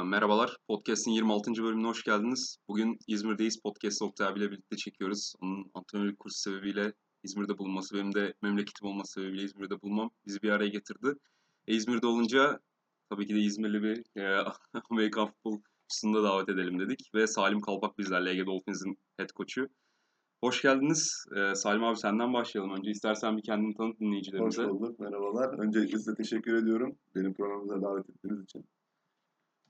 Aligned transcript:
Ee, 0.00 0.04
Merhabalar, 0.04 0.56
Podcast'in 0.68 1.10
26. 1.10 1.62
bölümüne 1.62 1.86
hoş 1.86 2.04
geldiniz. 2.04 2.56
Bugün 2.68 2.98
İzmir'deyiz, 3.06 3.60
Podcast'ı 3.62 4.04
Oktay 4.04 4.26
abiyle 4.28 4.50
birlikte 4.50 4.76
çekiyoruz. 4.76 5.34
Onun 5.40 5.70
antrenörlük 5.74 6.18
kursu 6.18 6.38
sebebiyle 6.38 6.92
İzmir'de 7.22 7.58
bulunması, 7.58 7.96
benim 7.96 8.14
de 8.14 8.34
memleketim 8.42 8.88
olması 8.88 9.12
sebebiyle 9.12 9.42
İzmir'de 9.42 9.82
bulunmam 9.82 10.10
bizi 10.26 10.42
bir 10.42 10.50
araya 10.50 10.68
getirdi. 10.68 11.14
E, 11.66 11.74
İzmir'de 11.74 12.06
olunca 12.06 12.60
tabii 13.10 13.26
ki 13.26 13.34
de 13.34 13.38
İzmirli 13.38 13.82
bir 13.82 14.20
e, 14.20 14.44
Amerikan 14.90 15.26
futbol 15.26 15.60
kursunda 15.88 16.22
davet 16.22 16.48
edelim 16.48 16.80
dedik. 16.80 17.10
Ve 17.14 17.26
Salim 17.26 17.60
Kalpak 17.60 17.98
bizlerle, 17.98 18.30
Ege 18.30 18.46
Dolphins'in 18.46 18.98
head 19.16 19.28
coach'u. 19.36 19.68
Hoş 20.44 20.62
geldiniz. 20.62 21.24
Ee, 21.36 21.54
Salim 21.54 21.84
abi 21.84 21.96
senden 21.96 22.32
başlayalım 22.32 22.76
önce. 22.78 22.90
İstersen 22.90 23.36
bir 23.36 23.42
kendini 23.42 23.74
tanıt 23.74 23.92
Hoş 23.92 24.00
dinleyicilerimize. 24.00 24.68
bulduk, 24.68 24.98
merhabalar. 24.98 25.58
Öncelikle 25.58 25.98
size 25.98 26.14
teşekkür 26.14 26.54
ediyorum 26.54 26.96
benim 27.14 27.34
programımıza 27.34 27.82
davet 27.82 28.10
ettiğiniz 28.10 28.42
için. 28.42 28.64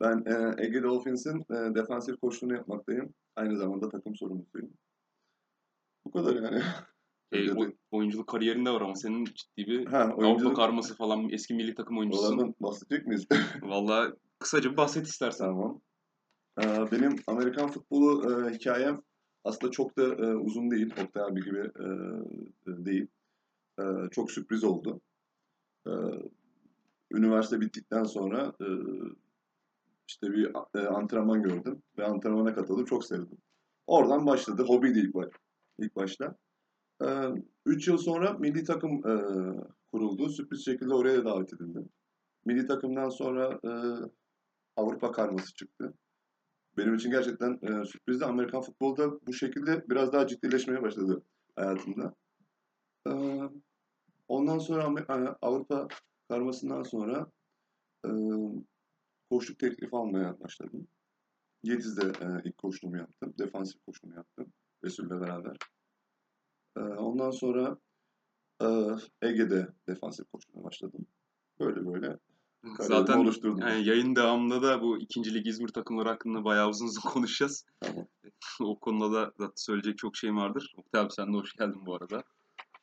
Ben 0.00 0.24
e, 0.26 0.64
Ege 0.66 0.82
Dolphins'in 0.82 1.40
e, 1.40 1.74
defansif 1.74 2.20
koçluğunu 2.20 2.54
yapmaktayım. 2.54 3.14
Aynı 3.36 3.56
zamanda 3.56 3.88
takım 3.88 4.16
sorumlusuyum. 4.16 4.70
Bu 6.04 6.10
kadar 6.10 6.34
yani. 6.36 6.62
E, 7.32 7.52
o- 7.52 7.72
oyunculuk 7.90 8.28
kariyerinde 8.28 8.70
var 8.70 8.80
ama 8.80 8.94
senin 8.94 9.24
ciddi 9.24 9.66
bir 9.66 9.86
ha, 9.86 9.98
Avrupa 9.98 10.26
oyunculuk 10.26 10.56
karması 10.56 10.96
falan 10.96 11.28
eski 11.30 11.54
milli 11.54 11.74
takım 11.74 11.98
oyuncusun. 11.98 12.26
olandan 12.26 12.54
bahsedecek 12.60 13.06
miyiz? 13.06 13.26
Valla 13.62 14.12
kısaca 14.38 14.72
bir 14.72 14.76
bahset 14.76 15.06
istersen. 15.06 15.46
tamam. 15.46 15.80
E, 16.62 16.64
benim 16.92 17.16
Amerikan 17.26 17.68
futbolu 17.70 18.32
e, 18.48 18.54
hikayem 18.54 19.02
aslında 19.44 19.70
çok 19.70 19.96
da 19.96 20.02
e, 20.02 20.34
uzun 20.34 20.70
değil. 20.70 20.92
Oktay 21.04 21.22
abi 21.22 21.40
gibi 21.44 21.58
e, 21.58 21.86
e, 22.66 22.84
değil. 22.86 23.06
E, 23.80 23.82
çok 24.10 24.30
sürpriz 24.30 24.64
oldu. 24.64 25.00
E, 25.86 25.90
üniversite 27.12 27.60
bittikten 27.60 28.04
sonra 28.04 28.52
e, 28.60 28.66
işte 30.10 30.32
bir 30.32 30.52
e, 30.74 30.86
antrenman 30.86 31.42
gördüm 31.42 31.82
ve 31.98 32.04
antrenmana 32.04 32.54
katıldım. 32.54 32.84
Çok 32.84 33.04
sevdim. 33.04 33.38
Oradan 33.86 34.26
başladı. 34.26 34.62
Hobiydi 34.62 34.98
ilk, 34.98 35.14
baş, 35.14 35.28
ilk 35.78 35.96
başta. 35.96 36.36
3 37.66 37.88
yıl 37.88 37.98
sonra 37.98 38.32
milli 38.32 38.64
takım 38.64 39.06
e, 39.06 39.14
kuruldu. 39.92 40.28
Sürpriz 40.28 40.64
şekilde 40.64 40.94
oraya 40.94 41.18
da 41.18 41.24
davet 41.24 41.52
edildim. 41.52 41.88
Milli 42.44 42.66
takımdan 42.66 43.08
sonra 43.08 43.60
e, 43.64 43.70
Avrupa 44.76 45.12
karması 45.12 45.54
çıktı. 45.54 45.94
Benim 46.76 46.94
için 46.94 47.10
gerçekten 47.10 47.58
e, 47.62 47.84
sürprizdi. 47.84 48.24
Amerikan 48.24 48.60
futbolu 48.60 48.96
da 48.96 49.26
bu 49.26 49.32
şekilde 49.32 49.84
biraz 49.88 50.12
daha 50.12 50.26
ciddileşmeye 50.26 50.82
başladı 50.82 51.22
hayatımda. 51.56 52.14
E, 53.06 53.12
ondan 54.28 54.58
sonra 54.58 55.02
e, 55.08 55.36
Avrupa 55.42 55.88
karmasından 56.28 56.82
sonra 56.82 57.26
e, 58.06 58.10
koçluk 59.30 59.58
teklifi 59.58 59.96
almaya 59.96 60.40
başladım. 60.40 60.88
Yediz'de 61.62 62.06
e, 62.06 62.48
ilk 62.48 62.58
koçluğumu 62.58 62.96
yaptım. 62.96 63.34
Defansif 63.38 63.84
koçluğumu 63.86 64.14
yaptım. 64.16 64.52
Resul'le 64.84 65.20
beraber. 65.20 65.56
E, 66.76 66.80
ondan 66.80 67.30
sonra 67.30 67.78
e, 68.62 68.66
Ege'de 69.22 69.68
defansif 69.88 70.30
koçluğuna 70.32 70.64
başladım. 70.64 71.06
Böyle 71.60 71.86
böyle 71.86 72.18
Zaten 72.78 73.18
oluşturdum. 73.18 73.58
yani 73.58 73.88
yayın 73.88 74.16
devamında 74.16 74.62
da 74.62 74.82
bu 74.82 74.98
ikinci 74.98 75.34
lig 75.34 75.46
İzmir 75.46 75.68
takımları 75.68 76.08
hakkında 76.08 76.44
bayağı 76.44 76.68
uzun 76.68 76.86
uzun 76.86 77.00
konuşacağız. 77.10 77.64
Tamam. 77.80 78.06
o 78.60 78.80
konuda 78.80 79.32
da 79.38 79.52
söyleyecek 79.56 79.98
çok 79.98 80.16
şeyim 80.16 80.36
vardır. 80.36 80.74
Oktay 80.76 81.00
abi 81.00 81.12
sen 81.12 81.32
de 81.32 81.36
hoş 81.36 81.52
geldin 81.52 81.86
bu 81.86 81.94
arada. 81.94 82.24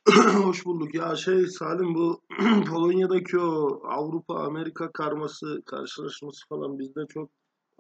Hoş 0.44 0.66
bulduk. 0.66 0.96
Ya 0.96 1.16
şey 1.16 1.48
Salim 1.48 1.96
bu 1.96 2.22
Polonya'daki 2.70 3.40
o 3.40 3.82
Avrupa 3.84 4.36
Amerika 4.36 4.92
karması 4.92 5.62
karşılaşması 5.66 6.48
falan 6.50 6.80
bizde 6.80 7.06
çok 7.10 7.30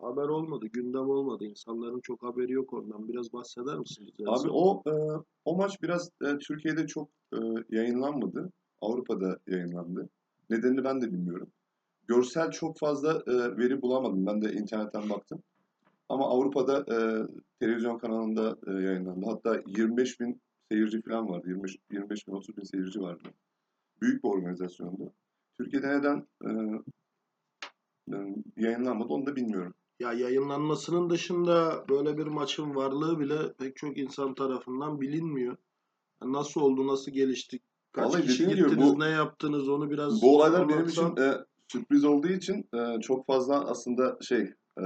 haber 0.02 0.28
olmadı, 0.28 0.66
gündem 0.66 1.09
olmadı. 1.09 1.44
İnsanların 1.45 2.00
çok 2.00 2.23
haberi 2.23 2.52
yok 2.52 2.73
ondan. 2.73 3.08
Biraz 3.08 3.33
bahseder 3.33 3.78
misin 3.78 4.08
bize? 4.08 4.30
Abi 4.30 4.50
o 4.52 4.83
e, 4.88 4.92
o 5.45 5.55
maç 5.55 5.81
biraz 5.81 6.10
e, 6.26 6.37
Türkiye'de 6.37 6.87
çok 6.87 7.10
e, 7.33 7.37
yayınlanmadı. 7.70 8.52
Avrupa'da 8.82 9.39
yayınlandı. 9.48 10.10
Nedenini 10.49 10.83
ben 10.83 11.02
de 11.02 11.11
bilmiyorum. 11.14 11.48
Görsel 12.08 12.52
çok 12.52 12.80
fazla 12.80 13.23
e, 13.27 13.58
veri 13.58 13.82
bulamadım. 13.82 14.26
Ben 14.26 14.42
de 14.42 14.54
internetten 14.54 15.10
baktım. 15.10 15.43
Ama 16.10 16.30
Avrupa'da 16.30 16.80
e, 16.80 16.98
televizyon 17.60 17.98
kanalında 17.98 18.58
e, 18.67 18.71
yayınlandı. 18.71 19.26
Hatta 19.26 19.61
25 19.67 20.20
bin 20.20 20.42
seyirci 20.72 21.02
falan 21.02 21.30
vardı. 21.30 21.48
25, 21.50 21.78
25 21.92 22.28
bin 22.28 22.33
30 22.33 22.58
bin 22.58 22.64
seyirci 22.64 23.00
vardı. 23.02 23.30
Büyük 24.02 24.23
bir 24.23 24.30
organizasyondu. 24.30 25.14
Türkiye'de 25.58 25.88
neden 26.00 26.28
e, 26.45 26.50
e, 28.14 28.16
yayınlanmadı 28.58 29.14
onu 29.14 29.26
da 29.26 29.36
bilmiyorum. 29.36 29.73
Ya 30.00 30.14
yayınlanmasının 30.14 31.10
dışında 31.10 31.86
böyle 31.89 32.17
bir 32.17 32.28
maçın 32.28 32.76
varlığı 32.76 33.20
bile 33.20 33.54
pek 33.60 33.76
çok 33.78 33.98
insan 33.98 34.33
tarafından 34.36 35.02
bilinmiyor. 35.02 35.58
Nasıl 36.23 36.61
oldu, 36.61 36.88
nasıl 36.88 37.11
geliştik, 37.11 37.61
kaç 37.92 38.05
Vallahi 38.05 38.22
kişi 38.22 38.48
gittiniz, 38.48 38.78
bu- 38.95 38.99
ne 38.99 39.10
yaptınız 39.10 39.70
onu 39.70 39.89
biraz 39.89 40.22
Bu 40.22 40.36
olaylar 40.38 40.70
benim 40.70 40.80
anlatsan. 40.80 41.11
için 41.11 41.22
e, 41.23 41.34
sürpriz 41.67 42.05
olduğu 42.05 42.28
için 42.28 42.70
e, 42.73 43.02
çok 43.02 43.28
fazla 43.28 43.66
aslında 43.70 44.17
şey 44.22 44.54
e, 44.82 44.84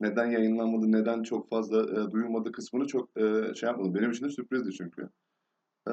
neden 0.00 0.30
yayınlanmadı, 0.30 0.92
neden 0.92 1.22
çok 1.22 1.50
fazla 1.50 1.82
e, 1.82 2.10
duyulmadı 2.10 2.52
kısmını 2.52 2.86
çok 2.86 3.10
e, 3.16 3.54
şey 3.54 3.66
yapmadım. 3.66 3.94
Benim 3.94 4.10
için 4.10 4.24
de 4.24 4.30
sürprizdi 4.30 4.72
çünkü. 4.72 5.08
E, 5.88 5.92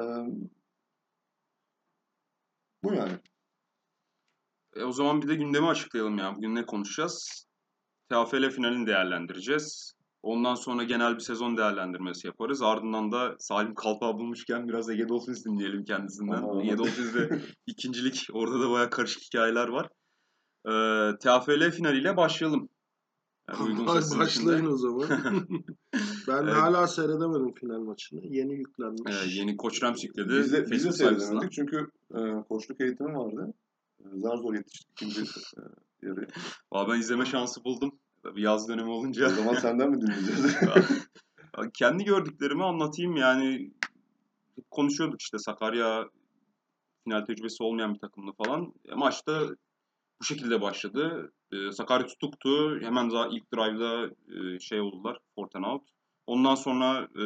bu 2.84 2.94
yani. 2.94 3.18
E, 4.76 4.84
o 4.84 4.92
zaman 4.92 5.22
bir 5.22 5.28
de 5.28 5.34
gündemi 5.34 5.66
açıklayalım 5.66 6.18
ya. 6.18 6.36
Bugün 6.36 6.54
ne 6.54 6.66
konuşacağız? 6.66 7.46
TFL 8.08 8.50
finalini 8.50 8.86
değerlendireceğiz. 8.86 9.92
Ondan 10.22 10.54
sonra 10.54 10.84
genel 10.84 11.14
bir 11.14 11.20
sezon 11.20 11.56
değerlendirmesi 11.56 12.26
yaparız. 12.26 12.62
Ardından 12.62 13.12
da 13.12 13.36
Salim 13.38 13.74
Kalpağı 13.74 14.14
bulmuşken 14.14 14.68
biraz 14.68 14.90
Ege 14.90 15.08
Dolphins 15.08 15.44
dinleyelim 15.44 15.84
kendisinden. 15.84 16.42
Aha. 16.42 16.62
Ege 16.62 16.78
Dolphins'de 16.78 17.40
ikincilik. 17.66 18.26
Orada 18.32 18.60
da 18.60 18.70
bayağı 18.70 18.90
karışık 18.90 19.22
hikayeler 19.22 19.68
var. 19.68 19.88
Ee, 20.66 21.18
TFL 21.18 21.70
finaliyle 21.70 22.16
başlayalım. 22.16 22.68
Yani 23.48 23.86
başlayın 23.86 24.66
o 24.66 24.76
zaman. 24.76 25.08
ben 26.28 26.42
Evet. 26.42 26.54
hala 26.54 26.86
seyredemedim 26.86 27.54
final 27.54 27.80
maçını. 27.80 28.20
Yeni 28.24 28.54
yüklenmiş. 28.54 29.16
Ee, 29.24 29.28
yeni 29.28 29.56
koç 29.56 29.82
Rams 29.82 30.04
yükledi. 30.04 30.28
Biz 30.28 30.52
de, 30.52 30.70
biz 30.70 30.84
de 30.84 30.92
seyredemedik 30.92 31.52
çünkü 31.52 31.90
e, 32.14 32.18
koçluk 32.48 32.80
eğitimi 32.80 33.14
vardı. 33.14 33.54
E, 34.00 34.04
zar 34.16 34.36
zor 34.36 34.54
yetiştik 34.54 34.88
ikinci 34.92 35.20
e, 35.20 35.62
yarı. 36.02 36.28
Valla 36.72 36.92
ben 36.92 37.00
izleme 37.00 37.24
şansı 37.24 37.64
buldum. 37.64 37.98
Tabii 38.22 38.42
yaz 38.42 38.68
dönemi 38.68 38.90
olunca. 38.90 39.26
O 39.26 39.30
zaman 39.30 39.54
senden 39.54 39.90
mi 39.90 40.00
dinleyeceğiz? 40.00 40.56
Kendi 41.74 42.04
gördüklerimi 42.04 42.64
anlatayım 42.64 43.16
yani 43.16 43.72
konuşuyorduk 44.70 45.20
işte 45.20 45.38
Sakarya 45.38 46.04
final 47.04 47.24
tecrübesi 47.24 47.62
olmayan 47.62 47.94
bir 47.94 47.98
takımdı 47.98 48.30
falan. 48.44 48.74
E, 48.88 48.94
maçta 48.94 49.48
bu 50.20 50.24
şekilde 50.24 50.60
başladı. 50.60 51.32
E, 51.52 51.72
Sakarya 51.72 52.06
tutuktu. 52.06 52.80
Hemen 52.80 53.10
daha 53.10 53.28
ilk 53.28 53.52
drive'da 53.54 54.06
e, 54.06 54.58
şey 54.60 54.80
oldular. 54.80 55.18
Fourth 55.34 55.56
and 55.56 55.64
out. 55.64 55.82
Ondan 56.26 56.54
sonra 56.54 57.08
e, 57.22 57.24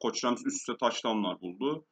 Koç 0.00 0.24
Rams 0.24 0.46
üst 0.46 0.56
üste 0.56 0.76
touchdownlar 0.76 1.40
buldu. 1.40 1.84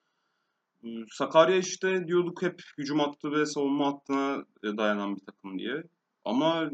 E, 0.85 0.89
Sakarya 1.11 1.57
işte 1.57 2.09
diyorduk 2.09 2.43
hep 2.43 2.61
hücum 2.79 2.99
hattı 2.99 3.33
ve 3.33 3.47
savunma 3.47 3.87
hattına 3.87 4.45
e, 4.65 4.77
dayanan 4.77 5.17
bir 5.17 5.27
takım 5.27 5.59
diye. 5.59 5.83
Ama 6.25 6.71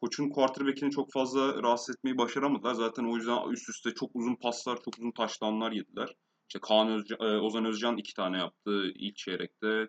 koçun 0.00 0.30
quarterback'ini 0.30 0.90
çok 0.90 1.12
fazla 1.12 1.62
rahatsız 1.62 1.96
etmeyi 1.96 2.18
başaramadılar. 2.18 2.74
Zaten 2.74 3.04
o 3.04 3.16
yüzden 3.16 3.50
üst 3.50 3.68
üste 3.68 3.90
çok 3.94 4.10
uzun 4.14 4.34
paslar, 4.34 4.76
çok 4.76 4.98
uzun 4.98 5.10
touchdownlar 5.10 5.72
yediler. 5.72 6.14
İşte 6.48 6.58
Kaan 6.68 6.88
Özcan, 6.88 7.18
e, 7.20 7.40
Ozan 7.40 7.64
Özcan 7.64 7.96
iki 7.96 8.14
tane 8.14 8.38
yaptı 8.38 8.92
ilk 8.94 9.16
çeyrekte. 9.16 9.88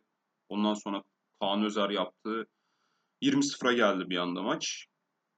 Ondan 0.49 0.73
sonra 0.73 1.03
Kaan 1.39 1.63
Özer 1.63 1.89
yaptı. 1.89 2.47
20-0'a 3.21 3.73
geldi 3.73 4.09
bir 4.09 4.17
anda 4.17 4.41
maç. 4.41 4.87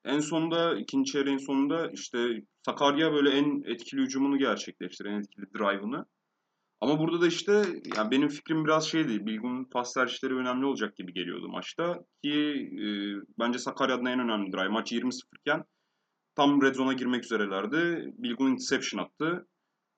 En 0.05 0.19
sonunda, 0.19 0.77
ikinci 0.77 1.11
çeyreğin 1.11 1.37
sonunda 1.37 1.91
işte 1.91 2.27
Sakarya 2.65 3.13
böyle 3.13 3.29
en 3.29 3.71
etkili 3.73 4.01
hücumunu 4.01 4.37
gerçekleştirdi, 4.37 5.09
en 5.09 5.19
etkili 5.19 5.45
drive'ını. 5.53 6.05
Ama 6.81 6.99
burada 6.99 7.21
da 7.21 7.27
işte 7.27 7.63
yani 7.95 8.11
benim 8.11 8.29
fikrim 8.29 8.65
biraz 8.65 8.87
şeydi. 8.87 9.25
Bilgun'un 9.25 9.65
pas 9.65 9.93
tercihleri 9.93 10.35
önemli 10.35 10.65
olacak 10.65 10.95
gibi 10.95 11.13
geliyordu 11.13 11.49
maçta. 11.49 12.05
Ki 12.23 12.31
e, 12.81 12.87
bence 13.39 13.59
Sakarya 13.59 13.95
adına 13.95 14.11
en 14.11 14.19
önemli 14.19 14.51
drive. 14.51 14.67
Maç 14.67 14.91
20-0 14.91 15.11
iken 15.39 15.63
tam 16.35 16.61
red 16.61 16.75
zone'a 16.75 16.93
girmek 16.93 17.23
üzerelerdi. 17.23 18.13
Bilgun 18.17 18.51
interception 18.51 19.03
attı. 19.03 19.47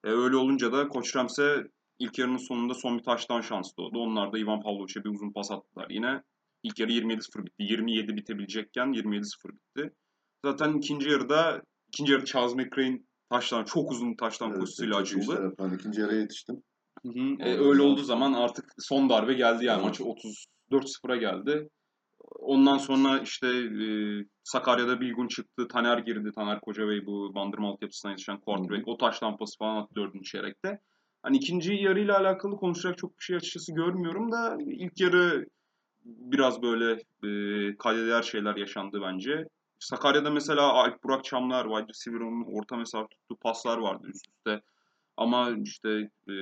E, 0.04 0.10
öyle 0.10 0.36
olunca 0.36 0.72
da 0.72 0.88
Koç 0.88 1.16
Rams'e 1.16 1.64
ilk 2.00 2.20
yarının 2.20 2.38
sonunda 2.38 2.74
son 2.74 2.98
bir 2.98 3.04
taştan 3.04 3.42
şans 3.42 3.78
doğdu. 3.78 4.00
Onlar 4.00 4.34
da 4.34 4.40
Ivan 4.40 4.62
Pavlovic'e 4.62 5.04
bir 5.04 5.10
uzun 5.10 5.34
pas 5.34 5.52
attılar 5.52 5.90
yine. 5.90 6.24
İlk 6.64 6.80
yarı 6.80 6.92
27-0 6.92 7.46
bitti. 7.46 7.64
27 7.64 8.16
bitebilecekken 8.16 8.88
27-0 8.88 9.24
bitti. 9.54 9.94
Zaten 10.46 10.74
ikinci 10.74 11.10
yarıda 11.10 11.62
ikinci 11.88 12.12
yarı 12.12 12.26
Charles 12.26 12.56
McCrane 12.56 13.00
taştan 13.30 13.64
çok 13.64 13.92
uzun 13.92 14.16
taştan 14.16 14.54
Evet, 14.58 14.80
iyi 14.82 14.94
açıldı. 14.94 15.44
yaptılar. 15.44 15.72
İkinci 15.72 16.02
yarıya 16.02 16.22
yetiştim. 16.22 16.56
Hı 17.06 17.10
hı. 17.10 17.36
E, 17.50 17.60
öyle 17.60 17.82
olduğu 17.82 18.04
zaman 18.04 18.34
artık 18.34 18.66
son 18.80 19.10
darbe 19.10 19.34
geldi 19.34 19.66
yani 19.66 19.82
Evet. 19.86 20.00
maç 20.00 20.00
34-0'a 20.72 21.16
geldi. 21.16 21.70
Ondan 22.40 22.78
sonra 22.78 23.20
işte 23.20 23.48
e, 23.48 23.86
Sakarya'da 24.44 25.02
bir 25.02 25.10
gün 25.16 25.28
çıktı. 25.28 25.68
Taner 25.68 25.98
girdi. 25.98 26.32
Taner 26.36 26.60
Kocabey 26.62 27.06
bu 27.06 27.36
Bandırma 27.36 27.70
altyapısından 27.70 28.12
yetişen 28.12 28.40
quarterback. 28.40 28.88
O 28.88 28.98
taş 28.98 29.24
lampası 29.24 29.58
falan 29.58 29.76
attı 29.76 29.96
dördüncü 29.96 30.30
çeyrekte. 30.32 30.80
Hani 31.24 31.38
ikinci 31.38 31.74
yarıyla 31.74 32.20
alakalı 32.20 32.56
konuşacak 32.56 32.98
çok 32.98 33.12
bir 33.20 33.24
şey 33.24 33.36
açıkçası 33.36 33.74
görmüyorum 33.74 34.32
da 34.32 34.58
ilk 34.66 35.00
yarı 35.02 35.46
biraz 36.06 36.62
böyle 36.62 36.92
e, 37.24 37.30
kayda 37.78 38.06
değer 38.08 38.22
şeyler 38.22 38.56
yaşandı 38.56 39.00
bence. 39.02 39.46
Sakarya'da 39.80 40.32
mesela 40.32 40.62
Alp 40.62 41.04
Burak 41.04 41.24
Çamlar, 41.24 41.64
wide 41.64 41.88
receiver'ın 41.88 42.60
orta 42.60 42.78
mesafe 42.78 43.08
tuttuğu 43.08 43.36
paslar 43.36 43.78
vardı 43.78 44.08
üst 44.08 44.28
üste. 44.28 44.62
Ama 45.18 45.52
işte 45.64 45.90
e, 46.30 46.34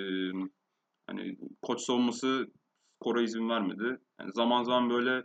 hani 1.07 1.37
koç 1.61 1.81
savunması 1.81 2.47
skora 2.95 3.21
izin 3.21 3.49
vermedi. 3.49 3.97
Yani 4.19 4.31
zaman 4.33 4.63
zaman 4.63 4.89
böyle 4.89 5.23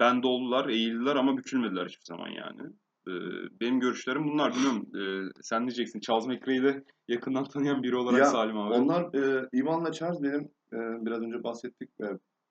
bende 0.00 0.26
oldular, 0.26 0.68
eğildiler 0.68 1.16
ama 1.16 1.36
bükülmediler 1.36 1.86
hiçbir 1.86 2.04
zaman 2.04 2.28
yani. 2.28 2.62
Ee, 3.08 3.12
benim 3.60 3.80
görüşlerim 3.80 4.24
bunlar. 4.28 4.54
Bilmiyorum 4.54 4.86
e, 4.96 5.02
sen 5.42 5.60
diyeceksin. 5.60 6.00
Charles 6.00 6.26
McRae'yi 6.26 6.62
de 6.62 6.84
yakından 7.08 7.44
tanıyan 7.44 7.82
biri 7.82 7.96
olarak 7.96 8.18
Ya, 8.18 8.24
Salim 8.24 8.58
abi. 8.58 8.74
Onlar 8.74 9.14
e, 9.14 9.48
Ivan'la 9.52 9.92
Charles 9.92 10.22
benim 10.22 10.42
e, 10.72 11.06
biraz 11.06 11.22
önce 11.22 11.44
bahsettik 11.44 11.90
e, 12.00 12.06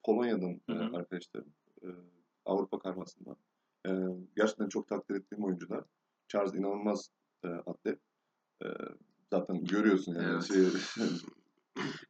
Polonya'dan 0.05 0.61
e, 0.69 0.73
Hı 0.73 0.73
hı. 0.73 0.97
arkadaşlarım. 0.97 1.47
E, 1.83 1.87
Avrupa 2.45 2.79
karmasından. 2.79 3.35
E, 3.87 3.91
gerçekten 4.35 4.69
çok 4.69 4.87
takdir 4.87 5.15
ettiğim 5.15 5.43
oyuncular. 5.43 5.83
Charles 6.27 6.53
inanılmaz 6.53 7.09
e, 7.43 7.47
atlet. 7.47 7.99
E, 8.63 8.67
zaten 9.31 9.63
görüyorsun 9.65 10.15
yani. 10.15 10.27
Evet. 10.33 10.43
Şey, 10.43 10.63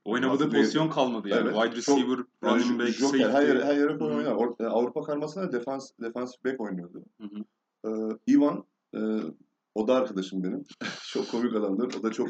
Oynamadığı 0.06 0.50
pozisyon 0.50 0.90
kalmadı 0.90 1.30
yani. 1.30 1.42
Evet, 1.50 1.56
Wide 1.56 1.82
çok- 1.82 1.98
receiver, 1.98 2.18
yani 2.44 2.64
running 2.64 2.82
back, 2.82 2.92
Joker, 2.92 3.20
safety. 3.20 3.38
her 3.38 3.48
yere, 3.48 3.66
her 3.66 3.76
yere 3.78 3.94
Hı 3.94 3.98
koy 4.00 4.12
hı. 4.14 4.18
oynar. 4.18 4.32
Or- 4.32 4.66
Avrupa 4.68 5.02
karmasında 5.02 5.52
defans, 5.52 5.92
defans 6.02 6.34
back 6.46 6.62
oynuyordu. 6.62 7.04
Hı 7.22 7.28
hı. 7.28 8.20
Ivan 8.30 8.64
e, 8.96 9.00
o 9.76 9.88
da 9.88 9.96
arkadaşım 9.96 10.44
benim. 10.44 10.64
çok 11.12 11.32
komik 11.32 11.56
adamdır. 11.56 11.96
O 12.00 12.04
da 12.04 12.12
çok 12.12 12.30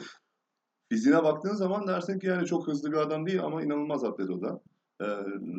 fiziğine 0.89 1.23
baktığın 1.23 1.53
zaman 1.53 1.87
dersin 1.87 2.19
ki 2.19 2.27
yani 2.27 2.47
çok 2.47 2.67
hızlı 2.67 2.91
bir 2.91 2.97
adam 2.97 3.25
değil 3.25 3.43
ama 3.43 3.63
inanılmaz 3.63 4.03
atlet 4.03 4.29
o 4.29 4.41
da. 4.41 4.61
E, 5.03 5.07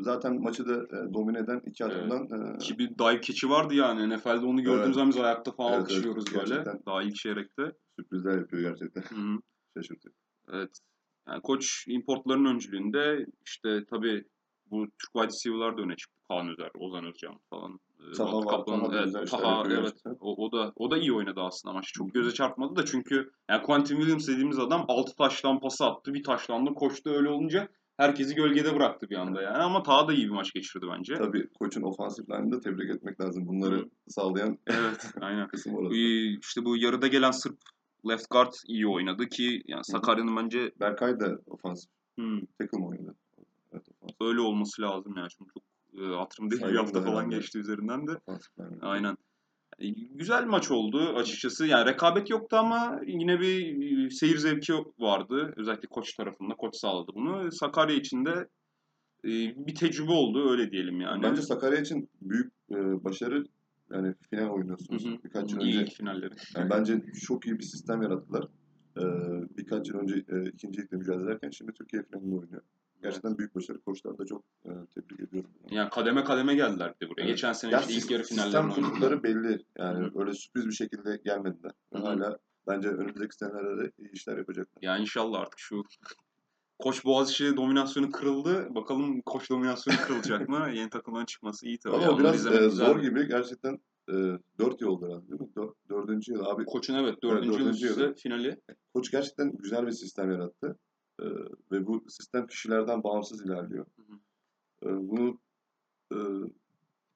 zaten 0.01 0.43
maçı 0.43 0.69
da 0.69 0.75
e, 0.75 1.15
domine 1.15 1.39
eden 1.39 1.61
iki 1.67 1.85
Evet. 1.85 1.97
adamdan 1.97 2.55
e, 2.55 2.59
Ki 2.59 2.79
bir 2.79 2.89
dive 2.89 3.21
catch'i 3.21 3.51
vardı 3.51 3.75
yani. 3.75 4.17
NFL'de 4.17 4.47
onu 4.47 4.63
gördüğümüz 4.63 4.85
Evet. 4.85 4.95
zaman 4.95 5.09
biz 5.11 5.17
ayakta 5.17 5.53
falan 5.53 5.73
Evet, 5.73 5.83
alkışlıyoruz 5.83 6.25
evet. 6.29 6.41
böyle. 6.43 6.55
Gerçekten. 6.55 6.83
Daha 6.87 7.03
ilk 7.03 7.15
çeyrekte. 7.17 7.73
sürprizler 7.99 8.39
yapıyor 8.39 8.63
gerçekten. 8.63 9.03
Hı 9.03 9.15
hı. 9.15 9.39
Şaşırtıyor. 9.77 10.15
Evet. 10.53 10.79
Yani 11.29 11.43
koç 11.43 11.85
importların 11.89 12.45
öncülüğünde 12.45 13.27
işte 13.47 13.85
tabii 13.91 14.25
bu 14.71 14.87
Türk 14.87 15.13
wide 15.13 15.27
receiver'lar 15.27 15.77
da 15.79 15.83
öne 15.83 15.97
çıktı. 15.97 16.15
Kaan 16.29 16.49
Özer, 16.49 16.71
Ozan 16.79 17.05
Özcan 17.05 17.41
falan. 17.51 17.81
Ee, 18.01 18.13
Taha 18.13 18.37
var, 18.39 18.47
Kaplan, 18.47 18.81
Taha 18.85 18.95
evet, 18.97 19.05
güzel 19.05 19.27
Taha, 19.27 19.65
evet. 19.67 19.79
gerçekten. 19.79 20.17
O, 20.21 20.45
o 20.45 20.53
da 20.53 20.73
o 20.77 20.91
da 20.91 20.99
iyi 20.99 21.13
oynadı 21.13 21.41
aslında 21.41 21.75
maçı. 21.75 21.93
Çok 21.93 22.15
göze 22.15 22.31
çarpmadı 22.31 22.77
da 22.77 22.85
çünkü 22.85 23.31
yani 23.51 23.63
Quentin 23.63 23.97
Williams 23.97 24.29
dediğimiz 24.29 24.59
adam 24.59 24.85
6 24.89 25.17
taştan 25.17 25.61
pası 25.61 25.85
attı. 25.85 26.15
Bir 26.15 26.23
taştan 26.23 26.67
da 26.67 26.75
koştu 26.75 27.11
öyle 27.11 27.29
olunca 27.29 27.69
herkesi 27.97 28.35
gölgede 28.35 28.75
bıraktı 28.77 29.11
bir 29.11 29.17
anda 29.17 29.43
yani. 29.43 29.57
Ama 29.57 29.83
Taha 29.83 30.09
da 30.09 30.13
iyi 30.13 30.25
bir 30.27 30.31
maç 30.33 30.53
geçirdi 30.53 30.87
bence. 30.97 31.15
Tabii 31.15 31.49
koçun 31.59 31.83
ofansif 31.83 32.29
line'ını 32.31 32.53
da 32.53 32.61
tebrik 32.61 32.91
etmek 32.97 33.21
lazım. 33.21 33.47
Bunları 33.47 33.89
sağlayan 34.09 34.59
Evet, 34.67 35.13
aynen. 35.21 35.49
kısım 35.49 35.75
orası. 35.75 35.95
Ee, 35.97 36.39
işte 36.39 36.65
bu 36.65 36.77
yarıda 36.77 37.07
gelen 37.07 37.31
Sırp 37.31 37.59
left 38.09 38.31
guard 38.31 38.53
iyi 38.69 38.87
oynadı 38.89 39.27
ki 39.29 39.63
yani 39.67 39.85
Sakarya'nın 39.85 40.37
bence 40.37 40.73
Berkay 40.81 41.21
da 41.21 41.39
ofansif 41.47 41.91
hmm, 42.17 42.41
tackle 42.59 42.79
mı 42.79 42.89
oynadı? 42.89 43.15
Evet 43.73 43.87
ofansif, 44.01 44.21
öyle 44.21 44.41
olması 44.41 44.83
lazım 44.83 45.15
yani. 45.17 45.29
Çünkü 45.39 45.51
çok 45.55 45.63
e, 46.03 46.15
hatırım 46.17 46.51
değil 46.51 46.63
bir 46.63 46.67
Saygın 46.67 46.79
hafta 46.79 47.01
da 47.01 47.05
falan 47.05 47.17
herhalde. 47.21 47.37
geçti 47.37 47.59
üzerinden 47.59 48.07
de. 48.07 48.13
ofansif 48.27 48.59
line. 48.59 48.79
Aynen. 48.83 49.17
Güzel 50.15 50.45
maç 50.45 50.71
oldu 50.71 50.99
açıkçası. 51.17 51.67
Yani 51.67 51.91
rekabet 51.91 52.31
yoktu 52.31 52.57
ama 52.57 53.01
yine 53.07 53.41
bir 53.41 54.11
seyir 54.11 54.39
zevki 54.39 54.73
vardı. 54.99 55.53
Özellikle 55.57 55.89
koç 55.89 56.13
tarafında. 56.17 56.55
Koç 56.55 56.77
sağladı 56.77 57.11
bunu. 57.15 57.53
Sakarya 57.53 57.97
için 57.97 58.25
de 58.25 58.49
e, 59.25 59.29
bir 59.67 59.75
tecrübe 59.75 60.13
oldu 60.13 60.51
öyle 60.51 60.71
diyelim 60.71 61.01
yani. 61.01 61.23
Bence 61.23 61.43
Sakarya 61.43 61.81
için 61.81 62.09
büyük 62.23 62.53
e, 62.71 63.05
başarı 63.05 63.45
yani 63.93 64.15
final 64.31 64.45
Hı 64.47 64.51
oynuyorsunuz. 64.51 65.07
hı. 65.07 65.19
Birkaç 65.25 65.53
yıl 65.53 65.61
önce 65.61 65.81
ilk 65.83 65.93
finalleri. 65.93 66.35
yani 66.57 66.71
bence 66.71 67.03
çok 67.27 67.47
iyi 67.47 67.59
bir 67.59 67.65
sistem 67.65 68.03
yarattılar. 68.03 68.49
E, 68.99 69.03
birkaç 69.59 69.89
yıl 69.89 69.99
önce 69.99 70.15
ikinci 70.55 70.81
ligde 70.83 70.97
mücadele 70.97 71.25
ederken 71.25 71.51
şimdi 71.51 71.73
Türkiye 71.73 72.03
finalinde 72.03 72.35
oynuyor. 72.35 72.63
Gerçekten 73.05 73.39
büyük 73.39 73.55
başarı. 73.55 73.81
Koçlar 73.81 74.19
da 74.19 74.27
çok 74.27 74.45
e, 74.65 74.71
tebrik 74.95 75.21
ediyorum. 75.21 75.51
Yani 75.71 75.91
kademe 75.91 76.25
kademe 76.25 76.55
geldiler 76.55 76.95
bir 77.01 77.07
de 77.07 77.11
buraya. 77.11 77.23
Evet. 77.23 77.31
Geçen 77.31 77.53
sene 77.53 77.73
Ya 77.73 77.81
işte 77.81 77.95
ilk 77.95 78.11
yarı 78.11 78.25
sistem 78.25 78.47
finallerini 78.47 78.73
oynadılar. 78.73 78.91
kurdukları 78.91 79.23
belli. 79.23 79.65
Yani 79.79 80.07
Hı 80.07 80.11
öyle 80.21 80.33
sürpriz 80.35 80.67
bir 80.67 80.73
şekilde 80.73 81.21
gelmediler. 81.25 81.73
Hala 81.93 82.39
bence 82.69 82.89
önümüzdeki 82.89 83.37
senelerde 83.37 83.85
de 83.85 83.93
iyi 83.99 84.13
işler 84.13 84.39
yapacaklar. 84.39 84.83
Yani 84.83 85.01
inşallah 85.01 85.41
artık 85.41 85.59
şu 85.59 85.83
Koç 86.79 87.05
Boğaziçi 87.05 87.57
dominasyonu 87.57 88.11
kırıldı. 88.11 88.75
Bakalım 88.75 89.21
Koç 89.21 89.51
dominasyonu 89.51 89.97
kırılacak 89.97 90.49
mı? 90.49 90.69
Yeni 90.75 90.91
takımların 90.91 91.25
çıkması 91.27 91.67
iyi 91.67 91.79
tabii. 91.79 91.95
Ama 91.97 92.05
Yani 92.05 92.19
biraz 92.19 92.47
e, 92.47 92.71
zor 92.71 93.01
gibi. 93.01 93.29
Gerçekten 93.29 93.79
e, 94.09 94.13
4 94.59 94.81
yıl 94.81 94.89
oldu 94.89 95.07
herhalde 95.07 95.29
değil 95.29 95.41
mi? 95.41 95.49
Dör- 95.57 95.75
dördüncü 95.91 96.33
yıl. 96.33 96.45
Abi 96.45 96.65
Koç'un 96.65 96.95
evet 96.95 97.23
dördüncü 97.23 97.47
yıl 97.49 97.59
dördüncü 97.59 97.87
üst 97.87 97.99
üste 97.99 98.15
finali. 98.15 98.61
Koç 98.95 99.11
gerçekten 99.11 99.57
güzel 99.57 99.87
bir 99.87 99.93
sistem 99.93 100.31
yarattı. 100.31 100.79
Ee, 101.21 101.25
ve 101.73 101.87
bu 101.87 102.05
sistem 102.09 102.47
kişilerden 102.47 103.05
bağımsız 103.05 103.47
ilerliyor. 103.47 103.87
Hı 103.97 104.03
hı. 104.03 104.17
Ee, 104.83 105.09
bunu 105.09 105.39
e, 106.13 106.19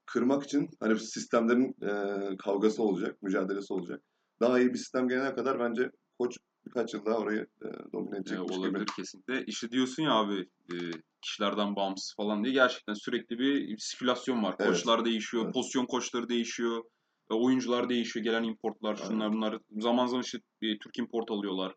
kırmak 0.06 0.44
için 0.44 0.70
hani 0.80 0.98
sistemlerin 1.00 1.76
e, 1.82 2.36
kavgası 2.36 2.82
olacak, 2.82 3.22
mücadelesi 3.22 3.72
olacak. 3.72 4.02
Daha 4.40 4.60
iyi 4.60 4.68
bir 4.72 4.78
sistem 4.78 5.08
gelene 5.08 5.34
kadar 5.34 5.60
bence 5.60 5.90
koç 6.18 6.38
birkaç 6.66 6.94
yıl 6.94 7.04
daha 7.04 7.18
orayı 7.18 7.46
e, 7.62 7.66
domine 7.92 8.16
Ee, 8.16 8.20
edecekmiş 8.20 8.56
gibi. 8.56 8.66
olabilir 8.66 8.86
kesinlikle. 8.96 9.44
İşte 9.46 9.70
diyorsun 9.70 10.02
ya 10.02 10.12
abi 10.12 10.40
e, 10.72 10.74
kişilerden 11.22 11.76
bağımsız 11.76 12.14
falan 12.16 12.44
diye 12.44 12.54
gerçekten 12.54 12.94
sürekli 12.94 13.38
bir 13.38 13.78
sirkülasyon 13.78 14.42
var. 14.42 14.56
Evet. 14.58 14.70
Koçlar 14.70 15.04
değişiyor, 15.04 15.44
Evet. 15.44 15.54
pozisyon 15.54 15.86
koçları 15.86 16.28
değişiyor, 16.28 16.84
e, 17.30 17.34
oyuncular 17.34 17.88
değişiyor, 17.88 18.24
gelen 18.24 18.42
importlar, 18.42 18.96
şunlar 18.96 19.32
bunlar. 19.32 19.58
Zaman 19.78 20.06
zaman 20.06 20.22
işte 20.22 20.38
e, 20.62 20.78
Türk 20.78 20.98
import 20.98 21.30
alıyorlar. 21.30 21.74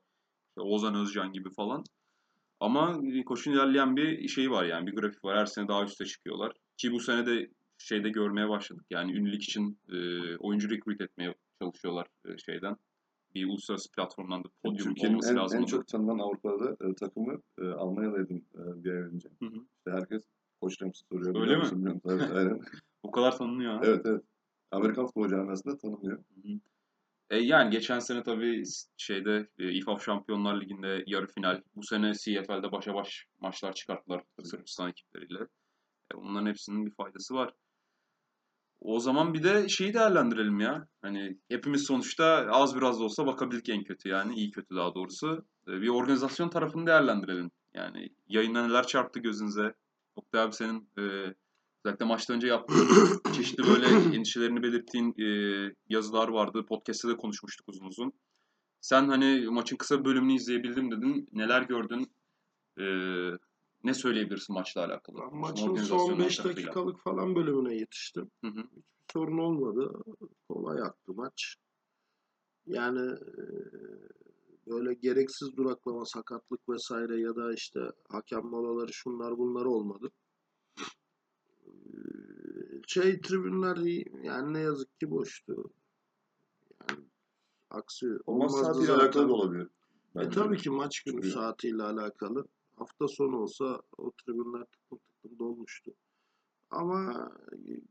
İşte 0.49 0.61
Ozan 0.61 0.95
Özcan 0.95 1.31
gibi 1.31 1.49
falan. 1.53 1.83
Ama 2.61 3.01
koçun 3.25 3.51
ilerleyen 3.51 3.95
bir 3.95 4.27
şeyi 4.27 4.51
var 4.51 4.65
yani 4.65 4.87
bir 4.87 4.95
grafik 4.95 5.25
var. 5.25 5.37
Her 5.37 5.45
sene 5.45 5.67
daha 5.67 5.83
üste 5.83 6.05
çıkıyorlar. 6.05 6.53
Ki 6.77 6.91
bu 6.91 6.99
sene 6.99 7.25
de 7.25 7.49
şeyde 7.77 8.09
görmeye 8.09 8.49
başladık. 8.49 8.85
Yani 8.89 9.13
ünlülük 9.13 9.43
için 9.43 9.77
e, 9.89 9.97
oyuncu 10.37 10.69
recruit 10.69 11.01
etmeye 11.01 11.35
çalışıyorlar 11.61 12.07
e, 12.25 12.37
şeyden. 12.37 12.75
Bir 13.35 13.47
uluslararası 13.47 13.91
platformdan 13.91 14.43
da 14.43 14.47
podyum 14.63 14.87
Türkiye'nin 14.87 15.13
olması 15.13 15.31
en, 15.31 15.37
lazım. 15.37 15.59
en 15.59 15.65
çok 15.65 15.87
tanınan 15.87 16.19
Avrupa'da 16.19 16.89
e, 16.89 16.93
takımı 16.93 17.41
e, 17.61 17.65
Almanya'daydım 17.67 18.37
e, 18.37 18.83
bir 18.83 18.91
ay 18.91 19.01
önce. 19.01 19.29
Hı 19.39 19.45
hı. 19.45 19.65
İşte 19.77 19.91
herkes 19.91 20.23
Koç 20.61 20.81
Ramsey 20.81 21.05
soruyor. 21.11 21.41
Öyle 21.41 21.57
mi? 21.57 21.63
bilmiyorum. 21.71 22.01
Evet, 22.05 22.31
aynen. 22.33 22.59
Bu 23.03 23.11
kadar 23.11 23.37
tanınıyor 23.37 23.73
ha. 23.73 23.81
evet, 23.83 24.01
evet. 24.05 24.23
Amerikan 24.71 25.05
futbol 25.05 25.29
camiasında 25.29 25.77
tanınıyor. 25.77 26.17
Hı 26.17 26.49
hı. 26.49 26.59
E 27.31 27.37
yani 27.37 27.69
geçen 27.69 27.99
sene 27.99 28.23
tabii 28.23 28.63
şeyde 28.97 29.47
e, 29.59 29.71
İFAF 29.71 30.05
Şampiyonlar 30.05 30.61
Ligi'nde 30.61 31.03
yarı 31.07 31.27
final. 31.27 31.61
Bu 31.75 31.83
sene 31.83 32.13
CFL'de 32.13 32.71
başa 32.71 32.93
baş 32.93 33.25
maçlar 33.39 33.73
çıkarttılar 33.73 34.23
Sırbistan 34.43 34.89
ekipleriyle. 34.89 35.43
E, 36.13 36.17
bunların 36.17 36.45
hepsinin 36.45 36.85
bir 36.85 36.91
faydası 36.91 37.33
var. 37.33 37.53
O 38.81 38.99
zaman 38.99 39.33
bir 39.33 39.43
de 39.43 39.69
şeyi 39.69 39.93
değerlendirelim 39.93 40.59
ya. 40.59 40.87
Hani 41.01 41.37
hepimiz 41.49 41.83
sonuçta 41.83 42.25
az 42.51 42.75
biraz 42.75 42.99
da 42.99 43.03
olsa 43.03 43.25
bakabildik 43.25 43.69
en 43.69 43.83
kötü 43.83 44.09
yani. 44.09 44.35
iyi 44.35 44.51
kötü 44.51 44.75
daha 44.75 44.95
doğrusu. 44.95 45.45
E, 45.67 45.71
bir 45.71 45.89
organizasyon 45.89 46.49
tarafını 46.49 46.87
değerlendirelim. 46.87 47.51
Yani 47.73 48.09
yayında 48.27 48.67
neler 48.67 48.87
çarptı 48.87 49.19
gözünüze? 49.19 49.73
Oktay 50.15 50.41
abi 50.41 50.53
senin 50.53 50.89
e, 50.99 51.33
özellikle 51.85 52.05
maçtan 52.05 52.35
önce 52.35 52.47
yaptığın 52.47 53.21
çeşitli 53.33 53.63
böyle 53.63 53.87
endişelerini 54.15 54.63
belirttiğin 54.63 55.15
e, 55.19 55.27
yazılar 55.89 56.27
vardı. 56.27 56.65
Podcast'te 56.65 57.09
de 57.09 57.17
konuşmuştuk 57.17 57.69
uzun 57.69 57.85
uzun. 57.85 58.13
Sen 58.81 59.07
hani 59.07 59.47
maçın 59.49 59.77
kısa 59.77 59.99
bir 59.99 60.05
bölümünü 60.05 60.33
izleyebildim 60.33 60.91
dedin. 60.91 61.29
Neler 61.33 61.61
gördün? 61.61 62.11
E, 62.79 62.85
ne 63.83 63.93
söyleyebilirsin 63.93 64.53
maçla 64.53 64.85
alakalı? 64.85 65.17
Ben 65.17 65.39
Maçın 65.39 65.61
son 65.61 65.69
organizasyonel 65.69 66.25
5 66.25 66.37
tarafıyla. 66.37 66.67
dakikalık 66.67 66.99
falan 66.99 67.35
bölümüne 67.35 67.75
yetiştim. 67.75 68.31
Hı 68.43 68.47
hı. 68.47 68.63
sorun 69.13 69.37
olmadı. 69.37 70.01
Kolay 70.47 70.81
aktı 70.81 71.13
maç. 71.13 71.55
Yani 72.65 73.11
e, 73.11 73.41
böyle 74.67 74.93
gereksiz 74.93 75.57
duraklama, 75.57 76.05
sakatlık 76.05 76.69
vesaire 76.69 77.19
ya 77.19 77.35
da 77.35 77.53
işte 77.53 77.79
hakem 78.09 78.45
molaları 78.45 78.93
şunlar 78.93 79.37
bunlar 79.37 79.65
olmadı. 79.65 80.11
Şey 82.87 83.21
tribünler 83.21 83.77
yani 84.23 84.53
ne 84.53 84.59
yazık 84.59 84.99
ki 84.99 85.11
boştu. 85.11 85.63
Yani 86.89 87.03
aksi 87.69 88.07
O 88.25 88.37
maç 88.37 88.51
olmazdı 88.51 88.81
zaten. 88.85 88.99
alakalı 88.99 89.29
da 89.29 89.33
olabilir. 89.33 89.67
E 90.19 90.29
tabii 90.29 90.57
ki 90.57 90.69
maç 90.69 90.99
günü 91.03 91.15
Çünkü- 91.15 91.29
saatiyle 91.31 91.83
alakalı. 91.83 92.45
Hafta 92.75 93.07
sonu 93.07 93.37
olsa 93.37 93.81
o 93.97 94.11
tribünler 94.11 94.65
tıklım 94.65 94.99
tıklım 94.99 95.39
dolmuştu. 95.39 95.91
Ama 96.71 97.29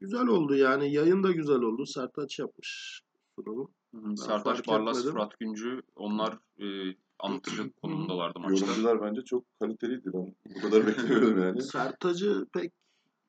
güzel 0.00 0.26
oldu 0.26 0.54
yani 0.56 0.92
yayın 0.92 1.22
da 1.22 1.30
güzel 1.32 1.60
oldu. 1.60 1.86
Sertaç 1.86 2.38
yapmış 2.38 3.02
sunumu. 3.34 3.70
Hı, 3.94 4.16
Sertaç 4.16 4.68
Barlas, 4.68 4.96
etmedim. 4.98 5.12
Fırat 5.12 5.38
Güncü 5.38 5.82
onlar 5.96 6.38
e, 6.58 6.96
anlatıcı 7.18 7.72
konumundalardı 7.82 8.38
maçta. 8.40 8.66
Yorumcular 8.66 9.02
bence 9.02 9.22
çok 9.22 9.44
kaliteliydi. 9.60 10.10
Ben 10.14 10.34
bu 10.56 10.60
kadar 10.60 10.82
beklemiyordum 10.86 11.42
yani. 11.42 11.62
Sertac'ı 11.62 12.46
pek 12.52 12.72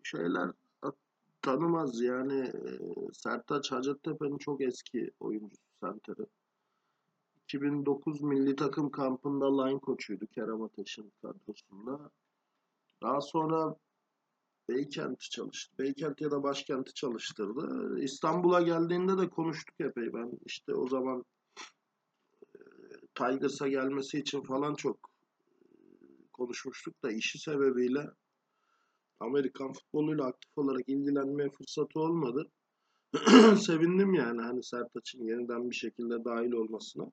şeyler 0.04 0.52
tanımaz 1.42 2.02
yani 2.02 2.40
e, 2.40 2.80
Sertaç 3.14 3.72
Hacettepe'nin 3.72 4.38
çok 4.38 4.62
eski 4.62 5.12
oyuncusu 5.20 5.62
senteri. 5.84 6.26
2009 7.44 8.22
milli 8.22 8.56
takım 8.56 8.92
kampında 8.92 9.64
line 9.64 9.80
koçuydu 9.80 10.28
Kerem 10.28 10.62
Ateş'in 10.62 11.14
kadrosunda. 11.22 12.12
Daha 13.04 13.22
sonra 13.22 13.76
Beykent'i 14.70 15.30
çalıştı. 15.30 15.78
Beykent 15.80 16.22
ya 16.22 16.32
da 16.32 16.44
başkenti 16.44 16.94
çalıştırdı. 16.94 18.00
İstanbul'a 18.00 18.62
geldiğinde 18.62 19.18
de 19.18 19.30
konuştuk 19.30 19.76
epey. 19.80 20.14
Ben 20.14 20.32
işte 20.46 20.74
o 20.76 20.88
zaman 20.88 21.26
e, 22.56 22.60
Tigers'a 23.16 23.68
gelmesi 23.68 24.20
için 24.20 24.42
falan 24.42 24.76
çok 24.76 25.10
konuşmuştuk 26.34 27.04
da 27.04 27.12
işi 27.12 27.40
sebebiyle 27.40 28.10
Amerikan 29.22 29.74
futboluyla 29.74 30.26
aktif 30.26 30.58
olarak 30.58 30.90
ilgilenmeye 30.90 31.50
fırsatı 31.50 32.00
olmadı. 32.00 32.50
Sevindim 33.58 34.14
yani 34.14 34.42
hani 34.42 34.64
Sertaç'ın 34.64 35.24
yeniden 35.24 35.70
bir 35.70 35.76
şekilde 35.76 36.26
dahil 36.26 36.52
olmasına. 36.52 37.04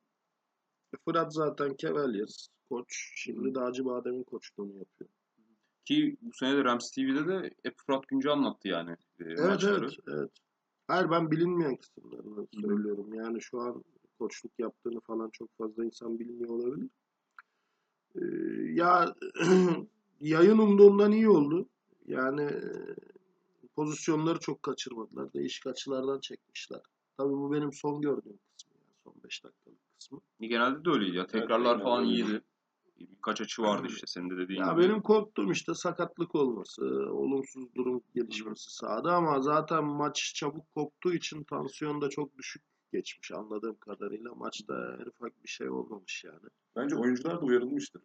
E, 0.94 0.96
Fırat 1.04 1.34
zaten 1.34 1.76
Cavaliers 1.78 2.48
koç. 2.68 3.12
Şimdi 3.16 3.54
de 3.54 3.60
Acıbadem'in 3.60 4.22
koçluğunu 4.22 4.78
yapıyor. 4.78 5.10
Ki 5.84 6.16
bu 6.22 6.32
sene 6.32 6.56
de 6.56 6.64
Rams 6.64 6.90
TV'de 6.90 7.28
de 7.28 7.50
hep 7.62 7.74
Fırat 7.86 8.08
Güncü 8.08 8.28
anlattı 8.28 8.68
yani 8.68 8.90
e, 8.90 9.24
Evet 9.24 9.38
maçları. 9.38 9.84
evet 9.84 9.96
evet. 10.08 10.30
Hayır 10.86 11.10
ben 11.10 11.30
bilinmeyen 11.30 11.76
kısımlarını 11.76 12.46
söylüyorum. 12.60 13.14
Yani 13.14 13.42
şu 13.42 13.60
an 13.60 13.84
koçluk 14.18 14.52
yaptığını 14.58 15.00
falan 15.00 15.30
çok 15.32 15.56
fazla 15.58 15.84
insan 15.84 16.18
bilmiyor 16.18 16.50
olabilir. 16.50 16.90
Ee, 18.14 18.20
ya 18.72 19.14
yayın 20.20 20.58
umduğumdan 20.58 21.12
iyi 21.12 21.28
oldu. 21.28 21.68
Yani 22.08 22.42
e, 22.42 22.60
pozisyonları 23.76 24.40
çok 24.40 24.62
kaçırmadılar. 24.62 25.32
Değişik 25.32 25.66
açılardan 25.66 26.20
çekmişler. 26.20 26.80
Tabii 27.16 27.32
bu 27.32 27.52
benim 27.52 27.72
son 27.72 28.00
gördüğüm 28.00 28.38
kısmı. 28.56 28.74
Yani 28.74 28.94
son 29.04 29.14
5 29.24 29.44
dakikalık 29.44 29.78
kısmı. 29.98 30.20
Genelde 30.40 30.84
de 30.84 30.90
öyleydi 30.90 31.16
ya. 31.16 31.26
Tekrarlar 31.26 31.70
genelde 31.72 31.82
falan 31.82 32.04
iyiydi. 32.04 32.42
Birkaç 33.00 33.40
açı 33.40 33.62
vardı 33.62 33.86
işte 33.88 34.06
senin 34.06 34.30
de 34.30 34.36
dediğin 34.36 34.60
Ya 34.60 34.72
gibi. 34.72 34.82
benim 34.82 35.02
korktuğum 35.02 35.52
işte 35.52 35.74
sakatlık 35.74 36.34
olması, 36.34 36.84
olumsuz 37.12 37.74
durum 37.74 38.02
gelişmesi 38.14 38.74
sahada 38.74 39.12
ama 39.14 39.40
zaten 39.40 39.84
maç 39.84 40.32
çabuk 40.34 40.74
koptuğu 40.74 41.14
için 41.14 41.44
tansiyon 41.44 42.00
da 42.00 42.08
çok 42.10 42.38
düşük 42.38 42.62
geçmiş 42.92 43.32
anladığım 43.32 43.76
kadarıyla. 43.78 44.34
Maçta 44.34 44.96
en 45.00 45.06
ufak 45.06 45.44
bir 45.44 45.48
şey 45.48 45.70
olmamış 45.70 46.24
yani. 46.24 46.48
Bence 46.76 46.96
oyuncular 46.96 47.36
da 47.40 47.44
uyarılmıştır. 47.44 48.02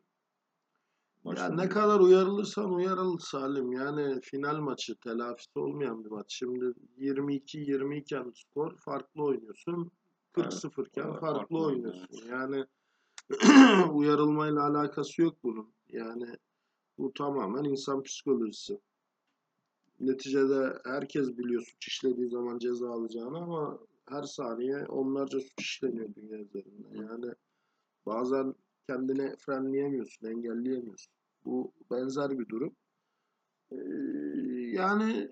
Ya 1.25 1.31
Maçtan 1.31 1.57
ne 1.57 1.69
kadar 1.69 1.99
uyarılırsan 1.99 2.73
uyarıl 2.73 3.17
Salim. 3.17 3.71
Yani 3.71 4.21
final 4.21 4.57
maçı 4.57 4.95
telafisi 4.95 5.59
olmayan 5.59 6.05
bir 6.05 6.09
maç. 6.09 6.25
Şimdi 6.27 6.65
22-20 6.97 7.97
iken 7.97 8.31
skor 8.35 8.77
farklı 8.77 9.23
oynuyorsun. 9.23 9.91
Evet, 10.37 10.53
40-0 10.53 10.87
iken 10.87 11.03
evet, 11.03 11.19
farklı 11.19 11.37
farklı 11.37 11.59
oynuyorsun. 11.59 12.07
Yani 12.29 12.65
uyarılmayla 13.93 14.67
alakası 14.67 15.21
yok 15.21 15.37
bunun. 15.43 15.73
Yani 15.89 16.37
bu 16.97 17.13
tamamen 17.13 17.63
insan 17.63 18.03
psikolojisi. 18.03 18.79
Neticede 19.99 20.73
herkes 20.85 21.37
biliyor 21.37 21.61
suç 21.61 21.87
işlediği 21.87 22.29
zaman 22.29 22.59
ceza 22.59 22.91
alacağını 22.91 23.37
ama 23.37 23.79
her 24.09 24.23
saniye 24.23 24.85
onlarca 24.85 25.39
suç 25.39 25.61
işleniyor 25.61 26.15
dünya 26.15 26.37
üzerinde. 26.37 26.87
Yani 26.93 27.33
bazen 28.05 28.55
kendini 28.89 29.35
frenleyemiyorsun, 29.37 30.27
engelleyemiyorsun. 30.27 31.13
Bu 31.45 31.73
benzer 31.91 32.39
bir 32.39 32.49
durum. 32.49 32.75
Ee, 33.71 33.75
yani 34.71 35.29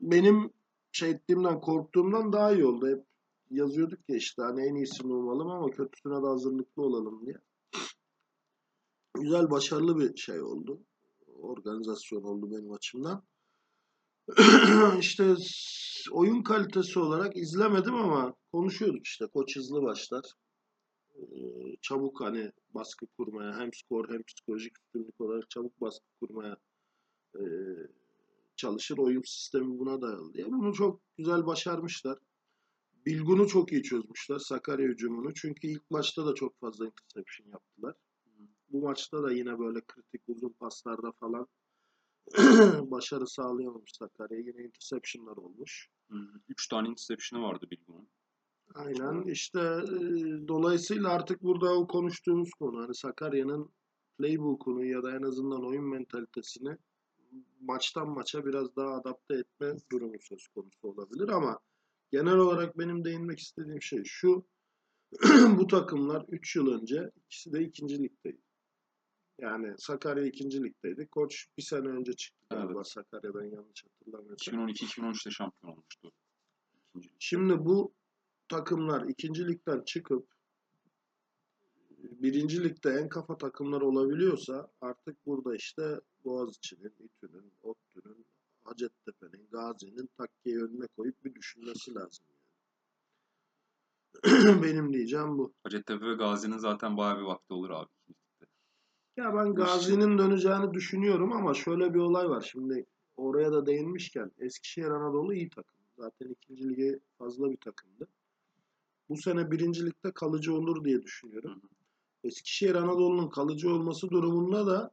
benim 0.00 0.50
şey 0.92 1.10
ettiğimden, 1.10 1.60
korktuğumdan 1.60 2.32
daha 2.32 2.52
iyi 2.52 2.64
oldu. 2.64 2.88
Hep 2.88 3.04
yazıyorduk 3.50 3.98
ya 4.08 4.16
işte 4.16 4.42
hani 4.42 4.66
en 4.66 4.74
iyisini 4.74 5.12
olmalım 5.12 5.50
ama 5.50 5.70
kötüsüne 5.70 6.22
de 6.22 6.26
hazırlıklı 6.26 6.82
olalım 6.82 7.26
diye. 7.26 7.36
Güzel, 9.14 9.50
başarılı 9.50 9.98
bir 9.98 10.16
şey 10.16 10.40
oldu. 10.40 10.80
Organizasyon 11.42 12.22
oldu 12.22 12.50
benim 12.50 12.72
açımdan. 12.72 13.22
işte 15.00 15.34
oyun 16.12 16.42
kalitesi 16.42 16.98
olarak 16.98 17.36
izlemedim 17.36 17.94
ama 17.94 18.34
konuşuyorduk 18.52 19.06
işte. 19.06 19.26
Koç 19.26 19.56
hızlı 19.56 19.82
başlar. 19.82 20.24
Ee, 21.32 21.76
çabuk 21.82 22.20
hani 22.20 22.52
baskı 22.74 23.06
kurmaya 23.06 23.58
hem 23.58 23.72
skor 23.72 24.08
hem 24.08 24.22
psikolojik 24.22 24.78
üstünlük 24.78 25.20
olarak 25.20 25.50
çabuk 25.50 25.80
baskı 25.80 26.06
kurmaya 26.20 26.56
e, 27.34 27.42
çalışır. 28.56 28.98
Oyun 28.98 29.22
sistemi 29.22 29.78
buna 29.78 30.02
dayalı 30.02 30.34
diye. 30.34 30.46
Bunu 30.46 30.74
çok 30.74 31.00
güzel 31.16 31.46
başarmışlar. 31.46 32.18
Bilgun'u 33.06 33.48
çok 33.48 33.72
iyi 33.72 33.82
çözmüşler 33.82 34.38
Sakarya 34.38 34.88
hücumunu. 34.88 35.34
Çünkü 35.34 35.66
ilk 35.66 35.90
maçta 35.90 36.26
da 36.26 36.34
çok 36.34 36.60
fazla 36.60 36.86
interception 36.86 37.48
yaptılar. 37.52 37.94
Bu 38.68 38.82
maçta 38.82 39.22
da 39.22 39.32
yine 39.32 39.58
böyle 39.58 39.80
kritik 39.80 40.22
uzun 40.28 40.48
paslarda 40.48 41.12
falan 41.12 41.46
başarı 42.90 43.26
sağlayamamış 43.26 43.92
Sakarya. 43.92 44.38
Yine 44.38 44.62
interceptionlar 44.62 45.36
olmuş. 45.36 45.88
Hı, 46.10 46.16
Üç 46.48 46.68
tane 46.68 46.88
interception'ı 46.88 47.42
vardı 47.42 47.66
Bilgun'un. 47.70 48.08
Aynen 48.74 49.22
işte 49.22 49.60
e, 49.60 50.48
dolayısıyla 50.48 51.08
artık 51.08 51.42
burada 51.42 51.74
o 51.74 51.86
konuştuğumuz 51.86 52.50
konu 52.50 52.82
hani 52.82 52.94
Sakarya'nın 52.94 53.70
playbook'unu 54.18 54.84
ya 54.84 55.02
da 55.02 55.16
en 55.16 55.22
azından 55.22 55.66
oyun 55.66 55.84
mentalitesini 55.84 56.76
maçtan 57.60 58.08
maça 58.08 58.46
biraz 58.46 58.76
daha 58.76 58.94
adapte 58.94 59.34
etme 59.34 59.76
durumu 59.92 60.16
söz 60.20 60.48
konusu 60.48 60.88
olabilir 60.88 61.28
ama 61.28 61.58
genel 62.12 62.36
olarak 62.36 62.78
benim 62.78 63.04
değinmek 63.04 63.38
istediğim 63.38 63.82
şey 63.82 64.04
şu 64.04 64.46
bu 65.58 65.66
takımlar 65.66 66.24
3 66.28 66.56
yıl 66.56 66.80
önce 66.80 67.10
ikisi 67.26 67.52
de 67.52 67.64
ikinci 67.64 68.02
ligdeydi. 68.02 68.42
Yani 69.40 69.74
Sakarya 69.78 70.24
ikinci 70.26 70.62
ligdeydi. 70.62 71.06
Koç 71.06 71.46
bir 71.58 71.62
sene 71.62 71.88
önce 71.88 72.12
çıktı 72.12 72.46
galiba 72.50 72.72
Evet. 72.76 72.86
Sakarya'dan 72.86 73.44
yanlış 73.44 73.84
hatırlamıyorsam. 73.84 74.54
2012-2013'te 74.54 75.30
şampiyon 75.30 75.72
olmuştu. 75.72 76.12
Şimdi 77.18 77.64
bu 77.64 77.92
takımlar 78.48 79.08
ikinci 79.08 79.48
ligden 79.48 79.80
çıkıp 79.80 80.26
birinci 81.98 82.64
ligde 82.64 82.90
en 82.90 83.08
kafa 83.08 83.38
takımlar 83.38 83.80
olabiliyorsa 83.80 84.70
artık 84.80 85.26
burada 85.26 85.56
işte 85.56 86.00
Boğaziçi'nin, 86.24 86.92
İTÜ'nün, 86.98 87.52
ODTÜ'nün, 87.62 88.26
Hacettepe'nin, 88.64 89.48
Gazi'nin 89.50 90.10
takkiye 90.18 90.58
önüne 90.58 90.86
koyup 90.96 91.24
bir 91.24 91.34
düşünmesi 91.34 91.94
lazım. 91.94 92.24
Yani. 94.24 94.62
Benim 94.62 94.92
diyeceğim 94.92 95.38
bu. 95.38 95.52
Hacettepe 95.64 96.06
ve 96.06 96.14
Gazi'nin 96.14 96.58
zaten 96.58 96.96
bayağı 96.96 97.18
bir 97.18 97.24
vakti 97.24 97.54
olur 97.54 97.70
abi. 97.70 97.88
Ya 99.16 99.34
ben 99.34 99.54
Gazi'nin 99.54 100.18
döneceğini 100.18 100.74
düşünüyorum 100.74 101.32
ama 101.32 101.54
şöyle 101.54 101.94
bir 101.94 101.98
olay 101.98 102.28
var. 102.28 102.40
Şimdi 102.40 102.86
oraya 103.16 103.52
da 103.52 103.66
değinmişken 103.66 104.30
Eskişehir 104.38 104.90
Anadolu 104.90 105.34
iyi 105.34 105.50
takım. 105.50 105.76
Zaten 105.98 106.28
ikinci 106.28 106.68
lige 106.68 106.98
fazla 107.18 107.50
bir 107.50 107.56
takımdı. 107.56 108.08
Bu 109.08 109.16
sene 109.16 109.50
birinci 109.50 109.86
ligde 109.86 110.12
kalıcı 110.12 110.54
olur 110.54 110.84
diye 110.84 111.02
düşünüyorum. 111.02 111.50
Hı 111.50 111.54
hı. 111.54 111.68
Eskişehir 112.24 112.74
Anadolu'nun 112.74 113.28
kalıcı 113.28 113.74
olması 113.74 114.10
durumunda 114.10 114.66
da 114.66 114.90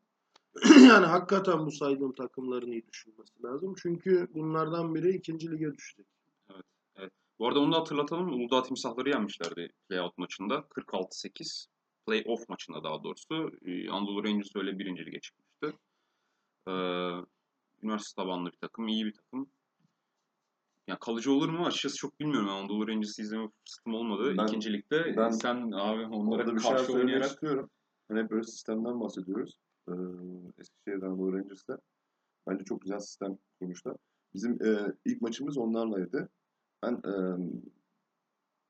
yani 0.88 1.06
hakikaten 1.06 1.65
bu 1.65 1.72
saydığım 1.72 2.13
takımların 2.13 2.72
iyi 2.72 2.88
düşünmesi 2.88 3.44
lazım. 3.44 3.75
Çünkü 3.82 4.27
bunlardan 4.34 4.96
biri 4.96 5.15
ikinci 5.15 5.51
lige 5.51 5.74
düşecek. 5.74 6.06
Bu 7.41 7.48
arada 7.48 7.60
onu 7.60 7.74
da 7.74 7.77
hatırlatalım. 7.77 8.34
Uludağ 8.34 8.63
timsahları 8.63 9.10
yenmişlerdi 9.10 9.70
playout 9.89 10.18
maçında. 10.18 10.56
46-8. 10.56 11.68
Playoff 12.08 12.50
maçında 12.50 12.84
daha 12.84 13.03
doğrusu. 13.03 13.51
Ee, 13.65 13.89
Anadolu 13.89 14.24
Rangers 14.24 14.56
öyle 14.56 14.80
birinci 14.80 15.06
lige 15.06 15.20
çıkmıştı. 15.20 15.74
Ee, 16.68 16.72
üniversite 17.84 18.22
tabanlı 18.22 18.51
bir 18.51 18.58
takım. 18.58 18.88
iyi 18.88 19.06
bir 19.06 19.13
takım. 19.13 19.50
Yani 20.91 21.00
kalıcı 21.00 21.31
olur 21.31 21.50
mu 21.50 21.65
açıkçası 21.65 21.98
çok 21.98 22.19
bilmiyorum. 22.19 22.48
Yani 22.48 22.60
Anadolu 22.60 22.88
Rangers'ı 22.88 23.21
izleme 23.21 23.50
fırsatım 23.50 23.93
olmadı. 23.93 24.33
Ben- 24.38 24.43
İkinci 24.48 24.74
ligde 24.74 25.13
ben- 25.17 25.29
sen 25.29 25.71
abi 25.71 26.05
onlara 26.05 26.48
bir 26.55 26.62
karşı 26.62 26.83
söylemek 26.86 27.05
oynayarak 27.05 27.31
istiyorum. 27.31 27.69
Hani 28.07 28.19
hep 28.19 28.31
böyle 28.31 28.43
sistemden 28.43 29.00
bahsediyoruz. 29.00 29.57
Ee, 29.89 29.91
Eskişehir'den 30.60 31.07
Anadolu 31.07 31.33
Rangers'ta. 31.33 31.77
Bence 32.48 32.63
çok 32.65 32.81
güzel 32.81 33.00
sistem 33.00 33.38
kurmuşlar. 33.60 33.95
Bizim 34.33 34.65
e, 34.65 34.93
ilk 35.05 35.21
maçımız 35.21 35.57
onlarlaydı. 35.57 36.29
Ben 36.83 36.93
e, 36.93 37.13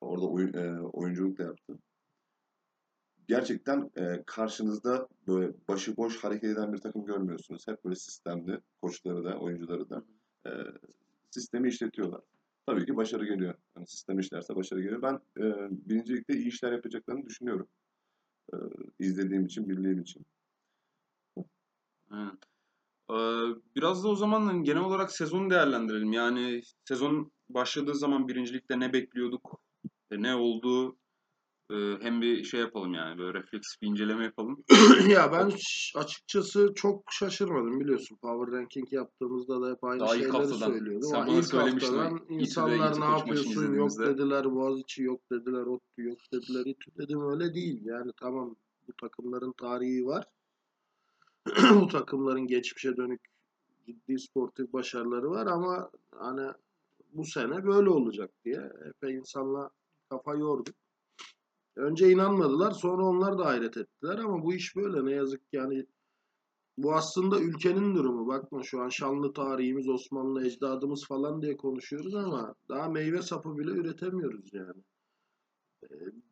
orada 0.01 0.27
oyun, 0.27 0.53
e, 0.53 0.81
oyunculuk 0.81 1.37
da 1.37 1.43
yaptım. 1.43 1.79
Gerçekten 3.27 3.91
e, 3.95 4.23
karşınızda 4.25 5.07
böyle 5.27 5.53
başıboş 5.67 6.23
hareket 6.23 6.49
eden 6.49 6.73
bir 6.73 6.77
takım 6.81 7.05
görmüyorsunuz. 7.05 7.67
Hep 7.67 7.85
böyle 7.85 7.95
sistemli. 7.95 8.59
Koçları 8.81 9.23
da, 9.23 9.39
oyuncuları 9.39 9.89
da. 9.89 10.03
e, 10.45 10.51
sistemi 11.31 11.69
işletiyorlar. 11.69 12.21
Tabii 12.65 12.85
ki 12.85 12.95
başarı 12.95 13.25
geliyor. 13.25 13.55
Yani 13.75 13.87
sistem 13.87 14.19
işlerse 14.19 14.55
başarı 14.55 14.81
geliyor. 14.81 15.01
Ben 15.01 15.13
e, 15.13 15.43
birincilikte 15.71 16.33
iyi 16.33 16.47
işler 16.47 16.71
yapacaklarını 16.71 17.25
düşünüyorum. 17.25 17.67
E, 18.53 18.55
izlediğim 18.99 19.45
için, 19.45 19.69
bildiğim 19.69 20.01
için. 20.01 20.25
Ee, 23.11 23.15
biraz 23.75 24.03
da 24.03 24.07
o 24.07 24.15
zaman 24.15 24.41
hani 24.41 24.63
genel 24.63 24.81
olarak 24.81 25.11
sezonu 25.11 25.49
değerlendirelim. 25.49 26.13
Yani 26.13 26.61
sezon 26.85 27.31
başladığı 27.49 27.95
zaman 27.95 28.27
birincilikte 28.27 28.79
ne 28.79 28.93
bekliyorduk, 28.93 29.61
e, 30.11 30.21
ne 30.21 30.35
oldu, 30.35 30.97
Ee, 31.71 31.97
hem 32.01 32.21
bir 32.21 32.43
şey 32.43 32.59
yapalım 32.59 32.93
yani 32.93 33.17
böyle 33.17 33.39
refleks 33.39 33.67
bir 33.81 33.87
inceleme 33.87 34.23
yapalım. 34.23 34.63
ya 35.09 35.31
ben 35.31 35.51
açıkçası 35.95 36.71
çok 36.75 37.03
şaşırmadım 37.11 37.79
biliyorsun. 37.79 38.17
Power 38.21 38.59
Ranking 38.59 38.93
yaptığımızda 38.93 39.61
da 39.61 39.71
hep 39.71 39.83
aynı 39.83 39.99
Daha 39.99 40.15
şeyleri 40.15 40.31
haftadan. 40.31 40.71
söylüyordum. 40.71 41.09
Sen 41.09 41.27
bana 41.27 41.43
söylemiştin 41.43 42.15
İTÜ'de, 42.15 42.33
insanlar 42.33 42.91
İTÜ 42.91 43.01
ne 43.01 43.05
yapıyorsun 43.05 43.73
yok 43.73 43.89
dediler. 43.99 44.51
Boğaziçi 44.55 45.03
yok 45.03 45.21
dediler. 45.31 45.65
ODTÜ 45.65 46.01
yok 46.03 46.19
dediler. 46.33 46.65
İTÜ 46.65 46.91
dedim 46.97 47.29
öyle 47.31 47.53
değil. 47.53 47.85
Yani 47.85 48.11
tamam 48.19 48.55
bu 48.87 48.93
takımların 48.93 49.51
tarihi 49.51 50.05
var. 50.05 50.25
bu 51.81 51.87
takımların 51.87 52.47
geçmişe 52.47 52.97
dönük 52.97 53.21
ciddi 53.85 54.19
sportif 54.19 54.73
başarıları 54.73 55.29
var 55.29 55.47
ama 55.47 55.91
hani 56.11 56.51
bu 57.13 57.25
sene 57.25 57.65
böyle 57.65 57.89
olacak 57.89 58.31
diye 58.45 58.71
epey 58.89 59.15
insanla 59.15 59.69
kafa 60.09 60.35
yorduk. 60.35 60.75
Önce 61.75 62.11
inanmadılar 62.11 62.71
sonra 62.71 63.05
onlar 63.05 63.37
da 63.37 63.45
hayret 63.45 63.77
ettiler 63.77 64.17
ama 64.17 64.43
bu 64.43 64.53
iş 64.53 64.75
böyle 64.75 65.05
ne 65.05 65.11
yazık 65.11 65.51
ki 65.51 65.55
yani 65.57 65.85
bu 66.77 66.93
aslında 66.93 67.39
ülkenin 67.39 67.95
durumu. 67.95 68.27
Bakma 68.27 68.63
şu 68.63 68.81
an 68.81 68.89
şanlı 68.89 69.33
tarihimiz 69.33 69.89
Osmanlı 69.89 70.45
ecdadımız 70.45 71.05
falan 71.07 71.41
diye 71.41 71.57
konuşuyoruz 71.57 72.15
ama 72.15 72.55
daha 72.69 72.89
meyve 72.89 73.21
sapı 73.21 73.57
bile 73.57 73.71
üretemiyoruz 73.71 74.53
yani. 74.53 74.81
Ee, 75.83 75.87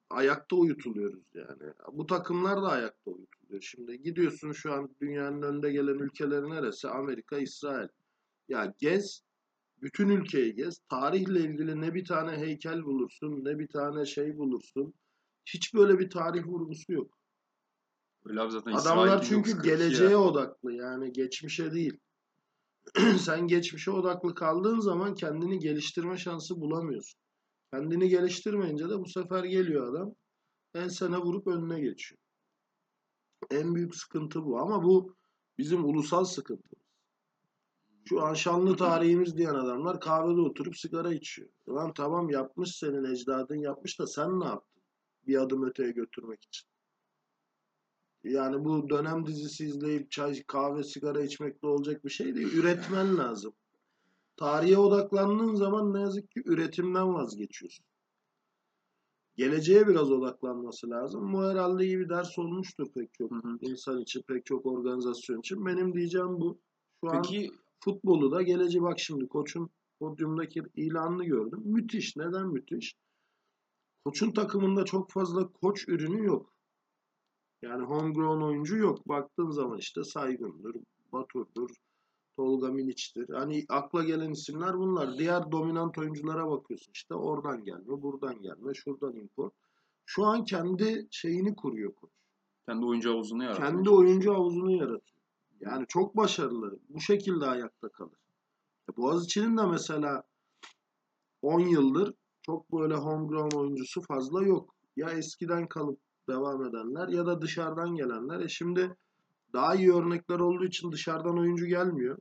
ayakta 0.10 0.55
uyutuluyoruz 0.55 1.24
yani. 1.34 1.74
Bu 1.93 2.05
takımlar 2.05 2.62
da 2.62 2.67
ayakta 2.67 3.12
uyutuluyor. 3.12 3.62
Şimdi 3.62 4.01
gidiyorsun 4.01 4.51
şu 4.51 4.74
an 4.74 4.89
dünyanın 5.01 5.41
önde 5.41 5.72
gelen 5.72 6.00
ülkeleri 6.00 6.50
neresi? 6.50 6.88
Amerika, 6.88 7.38
İsrail. 7.38 7.88
Ya 8.50 8.74
gez, 8.79 9.24
bütün 9.81 10.10
ülkeyi 10.10 10.55
gez. 10.55 10.79
Tarihle 10.89 11.39
ilgili 11.39 11.81
ne 11.81 11.93
bir 11.93 12.05
tane 12.05 12.38
heykel 12.38 12.84
bulursun, 12.84 13.46
ne 13.46 13.60
bir 13.60 13.67
tane 13.67 14.05
şey 14.05 14.38
bulursun. 14.38 14.93
Hiç 15.53 15.74
böyle 15.74 16.00
bir 16.00 16.10
tarih 16.10 16.48
vurgusu 16.48 16.94
yok. 16.94 17.18
Öyle 18.25 18.41
abi 18.41 18.51
zaten 18.51 18.72
Adamlar 18.72 19.22
çünkü 19.24 19.50
1942 19.50 19.70
ya. 19.70 19.75
geleceğe 19.75 20.18
odaklı 20.18 20.74
yani 20.74 21.13
geçmişe 21.13 21.72
değil. 21.72 22.00
Sen 23.20 23.48
geçmişe 23.48 23.91
odaklı 23.91 24.36
kaldığın 24.36 24.79
zaman 24.79 25.15
kendini 25.15 25.60
geliştirme 25.60 26.18
şansı 26.18 26.62
bulamıyorsun. 26.62 27.20
Kendini 27.74 28.10
geliştirmeyince 28.10 28.89
de 28.89 29.00
bu 29.00 29.06
sefer 29.06 29.44
geliyor 29.44 29.94
adam 29.94 30.15
ensene 30.74 31.18
vurup 31.18 31.48
önüne 31.48 31.79
geçiyor. 31.82 32.20
En 33.51 33.75
büyük 33.75 33.96
sıkıntı 33.96 34.46
bu 34.46 34.60
ama 34.60 34.84
bu 34.84 35.15
bizim 35.58 35.86
ulusal 35.86 36.25
sıkıntımız. 36.25 36.89
Şu 38.06 38.22
an 38.22 38.34
şanlı 38.34 38.77
tarihimiz 38.77 39.38
diyen 39.38 39.56
adamlar 39.56 40.00
kahvede 40.00 40.41
oturup 40.41 40.77
sigara 40.77 41.13
içiyor. 41.13 41.50
Lan 41.70 41.94
tamam 41.94 42.29
yapmış 42.29 42.75
senin 42.75 43.03
ecdadın 43.03 43.56
yapmış 43.56 44.00
da 44.00 44.08
sen 44.08 44.39
ne 44.39 44.46
yaptın? 44.46 44.69
Bir 45.28 45.42
adım 45.42 45.64
öteye 45.64 45.92
götürmek 45.92 46.44
için. 46.44 46.68
Yani 48.24 48.66
bu 48.66 48.90
dönem 48.90 49.26
dizisi 49.26 49.66
izleyip 49.66 50.12
çay, 50.12 50.44
kahve, 50.44 50.84
sigara 50.84 51.24
içmekle 51.24 51.68
olacak 51.68 52.06
bir 52.06 52.10
şey 52.10 52.36
değil. 52.36 52.54
Üretmen 52.54 53.18
lazım. 53.18 53.54
Tarihe 54.38 54.78
odaklandığın 54.78 55.56
zaman 55.56 55.94
ne 55.94 56.02
yazık 56.02 56.32
ki 56.32 56.42
üretimden 56.46 57.14
vazgeçiyorsun. 57.14 57.86
Geleceğe 59.36 59.88
biraz 59.88 60.12
odaklanması 60.12 60.90
lazım. 60.90 61.34
Bu 61.34 61.44
herhalde 61.44 61.86
iyi 61.86 62.00
bir 62.00 62.10
ders 62.10 62.40
olmuştur 62.40 62.88
pek 62.94 63.14
çok 63.14 63.32
Hı 63.32 63.36
hı. 63.36 63.58
insan 63.62 64.01
için, 64.01 64.22
pek 64.22 64.46
çok 64.46 64.66
organizasyon 64.66 65.40
için. 65.40 65.66
Benim 65.66 65.94
diyeceğim 65.94 66.40
bu. 66.40 66.60
Şu 67.03 67.12
an 67.12 67.22
Peki 67.22 67.51
futbolu 67.79 68.32
da 68.32 68.42
geleceği 68.42 68.82
bak 68.82 69.00
şimdi 69.00 69.27
koçun 69.27 69.70
podyumdaki 70.00 70.64
ilanını 70.75 71.25
gördüm. 71.25 71.62
Müthiş. 71.66 72.16
Neden 72.16 72.48
müthiş? 72.48 72.96
Koçun 74.05 74.31
takımında 74.31 74.85
çok 74.85 75.12
fazla 75.12 75.51
koç 75.51 75.88
ürünü 75.88 76.25
yok. 76.25 76.53
Yani 77.62 77.85
homegrown 77.85 78.42
oyuncu 78.42 78.77
yok. 78.77 79.07
Baktığın 79.07 79.51
zaman 79.51 79.77
işte 79.77 80.03
Saygın'dır, 80.03 80.75
Batur'dur, 81.12 81.70
Tolga 82.35 82.68
Miliç'tir. 82.68 83.29
Hani 83.29 83.66
akla 83.70 84.03
gelen 84.03 84.31
isimler 84.31 84.77
bunlar. 84.77 85.18
Diğer 85.18 85.51
dominant 85.51 85.98
oyunculara 85.98 86.50
bakıyorsun 86.50 86.92
işte 86.94 87.16
oradan 87.16 87.64
gelme, 87.64 88.01
buradan 88.01 88.42
gelme, 88.42 88.74
şuradan 88.74 89.16
import. 89.16 89.53
Şu 90.05 90.25
an 90.25 90.44
kendi 90.44 91.07
şeyini 91.12 91.55
kuruyor 91.55 91.94
koç. 91.94 92.12
kendi 92.66 92.85
oyuncu 92.85 93.09
havuzunu 93.09 93.44
yaratmaya 93.44 93.72
Kendi 93.72 93.90
oyuncu 93.90 94.33
havuzunu 94.33 94.72
yaratıyor. 94.72 95.20
Yani 95.59 95.85
çok 95.88 96.18
başarılı. 96.18 96.79
Bu 96.90 97.01
şekilde 97.01 97.46
ayakta 97.46 97.90
kalır. 97.90 98.20
E, 98.92 98.98
Boğaziçi'nin 98.98 99.57
de 99.57 99.66
mesela 99.66 100.24
10 101.42 101.59
yıldır 101.59 102.14
çok 102.50 102.74
böyle 102.74 102.96
homegrown 102.96 103.57
oyuncusu 103.57 104.01
fazla 104.01 104.44
yok. 104.44 104.75
Ya 104.96 105.09
eskiden 105.09 105.68
kalıp 105.68 106.00
devam 106.29 106.64
edenler 106.66 107.07
ya 107.07 107.25
da 107.25 107.42
dışarıdan 107.42 107.96
gelenler. 107.96 108.40
E 108.40 108.50
şimdi 108.50 108.96
daha 109.53 109.75
iyi 109.75 109.94
örnekler 109.94 110.40
olduğu 110.40 110.66
için 110.66 110.92
dışarıdan 110.92 111.40
oyuncu 111.40 111.66
gelmiyor. 111.66 112.18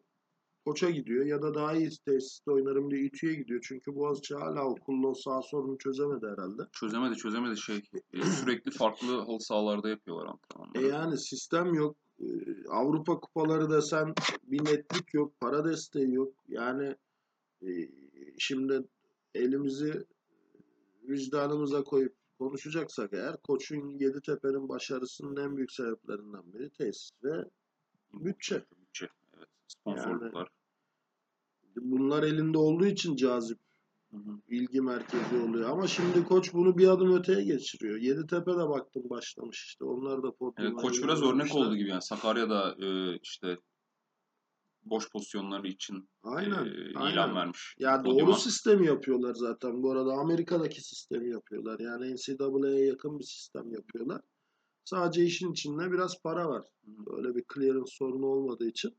Koça 0.64 0.90
gidiyor 0.90 1.26
ya 1.26 1.42
da 1.42 1.54
daha 1.54 1.74
iyi 1.74 1.88
tesiste 2.04 2.50
oynarım 2.50 2.90
diye 2.90 3.02
İTÜ'ye 3.02 3.34
gidiyor. 3.34 3.60
Çünkü 3.68 3.94
Boğaziçi 3.94 4.34
hala 4.34 4.64
okullu 4.64 5.14
sağ 5.14 5.40
sorunu 5.42 5.78
çözemedi 5.78 6.26
herhalde. 6.26 6.62
Çözemedi 6.72 7.16
çözemedi 7.16 7.56
şey. 7.60 7.76
e, 8.12 8.22
sürekli 8.22 8.70
farklı 8.70 9.20
halı 9.20 9.40
sahalarda 9.40 9.88
yapıyorlar 9.88 10.26
E 10.26 10.30
antrenmanları. 10.30 10.86
yani 10.94 11.18
sistem 11.18 11.74
yok. 11.74 11.96
Ee, 12.20 12.24
Avrupa 12.70 13.20
kupaları 13.20 13.70
desen 13.70 14.14
bir 14.44 14.64
netlik 14.64 15.14
yok. 15.14 15.32
Para 15.40 15.64
desteği 15.64 16.14
yok. 16.14 16.32
Yani 16.48 16.94
e, 17.62 17.68
şimdi 18.38 18.80
elimizi 19.34 20.04
vicdanımıza 21.08 21.84
koyup 21.84 22.16
konuşacaksak 22.38 23.12
eğer 23.12 23.36
koçun 23.36 23.88
Yeditepe'nin 23.88 24.68
başarısının 24.68 25.44
en 25.44 25.56
büyük 25.56 25.72
sebeplerinden 25.72 26.52
biri 26.52 26.70
tesis 26.70 27.10
ve 27.24 27.44
bütçe. 28.12 28.64
Bütçe. 28.80 29.08
Evet. 29.36 29.48
Sponsorluklar. 29.66 30.48
Bunlar 31.76 32.22
elinde 32.22 32.58
olduğu 32.58 32.86
için 32.86 33.16
cazip 33.16 33.58
Hı 34.10 34.16
hı. 34.16 34.40
ilgi 34.48 34.80
merkezi 34.80 35.36
oluyor. 35.36 35.70
Ama 35.70 35.86
şimdi 35.86 36.24
koç 36.24 36.52
bunu 36.52 36.78
bir 36.78 36.88
adım 36.88 37.16
öteye 37.16 37.44
geçiriyor. 37.44 37.96
Yeditepe'de 37.96 38.68
baktım 38.68 39.10
başlamış 39.10 39.64
işte. 39.64 39.84
Onlar 39.84 40.22
da 40.22 40.32
podyuma 40.32 40.70
Evet, 40.70 40.82
koç 40.82 41.02
biraz 41.02 41.22
örnek 41.22 41.54
oldu 41.54 41.76
gibi 41.76 41.90
yani 41.90 42.02
Sakarya'da 42.02 42.76
e, 42.78 43.18
işte 43.22 43.58
boş 44.90 45.10
pozisyonları 45.10 45.68
için 45.68 46.08
Aynen. 46.22 46.64
e, 46.66 46.68
ilan 46.68 47.00
aynen. 47.00 47.34
vermiş. 47.34 47.74
Ya 47.78 48.04
doğru 48.04 48.34
sistemi 48.34 48.86
yapıyorlar 48.86 49.34
zaten. 49.34 49.82
Bu 49.82 49.92
arada 49.92 50.12
Amerika'daki 50.12 50.80
sistemi 50.80 51.30
yapıyorlar. 51.30 51.80
Yani 51.80 52.14
NCAA'ye 52.14 52.86
yakın 52.86 53.18
bir 53.18 53.24
sistem 53.24 53.72
yapıyorlar. 53.72 54.20
Sadece 54.84 55.24
işin 55.24 55.52
içinde 55.52 55.92
biraz 55.92 56.22
para 56.22 56.48
var. 56.48 56.64
Böyle 56.86 57.34
bir 57.34 57.44
clearance 57.54 57.92
sorunu 57.94 58.26
olmadığı 58.26 58.68
için. 58.68 58.94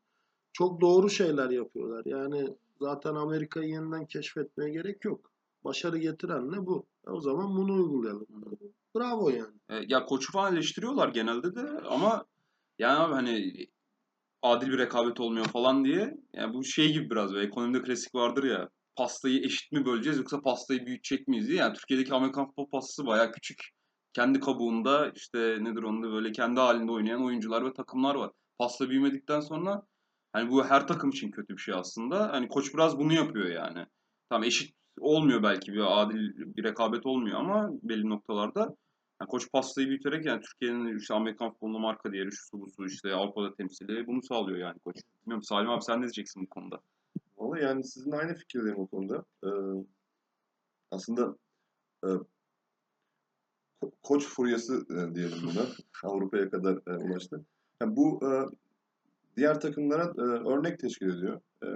Çok 0.53 0.81
doğru 0.81 1.09
şeyler 1.09 1.49
yapıyorlar. 1.49 2.05
Yani 2.05 2.57
zaten 2.81 3.15
Amerika'yı 3.15 3.69
yeniden 3.69 4.05
keşfetmeye 4.05 4.69
gerek 4.69 5.05
yok. 5.05 5.31
Başarı 5.63 5.97
getiren 5.97 6.51
ne 6.51 6.65
bu? 6.65 6.85
E 7.07 7.09
o 7.09 7.21
zaman 7.21 7.57
bunu 7.57 7.73
uygulayalım. 7.73 8.27
Bravo 8.95 9.29
yani. 9.29 9.55
E, 9.69 9.75
ya 9.87 10.05
koçu 10.05 10.31
falan 10.31 10.53
eleştiriyorlar 10.53 11.09
genelde 11.09 11.55
de 11.55 11.69
ama 11.89 12.25
yani 12.79 12.99
abi 12.99 13.13
hani 13.13 13.67
adil 14.41 14.67
bir 14.67 14.77
rekabet 14.77 15.19
olmuyor 15.19 15.45
falan 15.45 15.85
diye. 15.85 16.13
Yani 16.33 16.53
bu 16.53 16.63
şey 16.63 16.93
gibi 16.93 17.09
biraz 17.09 17.33
böyle 17.33 17.47
ekonomide 17.47 17.81
klasik 17.81 18.15
vardır 18.15 18.43
ya. 18.43 18.69
Pastayı 18.95 19.45
eşit 19.45 19.71
mi 19.71 19.85
böleceğiz 19.85 20.17
yoksa 20.17 20.41
pastayı 20.41 20.85
büyütecek 20.85 21.27
miyiz 21.27 21.47
diye. 21.47 21.57
Yani 21.57 21.73
Türkiye'deki 21.73 22.13
Amerikan 22.13 22.45
futbol 22.45 22.69
pastası 22.69 23.05
bayağı 23.07 23.31
küçük. 23.31 23.57
Kendi 24.13 24.39
kabuğunda 24.39 25.11
işte 25.15 25.39
nedir 25.39 25.83
onun 25.83 26.03
da 26.03 26.11
böyle 26.11 26.31
kendi 26.31 26.59
halinde 26.59 26.91
oynayan 26.91 27.25
oyuncular 27.25 27.65
ve 27.65 27.73
takımlar 27.73 28.15
var. 28.15 28.31
Pasta 28.59 28.89
büyümedikten 28.89 29.39
sonra 29.39 29.81
hani 30.33 30.49
bu 30.49 30.65
her 30.65 30.87
takım 30.87 31.09
için 31.09 31.31
kötü 31.31 31.53
bir 31.53 31.61
şey 31.61 31.73
aslında. 31.73 32.31
Hani 32.31 32.47
koç 32.47 32.73
biraz 32.73 32.97
bunu 32.97 33.13
yapıyor 33.13 33.49
yani. 33.49 33.85
Tamam 34.29 34.43
eşit 34.43 34.75
olmuyor 34.99 35.43
belki 35.43 35.73
bir 35.73 36.01
adil 36.01 36.29
bir 36.35 36.63
rekabet 36.63 37.05
olmuyor 37.05 37.39
ama 37.39 37.69
belli 37.83 38.09
noktalarda 38.09 38.75
yani 39.21 39.29
koç 39.29 39.51
pastayı 39.51 39.87
büyüterek 39.87 40.25
yani 40.25 40.41
Türkiye'nin 40.41 40.97
işte 40.97 41.13
Amerikan 41.13 41.51
futbolunda 41.51 41.79
marka 41.79 42.11
değeri 42.11 42.31
şu 42.31 42.61
bu 42.61 42.69
su 42.69 42.85
işte 42.85 43.13
Avrupa'da 43.13 43.53
temsili 43.55 44.07
bunu 44.07 44.23
sağlıyor 44.23 44.57
yani 44.57 44.79
koç. 44.79 44.95
Bilmiyorum 45.21 45.43
Salim 45.43 45.69
abi 45.69 45.83
sen 45.83 45.97
ne 45.97 46.03
diyeceksin 46.03 46.43
bu 46.43 46.49
konuda? 46.49 46.79
Vallahi 47.37 47.63
yani 47.63 47.83
sizin 47.83 48.11
aynı 48.11 48.33
fikirdeyim 48.33 48.79
o 48.79 48.87
konuda. 48.87 49.25
Ee, 49.43 49.49
aslında 50.91 51.35
e, 52.03 52.07
ko- 53.81 53.91
koç 54.03 54.27
furyası 54.27 54.85
e, 54.89 55.15
diyelim 55.15 55.37
buna. 55.43 55.65
Avrupa'ya 56.03 56.49
kadar 56.49 56.79
e, 56.87 56.97
ulaştı. 56.97 57.45
Yani 57.81 57.95
bu 57.95 58.19
e, 58.23 58.29
diğer 59.37 59.61
takımlara 59.61 60.03
e, 60.17 60.21
örnek 60.21 60.79
teşkil 60.79 61.09
ediyor. 61.09 61.41
E, 61.63 61.67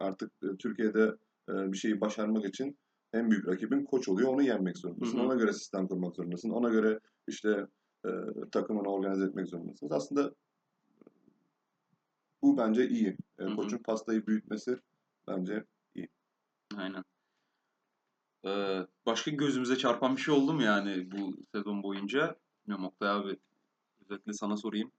artık 0.00 0.32
e, 0.42 0.56
Türkiye'de 0.56 1.16
e, 1.48 1.72
bir 1.72 1.76
şeyi 1.76 2.00
başarmak 2.00 2.44
için 2.44 2.78
en 3.12 3.30
büyük 3.30 3.48
rakibin 3.48 3.84
koç 3.84 4.08
oluyor. 4.08 4.28
Onu 4.28 4.42
yenmek 4.42 4.78
zorundasın. 4.78 5.18
Hı 5.18 5.22
hı. 5.22 5.26
Ona 5.26 5.34
göre 5.34 5.52
sistem 5.52 5.88
kurmak 5.88 6.16
zorundasın. 6.16 6.50
Ona 6.50 6.68
göre 6.68 7.00
işte 7.28 7.66
e, 8.06 8.10
takımını 8.52 8.88
organize 8.88 9.24
etmek 9.24 9.48
zorundasınız. 9.48 9.92
Aslında 9.92 10.34
bu 12.42 12.56
bence 12.56 12.88
iyi. 12.88 13.16
E, 13.38 13.44
Hı 13.44 13.48
hı. 13.48 13.56
koçun 13.56 13.78
pastayı 13.78 14.26
büyütmesi 14.26 14.78
bence 15.28 15.64
Aynen. 16.76 17.04
Ee, 18.44 18.86
başka 19.06 19.30
gözümüze 19.30 19.76
çarpan 19.76 20.16
bir 20.16 20.20
şey 20.20 20.34
oldu 20.34 20.52
mu 20.52 20.62
yani 20.62 21.10
bu 21.10 21.36
sezon 21.54 21.82
boyunca? 21.82 22.36
Bilmiyorum 22.62 22.84
Oktay 22.84 23.10
abi. 23.10 23.36
Özellikle 24.04 24.32
sana 24.32 24.56
sorayım. 24.56 24.92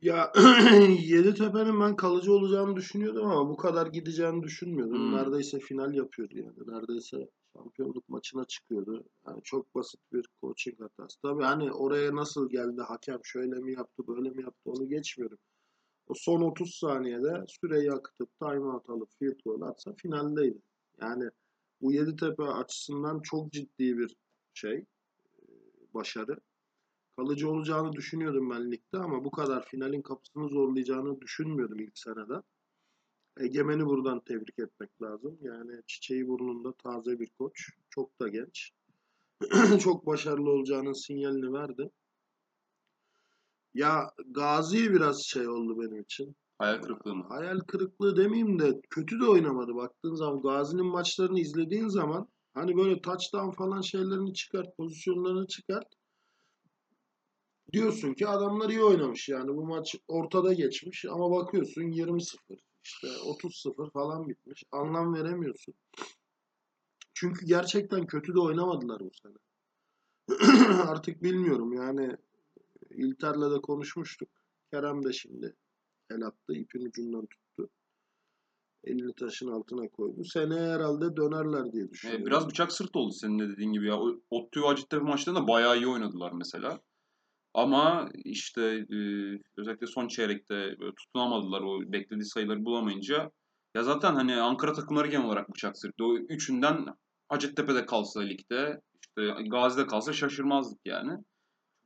Ya 0.00 0.32
Yeditepe'nin 1.00 1.80
ben 1.80 1.96
kalıcı 1.96 2.32
olacağını 2.32 2.76
düşünüyordum 2.76 3.26
ama 3.26 3.50
bu 3.50 3.56
kadar 3.56 3.86
gideceğini 3.86 4.42
düşünmüyordum. 4.42 4.98
Hmm. 4.98 5.16
Neredeyse 5.16 5.58
final 5.58 5.94
yapıyordu 5.94 6.38
yani. 6.38 6.56
Neredeyse 6.66 7.28
şampiyonluk 7.52 8.08
maçına 8.08 8.44
çıkıyordu. 8.44 9.04
Yani 9.26 9.40
çok 9.44 9.74
basit 9.74 10.00
bir 10.12 10.26
coaching 10.40 10.80
hatası. 10.80 11.20
Tabii 11.22 11.42
hani 11.42 11.72
oraya 11.72 12.16
nasıl 12.16 12.50
geldi 12.50 12.80
hakem 12.80 13.18
şöyle 13.24 13.54
mi 13.54 13.72
yaptı 13.72 14.06
böyle 14.08 14.30
mi 14.30 14.42
yaptı 14.42 14.70
onu 14.70 14.88
geçmiyorum. 14.88 15.38
O 16.06 16.12
son 16.16 16.40
30 16.40 16.74
saniyede 16.74 17.44
süreyi 17.48 17.92
akıtıp 17.92 18.38
timeout 18.38 18.90
alıp 18.90 19.08
field 19.18 19.40
goal 19.44 19.60
atsa 19.60 19.92
finaldeydi. 19.92 20.62
Yani 21.00 21.30
bu 21.80 21.92
Yeditepe 21.92 22.42
açısından 22.42 23.20
çok 23.20 23.52
ciddi 23.52 23.98
bir 23.98 24.16
şey, 24.54 24.74
e, 24.76 24.84
başarı. 25.94 26.36
Kalıcı 27.18 27.50
olacağını 27.50 27.92
düşünüyordum 27.92 28.50
ben 28.50 28.72
ligde 28.72 28.98
ama 28.98 29.24
bu 29.24 29.30
kadar 29.30 29.66
finalin 29.66 30.02
kapısını 30.02 30.48
zorlayacağını 30.48 31.20
düşünmüyordum 31.20 31.80
ilk 31.80 31.98
seneden. 31.98 32.42
Egemen'i 33.40 33.86
buradan 33.86 34.20
tebrik 34.20 34.58
etmek 34.58 35.02
lazım. 35.02 35.38
Yani 35.40 35.82
çiçeği 35.86 36.28
burnunda 36.28 36.72
taze 36.72 37.20
bir 37.20 37.30
koç. 37.38 37.70
Çok 37.90 38.20
da 38.20 38.28
genç. 38.28 38.70
çok 39.80 40.06
başarılı 40.06 40.50
olacağının 40.50 40.92
sinyalini 40.92 41.52
verdi. 41.52 41.90
Ya 43.74 44.10
Gazi 44.26 44.92
biraz 44.92 45.22
şey 45.22 45.48
oldu 45.48 45.80
benim 45.80 46.02
için. 46.02 46.36
Hayal 46.58 46.82
kırıklığı 46.82 47.14
mı? 47.14 47.24
Hayal 47.28 47.58
kırıklığı 47.58 48.16
demeyeyim 48.16 48.58
de 48.58 48.80
kötü 48.90 49.20
de 49.20 49.24
oynamadı 49.24 49.74
baktığın 49.74 50.14
zaman. 50.14 50.42
Gazi'nin 50.42 50.86
maçlarını 50.86 51.40
izlediğin 51.40 51.88
zaman 51.88 52.28
hani 52.54 52.76
böyle 52.76 53.00
touchdown 53.00 53.50
falan 53.50 53.80
şeylerini 53.80 54.34
çıkart, 54.34 54.76
pozisyonlarını 54.76 55.46
çıkart. 55.46 55.97
Diyorsun 57.72 58.14
ki 58.14 58.26
adamlar 58.28 58.70
iyi 58.70 58.82
oynamış 58.82 59.28
yani 59.28 59.48
bu 59.56 59.66
maç 59.66 59.96
ortada 60.08 60.52
geçmiş 60.52 61.04
ama 61.04 61.30
bakıyorsun 61.30 61.82
20-0 61.82 62.58
işte 62.84 63.06
30-0 63.08 63.90
falan 63.90 64.28
bitmiş. 64.28 64.64
Anlam 64.72 65.14
veremiyorsun. 65.14 65.74
Çünkü 67.14 67.46
gerçekten 67.46 68.06
kötü 68.06 68.34
de 68.34 68.40
oynamadılar 68.40 69.00
bu 69.00 69.10
sene. 69.22 69.34
Artık 70.86 71.22
bilmiyorum 71.22 71.72
yani 71.72 72.16
İlter'le 72.90 73.50
de 73.56 73.60
konuşmuştuk. 73.60 74.28
Kerem 74.72 75.04
de 75.04 75.12
şimdi 75.12 75.56
el 76.10 76.22
attı, 76.22 76.52
ipin 76.54 76.86
ucundan 76.86 77.26
tuttu. 77.26 77.70
Elini 78.84 79.14
taşın 79.14 79.48
altına 79.48 79.88
koydu. 79.88 80.24
Seneye 80.24 80.68
herhalde 80.74 81.16
dönerler 81.16 81.72
diye 81.72 81.84
Ee, 81.84 81.90
düşünüyorum. 81.90 82.26
biraz 82.26 82.48
bıçak 82.48 82.72
sırt 82.72 82.96
oldu 82.96 83.12
senin 83.12 83.38
de 83.38 83.48
dediğin 83.48 83.72
gibi 83.72 83.86
ya. 83.86 84.00
O- 84.00 84.20
Ottu 84.30 84.62
ve 84.62 84.66
Hacettepe 84.66 85.04
maçlarında 85.04 85.48
bayağı 85.48 85.76
iyi 85.76 85.86
oynadılar 85.88 86.32
mesela. 86.32 86.80
Ama 87.58 88.08
işte 88.24 88.62
e, 88.62 88.98
özellikle 89.56 89.86
son 89.86 90.08
çeyrekte 90.08 90.54
böyle 90.54 90.94
tutunamadılar 90.94 91.60
o 91.60 91.92
beklediği 91.92 92.24
sayıları 92.24 92.64
bulamayınca. 92.64 93.30
Ya 93.74 93.82
zaten 93.82 94.14
hani 94.14 94.34
Ankara 94.36 94.72
takımları 94.72 95.08
genel 95.08 95.26
olarak 95.26 95.48
bıçak 95.48 95.78
sırtı. 95.78 96.04
O 96.04 96.16
üçünden 96.16 96.86
Hacettepe'de 97.28 97.86
kalsa 97.86 98.20
ligde, 98.20 98.80
işte 99.02 99.48
Gazi'de 99.50 99.86
kalsa 99.86 100.12
şaşırmazdık 100.12 100.80
yani. 100.84 101.12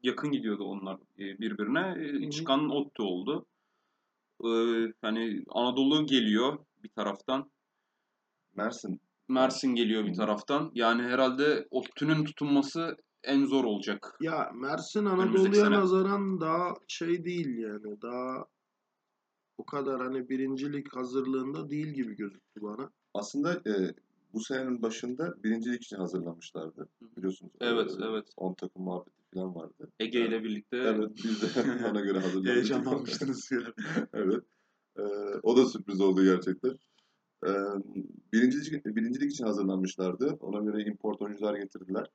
Yakın 0.03 0.31
gidiyordu 0.31 0.65
onlar 0.65 0.97
birbirine. 1.19 2.31
Çıkan 2.31 2.71
Ottu 2.71 3.03
oldu. 3.03 3.47
E, 4.45 4.49
hani 5.03 5.45
Anadolu 5.49 6.07
geliyor 6.07 6.59
bir 6.83 6.91
taraftan. 6.97 7.51
Mersin. 8.57 9.01
Mersin 9.29 9.75
geliyor 9.75 10.05
bir 10.05 10.15
taraftan. 10.15 10.71
Yani 10.75 11.03
herhalde 11.03 11.67
Ottu'nun 11.71 12.25
tutunması 12.25 12.97
en 13.25 13.47
zor 13.47 13.65
olacak. 13.65 14.17
Ya 14.21 14.51
Mersin 14.55 15.05
Anadolu'ya 15.05 15.65
sene. 15.65 15.71
nazaran 15.71 16.41
daha 16.41 16.75
şey 16.89 17.25
değil 17.25 17.59
yani. 17.59 18.03
Daha 18.03 18.47
o 19.59 19.65
kadar 19.65 20.01
hani 20.03 20.29
birincilik 20.29 20.97
hazırlığında 20.97 21.71
değil 21.71 21.87
gibi 21.89 22.17
gözüktü 22.17 22.63
bana. 22.63 22.91
Aslında 23.15 23.53
e, 23.55 23.95
bu 24.33 24.41
senenin 24.41 24.83
başında 24.83 25.35
birincilik 25.45 25.83
için 25.83 25.97
hazırlanmışlardı. 25.97 26.89
Biliyorsunuz. 27.17 27.53
Evet, 27.61 27.91
e, 27.91 28.05
evet. 28.05 28.29
10 28.37 28.55
takım 28.55 28.83
muhabbeti 28.85 29.17
falan 29.35 29.55
vardı. 29.55 29.89
Ege 30.01 30.27
ile 30.27 30.45
birlikte 30.45 30.77
Evet 30.77 31.11
biz 31.25 31.43
de 31.43 31.47
ona 31.91 32.01
göre 32.01 32.19
hazırlanmıştık. 32.19 32.55
heyecanlanmıştınız 32.55 33.51
ya. 33.53 33.61
evet. 34.15 34.45
E, 34.97 35.03
o 35.43 35.57
da 35.57 35.67
sürpriz 35.67 36.01
oldu 36.01 36.25
gerçekten. 36.25 36.79
E, 37.47 37.51
birincilik, 38.33 38.87
birincilik 38.87 39.33
için 39.33 39.45
hazırlanmışlardı. 39.45 40.37
Ona 40.41 40.65
göre 40.71 40.83
import 40.85 41.23
oyuncular 41.23 41.55
getirdiler. 41.55 42.07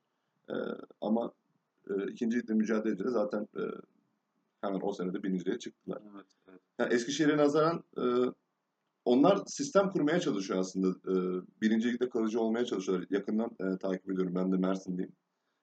E, 0.50 0.56
ama 1.02 1.32
e, 1.90 2.12
ikinci 2.12 2.38
ligde 2.38 2.54
mücadele 2.54 2.94
edince 2.94 3.10
zaten 3.10 3.48
e, 3.58 3.62
hemen 4.62 4.80
o 4.84 4.94
senede 4.94 5.24
birinciliğe 5.24 5.60
çıktılar. 5.60 6.02
Evet, 6.16 6.26
evet. 6.50 6.62
Yani 6.80 6.94
Eskişehir'e 6.94 7.38
nazaran 7.38 7.84
e, 7.98 8.04
onlar 9.06 9.40
sistem 9.46 9.90
kurmaya 9.90 10.20
çalışıyor 10.20 10.60
aslında. 10.60 10.88
E, 10.88 11.14
birinci 11.62 11.94
ligde 11.94 12.10
kalıcı 12.10 12.42
olmaya 12.42 12.66
çalışıyorlar. 12.66 13.08
Yakından 13.10 13.50
e, 13.60 13.78
takip 13.78 14.12
ediyorum. 14.12 14.36
Ben 14.36 14.52
de 14.52 14.58
Mersin'deyim. 14.58 15.12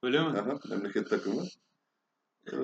Öyle 0.03 0.21
mi? 0.21 0.39
Aha, 0.39 0.59
memleket 0.71 1.11
takımı. 1.11 1.43
E, 2.53 2.57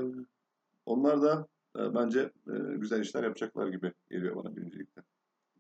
onlar 0.86 1.22
da 1.22 1.46
e, 1.78 1.94
bence 1.94 2.20
e, 2.20 2.76
güzel 2.76 3.00
işler 3.00 3.24
yapacaklar 3.24 3.68
gibi 3.68 3.92
geliyor 4.10 4.36
bana 4.36 4.56
birinci 4.56 4.78
ligde. 4.78 5.00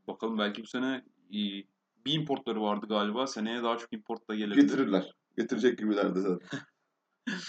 Bakalım 0.08 0.38
belki 0.38 0.62
bu 0.62 0.66
sene 0.66 1.04
iyi. 1.30 1.68
Bir 2.06 2.12
importları 2.12 2.62
vardı 2.62 2.86
galiba. 2.88 3.26
Seneye 3.26 3.62
daha 3.62 3.78
çok 3.78 3.92
import 3.92 4.28
da 4.28 4.34
gelebilir. 4.34 4.62
Getirirler. 4.62 5.14
Getirecek 5.40 5.78
gibilerdi 5.78 6.20
zaten. 6.20 6.58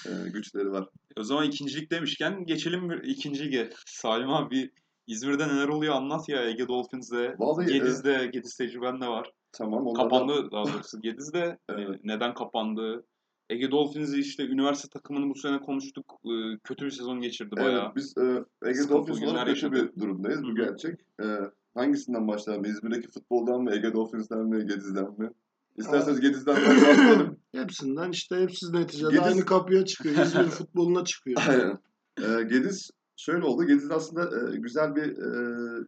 E, 0.06 0.30
güçleri 0.30 0.72
var. 0.72 0.88
O 1.18 1.24
zaman 1.24 1.46
ikincilik 1.46 1.92
demişken 1.92 2.46
geçelim 2.46 2.90
bir 2.90 3.04
ikinci 3.04 3.46
lige. 3.46 3.70
Salim 3.86 4.30
abi 4.30 4.72
İzmir'de 5.08 5.48
neler 5.48 5.68
oluyor 5.68 5.96
anlat 5.96 6.30
ya 6.30 6.44
Ege 6.50 6.68
Dolphins'de. 6.68 7.36
Vallahi, 7.40 7.70
e, 7.70 7.74
Gediz'de, 7.78 8.30
Gediz 8.34 8.56
tecrüben 8.58 9.02
de 9.02 9.08
var. 9.08 9.32
Tamam. 9.52 9.88
onlar 9.88 10.00
da- 10.00 10.04
Kapandı 10.04 10.52
daha 10.52 10.66
doğrusu 10.66 11.02
Gediz'de. 11.02 11.58
Evet. 11.70 11.90
E, 11.90 12.00
Neden 12.04 12.34
kapandı? 12.34 13.06
Ege 13.50 13.72
Dolphins'i 13.72 14.20
işte 14.20 14.44
üniversite 14.48 14.90
takımını 14.90 15.30
bu 15.30 15.36
sene 15.36 15.60
konuştuk. 15.60 16.20
E, 16.26 16.58
Kötü 16.64 16.86
bir 16.86 16.92
sezon 16.92 17.22
geçirdi 17.22 17.56
bayağı. 17.56 17.84
Evet, 17.86 17.96
biz 17.96 18.14
e, 18.18 18.44
Ege 18.70 18.90
Dolphins 18.90 19.24
olarak 19.24 19.48
kötü 19.48 19.72
bir 19.72 19.96
durumdayız. 20.02 20.44
Bu 20.44 20.56
gerçek. 20.56 21.00
E, 21.24 21.26
hangisinden 21.74 22.28
başlayalım? 22.28 22.66
İzmir'deki 22.66 23.08
futboldan 23.12 23.62
mı? 23.62 23.76
Ege 23.76 23.94
Dolphins'ten 23.94 24.40
mi? 24.40 24.66
Gediz'den 24.66 25.20
mi? 25.20 25.30
İsterseniz 25.78 26.20
Gediz'den 26.20 26.56
başlayalım. 26.56 27.40
Hepsinden 27.52 28.12
işte 28.12 28.36
hepsi 28.36 28.74
neticede 28.74 29.10
Gediz- 29.10 29.28
aynı 29.28 29.46
kapıya 29.46 29.86
çıkıyor. 29.86 30.26
İzmir 30.26 30.44
futboluna 30.50 31.06
çıkıyor. 31.06 31.42
Aynen. 31.50 31.80
E, 32.18 32.44
Gediz 32.44 32.92
şöyle 33.16 33.46
oldu. 33.46 33.64
Gediz 33.64 33.92
aslında 33.92 34.54
e, 34.54 34.58
güzel 34.58 34.96
bir 34.96 35.18
e, 35.18 35.86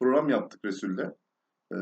program 0.00 0.28
yaptık 0.28 0.64
Resul'le. 0.64 1.14
E, 1.72 1.78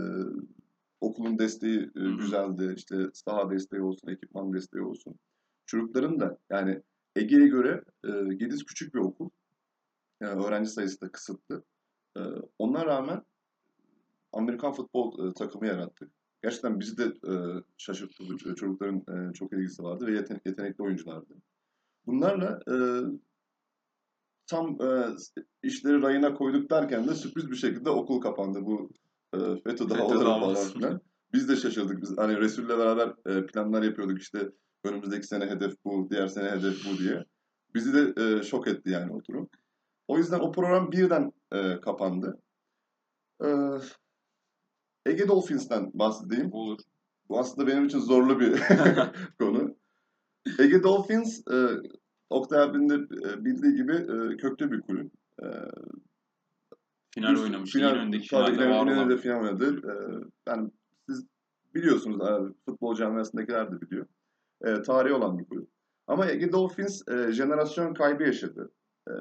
okulun 1.01 1.39
desteği 1.39 1.79
e, 1.81 2.01
güzeldi. 2.19 2.75
İşte 2.77 2.97
saha 3.13 3.51
desteği 3.51 3.83
olsun, 3.83 4.09
ekipman 4.09 4.53
desteği 4.53 4.83
olsun. 4.83 5.15
Çocukların 5.67 6.21
da 6.21 6.39
yani 6.51 6.83
Ege'ye 7.17 7.47
göre 7.49 7.85
e, 8.05 8.35
Gediz 8.35 8.65
küçük 8.65 8.95
bir 8.95 9.01
okul. 9.01 9.31
Yani 10.21 10.45
öğrenci 10.45 10.71
sayısı 10.71 11.01
da 11.01 11.13
kısıtlı. 11.13 11.65
E, 12.17 12.21
ona 12.59 12.87
rağmen 12.87 13.23
Amerikan 14.33 14.73
futbol 14.73 15.29
e, 15.29 15.35
takımı 15.35 15.67
yarattık. 15.67 16.18
Gerçekten 16.43 16.81
bizi 16.81 16.99
de 16.99 17.05
e, 17.05 17.35
şaşırttı. 17.79 18.37
Çocukların 18.37 19.31
e, 19.31 19.33
çok 19.33 19.53
ilgisi 19.53 19.83
vardı 19.83 20.07
ve 20.07 20.13
yeten- 20.13 20.41
yetenekli 20.47 20.83
oyunculardı. 20.85 21.35
Bunlarla 22.07 22.61
e, 22.71 22.77
tam 24.47 24.83
e, 24.83 25.07
işleri 25.63 26.03
rayına 26.03 26.35
koyduk 26.35 26.71
derken 26.71 27.09
de 27.09 27.15
sürpriz 27.15 27.51
bir 27.51 27.57
şekilde 27.57 27.91
okul 27.91 28.21
kapandı. 28.21 28.59
Bu 28.63 28.91
e, 29.35 29.39
FETÖ 29.39 29.89
davaları 29.91 30.19
falan 30.41 30.55
filan. 30.73 31.01
Biz 31.33 31.49
de 31.49 31.57
şaşırdık. 31.57 32.03
Biz 32.03 32.19
hani 32.19 32.37
Resul'le 32.41 32.69
beraber 32.69 33.15
e, 33.27 33.47
planlar 33.47 33.83
yapıyorduk 33.83 34.19
işte 34.21 34.51
önümüzdeki 34.85 35.27
sene 35.27 35.47
hedef 35.47 35.75
bu, 35.85 36.09
diğer 36.11 36.27
sene 36.27 36.51
hedef 36.51 36.85
bu 36.85 36.99
diye. 36.99 37.25
Bizi 37.75 37.95
de 37.95 38.23
e, 38.23 38.43
şok 38.43 38.69
etti 38.69 38.91
yani 38.91 39.13
o 39.13 39.21
durum. 39.25 39.49
O 40.09 40.19
yüzden 40.19 40.41
o 40.41 40.53
program 40.53 40.93
birden 40.93 41.33
e, 41.53 41.81
kapandı. 41.81 42.39
E, 43.45 43.49
Ege 45.07 45.29
Dolphins'ten 45.29 45.91
bahsedeyim. 45.95 46.53
Olur. 46.53 46.79
Bu 47.29 47.39
aslında 47.39 47.67
benim 47.67 47.85
için 47.87 47.99
zorlu 47.99 48.41
bir 48.41 48.63
konu. 49.41 49.77
Ege 50.59 50.83
Dolphins, 50.83 51.49
e, 51.53 51.57
Oktay 52.31 52.63
abinin 52.63 52.89
de 52.89 52.95
e, 52.95 53.45
bildiği 53.45 53.75
gibi 53.75 53.93
e, 53.95 54.37
köklü 54.37 54.73
bir 54.73 54.81
kulüp. 54.81 55.13
E, 55.43 55.47
Final 57.15 57.35
Biz 57.35 57.43
oynamıştı. 57.43 57.79
Final, 57.79 58.21
finalde 58.21 58.71
var 58.71 58.87
İnönü'de 58.87 59.01
olan. 59.01 59.17
final 59.17 59.41
oynadı. 59.41 59.81
Ee, 59.85 60.25
yani 60.51 60.71
siz 61.09 61.27
biliyorsunuz 61.75 62.21
abi, 62.21 62.53
futbol 62.65 62.95
camiasındakiler 62.95 63.73
de 63.73 63.81
biliyor. 63.81 64.07
Ee, 64.65 64.83
tarihi 64.83 65.13
olan 65.15 65.39
bir 65.39 65.45
kulüp. 65.45 65.69
Ama 66.07 66.31
Ege 66.31 66.53
Dolphins 66.53 67.09
e, 67.09 67.33
jenerasyon 67.33 67.95
kaybı 67.95 68.23
yaşadı. 68.23 68.71
Ee, 69.09 69.13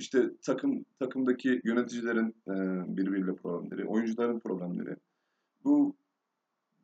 işte 0.00 0.30
takım 0.42 0.84
takımdaki 0.98 1.60
yöneticilerin 1.64 2.28
e, 2.48 2.54
birbiriyle 2.96 3.34
problemleri, 3.34 3.86
oyuncuların 3.86 4.40
problemleri. 4.40 4.96
Bu 5.64 5.96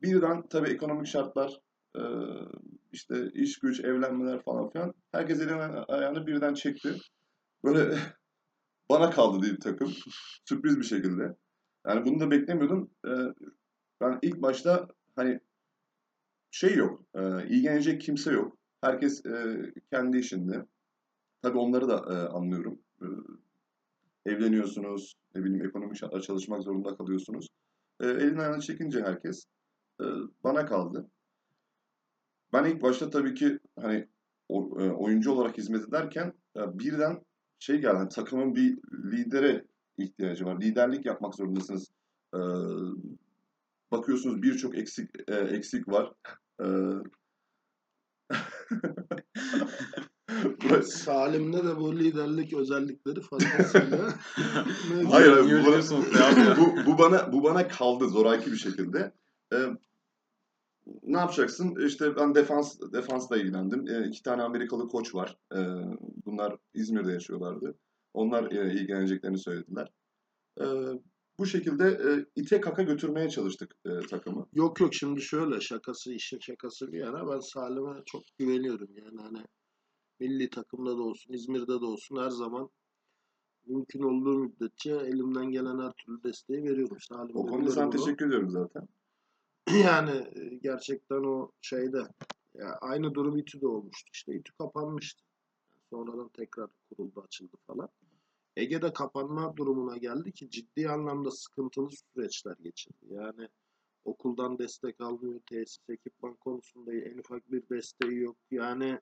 birden 0.01 0.47
tabii 0.47 0.69
ekonomik 0.69 1.07
şartlar, 1.07 1.61
e, 1.95 2.01
işte 2.91 3.31
iş 3.33 3.59
güç, 3.59 3.79
evlenmeler 3.79 4.43
falan 4.43 4.69
filan. 4.69 4.93
Herkes 5.11 5.41
elini 5.41 5.61
ayağını 5.63 6.27
birden 6.27 6.53
çekti. 6.53 6.95
Böyle 7.63 7.97
bana 8.89 9.09
kaldı 9.09 9.41
diye 9.41 9.53
bir 9.53 9.59
takım. 9.59 9.93
Sürpriz 10.45 10.79
bir 10.79 10.85
şekilde. 10.85 11.35
Yani 11.87 12.05
bunu 12.05 12.19
da 12.19 12.31
beklemiyordum. 12.31 12.91
Ee, 13.07 13.09
ben 14.01 14.19
ilk 14.21 14.41
başta 14.41 14.87
hani 15.15 15.39
şey 16.51 16.75
yok. 16.75 17.03
E, 17.15 17.47
ilgilenecek 17.47 18.01
kimse 18.01 18.31
yok. 18.31 18.57
Herkes 18.81 19.25
e, 19.25 19.57
kendi 19.91 20.17
işinde. 20.17 20.65
Tabii 21.41 21.57
onları 21.57 21.89
da 21.89 21.95
e, 21.95 22.15
anlıyorum. 22.27 22.79
E, 23.01 23.05
evleniyorsunuz, 24.25 25.13
ne 25.35 25.43
bileyim 25.43 25.65
ekonomik 25.65 25.97
şartlar 25.97 26.21
çalışmak 26.21 26.63
zorunda 26.63 26.95
kalıyorsunuz. 26.97 27.47
E, 28.01 28.07
elini 28.07 28.41
ayağını 28.41 28.61
çekince 28.61 29.01
herkes 29.01 29.45
e, 30.01 30.05
bana 30.43 30.65
kaldı. 30.65 31.09
Ben 32.53 32.65
ilk 32.65 32.81
başta 32.81 33.09
tabii 33.09 33.33
ki 33.33 33.59
hani 33.79 34.07
o- 34.49 34.81
e, 34.81 34.91
oyuncu 34.91 35.31
olarak 35.31 35.57
hizmet 35.57 35.87
ederken 35.89 36.33
e, 36.57 36.79
birden 36.79 37.25
şey 37.59 37.81
geldi. 37.81 37.97
hani 37.97 38.09
takımın 38.09 38.55
bir 38.55 38.77
lidere 39.11 39.65
ihtiyacı 39.97 40.45
var. 40.45 40.61
Liderlik 40.61 41.05
yapmak 41.05 41.35
zorundasınız. 41.35 41.87
E, 42.35 42.39
bakıyorsunuz 43.91 44.41
birçok 44.41 44.77
eksik 44.77 45.09
e, 45.27 45.35
eksik 45.35 45.87
var. 45.87 46.13
E, 46.61 46.65
Salim'de 50.83 51.57
de 51.63 51.77
bu 51.77 51.99
liderlik 51.99 52.53
özellikleri 52.53 53.21
fazlasıyla. 53.21 54.13
Hayır, 55.11 55.45
Niye 55.45 55.65
bu- 55.65 55.71
abi 56.23 56.39
ya? 56.39 56.57
bu, 56.59 56.85
bu 56.85 56.97
bana 56.97 57.33
bu 57.33 57.43
bana 57.43 57.67
kaldı 57.67 58.09
zoraki 58.09 58.51
bir 58.51 58.57
şekilde. 58.57 59.11
E, 59.53 59.57
ne 61.03 61.17
yapacaksın? 61.17 61.85
İşte 61.87 62.15
ben 62.15 62.35
defans 62.35 62.79
defansla 62.93 63.37
ilgilendim. 63.37 63.87
E, 63.87 64.07
iki 64.07 64.23
tane 64.23 64.41
Amerikalı 64.41 64.87
koç 64.87 65.15
var. 65.15 65.37
E, 65.55 65.59
bunlar 66.25 66.55
İzmir'de 66.73 67.11
yaşıyorlardı. 67.11 67.75
Onlar 68.13 68.51
e, 68.51 68.73
ilgileneceklerini 68.73 69.37
söylediler. 69.37 69.91
E, 70.61 70.65
bu 71.39 71.45
şekilde 71.45 71.85
e, 71.87 72.25
ite 72.41 72.61
kaka 72.61 72.83
götürmeye 72.83 73.29
çalıştık 73.29 73.75
e, 73.85 73.99
takımı. 73.99 74.47
Yok 74.53 74.79
yok 74.79 74.93
şimdi 74.93 75.21
şöyle 75.21 75.61
şakası 75.61 76.13
işin 76.13 76.39
şakası 76.39 76.91
bir 76.91 76.99
yana 76.99 77.31
ben 77.33 77.39
Salim'e 77.39 78.03
çok 78.05 78.21
güveniyorum 78.39 78.89
yani 78.95 79.21
hani 79.21 79.45
milli 80.19 80.49
takımda 80.49 80.97
da 80.97 81.01
olsun 81.01 81.33
İzmir'de 81.33 81.81
de 81.81 81.85
olsun 81.85 82.17
her 82.17 82.29
zaman 82.29 82.69
mümkün 83.65 84.03
olduğu 84.03 84.37
müddetçe 84.39 84.91
elimden 84.91 85.51
gelen 85.51 85.79
her 85.79 85.91
türlü 85.91 86.23
desteği 86.23 86.63
veriyorum. 86.63 86.97
De 87.11 87.37
O 87.37 87.45
konuda 87.45 87.71
sana 87.71 87.89
teşekkür 87.89 88.27
ediyorum 88.27 88.49
zaten. 88.49 88.87
Yani 89.83 90.11
e, 90.11 90.55
gerçekten 90.55 91.23
o 91.23 91.51
şeyde 91.61 92.07
ya 92.53 92.77
aynı 92.81 93.13
durum 93.13 93.37
İTÜ'de 93.37 93.67
olmuştu. 93.67 94.09
İşte 94.13 94.35
İTÜ 94.35 94.53
kapanmıştı. 94.53 95.23
Sonradan 95.89 96.29
tekrar 96.29 96.69
kuruldu, 96.89 97.21
açıldı 97.21 97.57
falan. 97.67 97.89
Ege'de 98.55 98.93
kapanma 98.93 99.57
durumuna 99.57 99.97
geldi 99.97 100.31
ki 100.31 100.49
ciddi 100.49 100.89
anlamda 100.89 101.31
sıkıntılı 101.31 101.89
süreçler 101.91 102.55
geçirdi. 102.63 103.05
Yani 103.09 103.47
okuldan 104.05 104.59
destek 104.59 105.01
almıyor, 105.01 105.39
tesis 105.49 105.89
ekipman 105.89 106.35
konusunda 106.35 106.93
en 106.93 107.17
ufak 107.17 107.51
bir 107.51 107.69
desteği 107.69 108.19
yok. 108.19 108.37
Yani 108.51 108.99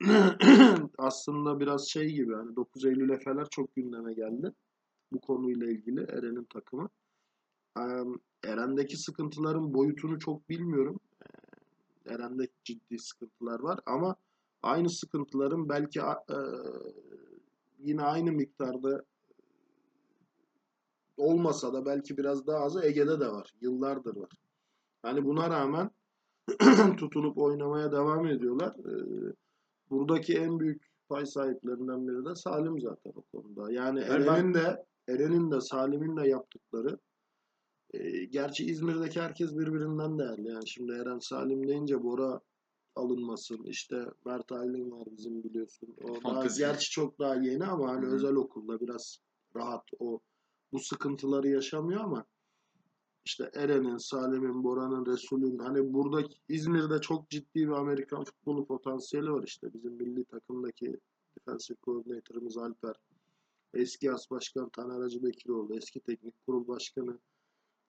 aslında 0.98 1.60
biraz 1.60 1.88
şey 1.88 2.12
gibi 2.12 2.34
hani 2.34 2.56
9 2.56 2.84
Eylül 2.84 3.10
Efeler 3.10 3.46
çok 3.50 3.74
gündeme 3.76 4.14
geldi. 4.14 4.52
Bu 5.12 5.20
konuyla 5.20 5.66
ilgili 5.66 6.00
Eren'in 6.00 6.44
takımı. 6.44 6.88
Eren'deki 8.44 8.96
sıkıntıların 8.96 9.74
boyutunu 9.74 10.18
çok 10.18 10.48
bilmiyorum. 10.48 11.00
Eren'de 12.06 12.48
ciddi 12.64 12.98
sıkıntılar 12.98 13.60
var 13.60 13.80
ama 13.86 14.16
aynı 14.62 14.90
sıkıntıların 14.90 15.68
belki 15.68 16.00
yine 17.78 18.02
aynı 18.02 18.32
miktarda 18.32 19.04
olmasa 21.16 21.72
da 21.72 21.86
belki 21.86 22.16
biraz 22.16 22.46
daha 22.46 22.58
azı 22.58 22.86
Ege'de 22.86 23.20
de 23.20 23.28
var. 23.28 23.54
Yıllardır 23.60 24.16
var. 24.16 24.30
Yani 25.04 25.24
buna 25.24 25.50
rağmen 25.50 25.90
tutunup 26.96 27.38
oynamaya 27.38 27.92
devam 27.92 28.26
ediyorlar. 28.26 28.76
Ee, 28.78 29.34
buradaki 29.90 30.34
en 30.38 30.60
büyük 30.60 30.90
pay 31.08 31.26
sahiplerinden 31.26 32.08
biri 32.08 32.24
de 32.24 32.34
Salim 32.34 32.80
zaten 32.80 33.12
o 33.16 33.22
konuda. 33.22 33.72
Yani 33.72 34.00
ben- 34.00 34.06
Eren'in 34.10 34.54
de 34.54 34.84
Eren'in 35.08 35.50
de 35.50 35.60
Salim'in 35.60 36.16
de 36.16 36.28
yaptıkları 36.28 36.98
e, 37.94 38.24
gerçi 38.24 38.64
İzmir'deki 38.64 39.20
herkes 39.20 39.58
birbirinden 39.58 40.18
değerli. 40.18 40.48
Yani 40.48 40.68
şimdi 40.68 40.92
Eren 40.92 41.18
Salim 41.18 41.68
deyince 41.68 42.02
Bora 42.02 42.40
alınmasın. 42.96 43.64
İşte 43.64 44.04
Mert 44.24 44.52
Aylin 44.52 44.90
var 44.90 45.08
bizim 45.10 45.44
biliyorsun. 45.44 45.96
O 46.04 46.08
daha, 46.14 46.20
Fantezi. 46.20 46.58
gerçi 46.58 46.90
çok 46.90 47.18
daha 47.18 47.34
yeni 47.34 47.64
ama 47.64 47.88
hani 47.88 48.06
Hı 48.06 48.10
hı. 48.10 48.14
özel 48.14 48.34
okulda 48.34 48.80
biraz 48.80 49.18
rahat 49.56 49.84
o 49.98 50.20
bu 50.72 50.80
sıkıntıları 50.80 51.48
yaşamıyor 51.48 52.00
ama 52.00 52.24
işte 53.24 53.50
Eren'in, 53.54 53.96
Salim'in, 53.96 54.64
Bora'nın, 54.64 55.06
Resul'ün 55.06 55.58
hani 55.58 55.92
burada 55.92 56.28
İzmir'de 56.48 57.00
çok 57.00 57.30
ciddi 57.30 57.68
bir 57.68 57.72
Amerikan 57.72 58.24
futbolu 58.24 58.66
potansiyeli 58.66 59.32
var 59.32 59.42
işte. 59.42 59.74
Bizim 59.74 59.92
milli 59.92 60.24
takımdaki 60.24 61.00
defensive 61.38 61.78
coordinator'ımız 61.82 62.56
Alper, 62.56 62.94
eski 63.74 64.12
as 64.12 64.30
başkan 64.30 64.68
Taner 64.68 65.00
Hacı 65.00 65.22
Bekiroğlu, 65.22 65.76
eski 65.76 66.00
teknik 66.00 66.46
kurul 66.46 66.68
başkanı 66.68 67.18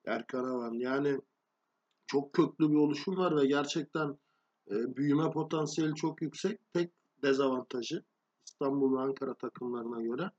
Erkan 0.06 0.44
Avan. 0.44 0.72
Yani 0.72 1.20
çok 2.06 2.32
köklü 2.32 2.70
bir 2.70 2.76
oluşum 2.76 3.16
var 3.16 3.36
ve 3.36 3.46
gerçekten 3.46 4.18
e, 4.70 4.96
büyüme 4.96 5.30
potansiyeli 5.30 5.94
çok 5.94 6.22
yüksek. 6.22 6.60
Tek 6.72 6.92
dezavantajı 7.22 8.04
İstanbul 8.46 8.96
ve 8.96 9.00
Ankara 9.00 9.34
takımlarına 9.34 10.02
göre 10.02 10.30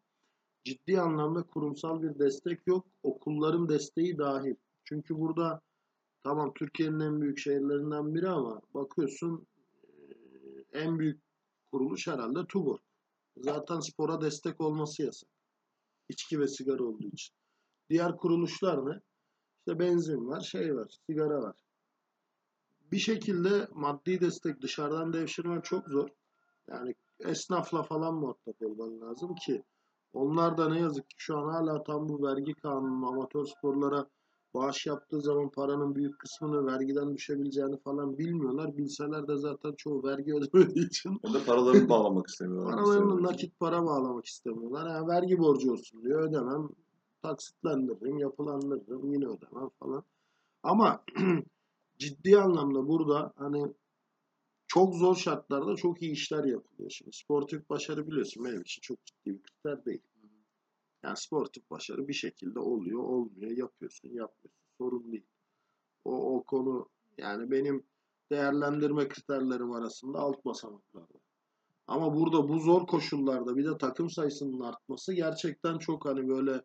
ciddi 0.63 1.01
anlamda 1.01 1.43
kurumsal 1.43 2.01
bir 2.01 2.19
destek 2.19 2.67
yok. 2.67 2.88
Okulların 3.03 3.69
desteği 3.69 4.17
dahil. 4.17 4.55
Çünkü 4.89 5.15
burada 5.17 5.62
tamam 6.23 6.54
Türkiye'nin 6.54 7.00
en 7.00 7.21
büyük 7.21 7.39
şehirlerinden 7.39 8.15
biri 8.15 8.30
ama 8.30 8.62
bakıyorsun 8.73 9.47
en 10.73 11.00
büyük 11.00 11.21
kuruluş 11.71 12.08
herhalde 12.08 12.47
TUBOR. 12.50 12.80
Zaten 13.38 13.80
spora 13.80 14.21
destek 14.21 14.62
olması 14.62 15.04
yasak. 15.04 15.30
İçki 16.10 16.39
ve 16.39 16.47
sigara 16.47 16.84
olduğu 16.84 17.08
için. 17.08 17.36
Diğer 17.89 18.17
kuruluşlar 18.17 18.86
ne? 18.86 19.02
İşte 19.60 19.80
benzin 19.80 20.28
var, 20.28 20.41
şey 20.41 20.76
var, 20.76 20.97
sigara 21.08 21.41
var. 21.41 21.56
Bir 22.91 23.00
şekilde 23.00 23.67
maddi 23.71 24.21
destek 24.21 24.62
dışarıdan 24.62 25.13
devşirmen 25.13 25.62
çok 25.62 25.88
zor. 25.88 26.10
Yani 26.67 26.95
esnafla 27.19 27.84
falan 27.84 28.15
muhatap 28.15 28.62
olman 28.62 29.02
lazım 29.02 29.36
ki 29.36 29.63
onlar 30.13 30.58
da 30.58 30.69
ne 30.69 30.80
yazık 30.80 31.10
ki 31.10 31.15
şu 31.17 31.38
an 31.38 31.50
hala 31.50 31.84
tam 31.84 32.10
bu 32.10 32.28
vergi 32.28 32.54
kanunu 32.54 33.08
amatör 33.08 33.45
sporlara 33.45 34.08
bağış 34.58 34.86
yaptığı 34.86 35.22
zaman 35.22 35.50
paranın 35.50 35.96
büyük 35.96 36.20
kısmını 36.20 36.65
vergiden 36.65 37.13
düşebileceğini 37.13 37.78
falan 37.78 38.17
bilmiyorlar. 38.17 38.78
Bilseler 38.78 39.28
de 39.28 39.38
zaten 39.38 39.74
çoğu 39.78 40.04
vergi 40.04 40.34
ödemediği 40.36 40.88
için 40.88 41.20
O 41.24 41.34
da 41.34 41.46
paralarını 41.46 41.89
bağlamak 41.89 42.28
istemiyorlar. 42.28 42.76
paralarını 42.76 43.24
nakit 43.24 43.60
para 43.60 43.86
bağlamak 43.86 44.26
istemiyorlar. 44.26 44.89
Yani 44.89 45.08
vergi 45.08 45.38
borcu 45.38 45.72
olsun 45.72 46.04
diyor 46.04 46.30
ödemem. 46.30 46.70
Taksitlendiririm, 47.22 48.17
yapılandırırım, 48.17 49.13
yine 49.13 49.26
ödemem 49.26 49.70
falan. 49.80 50.04
Ama 50.63 51.04
ciddi 51.98 52.38
anlamda 52.38 52.88
burada 52.88 53.34
hani 53.36 53.74
çok 54.67 54.96
zor 54.96 55.15
şartlarda 55.15 55.76
çok 55.76 56.02
iyi 56.02 56.12
işler 56.12 56.43
yapılıyor. 56.43 56.89
Şimdi 56.89 57.12
sportif 57.13 57.70
başarı 57.70 58.08
biliyorsun 58.08 58.46
benim 58.46 58.62
için 58.62 58.82
çok 58.82 59.06
ciddi 59.06 59.34
bir 59.34 59.41
kriter 59.41 59.86
değil. 59.86 60.02
Yani 61.08 61.17
sportif 61.17 61.70
başarı 61.72 62.08
bir 62.08 62.13
şekilde 62.13 62.60
oluyor, 62.60 63.04
olmuyor, 63.04 63.52
yapıyorsun, 63.52 64.10
yapmıyorsun. 64.10 64.62
Sorun 64.78 65.12
değil. 65.12 65.26
O, 66.06 66.36
o 66.36 66.43
konu 66.43 66.89
yani 67.17 67.52
benim 67.52 67.84
değerlendirme 68.32 69.08
kriterlerim 69.08 69.72
arasında 69.72 70.20
alt 70.20 70.46
basamaklarda. 70.46 71.20
Ama 71.88 72.15
burada 72.15 72.50
bu 72.50 72.60
zor 72.60 72.88
koşullarda 72.88 73.58
bir 73.58 73.65
de 73.65 73.78
takım 73.78 74.10
sayısının 74.10 74.60
artması 74.60 75.13
gerçekten 75.13 75.78
çok 75.78 76.06
hani 76.06 76.28
böyle 76.28 76.62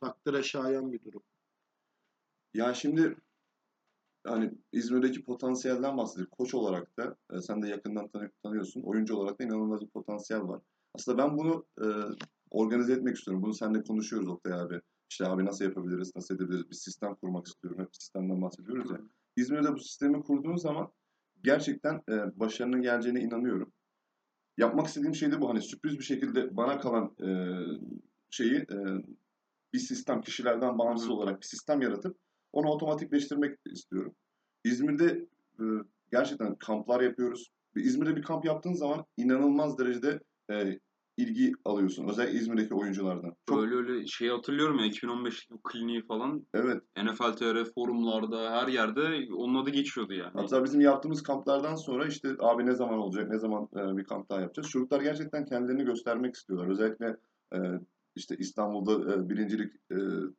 takdire 0.00 0.42
şayan 0.42 0.92
bir 0.92 1.04
durum. 1.04 1.22
Ya 2.54 2.74
şimdi 2.74 3.16
hani 4.24 4.52
İzmir'deki 4.72 5.24
potansiyelden 5.24 5.96
bahsedip 5.96 6.30
koç 6.30 6.54
olarak 6.54 6.98
da 6.98 7.16
e, 7.32 7.40
sen 7.40 7.62
de 7.62 7.68
yakından 7.68 8.08
tanı- 8.08 8.30
tanıyorsun. 8.42 8.82
Oyuncu 8.82 9.16
olarak 9.16 9.38
da 9.40 9.44
inanılmaz 9.44 9.80
bir 9.80 9.90
potansiyel 9.90 10.42
var. 10.42 10.60
Aslında 10.94 11.18
ben 11.18 11.38
bunu 11.38 11.66
e, 11.80 11.86
organize 12.52 12.92
etmek 12.92 13.16
istiyorum. 13.16 13.42
Bunu 13.42 13.54
seninle 13.54 13.82
konuşuyoruz 13.82 14.28
Oktay 14.28 14.52
abi. 14.52 14.80
İşte 15.10 15.26
abi 15.26 15.44
nasıl 15.44 15.64
yapabiliriz, 15.64 16.12
nasıl 16.16 16.34
edebiliriz? 16.34 16.70
Bir 16.70 16.74
sistem 16.74 17.14
kurmak 17.14 17.46
istiyorum. 17.46 17.80
Hep 17.80 17.96
sistemden 17.96 18.42
bahsediyoruz 18.42 18.90
ya. 18.90 19.00
İzmir'de 19.36 19.74
bu 19.74 19.78
sistemi 19.78 20.22
kurduğun 20.22 20.56
zaman 20.56 20.92
gerçekten 21.42 21.94
e, 21.94 22.40
başarının 22.40 22.82
geleceğine 22.82 23.20
inanıyorum. 23.20 23.72
Yapmak 24.56 24.86
istediğim 24.86 25.14
şey 25.14 25.32
de 25.32 25.40
bu. 25.40 25.48
Hani 25.48 25.62
sürpriz 25.62 25.98
bir 25.98 26.04
şekilde 26.04 26.56
bana 26.56 26.80
kalan 26.80 27.16
e, 27.24 27.28
şeyi 28.30 28.54
e, 28.54 28.76
bir 29.72 29.78
sistem, 29.78 30.20
kişilerden 30.20 30.78
bağımsız 30.78 31.10
olarak 31.10 31.40
bir 31.40 31.46
sistem 31.46 31.80
yaratıp 31.80 32.16
onu 32.52 32.68
otomatikleştirmek 32.68 33.58
istiyorum. 33.66 34.14
İzmir'de 34.64 35.26
e, 35.60 35.64
gerçekten 36.12 36.54
kamplar 36.54 37.00
yapıyoruz. 37.00 37.52
İzmir'de 37.76 38.16
bir 38.16 38.22
kamp 38.22 38.44
yaptığın 38.44 38.72
zaman 38.72 39.04
inanılmaz 39.16 39.78
derecede 39.78 40.20
e, 40.50 40.78
ilgi 41.16 41.52
alıyorsun. 41.64 42.08
Özellikle 42.08 42.38
İzmir'deki 42.38 42.74
oyunculardan. 42.74 43.34
Çok, 43.48 43.58
Böyle 43.58 43.74
öyle 43.74 44.06
şey 44.06 44.28
hatırlıyorum 44.28 44.78
ya 44.78 44.86
2015'teki 44.86 45.50
bu 45.50 45.62
kliniği 45.62 46.06
falan 46.06 46.46
evet. 46.54 46.82
NFL 46.96 47.32
TR 47.32 47.72
forumlarda 47.74 48.50
her 48.50 48.68
yerde 48.68 49.34
onun 49.34 49.62
adı 49.62 49.70
geçiyordu 49.70 50.14
yani. 50.14 50.32
Hatta 50.34 50.64
bizim 50.64 50.80
yaptığımız 50.80 51.22
kamplardan 51.22 51.74
sonra 51.74 52.06
işte 52.06 52.28
abi 52.38 52.66
ne 52.66 52.74
zaman 52.74 52.98
olacak, 52.98 53.30
ne 53.30 53.38
zaman 53.38 53.68
e, 53.76 53.96
bir 53.96 54.04
kamp 54.04 54.30
daha 54.30 54.40
yapacağız. 54.40 54.68
Çocuklar 54.68 55.00
gerçekten 55.00 55.44
kendilerini 55.44 55.84
göstermek 55.84 56.34
istiyorlar. 56.34 56.68
Özellikle 56.68 57.16
e, 57.54 57.58
işte 58.16 58.36
İstanbul'da 58.38 59.14
e, 59.14 59.28
birincilik 59.28 59.72
e, 59.90 59.96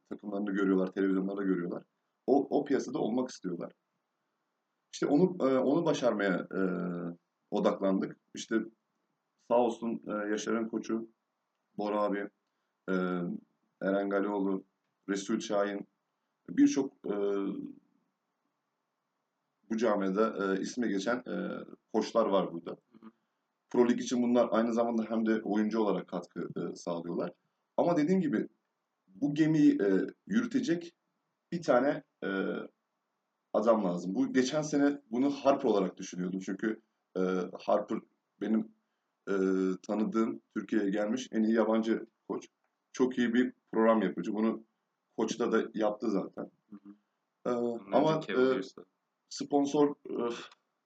takımlarını 0.10 0.52
görüyorlar, 0.52 0.92
televizyonlarda 0.92 1.44
görüyorlar. 1.44 1.84
O, 2.28 2.60
o 2.60 2.66
piyasada 2.66 3.00
olmak 3.00 3.30
istiyorlar. 3.30 3.72
İşte 4.94 5.06
onu 5.06 5.50
e, 5.50 5.58
onu 5.58 5.86
başarmaya 5.86 6.48
e, 6.56 6.62
odaklandık. 7.52 8.18
İşte 8.36 8.56
sağ 9.48 9.58
olsun 9.58 10.02
e, 10.08 10.12
Yaşar'ın 10.12 10.68
koçu 10.68 11.08
Bora 11.78 12.02
abi, 12.02 12.30
e, 12.90 12.94
Eren 13.82 14.10
Galioğlu, 14.10 14.64
Resul 15.10 15.40
Şahin 15.40 15.88
birçok 16.50 16.94
e, 17.06 17.16
bu 19.70 19.78
camiada 19.78 20.56
e, 20.56 20.62
ismi 20.62 20.90
geçen 20.90 21.18
e, 21.18 21.66
koçlar 21.94 22.26
var 22.26 22.54
burada. 22.54 22.72
hı. 22.72 23.12
Pro 23.70 23.90
Lig 23.90 24.02
için 24.02 24.24
bunlar 24.24 24.48
aynı 24.52 24.74
zamanda 24.74 25.04
hem 25.10 25.26
de 25.26 25.42
oyuncu 25.42 25.80
olarak 25.80 26.08
katkı 26.08 26.50
e, 26.58 26.76
sağlıyorlar. 26.76 27.32
Ama 27.78 27.98
dediğim 27.98 28.22
gibi 28.22 28.48
bu 29.08 29.34
gemiyi 29.34 29.72
e, 29.82 29.88
yürütecek 30.28 30.94
bir 31.52 31.62
tane 31.62 32.04
e, 32.24 32.30
adam 33.54 33.86
lazım. 33.86 34.16
Bu 34.16 34.34
geçen 34.34 34.62
sene 34.62 35.02
bunu 35.12 35.30
Harper 35.30 35.70
olarak 35.70 35.98
düşünüyordum. 35.98 36.40
Çünkü 36.40 36.82
e, 37.18 37.22
Harper 37.60 38.00
benim 38.42 38.73
e, 39.30 39.34
tanıdığım 39.88 40.42
Türkiye'ye 40.56 40.90
gelmiş 40.90 41.28
en 41.32 41.44
iyi 41.44 41.54
yabancı 41.54 42.06
koç. 42.28 42.48
Çok 42.94 43.18
iyi 43.18 43.34
bir 43.34 43.54
program 43.72 44.02
yapıcı. 44.02 44.34
Bunu 44.34 44.64
koçta 45.18 45.52
da 45.52 45.64
yaptı 45.74 46.12
zaten. 46.12 46.52
Hı 46.70 46.76
hı. 46.76 46.96
E, 47.46 47.50
Ama 47.50 47.80
ama 47.92 48.22
e, 48.30 48.62
sponsor 49.30 49.96
eh, 50.10 50.36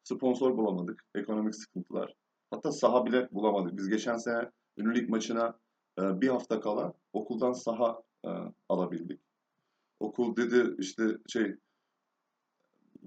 sponsor 0.04 0.58
bulamadık. 0.58 1.06
Ekonomik 1.16 1.56
sıkıntılar. 1.56 2.16
Hatta 2.52 2.72
saha 2.72 3.06
bile 3.06 3.30
bulamadık. 3.32 3.78
Biz 3.78 3.90
geçen 3.90 4.18
sene 4.18 4.52
ünlü 4.78 4.96
lig 4.96 5.10
maçına 5.10 5.60
e, 6.00 6.22
bir 6.22 6.28
hafta 6.28 6.60
kala 6.60 6.94
okuldan 7.14 7.54
saha 7.54 8.04
e, 8.26 8.30
alabildik. 8.70 9.22
Okul 10.00 10.36
dedi 10.36 10.76
işte 10.80 11.18
şey 11.28 11.56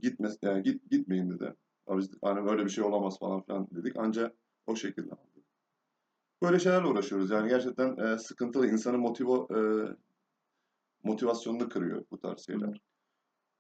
gitme 0.03 0.29
yani 0.43 0.63
git 0.63 0.91
gitmeyin 0.91 1.31
dedi. 1.31 1.55
Abi 1.87 2.03
hani 2.23 2.47
böyle 2.47 2.65
bir 2.65 2.71
şey 2.71 2.85
olamaz 2.85 3.19
falan 3.19 3.43
filan 3.43 3.69
dedik. 3.71 3.97
Ancak 3.99 4.37
o 4.67 4.77
şekilde. 4.77 5.11
Böyle 6.43 6.59
şeylerle 6.59 6.87
uğraşıyoruz. 6.87 7.31
Yani 7.31 7.49
gerçekten 7.49 7.97
e, 7.97 8.19
sıkıntılı. 8.19 8.69
İnsanı 8.69 8.99
motivo 8.99 9.49
e, 9.57 9.61
motivasyonunu 11.03 11.69
kırıyor 11.69 12.05
bu 12.11 12.19
tarz 12.19 12.47
şeyler. 12.47 12.81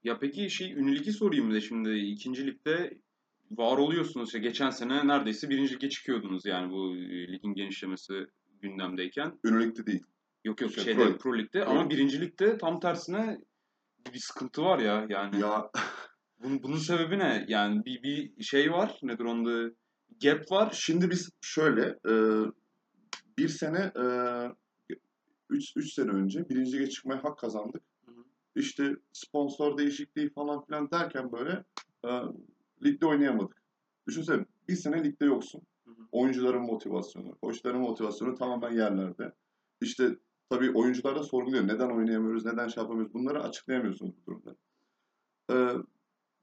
Ya 0.04 0.18
peki 0.18 0.50
şey 0.50 0.72
ünlülüğü 0.72 1.12
sorayım 1.12 1.54
de 1.54 1.60
şimdi 1.60 1.90
ikinci 1.90 2.46
ligde 2.46 3.00
var 3.50 3.78
oluyorsunuz. 3.78 4.28
İşte 4.28 4.38
geçen 4.38 4.70
sene 4.70 5.08
neredeyse 5.08 5.50
birinci 5.50 5.74
lige 5.74 5.88
çıkıyordunuz 5.88 6.46
yani 6.46 6.72
bu 6.72 6.96
e, 6.96 7.32
ligin 7.32 7.54
genişlemesi 7.54 8.26
gündemdeyken. 8.60 9.38
Ünlülükte 9.44 9.86
değil. 9.86 10.02
Yok 10.44 10.60
yok 10.60 10.72
Şey, 10.72 10.84
şeyde 10.84 11.04
Pro. 11.04 11.18
Pro 11.18 11.38
Lig'de 11.38 11.64
Pro 11.64 11.70
ama 11.70 11.90
birinci 11.90 12.20
ligde 12.20 12.58
tam 12.58 12.80
tersine 12.80 13.40
bir 14.12 14.18
sıkıntı 14.18 14.62
var 14.62 14.78
ya 14.78 15.06
yani. 15.08 15.40
Ya 15.40 15.70
Bunun, 16.42 16.62
bunun 16.62 16.76
sebebi 16.76 17.18
ne? 17.18 17.44
Yani 17.48 17.84
bir, 17.84 18.02
bir 18.02 18.42
şey 18.42 18.72
var 18.72 18.98
nedir 19.02 19.24
onda 19.24 19.70
gap 20.22 20.52
var. 20.52 20.70
Şimdi 20.72 21.10
biz 21.10 21.30
şöyle 21.40 21.98
e, 22.08 22.14
bir 23.38 23.48
sene 23.48 23.92
e, 23.96 24.04
üç, 25.50 25.72
üç 25.76 25.94
sene 25.94 26.10
önce 26.10 26.48
birinci 26.48 26.78
lige 26.78 26.90
çıkmaya 26.90 27.24
hak 27.24 27.38
kazandık. 27.38 27.82
Hı 28.06 28.10
hı. 28.10 28.24
İşte 28.56 28.96
sponsor 29.12 29.78
değişikliği 29.78 30.30
falan 30.30 30.64
filan 30.64 30.90
derken 30.90 31.32
böyle 31.32 31.64
e, 32.04 32.10
ligde 32.84 33.06
oynayamadık. 33.06 33.62
Düşünsene 34.08 34.44
bir 34.68 34.76
sene 34.76 35.04
ligde 35.04 35.24
yoksun. 35.24 35.62
Hı 35.84 35.90
hı. 35.90 35.94
Oyuncuların 36.12 36.62
motivasyonu, 36.62 37.38
koçların 37.42 37.80
motivasyonu 37.80 38.34
tamamen 38.34 38.72
yerlerde. 38.72 39.32
İşte 39.80 40.16
tabii 40.50 40.70
oyuncular 40.70 41.16
da 41.16 41.22
sorguluyor. 41.22 41.68
Neden 41.68 41.90
oynayamıyoruz, 41.90 42.44
neden 42.44 42.68
şey 42.68 42.82
yapamıyoruz? 42.82 43.14
Bunları 43.14 43.42
açıklayamıyorsunuz 43.42 44.14
bu 44.16 44.26
durumda. 44.26 44.56
E, 45.52 45.56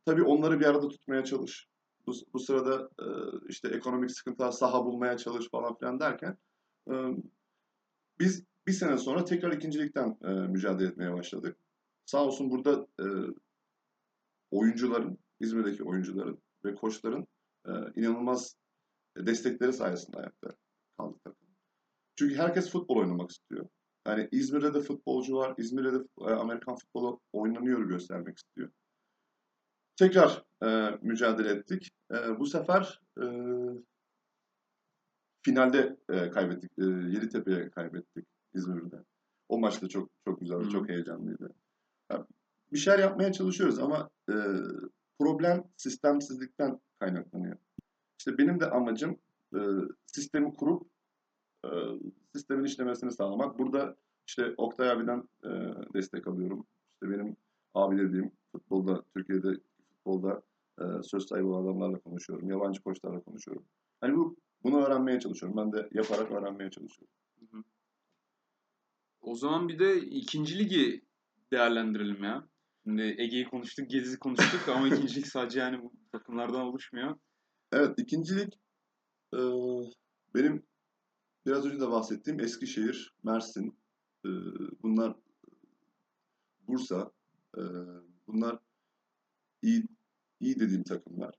tabii 0.05 0.23
onları 0.23 0.59
bir 0.59 0.65
arada 0.65 0.87
tutmaya 0.87 1.23
çalış. 1.23 1.67
Bu, 2.07 2.11
bu 2.33 2.39
sırada 2.39 2.89
e, 2.99 3.05
işte 3.49 3.67
ekonomik 3.67 4.11
sıkıntılar, 4.11 4.51
saha 4.51 4.85
bulmaya 4.85 5.17
çalış 5.17 5.49
falan 5.49 5.77
filan 5.77 5.99
derken 5.99 6.37
e, 6.91 6.93
biz 8.19 8.43
bir 8.67 8.71
sene 8.71 8.97
sonra 8.97 9.25
tekrar 9.25 9.51
ikincilikten 9.51 10.17
e, 10.23 10.27
mücadele 10.27 10.87
etmeye 10.87 11.13
başladık. 11.13 11.57
Sağ 12.05 12.25
olsun 12.25 12.49
burada 12.49 12.87
e, 12.99 13.05
oyuncuların, 14.51 15.17
İzmir'deki 15.39 15.83
oyuncuların 15.83 16.41
ve 16.65 16.75
koçların 16.75 17.27
e, 17.65 17.71
inanılmaz 17.95 18.55
destekleri 19.17 19.73
sayesinde 19.73 20.17
ayakta 20.17 20.55
takım. 20.97 21.47
Çünkü 22.15 22.35
herkes 22.35 22.71
futbol 22.71 22.95
oynamak 22.95 23.31
istiyor. 23.31 23.67
Yani 24.07 24.29
İzmir'de 24.31 24.73
de 24.73 24.81
futbolcu 24.81 25.35
var, 25.35 25.53
İzmir'de 25.57 25.93
de 25.93 26.03
e, 26.21 26.23
Amerikan 26.23 26.75
futbolu 26.75 27.19
oynanıyor 27.33 27.81
göstermek 27.81 28.37
istiyor. 28.37 28.69
Tekrar 29.97 30.43
e, 30.63 30.97
mücadele 31.01 31.49
ettik. 31.49 31.91
E, 32.11 32.39
bu 32.39 32.45
sefer 32.45 33.01
e, 33.21 33.25
finalde 35.41 35.97
e, 36.09 36.29
kaybettik. 36.29 36.71
E, 36.79 36.83
Yeditepe'ye 36.85 37.69
kaybettik 37.69 38.25
İzmir'de. 38.53 39.03
O 39.49 39.59
maç 39.59 39.81
da 39.81 39.87
çok 39.87 40.09
çok 40.25 40.39
güzeldi, 40.39 40.65
Hı. 40.65 40.69
çok 40.69 40.89
heyecanlıydı. 40.89 41.53
Ya, 42.11 42.27
bir 42.73 42.77
şeyler 42.77 42.99
yapmaya 42.99 43.31
çalışıyoruz 43.31 43.79
ama 43.79 44.09
e, 44.29 44.35
problem 45.19 45.63
sistemsizlikten 45.77 46.79
kaynaklanıyor. 46.99 47.57
İşte 48.19 48.37
benim 48.37 48.59
de 48.59 48.69
amacım 48.69 49.17
e, 49.55 49.59
sistemi 50.05 50.53
kurup 50.53 50.89
e, 51.65 51.69
sistemin 52.35 52.63
işlemesini 52.63 53.11
sağlamak. 53.11 53.59
Burada 53.59 53.95
işte 54.27 54.53
Oktay 54.57 54.91
abiden 54.91 55.23
e, 55.43 55.49
destek 55.93 56.27
alıyorum. 56.27 56.67
İşte 56.93 57.13
benim 57.13 57.37
abi 57.73 57.97
dediğim 57.97 58.31
futbolda, 58.51 59.03
Türkiye'de 59.13 59.59
futbolda 60.07 60.41
e, 60.79 60.83
söz 61.03 61.27
sahibi 61.27 61.45
olan 61.45 61.63
adamlarla 61.63 61.99
konuşuyorum. 61.99 62.49
Yabancı 62.49 62.83
koçlarla 62.83 63.19
konuşuyorum. 63.21 63.65
Hani 64.01 64.15
bu 64.17 64.37
bunu 64.63 64.85
öğrenmeye 64.85 65.19
çalışıyorum. 65.19 65.57
Ben 65.57 65.71
de 65.73 65.89
yaparak 65.91 66.31
öğrenmeye 66.31 66.71
çalışıyorum. 66.71 67.13
Hı 67.39 67.57
hı. 67.57 67.63
O 69.21 69.35
zaman 69.35 69.69
bir 69.69 69.79
de 69.79 69.97
ikinci 70.01 70.59
ligi 70.59 71.01
değerlendirelim 71.53 72.23
ya. 72.23 72.47
Şimdi 72.83 73.15
Ege'yi 73.17 73.45
konuştuk, 73.45 73.89
Geziz'i 73.89 74.19
konuştuk 74.19 74.69
ama 74.69 74.87
ikinci 74.95 75.15
lig 75.15 75.25
sadece 75.25 75.59
yani 75.59 75.83
bu 75.83 75.91
takımlardan 76.11 76.61
oluşmuyor. 76.61 77.15
Evet, 77.71 77.99
ikincilik 77.99 78.53
e, 79.33 79.39
benim 80.35 80.63
biraz 81.45 81.65
önce 81.65 81.79
de 81.79 81.87
bahsettiğim 81.91 82.39
Eskişehir, 82.39 83.13
Mersin, 83.23 83.77
e, 84.25 84.29
bunlar 84.83 85.15
Bursa, 86.67 87.11
e, 87.57 87.61
bunlar 88.27 88.59
iyi 89.61 89.83
iyi 90.39 90.59
dediğim 90.59 90.83
takımlar. 90.83 91.35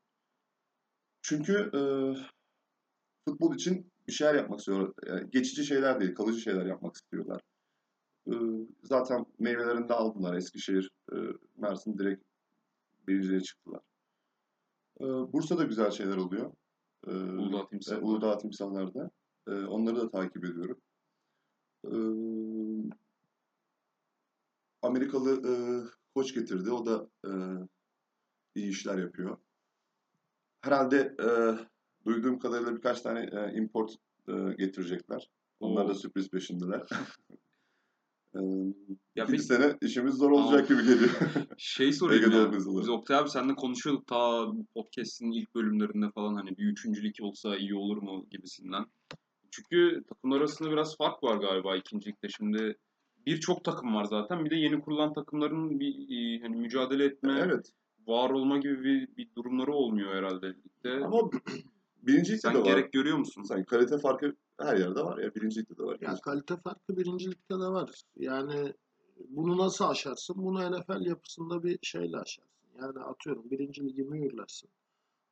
Çünkü 1.23 1.71
e, 1.75 1.81
futbol 3.29 3.55
için 3.55 3.93
bir 4.07 4.13
şeyler 4.13 4.35
yapmak 4.35 4.59
istiyorlar. 4.59 4.93
Yani 5.07 5.31
geçici 5.31 5.65
şeyler 5.65 6.01
değil, 6.01 6.15
kalıcı 6.15 6.41
şeyler 6.41 6.67
yapmak 6.67 6.97
istiyorlar. 6.97 7.41
E, 8.27 8.35
zaten 8.83 9.27
meyvelerini 9.39 9.89
de 9.89 9.95
aldılar. 9.95 10.35
Eskişehir, 10.37 10.91
e, 11.13 11.17
Mersin 11.57 11.99
direkt 11.99 12.25
birinciliğe 13.09 13.41
çıktılar. 13.41 13.81
E, 15.01 15.05
Bursa'da 15.05 15.65
güzel 15.65 15.91
şeyler 15.91 16.17
oluyor. 16.17 16.53
E, 17.07 17.11
Uludağ 17.11 17.63
e, 17.63 17.69
Timsahlar. 17.69 18.03
Uludağ 18.03 18.39
Timsahlar'da. 18.39 19.11
E, 19.49 19.53
onları 19.53 19.97
da 19.97 20.11
takip 20.11 20.45
ediyorum. 20.45 20.81
E, 21.85 21.95
Amerikalı 24.83 25.51
e, 25.51 25.53
koç 26.15 26.35
getirdi. 26.35 26.71
O 26.71 26.87
da 26.87 27.09
e, 27.27 27.31
iyi 28.59 28.71
işler 28.71 28.99
yapıyor. 28.99 29.37
Herhalde 30.61 31.17
e, 31.21 31.29
duyduğum 32.07 32.39
kadarıyla 32.39 32.77
birkaç 32.77 33.01
tane 33.01 33.21
e, 33.33 33.55
import 33.59 33.95
e, 34.29 34.33
getirecekler. 34.59 35.31
Onlar 35.61 35.89
da 35.89 35.95
sürpriz 35.95 36.31
peşindeler. 36.31 36.83
Ee, 38.35 38.39
Ya 39.17 39.25
ikinci 39.25 39.31
peki- 39.33 39.43
sene 39.43 39.77
işimiz 39.83 40.15
zor 40.15 40.31
olacak 40.31 40.69
gibi 40.69 40.83
geliyor. 40.83 41.11
Şey 41.57 41.93
sorayım 41.93 42.31
ya. 42.33 42.53
Biz 42.53 42.89
Oktay 42.89 43.17
abi 43.19 43.29
seninle 43.31 43.55
konuşuyorduk 43.55 44.07
ta 44.07 44.47
bu 44.55 44.67
podcast'in 44.75 45.31
ilk 45.31 45.55
bölümlerinde 45.55 46.11
falan 46.11 46.35
hani 46.35 46.57
bir 46.59 46.65
üçüncülük 46.65 47.17
olsa 47.23 47.57
iyi 47.57 47.75
olur 47.75 48.03
mu 48.03 48.27
gibisinden. 48.31 48.85
Çünkü 49.51 50.05
takımlar 50.09 50.39
arasında 50.39 50.71
biraz 50.71 50.97
fark 50.97 51.23
var 51.25 51.37
galiba 51.37 51.77
ikincilikte. 51.77 52.29
Şimdi 52.29 52.77
birçok 53.27 53.65
takım 53.65 53.95
var 53.95 54.05
zaten. 54.05 54.45
Bir 54.45 54.51
de 54.51 54.57
yeni 54.57 54.81
kurulan 54.81 55.13
takımların 55.13 55.81
bir 55.81 55.95
e, 56.11 56.43
hani 56.43 56.57
mücadele 56.57 57.05
etme, 57.05 57.39
evet. 57.45 57.73
Var 58.09 58.31
olma 58.31 58.59
gibi 58.59 58.85
bir, 58.85 59.17
bir 59.17 59.35
durumları 59.37 59.73
olmuyor 59.73 60.15
herhalde 60.15 60.49
ligde. 60.49 61.05
Ama 61.05 61.31
birinci 62.03 62.33
ligde 62.33 62.41
Sen 62.41 62.55
de 62.55 62.59
var. 62.59 62.65
gerek 62.65 62.93
görüyor 62.93 63.19
musun? 63.19 63.43
Sanki 63.43 63.67
kalite 63.67 63.99
farkı 63.99 64.37
her 64.61 64.77
yerde 64.77 65.01
var 65.01 65.19
ya. 65.19 65.35
Birinci 65.35 65.61
ligde 65.61 65.79
de 65.79 65.83
var. 65.83 65.99
Ya 66.01 66.17
kalite 66.23 66.57
farkı 66.57 66.97
birincilikte 66.97 67.55
de 67.55 67.69
var. 67.69 67.91
Yani 68.17 68.73
bunu 69.29 69.59
nasıl 69.59 69.85
aşarsın? 69.85 70.37
Bunu 70.39 70.71
NFL 70.71 71.07
yapısında 71.07 71.63
bir 71.63 71.79
şeyle 71.83 72.17
aşarsın. 72.17 72.69
Yani 72.83 72.99
atıyorum 72.99 73.51
birinci 73.51 73.85
ligi 73.85 74.03
mühürlersin. 74.03 74.71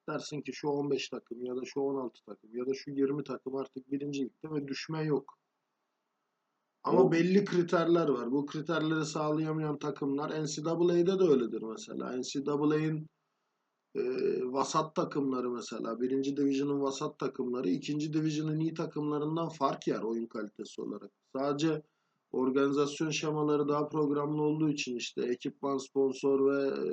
Dersin 0.09 0.41
ki 0.41 0.53
şu 0.53 0.68
15 0.68 1.09
takım 1.09 1.45
ya 1.45 1.57
da 1.57 1.64
şu 1.64 1.81
16 1.81 2.24
takım 2.24 2.57
ya 2.57 2.66
da 2.66 2.74
şu 2.74 2.91
20 2.91 3.24
takım 3.24 3.57
artık 3.57 3.93
birinci 3.93 4.24
ligde 4.24 4.55
ve 4.55 4.68
düşme 4.68 5.05
yok. 5.05 5.39
Ama 6.87 7.03
O- 7.03 7.12
belli 7.12 7.45
kriterler 7.45 8.09
var. 8.09 8.32
Bu 8.32 8.47
kriterleri 8.47 9.05
sağlayamayan 9.05 9.78
takımlar 9.78 10.30
NCAA'de 10.45 11.18
de 11.18 11.24
öyledir 11.24 11.62
mesela. 11.62 12.16
NCAA'nin 12.16 13.07
e, 13.97 14.03
vasat 14.45 14.95
takımları 14.95 15.51
mesela. 15.51 16.01
Birinci 16.01 16.37
division'ın 16.37 16.80
vasat 16.80 17.18
takımları 17.18 17.68
ikinci 17.68 18.12
division'ın 18.12 18.61
iyi 18.61 18.74
takımlarından 18.74 19.49
fark 19.49 19.89
yer 19.89 20.03
oyun 20.03 20.26
kalitesi 20.26 20.82
olarak. 20.82 21.11
Sadece 21.37 21.82
organizasyon 22.32 23.11
şemaları 23.11 23.68
daha 23.68 23.89
programlı 23.89 24.43
olduğu 24.43 24.68
için 24.68 24.97
işte 24.97 25.22
ekipman, 25.22 25.78
sponsor 25.78 26.53
ve 26.53 26.66
e, 26.68 26.91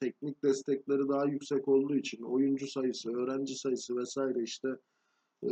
teknik 0.00 0.42
destekleri 0.44 1.08
daha 1.08 1.24
yüksek 1.24 1.68
olduğu 1.68 1.96
için 1.96 2.22
oyuncu 2.22 2.66
sayısı, 2.66 3.10
öğrenci 3.10 3.54
sayısı 3.54 3.96
vesaire 3.96 4.42
işte 4.42 4.68
e, 5.44 5.50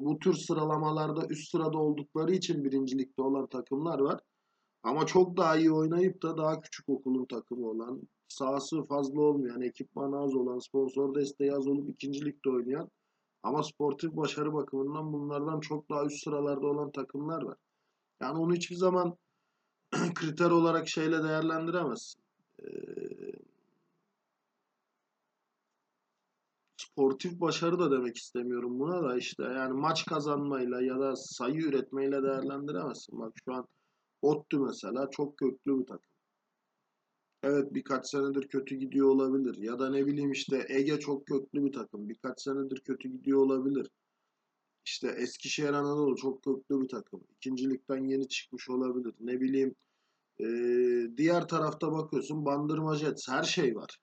bu 0.00 0.18
tür 0.18 0.34
sıralamalarda 0.34 1.26
üst 1.26 1.50
sırada 1.50 1.78
oldukları 1.78 2.32
için 2.32 2.64
birincilikte 2.64 3.22
olan 3.22 3.46
takımlar 3.46 3.98
var. 3.98 4.20
Ama 4.82 5.06
çok 5.06 5.36
daha 5.36 5.56
iyi 5.56 5.72
oynayıp 5.72 6.22
da 6.22 6.36
daha 6.36 6.60
küçük 6.60 6.88
okulun 6.88 7.24
takımı 7.24 7.68
olan, 7.68 8.02
sahası 8.28 8.82
fazla 8.82 9.20
olmayan, 9.20 9.60
ekipman 9.60 10.12
az 10.12 10.34
olan, 10.34 10.58
sponsor 10.58 11.14
desteği 11.14 11.52
az 11.52 11.66
olup 11.66 11.90
ikincilikte 11.90 12.50
oynayan 12.50 12.90
ama 13.42 13.62
sportif 13.62 14.16
başarı 14.16 14.54
bakımından 14.54 15.12
bunlardan 15.12 15.60
çok 15.60 15.90
daha 15.90 16.04
üst 16.04 16.24
sıralarda 16.24 16.66
olan 16.66 16.92
takımlar 16.92 17.42
var. 17.42 17.56
Yani 18.20 18.38
onu 18.38 18.54
hiçbir 18.54 18.76
zaman 18.76 19.16
kriter 20.14 20.50
olarak 20.50 20.88
şeyle 20.88 21.22
değerlendiremezsin. 21.22 22.22
Ee, 22.62 22.66
sportif 26.96 27.40
başarı 27.40 27.78
da 27.78 27.90
demek 27.90 28.16
istemiyorum 28.16 28.78
buna 28.78 29.02
da 29.02 29.16
işte 29.16 29.42
yani 29.42 29.72
maç 29.72 30.04
kazanmayla 30.04 30.82
ya 30.82 31.00
da 31.00 31.16
sayı 31.16 31.60
üretmeyle 31.60 32.22
değerlendiremezsin. 32.22 33.18
Bak 33.18 33.32
şu 33.44 33.54
an 33.54 33.66
ODTÜ 34.22 34.58
mesela 34.58 35.10
çok 35.10 35.36
köklü 35.38 35.78
bir 35.80 35.86
takım. 35.86 36.10
Evet 37.42 37.74
birkaç 37.74 38.06
senedir 38.06 38.48
kötü 38.48 38.74
gidiyor 38.74 39.08
olabilir. 39.08 39.56
Ya 39.58 39.78
da 39.78 39.90
ne 39.90 40.06
bileyim 40.06 40.32
işte 40.32 40.66
Ege 40.68 41.00
çok 41.00 41.26
köklü 41.26 41.64
bir 41.64 41.72
takım. 41.72 42.08
Birkaç 42.08 42.42
senedir 42.42 42.80
kötü 42.80 43.08
gidiyor 43.08 43.38
olabilir. 43.38 43.90
İşte 44.84 45.08
Eskişehir 45.08 45.72
Anadolu 45.72 46.16
çok 46.16 46.42
köklü 46.42 46.80
bir 46.80 46.88
takım. 46.88 47.20
İkincilikten 47.36 48.04
yeni 48.04 48.28
çıkmış 48.28 48.70
olabilir. 48.70 49.14
Ne 49.20 49.40
bileyim 49.40 49.74
eee, 50.38 51.16
diğer 51.16 51.48
tarafta 51.48 51.92
bakıyorsun 51.92 52.44
Bandırma 52.44 52.96
Jets 52.96 53.28
her 53.28 53.42
şey 53.42 53.76
var. 53.76 53.98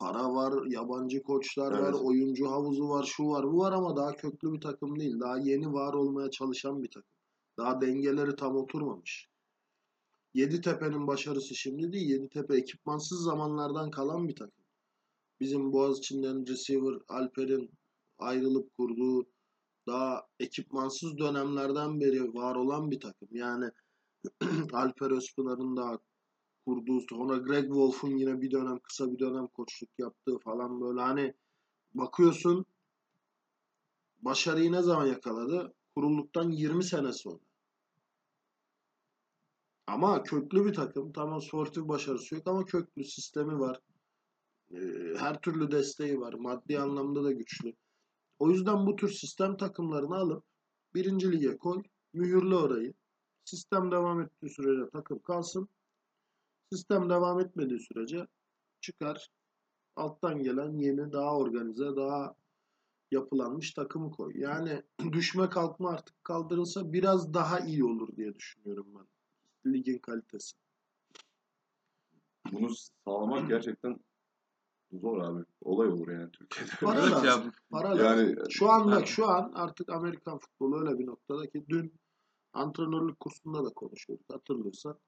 Para 0.00 0.34
var, 0.34 0.66
yabancı 0.66 1.22
koçlar 1.22 1.72
var, 1.72 1.92
Evet. 1.92 2.00
oyuncu 2.02 2.50
havuzu 2.50 2.88
var, 2.88 3.04
şu 3.04 3.28
var, 3.28 3.52
bu 3.52 3.58
var 3.58 3.72
ama 3.72 3.96
daha 3.96 4.16
köklü 4.16 4.52
bir 4.52 4.60
takım 4.60 5.00
değil. 5.00 5.20
Daha 5.20 5.38
yeni 5.38 5.72
var 5.72 5.94
olmaya 5.94 6.30
çalışan 6.30 6.82
bir 6.82 6.90
takım. 6.90 7.10
Daha 7.58 7.80
dengeleri 7.80 8.36
tam 8.36 8.56
oturmamış. 8.56 9.28
Yeditepe'nin 10.34 11.06
başarısı 11.06 11.54
şimdi 11.54 11.92
değil. 11.92 12.10
Yeditepe 12.10 12.56
ekipmansız 12.56 13.22
zamanlardan 13.24 13.90
kalan 13.90 14.28
bir 14.28 14.36
takım. 14.36 14.64
Bizim 15.40 15.72
Boğaziçi'nden 15.72 16.46
receiver 16.46 16.98
Alper'in 17.08 17.70
ayrılıp 18.18 18.76
kurduğu 18.76 19.26
daha 19.86 20.26
ekipmansız 20.38 21.18
dönemlerden 21.18 22.00
beri 22.00 22.34
var 22.34 22.56
olan 22.56 22.90
bir 22.90 23.00
takım. 23.00 23.28
Yani 23.32 23.70
Alper 24.72 25.10
Özpınar'ın 25.10 25.76
da 25.76 25.98
kurduğu 26.64 27.00
sonra 27.00 27.36
Greg 27.36 27.64
Wolf'un 27.64 28.16
yine 28.16 28.40
bir 28.40 28.50
dönem 28.50 28.78
kısa 28.78 29.12
bir 29.12 29.18
dönem 29.18 29.46
koçluk 29.46 29.90
yaptığı 29.98 30.38
falan 30.38 30.80
böyle 30.80 31.00
hani 31.00 31.34
bakıyorsun 31.94 32.66
başarıyı 34.22 34.72
ne 34.72 34.82
zaman 34.82 35.06
yakaladı? 35.06 35.74
Kurulduktan 35.94 36.50
20 36.50 36.84
sene 36.84 37.12
sonra. 37.12 37.40
Ama 39.86 40.22
köklü 40.22 40.64
bir 40.64 40.74
takım. 40.74 41.12
Tamam 41.12 41.42
sportif 41.42 41.88
başarısı 41.88 42.34
yok 42.34 42.46
ama 42.46 42.64
köklü 42.64 43.04
sistemi 43.04 43.58
var. 43.58 43.80
Ee, 44.72 44.78
her 45.18 45.40
türlü 45.40 45.70
desteği 45.70 46.20
var. 46.20 46.34
Maddi 46.34 46.78
anlamda 46.78 47.24
da 47.24 47.32
güçlü. 47.32 47.72
O 48.38 48.50
yüzden 48.50 48.86
bu 48.86 48.96
tür 48.96 49.08
sistem 49.08 49.56
takımlarını 49.56 50.14
alıp 50.14 50.44
birinci 50.94 51.32
lige 51.32 51.56
koy. 51.56 51.82
Mühürle 52.12 52.56
orayı. 52.56 52.94
Sistem 53.44 53.90
devam 53.90 54.20
ettiği 54.20 54.50
sürece 54.50 54.90
takım 54.92 55.18
kalsın. 55.18 55.68
Sistem 56.72 57.10
devam 57.10 57.40
etmediği 57.40 57.80
sürece 57.80 58.26
çıkar. 58.80 59.30
Alttan 59.96 60.42
gelen 60.42 60.72
yeni, 60.78 61.12
daha 61.12 61.36
organize, 61.36 61.96
daha 61.96 62.34
yapılanmış 63.10 63.72
takımı 63.72 64.10
koy. 64.10 64.32
Yani 64.36 64.82
düşme 65.12 65.48
kalkma 65.48 65.90
artık 65.90 66.24
kaldırılsa 66.24 66.92
biraz 66.92 67.34
daha 67.34 67.60
iyi 67.60 67.84
olur 67.84 68.16
diye 68.16 68.34
düşünüyorum 68.34 68.86
ben. 68.94 69.06
Ligin 69.72 69.98
kalitesi. 69.98 70.56
Bunu 72.52 72.70
sağlamak 73.04 73.48
gerçekten 73.48 74.00
zor 74.92 75.18
abi. 75.18 75.44
Olay 75.60 75.88
olur 75.88 76.08
yani 76.08 76.30
Türkiye'de. 76.30 76.70
Para 76.80 77.00
Evet 77.00 77.10
lazım. 77.10 77.44
ya 77.44 77.52
Para 77.70 77.88
lazım. 77.88 78.04
Yani 78.04 78.50
Şu 78.50 78.70
an 78.70 78.90
bak 78.90 79.06
şu 79.06 79.28
an 79.28 79.52
artık 79.54 79.88
Amerikan 79.88 80.38
futbolu 80.38 80.80
öyle 80.80 80.98
bir 80.98 81.06
noktada 81.06 81.50
ki 81.50 81.64
dün 81.68 81.94
antrenörlük 82.52 83.20
kursunda 83.20 83.64
da 83.64 83.68
konuşuyorduk 83.68 84.34
hatırlıyorsan. 84.34 84.98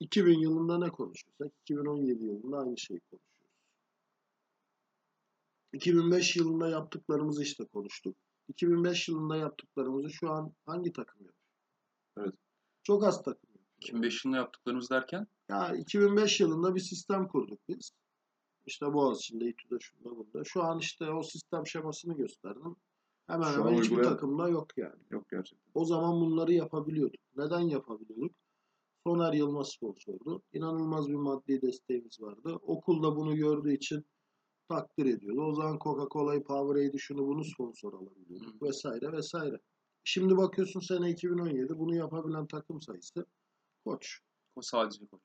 2000 0.00 0.38
yılında 0.38 0.78
ne 0.78 0.90
konuşuyorsak 0.90 1.52
2017 1.62 2.24
yılında 2.24 2.58
aynı 2.58 2.78
şeyi 2.78 3.00
konuşuyoruz. 3.00 3.30
2005 5.72 6.36
yılında 6.36 6.68
yaptıklarımızı 6.68 7.42
işte 7.42 7.64
konuştuk. 7.64 8.16
2005 8.48 9.08
yılında 9.08 9.36
yaptıklarımızı 9.36 10.10
şu 10.10 10.30
an 10.30 10.52
hangi 10.66 10.92
takım 10.92 11.20
yapıyor? 11.24 11.34
Evet. 12.18 12.34
Çok 12.82 13.04
az 13.04 13.16
takım 13.22 13.50
yapıyor. 13.50 13.64
2005 13.76 14.24
yılında 14.24 14.38
yaptıklarımız 14.38 14.90
derken 14.90 15.26
Ya 15.48 15.76
2005 15.76 16.40
yılında 16.40 16.74
bir 16.74 16.80
sistem 16.80 17.28
kurduk 17.28 17.60
biz. 17.68 17.92
İşte 18.66 18.92
Boğaziçi'nde, 18.92 19.48
İTÜ'de, 19.48 19.76
şunda, 19.80 20.10
bunda. 20.16 20.44
Şu 20.44 20.62
an 20.62 20.78
işte 20.78 21.10
o 21.10 21.22
sistem 21.22 21.66
şemasını 21.66 22.16
gösterdim. 22.16 22.76
Hemen 23.26 23.52
Şu 23.52 23.60
hemen 23.60 23.72
hiçbir 23.82 23.96
uygulayan- 23.96 24.08
takımda 24.12 24.48
yok 24.48 24.78
yani. 24.78 25.00
yok 25.10 25.28
gerçekten. 25.30 25.70
O 25.74 25.84
zaman 25.84 26.20
bunları 26.20 26.52
yapabiliyorduk. 26.52 27.20
Neden 27.36 27.60
yapabiliyorduk? 27.60 28.32
Soner 29.06 29.32
Yılmaz 29.32 29.68
sponsordu. 29.68 30.42
İnanılmaz 30.52 31.08
bir 31.08 31.14
maddi 31.14 31.62
desteğimiz 31.62 32.20
vardı. 32.20 32.54
Okulda 32.62 33.16
bunu 33.16 33.36
gördüğü 33.36 33.72
için 33.72 34.04
takdir 34.68 35.06
ediyordu. 35.06 35.42
O 35.42 35.54
zaman 35.54 35.78
Coca-Cola'yı, 35.78 36.42
Powerade'i 36.44 36.98
şunu 36.98 37.26
bunu 37.26 37.44
sponsor 37.44 37.92
alabiliyorduk 37.92 38.62
vesaire 38.62 39.12
vesaire. 39.12 39.58
Şimdi 40.04 40.36
bakıyorsun 40.36 40.80
sene 40.80 41.10
2017 41.10 41.78
bunu 41.78 41.94
yapabilen 41.94 42.46
takım 42.46 42.82
sayısı 42.82 43.26
koç. 43.84 44.20
o 44.56 44.62
sadece 44.62 45.06
koç. 45.06 45.20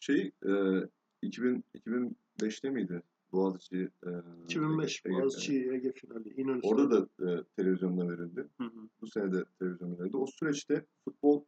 Şey 0.00 0.32
e, 0.46 0.52
2000, 1.22 1.64
2005'te 1.74 2.70
miydi? 2.70 3.02
Boğaziçi 3.32 3.88
e, 4.06 4.10
2005 4.44 5.02
Ege- 5.04 5.12
Boğaziçi 5.12 5.70
Ege 5.72 5.92
finali. 5.92 6.34
İnönü 6.40 6.60
Orada 6.62 6.90
da 6.90 7.30
e, 7.30 7.44
televizyonda 7.56 8.08
verildi. 8.08 8.48
Hı 8.58 8.64
hı. 8.64 8.88
Bu 9.00 9.06
sene 9.06 9.32
de 9.32 9.44
televizyonda 9.58 9.98
verildi. 9.98 10.16
O 10.16 10.26
süreçte 10.26 10.86
futbol 11.04 11.44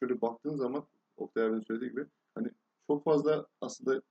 şöyle 0.00 0.20
baktığın 0.20 0.56
zaman 0.56 0.86
Oktay 1.16 1.44
abinin 1.44 1.60
söylediği 1.60 1.90
gibi 1.90 2.06
hani 2.34 2.48
çok 2.86 3.04
fazla 3.04 3.46
aslında 3.60 4.02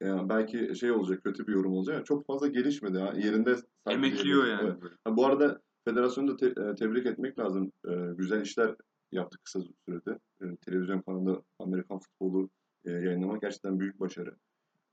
yani 0.00 0.28
belki 0.28 0.76
şey 0.76 0.90
olacak 0.92 1.24
kötü 1.24 1.46
bir 1.46 1.52
yorum 1.52 1.72
olacak 1.72 1.94
ama 1.96 2.04
çok 2.04 2.26
fazla 2.26 2.46
gelişmedi 2.46 2.98
ha. 2.98 3.12
Yerinde 3.16 3.56
Emekliyor 3.86 4.46
yani. 4.46 4.74
Evet. 4.82 4.92
Ha, 5.04 5.16
bu 5.16 5.26
arada 5.26 5.60
federasyonu 5.84 6.28
da 6.28 6.36
te- 6.36 6.62
e, 6.62 6.74
tebrik 6.74 7.06
etmek 7.06 7.38
lazım. 7.38 7.72
E, 7.88 7.94
güzel 8.16 8.40
işler 8.42 8.74
yaptı 9.12 9.38
kısa 9.44 9.60
sürede. 9.86 10.18
E, 10.42 10.56
televizyon 10.56 11.00
kanalında 11.00 11.42
Amerikan 11.58 11.98
futbolu 11.98 12.50
e, 12.84 12.90
yayınlamak 12.92 13.42
gerçekten 13.42 13.80
büyük 13.80 14.00
başarı. 14.00 14.34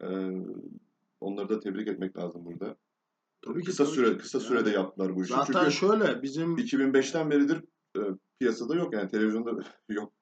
E, 0.02 0.08
onları 1.22 1.50
da 1.50 1.60
tebrik 1.60 1.88
etmek 1.88 2.18
lazım 2.18 2.46
burada. 2.46 2.76
Tabii 3.42 3.60
ki, 3.62 3.66
Kısa 3.66 3.84
tabii 3.84 3.96
süre 3.96 4.12
ki. 4.12 4.18
kısa 4.18 4.38
Yani 4.38 4.48
sürede 4.48 4.70
yaptılar 4.70 5.16
bu 5.16 5.24
işi. 5.24 5.34
Zaten 5.34 5.54
Çünkü 5.60 5.72
şöyle 5.72 6.22
bizim 6.22 6.58
2005'ten 6.58 7.32
beridir 7.32 7.64
e, 7.98 8.02
piyasada 8.44 8.76
yok 8.76 8.94
yani 8.94 9.10
televizyonda 9.10 9.52
yok. 9.90 10.14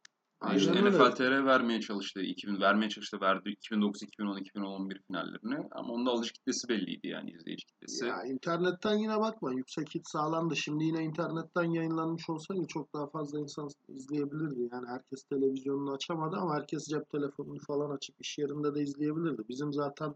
Aynen. 0.42 0.86
NFL 0.86 1.12
TR 1.16 1.46
vermeye 1.46 1.82
çalıştı. 1.82 2.22
2000 2.22 2.62
vermeye 2.62 2.90
çalıştı. 2.90 3.22
Verdi 3.22 3.50
2009, 3.50 4.04
2010, 4.04 4.38
2011 4.38 5.02
finallerini. 5.08 5.68
Ama 5.72 5.94
onda 5.94 6.12
alış 6.12 6.32
kitlesi 6.32 6.70
belliydi 6.70 7.08
yani 7.08 7.32
izleyici 7.32 7.66
kitlesi. 7.66 8.06
Ya 8.06 8.24
internetten 8.24 8.96
yine 8.98 9.20
bakma. 9.20 9.54
Yüksek 9.54 9.96
hit 9.96 10.08
sağlandı. 10.08 10.56
Şimdi 10.56 10.84
yine 10.84 11.04
internetten 11.04 11.64
yayınlanmış 11.64 12.30
olsaydı 12.30 12.68
çok 12.68 12.94
daha 12.94 13.08
fazla 13.08 13.40
insan 13.40 13.70
izleyebilirdi. 13.88 14.70
Yani 14.72 14.88
herkes 14.88 15.24
televizyonunu 15.24 15.94
açamadı 15.94 16.36
ama 16.36 16.56
herkes 16.56 16.88
cep 16.88 17.10
telefonunu 17.10 17.60
falan 17.68 17.96
açıp 17.96 18.16
iş 18.20 18.38
yerinde 18.38 18.76
de 18.76 18.82
izleyebilirdi. 18.82 19.42
Bizim 19.50 19.74
zaten 19.74 20.14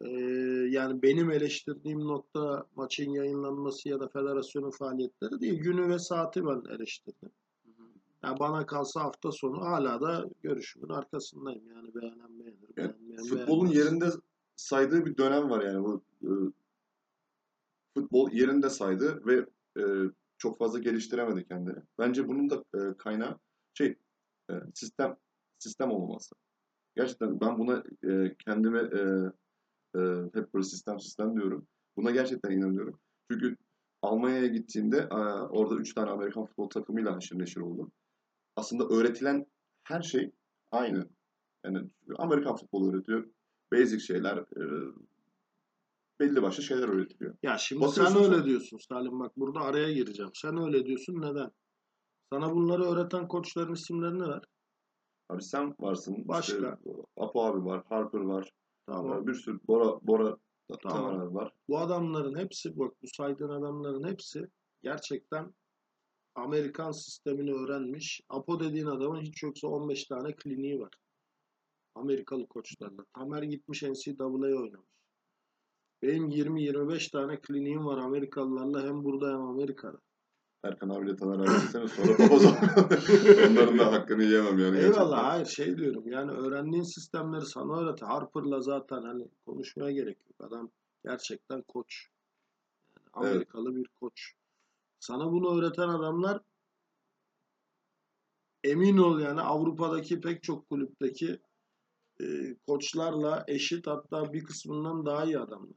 eee, 0.00 0.68
yani 0.70 1.02
benim 1.02 1.30
eleştirdiğim 1.30 2.00
nokta 2.00 2.66
maçın 2.76 3.10
yayınlanması 3.10 3.88
ya 3.88 4.00
da 4.00 4.08
federasyonun 4.08 4.70
faaliyetleri 4.70 5.40
değil. 5.40 5.60
Günü 5.60 5.88
ve 5.88 5.98
saati 5.98 6.46
ben 6.46 6.62
eleştirdim. 6.74 7.30
Yani 8.24 8.38
bana 8.40 8.66
kalsa 8.66 9.00
hafta 9.00 9.32
sonu 9.32 9.60
hala 9.60 10.00
da 10.00 10.28
görüşümün 10.42 10.88
arkasındayım. 10.88 11.68
Yani 11.68 11.94
beğenen 11.94 12.38
beğenir, 12.38 12.76
beğenmeyen 12.76 13.22
Futbolun 13.24 13.70
beğenmez. 13.70 13.86
yerinde 13.86 14.06
saydığı 14.56 15.06
bir 15.06 15.16
dönem 15.16 15.50
var 15.50 15.62
yani 15.64 15.84
bu 15.84 16.02
e, 16.22 16.30
futbol 17.96 18.30
yerinde 18.32 18.70
saydı 18.70 19.22
ve 19.26 19.46
e, 19.80 19.82
çok 20.38 20.58
fazla 20.58 20.78
geliştiremedi 20.78 21.44
kendini. 21.48 21.78
Bence 21.98 22.28
bunun 22.28 22.50
da 22.50 22.64
e, 22.74 22.96
kaynağı 22.98 23.38
şey 23.74 23.96
e, 24.50 24.54
sistem 24.74 25.16
sistem 25.58 25.90
olmaması. 25.90 26.34
Gerçekten 26.96 27.40
ben 27.40 27.58
buna 27.58 27.82
e, 28.08 28.34
kendime 28.44 28.78
e, 28.80 29.00
e, 29.96 30.00
hep 30.34 30.54
böyle 30.54 30.64
sistem 30.64 31.00
sistem 31.00 31.34
diyorum. 31.34 31.66
Buna 31.96 32.10
gerçekten 32.10 32.50
inanıyorum. 32.50 33.00
Çünkü 33.30 33.56
Almanya'ya 34.02 34.46
gittiğimde 34.46 34.96
e, 35.10 35.16
orada 35.48 35.74
3 35.74 35.94
tane 35.94 36.10
Amerikan 36.10 36.46
futbol 36.46 36.70
takımıyla 36.70 37.16
haşır 37.16 37.38
neşir 37.38 37.60
oldum. 37.60 37.92
Aslında 38.56 38.84
öğretilen 38.84 39.46
her 39.84 40.02
şey 40.02 40.32
aynı. 40.70 41.08
Yani 41.64 41.90
Amerikan 42.18 42.56
futbolu 42.56 42.92
öğretiyor. 42.92 43.28
Basic 43.72 44.00
şeyler, 44.00 44.36
e, 44.36 44.92
belli 46.20 46.42
başlı 46.42 46.62
şeyler 46.62 46.88
öğretiliyor. 46.88 47.34
Ya 47.42 47.58
şimdi 47.58 47.82
Bakıyorsun 47.82 48.22
sen 48.22 48.32
öyle 48.32 48.44
diyorsun 48.44 48.78
Salim 48.78 49.20
bak 49.20 49.36
burada 49.36 49.60
araya 49.60 49.92
gireceğim. 49.92 50.30
Sen 50.34 50.56
öyle 50.66 50.86
diyorsun 50.86 51.20
neden? 51.20 51.50
Sana 52.32 52.54
bunları 52.54 52.84
öğreten 52.84 53.28
koçların 53.28 53.74
isimlerini 53.74 54.28
ver. 54.28 54.42
Abi 55.28 55.42
sen 55.42 55.74
varsın. 55.80 56.28
Başka? 56.28 56.52
işte 56.56 56.76
Apo 57.16 57.44
abi 57.44 57.64
var, 57.64 57.84
Harper 57.88 58.20
var. 58.20 58.50
Tamam. 58.88 59.22
e, 59.22 59.26
Bir 59.26 59.34
sürü 59.34 59.60
Bora 59.68 60.00
Bora 60.02 60.36
Tamam. 60.82 61.16
Tamam. 61.18 61.34
var. 61.34 61.52
Bu 61.68 61.78
adamların 61.78 62.38
hepsi 62.38 62.78
bak 62.78 62.92
bu 63.02 63.06
saydığın 63.16 63.48
adamların 63.48 64.04
hepsi 64.08 64.48
gerçekten 64.82 65.54
Amerikan 66.34 66.90
sistemini 66.92 67.52
öğrenmiş. 67.54 68.20
Apo 68.28 68.60
dediğin 68.60 68.86
adamın 68.86 69.20
hiç 69.20 69.42
yoksa 69.42 69.68
15 69.68 70.04
tane 70.04 70.36
kliniği 70.36 70.80
var. 70.80 70.90
Amerikalı 71.94 72.46
koçlarla. 72.46 73.04
Tamer 73.14 73.42
gitmiş 73.42 73.82
NCAA 73.82 74.26
oynamış. 74.26 74.88
Benim 76.02 76.28
20-25 76.30 77.10
tane 77.10 77.40
kliniğim 77.40 77.86
var 77.86 77.98
Amerikalılarla 77.98 78.82
hem 78.82 79.04
burada 79.04 79.32
hem 79.32 79.40
Amerika'da. 79.40 79.98
Erkan 80.62 80.88
abiyle 80.88 81.16
Taner 81.16 81.38
abi 81.38 81.48
desene 81.48 81.88
sonra 81.88 82.16
papaz 82.16 82.44
olmuyor. 82.44 83.50
Onların 83.50 83.78
da 83.78 83.92
hakkını 83.92 84.22
yiyemem 84.22 84.58
yani. 84.58 84.78
Eyvallah 84.78 84.94
gerçekten. 84.94 85.24
hayır 85.24 85.46
şey 85.46 85.76
diyorum 85.76 86.08
yani 86.08 86.30
öğrendiğin 86.30 86.82
sistemleri 86.82 87.46
sana 87.46 87.80
öğret. 87.80 88.02
Harper'la 88.02 88.60
zaten 88.60 89.02
hani 89.02 89.28
konuşmaya 89.46 89.92
gerek 89.92 90.18
yok. 90.26 90.48
Adam 90.48 90.70
gerçekten 91.04 91.62
koç. 91.62 92.08
Yani 92.96 93.26
Evet. 93.26 93.34
Amerikalı 93.34 93.76
bir 93.76 93.88
koç. 94.00 94.32
Sana 95.00 95.32
bunu 95.32 95.58
öğreten 95.58 95.88
adamlar 95.88 96.40
emin 98.64 98.96
ol 98.96 99.20
yani 99.20 99.40
Avrupa'daki 99.40 100.20
pek 100.20 100.42
çok 100.42 100.68
kulüpteki 100.68 101.40
e, 102.20 102.56
koçlarla 102.66 103.44
eşit 103.48 103.86
hatta 103.86 104.32
bir 104.32 104.44
kısmından 104.44 105.06
daha 105.06 105.24
iyi 105.24 105.38
adamlar. 105.38 105.76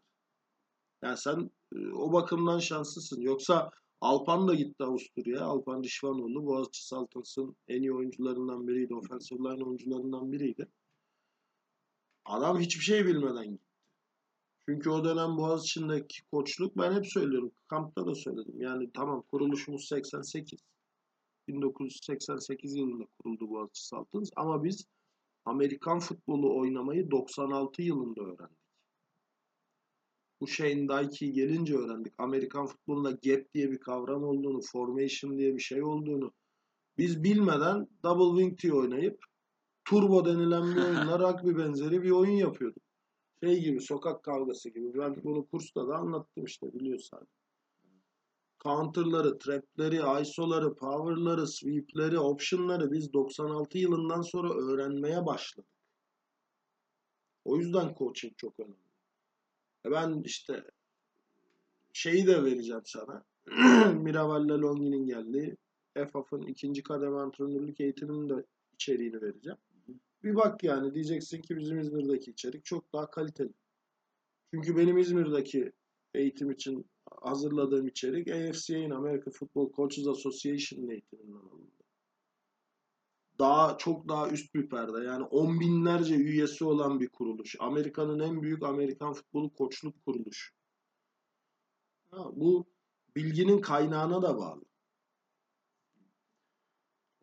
Yani 1.03 1.17
sen 1.17 1.51
e, 1.75 1.91
o 1.91 2.13
bakımdan 2.13 2.59
şanslısın. 2.59 3.21
Yoksa 3.21 3.71
Alpan 4.01 4.47
da 4.47 4.55
gitti 4.55 4.83
Avusturya'ya. 4.83 5.45
Alpan 5.45 5.83
Dişvanoğlu 5.83 6.45
Boğaziçi 6.45 6.87
Saltins'ın 6.87 7.55
en 7.67 7.81
iyi 7.81 7.93
oyuncularından 7.93 8.67
biriydi. 8.67 8.95
Offensive 8.95 9.39
line 9.39 9.63
oyuncularından 9.63 10.31
biriydi. 10.31 10.67
Adam 12.25 12.59
hiçbir 12.59 12.83
şey 12.83 13.05
bilmeden 13.05 13.51
gitti. 13.51 13.71
Çünkü 14.69 14.89
o 14.89 15.03
dönem 15.03 15.37
Boğaziçi'ndeki 15.37 16.23
koçluk 16.31 16.77
ben 16.77 16.93
hep 16.93 17.07
söylüyorum. 17.07 17.51
Kampta 17.67 18.07
da 18.07 18.15
söyledim. 18.15 18.61
Yani 18.61 18.91
tamam 18.93 19.23
kuruluşumuz 19.31 19.87
88. 19.87 20.59
1988 21.47 22.75
yılında 22.75 23.05
kuruldu 23.17 23.49
Boğaziçi 23.49 23.87
Saltins 23.87 24.29
ama 24.35 24.63
biz 24.63 24.85
Amerikan 25.45 25.99
futbolu 25.99 26.59
oynamayı 26.59 27.11
96 27.11 27.81
yılında 27.81 28.21
öğrendik. 28.21 28.60
Bu 30.41 30.47
Shane 30.47 30.87
Dykey 30.87 31.31
gelince 31.31 31.75
öğrendik. 31.75 32.13
Amerikan 32.17 32.65
futbolunda 32.65 33.11
gap 33.11 33.53
diye 33.53 33.71
bir 33.71 33.79
kavram 33.79 34.23
olduğunu, 34.23 34.61
formation 34.61 35.37
diye 35.37 35.55
bir 35.55 35.59
şey 35.59 35.83
olduğunu. 35.83 36.31
Biz 36.97 37.23
bilmeden 37.23 37.87
double 38.03 38.41
wing 38.41 38.59
diye 38.61 38.73
oynayıp 38.73 39.19
turbo 39.85 40.25
denilen 40.25 40.75
bir 40.75 40.81
oyunla 40.81 41.19
rugby 41.33 41.57
benzeri 41.57 42.03
bir 42.03 42.11
oyun 42.11 42.31
yapıyorduk. 42.31 42.83
Şey 43.43 43.59
gibi 43.63 43.81
sokak 43.81 44.23
kavgası 44.23 44.69
gibi. 44.69 44.97
Ben 44.97 45.23
bunu 45.23 45.47
kursta 45.47 45.87
da 45.87 45.95
anlattım 45.95 46.45
işte 46.45 46.73
biliyorsun 46.73 47.17
abi. 47.17 47.25
Counter'ları, 48.63 49.37
trap'leri, 49.37 50.21
ISO'ları, 50.21 50.75
power'ları, 50.75 51.47
sweep'leri, 51.47 52.19
option'ları 52.19 52.91
biz 52.91 53.13
96 53.13 53.77
yılından 53.77 54.21
sonra 54.21 54.53
öğrenmeye 54.53 55.25
başladık. 55.25 55.69
O 57.45 57.57
yüzden 57.57 57.95
coaching 57.97 58.37
çok 58.37 58.59
önemli. 58.59 58.90
E 59.85 59.91
Ben 59.91 60.21
işte 60.25 60.63
şeyi 61.93 62.27
de 62.27 62.43
vereceğim 62.43 62.81
sana. 62.85 63.23
Miraval'le 63.93 64.61
Longi'nin 64.61 65.05
geldiği 65.05 65.57
EFAF'ın 65.95 66.41
ikinci 66.41 66.83
kademe 66.83 67.17
antrenörlük 67.17 67.81
eğitiminin 67.81 68.29
de 68.29 68.45
içeriğini 68.73 69.21
vereceğim. 69.21 69.57
Bir 70.23 70.35
bak 70.35 70.63
yani 70.63 70.93
diyeceksin 70.93 71.41
ki 71.41 71.57
bizim 71.57 71.79
İzmir'deki 71.79 72.31
içerik 72.31 72.65
çok 72.65 72.93
daha 72.93 73.11
kaliteli. 73.11 73.53
Çünkü 74.53 74.77
benim 74.77 74.97
İzmir'deki 74.97 75.71
eğitim 76.13 76.51
için 76.51 76.85
hazırladığım 77.21 77.87
içerik 77.87 78.27
AFCA'nin 78.27 78.89
American 78.89 79.31
Football 79.31 79.71
Coaches 79.71 80.07
Association'ın 80.07 80.89
eğitiminden 80.89 81.37
alındı. 81.37 81.80
Daha 83.41 83.77
çok 83.77 84.07
daha 84.07 84.29
üst 84.29 84.55
bir 84.55 84.69
perde. 84.69 85.03
Yani 85.05 85.23
on 85.23 85.59
binlerce 85.59 86.15
üyesi 86.15 86.65
olan 86.65 86.99
bir 86.99 87.09
kuruluş. 87.09 87.55
Amerika'nın 87.59 88.19
en 88.19 88.41
büyük 88.41 88.63
Amerikan 88.63 89.13
futbolu 89.13 89.53
koçluk 89.53 90.05
kuruluşu. 90.05 90.53
Ha, 92.11 92.17
bu 92.33 92.65
bilginin 93.15 93.61
kaynağına 93.61 94.21
da 94.21 94.37
bağlı. 94.37 94.61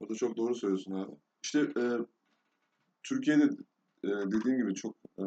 O 0.01 0.09
da 0.09 0.15
çok 0.15 0.37
doğru 0.37 0.55
söylüyorsun 0.55 0.93
abi. 0.93 1.13
İşte 1.43 1.61
e, 1.61 1.85
Türkiye'de 3.03 3.45
e, 4.05 4.09
dediğim 4.09 4.59
gibi 4.59 4.75
çok 4.75 4.97
e, 5.19 5.25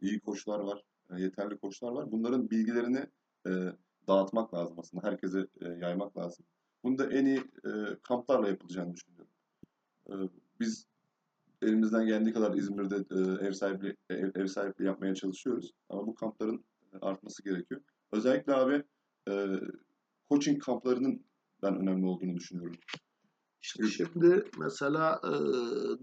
iyi 0.00 0.20
koçlar 0.20 0.60
var, 0.60 0.84
e, 1.10 1.20
yeterli 1.20 1.58
koçlar 1.58 1.92
var. 1.92 2.12
Bunların 2.12 2.50
bilgilerini 2.50 3.06
e, 3.46 3.50
dağıtmak 4.08 4.54
lazım 4.54 4.78
aslında. 4.78 5.06
Herkese 5.06 5.46
e, 5.60 5.68
yaymak 5.68 6.18
lazım. 6.18 6.46
Bunu 6.84 6.98
da 6.98 7.12
en 7.12 7.24
iyi 7.26 7.38
e, 7.38 7.70
kamplarla 8.02 8.48
yapılacağını 8.48 8.94
düşünüyorum. 8.94 9.23
E, 10.08 10.14
biz 10.60 10.86
elimizden 11.62 12.06
geldiği 12.06 12.32
kadar 12.32 12.54
İzmir'de 12.54 12.96
e, 12.96 13.46
ev 13.46 13.52
sahipliği 13.52 13.96
ev, 14.10 14.30
ev 14.34 14.46
sahipliği 14.46 14.84
yapmaya 14.84 15.14
çalışıyoruz. 15.14 15.70
Ama 15.88 16.06
bu 16.06 16.14
kampların 16.14 16.64
artması 17.00 17.44
gerekiyor. 17.44 17.80
Özellikle 18.12 18.54
abi 18.54 18.82
e, 19.28 19.46
coaching 20.30 20.62
kamplarının 20.62 21.24
ben 21.62 21.76
önemli 21.76 22.06
olduğunu 22.06 22.34
düşünüyorum. 22.34 22.76
İşte 23.62 23.84
şimdi 23.86 24.44
mesela 24.58 25.20
e, 25.24 25.32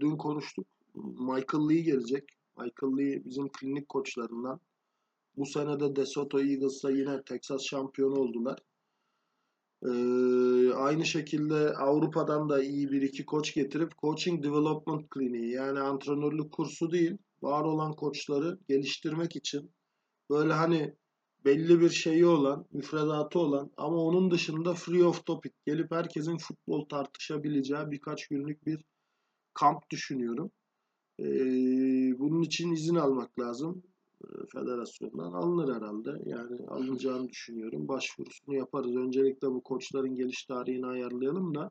dün 0.00 0.16
konuştuk. 0.16 0.66
Michael 0.94 1.68
Lee 1.68 1.80
gelecek. 1.80 2.24
Michael 2.58 2.96
Lee 2.96 3.24
bizim 3.24 3.48
klinik 3.48 3.88
koçlarından. 3.88 4.60
Bu 5.36 5.46
sene 5.46 5.80
de 5.80 5.96
DeSoto 5.96 6.40
Eagles'la 6.40 6.90
yine 6.90 7.22
Texas 7.22 7.62
şampiyonu 7.62 8.14
oldular. 8.14 8.58
E, 9.82 9.90
aynı 10.74 11.04
şekilde 11.04 11.74
Avrupa'dan 11.74 12.48
da 12.48 12.62
iyi 12.62 12.90
bir 12.92 13.02
iki 13.02 13.26
koç 13.26 13.54
getirip 13.54 13.98
Coaching 13.98 14.44
Development 14.44 15.10
Kliniği 15.10 15.52
yani 15.52 15.80
antrenörlük 15.80 16.52
kursu 16.52 16.92
değil 16.92 17.18
var 17.42 17.64
olan 17.64 17.92
koçları 17.92 18.58
geliştirmek 18.68 19.36
için 19.36 19.74
böyle 20.30 20.52
hani 20.52 20.96
belli 21.44 21.80
bir 21.80 21.90
şeyi 21.90 22.26
olan, 22.26 22.66
müfredatı 22.72 23.38
olan 23.38 23.70
ama 23.76 23.96
onun 23.96 24.30
dışında 24.30 24.74
free 24.74 25.04
of 25.04 25.26
topic 25.26 25.54
gelip 25.66 25.92
herkesin 25.92 26.36
futbol 26.38 26.88
tartışabileceği 26.88 27.90
birkaç 27.90 28.28
günlük 28.28 28.66
bir 28.66 28.84
kamp 29.54 29.90
düşünüyorum. 29.90 30.50
Ee, 31.20 31.24
bunun 32.18 32.42
için 32.42 32.72
izin 32.72 32.94
almak 32.94 33.38
lazım. 33.38 33.82
Ee, 34.24 34.46
Federasyondan 34.52 35.32
alınır 35.32 35.74
herhalde. 35.76 36.30
Yani 36.30 36.66
alınacağını 36.68 37.28
düşünüyorum. 37.28 37.88
Başvurusunu 37.88 38.54
yaparız. 38.56 38.96
Öncelikle 38.96 39.48
bu 39.48 39.62
koçların 39.62 40.14
geliş 40.14 40.44
tarihini 40.44 40.86
ayarlayalım 40.86 41.54
da 41.54 41.70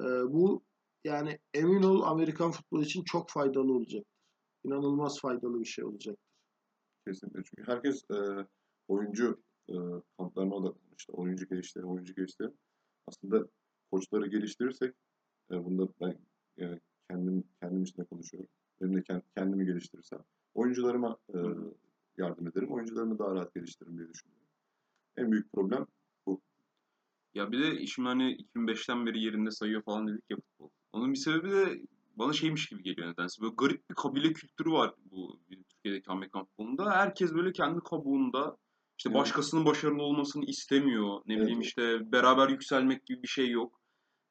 Ee, 0.00 0.04
bu 0.04 0.62
yani 1.04 1.38
emin 1.54 1.82
ol 1.82 2.02
Amerikan 2.02 2.50
futbolu 2.50 2.82
için 2.82 3.04
çok 3.04 3.30
faydalı 3.30 3.72
olacaktır. 3.72 4.12
İnanılmaz 4.64 5.20
faydalı 5.20 5.60
bir 5.60 5.64
şey 5.64 5.84
olacaktır. 5.84 6.24
Kesinlikle. 7.06 7.42
Çünkü 7.44 7.72
herkes 7.72 8.10
e, 8.10 8.46
oyuncu 8.88 9.42
e, 9.68 9.74
kamplarına 10.18 10.54
odaklanmıştı. 10.54 11.12
Oyuncu 11.12 11.48
geliştirir, 11.48 11.84
oyuncu 11.84 12.14
geliştirir. 12.14 12.50
Aslında 13.06 13.48
koçları 13.90 14.26
geliştirirsek 14.26 14.94
e, 15.50 15.64
bunda 15.64 15.88
ben 16.00 16.18
e, 16.60 16.80
kendim 17.10 17.44
kendim 17.62 17.82
için 17.82 18.02
de 18.02 18.04
konuşuyorum. 18.04 18.48
Benim 18.80 18.96
de 18.96 19.00
kend- 19.00 19.22
kendimi 19.36 19.66
geliştirirsem 19.66 20.20
oyuncularıma 20.54 21.16
e, 21.34 21.38
yardım 22.16 22.46
ederim. 22.46 22.72
Oyuncularımı 22.72 23.18
daha 23.18 23.34
rahat 23.34 23.54
geliştiririm 23.54 23.98
diye 23.98 24.08
düşünüyorum. 24.08 24.46
En 25.16 25.32
büyük 25.32 25.52
problem 25.52 25.86
Ya 27.34 27.52
bir 27.52 27.60
de 27.62 27.86
şimdi 27.86 28.08
hani 28.08 28.36
2005'ten 28.56 29.06
beri 29.06 29.22
yerinde 29.22 29.50
sayıyor 29.50 29.82
falan 29.82 30.08
dedik 30.08 30.24
ya 30.30 30.36
futbol. 30.36 30.70
Onun 30.92 31.12
bir 31.12 31.18
sebebi 31.18 31.50
de 31.50 31.80
bana 32.16 32.32
şeymiş 32.32 32.68
gibi 32.68 32.82
geliyor 32.82 33.08
nedense. 33.12 33.42
Böyle 33.42 33.54
garip 33.58 33.90
bir 33.90 33.94
kabile 33.94 34.32
kültürü 34.32 34.70
var 34.70 34.94
bu 35.10 35.40
bizim 35.50 35.64
Türkiye'deki 35.64 36.10
Amerikan 36.10 36.44
futbolunda. 36.44 36.90
Herkes 36.90 37.34
böyle 37.34 37.52
kendi 37.52 37.80
kabuğunda 37.80 38.56
işte 38.98 39.10
Evet. 39.10 39.20
başkasının 39.20 39.64
başarılı 39.64 40.02
olmasını 40.02 40.44
istemiyor. 40.44 41.20
Ne 41.26 41.34
Evet. 41.34 41.42
bileyim 41.42 41.60
işte 41.60 42.12
beraber 42.12 42.48
yükselmek 42.48 43.06
gibi 43.06 43.22
bir 43.22 43.28
şey 43.28 43.50
yok. 43.50 43.80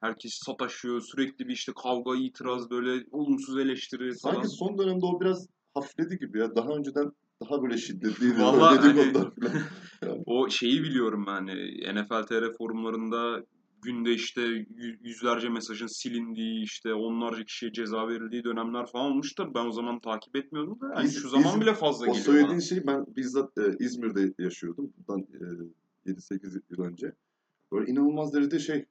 Herkes 0.02 0.34
sataşıyor. 0.46 1.02
Sürekli 1.02 1.48
bir 1.48 1.54
işte 1.54 1.72
kavga, 1.84 2.16
itiraz, 2.16 2.70
böyle 2.70 3.06
olumsuz 3.12 3.58
eleştiri 3.58 4.14
falan. 4.24 4.34
sanki 4.34 4.48
son 4.48 4.78
dönemde 4.78 5.06
o 5.06 5.22
biraz 5.22 5.48
hafifledi 5.74 6.20
gibi 6.20 6.40
ya. 6.40 6.56
Daha 6.56 6.70
önceden 6.70 7.12
daha 7.42 7.62
böyle 7.64 7.78
şiddetliydi. 7.78 8.34
Öyle 8.34 8.44
hani-. 8.44 9.14
O 10.26 10.50
şeyi 10.50 10.84
biliyorum 10.84 11.26
hani 11.28 11.54
NFL 11.94 12.24
TR 12.28 12.52
forumlarında 12.58 13.44
günde 13.82 14.14
işte 14.14 14.42
yü- 14.42 14.98
yüzlerce 15.08 15.50
mesajın 15.50 15.88
silindiği 15.88 16.64
işte 16.64 16.94
onlarca 16.94 17.44
kişiye 17.44 17.72
ceza 17.72 18.08
verildiği 18.08 18.44
dönemler 18.44 18.86
falan 18.86 19.06
olmuş 19.12 19.38
da 19.38 19.54
ben 19.54 19.66
o 19.66 19.72
zaman 19.72 20.00
takip 20.00 20.36
etmiyordum 20.36 20.82
da 20.82 20.86
yani 20.96 21.04
Biz- 21.04 21.22
şu 21.22 21.30
zaman 21.30 21.46
bizim- 21.48 21.62
bile 21.62 21.74
fazla 21.74 22.04
O 22.04 22.08
geliyor 22.08 22.26
söylediğin 22.26 22.52
bana. 22.52 22.62
şeyi 22.62 22.88
ben 22.88 23.06
bizzat 23.16 23.58
e, 23.58 23.62
İzmir'de 23.80 24.44
yaşıyordum. 24.44 24.94
Bundan 25.08 25.28
e, 26.06 26.10
7-8 26.12 26.62
yıl 26.70 26.84
önce. 26.84 27.12
Böyle 27.72 27.92
inanılmaz 27.92 28.34
derecede 28.34 28.60
şey 28.60 28.86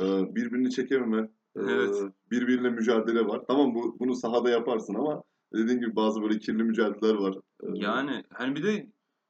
e, 0.00 0.04
birbirini 0.34 0.70
çekememe, 0.70 1.20
e, 1.56 1.60
Evet. 1.60 1.96
birbiriyle 2.30 2.70
mücadele 2.70 3.26
var. 3.26 3.40
Tamam 3.48 3.74
bu 3.74 3.96
bunu 4.00 4.14
sahada 4.14 4.50
yaparsın 4.50 4.94
ama 4.94 5.22
dediğin 5.52 5.80
gibi 5.80 5.96
bazı 5.96 6.22
böyle 6.22 6.38
kirli 6.38 6.62
mücadeleler 6.62 7.14
var. 7.14 7.34
E, 7.62 7.66
Yani 7.74 8.24
hani 8.32 8.56
bir 8.56 8.62
de 8.62 8.86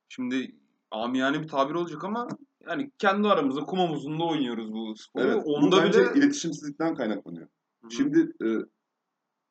şimdi 0.08 0.54
amiyane 0.90 1.42
bir 1.42 1.48
tabir 1.48 1.74
olacak 1.74 2.04
ama 2.04 2.28
yani 2.68 2.90
kendi 2.98 3.28
aramızda 3.28 3.60
kum 3.60 3.78
havuzunda 3.78 4.24
oynuyoruz 4.24 4.72
bu 4.72 4.96
sporu. 4.96 5.24
Evet, 5.24 5.42
bu 5.46 5.54
Onda 5.54 5.84
bence 5.84 6.00
bile 6.00 6.18
iletişimsizlikten 6.18 6.94
kaynaklanıyor. 6.94 7.48
Hı. 7.82 7.90
Şimdi 7.90 8.32
e, 8.44 8.48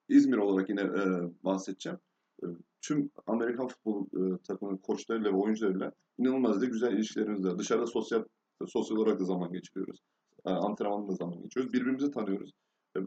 İzmir 0.10 0.38
olarak 0.38 0.70
yine 0.70 0.82
e, 0.82 1.04
bahsedeceğim. 1.44 2.00
E, 2.44 2.46
tüm 2.82 3.12
Amerikan 3.28 3.68
futbolu 3.68 4.08
e, 4.14 4.38
takımının 4.44 4.78
koçlarıyla 4.78 5.32
ve 5.32 5.36
oyuncularıyla 5.36 5.92
inanılmaz 6.18 6.62
da 6.62 6.66
güzel 6.66 6.94
ilişkilerimiz 6.94 7.46
var. 7.46 7.58
Dışarıda 7.58 7.88
sosyal 7.88 8.24
sosyal 8.68 8.98
olarak 8.98 9.20
da 9.20 9.24
zaman 9.24 9.52
geçiriyoruz. 9.52 10.00
E, 10.46 10.50
antrenmanda 10.50 11.12
da 11.12 11.16
zaman 11.16 11.42
geçiriyoruz. 11.42 11.74
Birbirimizi 11.74 12.12
tanıyoruz. 12.12 12.52
E, 12.98 13.00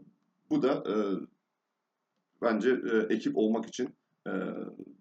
bu 0.49 0.61
da 0.61 0.73
e, 0.73 0.93
bence 2.43 2.69
e, 2.69 3.13
ekip 3.13 3.37
olmak 3.37 3.65
için, 3.65 3.89
e, 4.27 4.31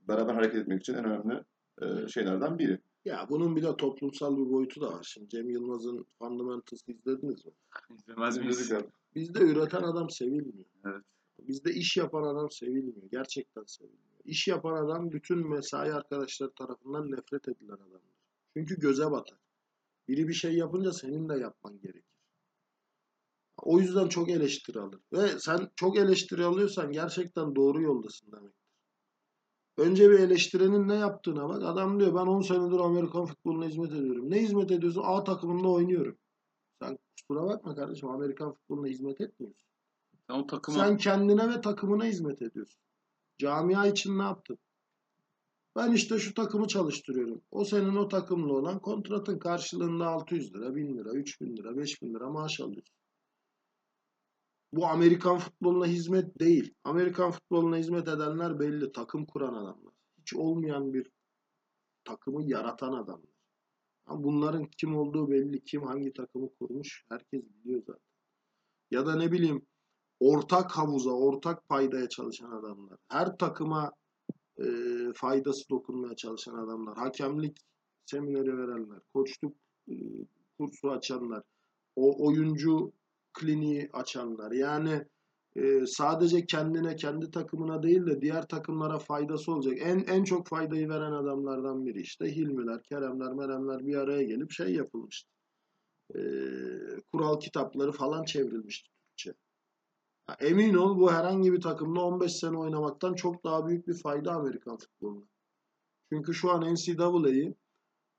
beraber 0.09 0.35
hareket 0.35 0.57
etmek 0.57 0.81
için 0.81 0.95
en 0.95 1.05
önemli 1.05 1.45
e, 1.83 2.09
şeylerden 2.09 2.59
biri. 2.59 2.79
Ya 3.05 3.27
bunun 3.31 3.57
bir 3.57 3.63
de 3.63 3.77
toplumsal 3.77 4.37
bir 4.37 4.51
boyutu 4.51 4.81
da 4.81 4.93
var. 4.93 5.03
Şimdi 5.03 5.29
Cem 5.29 5.51
Yılmaz'ın 5.51 6.07
Fundamentals'ı 6.19 6.93
izlediniz 6.93 7.47
mi? 7.47 7.53
izlemez 7.99 8.39
miyiz? 8.39 8.73
Bizde 9.15 9.41
üreten 9.41 9.83
adam 9.83 10.11
sevilmiyor. 10.11 10.69
Evet. 10.87 11.05
Bizde 11.39 11.73
iş 11.75 11.97
yapan 11.97 12.23
adam 12.23 12.51
sevilmiyor. 12.51 13.11
Gerçekten 13.11 13.65
sevilmiyor. 13.67 14.21
İş 14.25 14.49
yapan 14.49 14.85
adam 14.85 15.13
bütün 15.13 15.49
mesai 15.49 15.93
arkadaşları 15.93 16.51
tarafından 16.51 17.11
nefret 17.11 17.49
edilen 17.49 17.75
adamdır. 17.75 18.01
Çünkü 18.57 18.81
göze 18.81 19.11
batar. 19.11 19.39
Biri 20.09 20.29
bir 20.29 20.33
şey 20.33 20.55
yapınca 20.55 20.93
senin 20.93 21.29
de 21.29 21.39
yapman 21.39 21.81
gerekir. 21.81 22.12
O 23.63 23.81
yüzden 23.81 24.09
çok 24.09 24.31
eleştiri 24.31 24.81
alır. 24.81 25.01
Ve 25.13 25.39
sen 25.39 25.71
çok 25.77 25.99
eleştiri 25.99 26.45
alıyorsan 26.45 26.93
gerçekten 26.93 27.57
doğru 27.57 27.83
yoldasın 27.83 28.33
demektir. 28.33 28.63
Önce 29.77 30.11
bir 30.11 30.19
eleştirenin 30.19 30.89
ne 30.89 30.95
yaptığına 30.95 31.49
bak. 31.49 31.63
Adam 31.63 32.01
diyor 32.01 32.15
ben 32.15 32.27
10 32.27 32.41
senedir 32.41 32.79
Amerikan 32.79 33.27
futboluna 33.27 33.67
hizmet 33.67 33.93
ediyorum. 33.93 34.31
Ne 34.31 34.43
hizmet 34.43 34.71
ediyorsun? 34.71 35.03
A 35.05 35.25
takımında 35.25 35.69
oynuyorum. 35.69 36.19
Sen 36.83 36.99
kusura 37.17 37.47
bakma 37.47 37.75
kardeşim 37.75 38.09
Amerikan 38.09 38.53
futboluna 38.53 38.87
hizmet 38.87 39.21
etmiyorsun. 39.21 39.67
Sen 40.27 40.35
o 40.35 40.47
takıma 40.47 40.79
Sen 40.79 40.97
kendine 40.97 41.49
ve 41.49 41.61
takımına 41.61 42.05
hizmet 42.05 42.43
ediyorsun. 42.43 42.81
Camia 43.39 43.87
için 43.87 44.19
ne 44.19 44.23
yaptın? 44.23 44.59
Ben 45.77 45.93
işte 45.93 46.19
şu 46.19 46.35
takımı 46.35 46.69
çalıştırıyorum. 46.69 47.43
O 47.51 47.65
senin 47.65 47.97
o 47.97 48.09
takımla 48.09 48.53
olan 48.53 48.79
kontratın 48.79 49.39
karşılığında 49.39 50.07
600 50.07 50.55
lira, 50.55 50.75
1000 50.75 50.99
lira, 50.99 51.11
3000 51.11 51.57
lira, 51.57 51.77
5000 51.77 52.15
lira 52.15 52.31
maaş 52.31 52.61
alıyorsun. 52.61 53.02
Bu 54.73 54.87
Amerikan 54.87 55.39
futboluna 55.39 55.87
hizmet 55.87 56.39
değil. 56.39 56.75
Amerikan 56.85 57.31
futboluna 57.31 57.77
hizmet 57.77 58.09
edenler 58.09 58.61
belli. 58.61 58.93
Takım 58.93 59.27
kuran 59.27 59.55
adamlar. 59.55 59.95
Hiç 60.21 60.35
olmayan 60.35 60.95
bir 60.95 61.11
takımı 62.05 62.43
yaratan 62.43 62.93
adamlar. 62.93 63.33
Ama 64.07 64.25
bunların 64.25 64.65
kim 64.65 64.97
olduğu 64.97 65.31
belli. 65.31 65.65
Kim 65.65 65.83
hangi 65.83 66.13
takımı 66.13 66.55
kurmuş 66.55 67.05
herkes 67.09 67.43
biliyor 67.43 67.83
zaten. 67.87 68.03
Ya 68.91 69.07
da 69.07 69.17
ne 69.17 69.33
bileyim 69.33 69.67
ortak 70.21 70.71
havuza, 70.71 71.11
ortak 71.11 71.69
paydaya 71.69 72.09
çalışan 72.09 72.51
adamlar. 72.51 72.99
Her 73.09 73.37
takıma 73.39 73.93
e, 74.59 74.67
faydası 75.15 75.71
dokunmaya 75.71 76.17
çalışan 76.17 76.55
adamlar. 76.55 76.97
Hakemlik 76.97 77.59
semineri 78.07 78.59
verenler, 78.59 79.01
koçluk 79.15 79.57
e, 79.89 79.95
kursu 80.59 80.91
açanlar, 80.91 81.43
o 81.97 82.27
oyuncu 82.27 82.93
kliniği 83.33 83.91
açanlar. 83.93 84.53
Yani 84.53 85.05
e, 85.57 85.87
sadece 85.87 86.47
kendine, 86.47 86.97
kendi 86.97 87.31
takımına 87.31 87.83
değil 87.83 88.07
de 88.07 88.21
diğer 88.21 88.49
takımlara 88.49 88.99
faydası 88.99 89.53
olacak. 89.53 89.79
En 89.81 89.99
en 89.99 90.25
çok 90.25 90.49
faydayı 90.49 90.89
veren 90.89 91.13
adamlardan 91.13 91.87
biri 91.87 92.01
işte 92.01 92.37
Hilmiler, 92.37 92.83
Keremler, 92.83 93.33
Meremler 93.33 93.87
bir 93.87 93.97
araya 93.97 94.23
gelip 94.23 94.51
şey 94.53 94.75
yapılmıştı. 94.75 95.31
E, 96.15 96.21
kural 97.13 97.41
kitapları 97.41 97.93
falan 97.93 98.25
çevrilmişti 98.25 98.91
Türkçe. 98.91 99.35
Ya 100.29 100.37
emin 100.41 100.75
ol 100.75 100.99
bu 100.99 101.13
herhangi 101.13 101.53
bir 101.53 101.61
takımda 101.61 102.01
15 102.01 102.33
sene 102.33 102.59
oynamaktan 102.59 103.15
çok 103.15 103.45
daha 103.45 103.67
büyük 103.67 103.89
bir 103.89 104.03
fayda 104.03 104.33
Amerikan 104.33 104.77
futboluna. 104.77 105.27
Çünkü 106.13 106.35
şu 106.35 106.51
an 106.51 106.75
NCAA'yı 106.75 107.55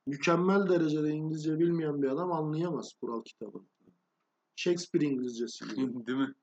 mükemmel 0.07 0.70
derecede 0.70 1.09
İngilizce 1.09 1.59
bilmeyen 1.59 2.01
bir 2.01 2.07
adam 2.07 2.32
anlayamaz 2.32 2.93
kural 3.01 3.24
kitabını. 3.24 3.72
Shakespeare 4.56 5.06
İngilizcesi 5.06 5.66
gibi. 5.76 5.76
değil 6.08 6.18
mi? 6.18 6.34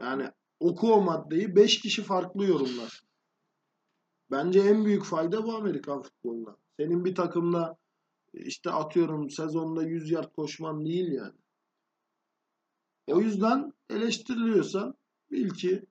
Yani 0.00 0.30
oku 0.60 0.92
o 0.92 1.02
maddeyi 1.02 1.56
5 1.56 1.80
kişi 1.80 2.02
farklı 2.02 2.44
yorumlar. 2.44 3.02
Bence 4.30 4.60
en 4.60 4.84
büyük 4.84 5.04
fayda 5.04 5.44
bu 5.44 5.54
Amerikan 5.54 6.02
futboluna. 6.02 6.56
Senin 6.76 7.04
bir 7.04 7.14
takımda 7.14 7.76
işte 8.32 8.70
atıyorum 8.70 9.30
sezonda 9.30 9.82
100 9.82 10.10
yard 10.10 10.32
koşman 10.32 10.84
değil 10.84 11.12
yani. 11.12 11.38
O 13.06 13.20
yüzden 13.20 13.72
eleştiriliyorsan 13.90 14.94
bil 15.30 15.50
ki 15.50 15.84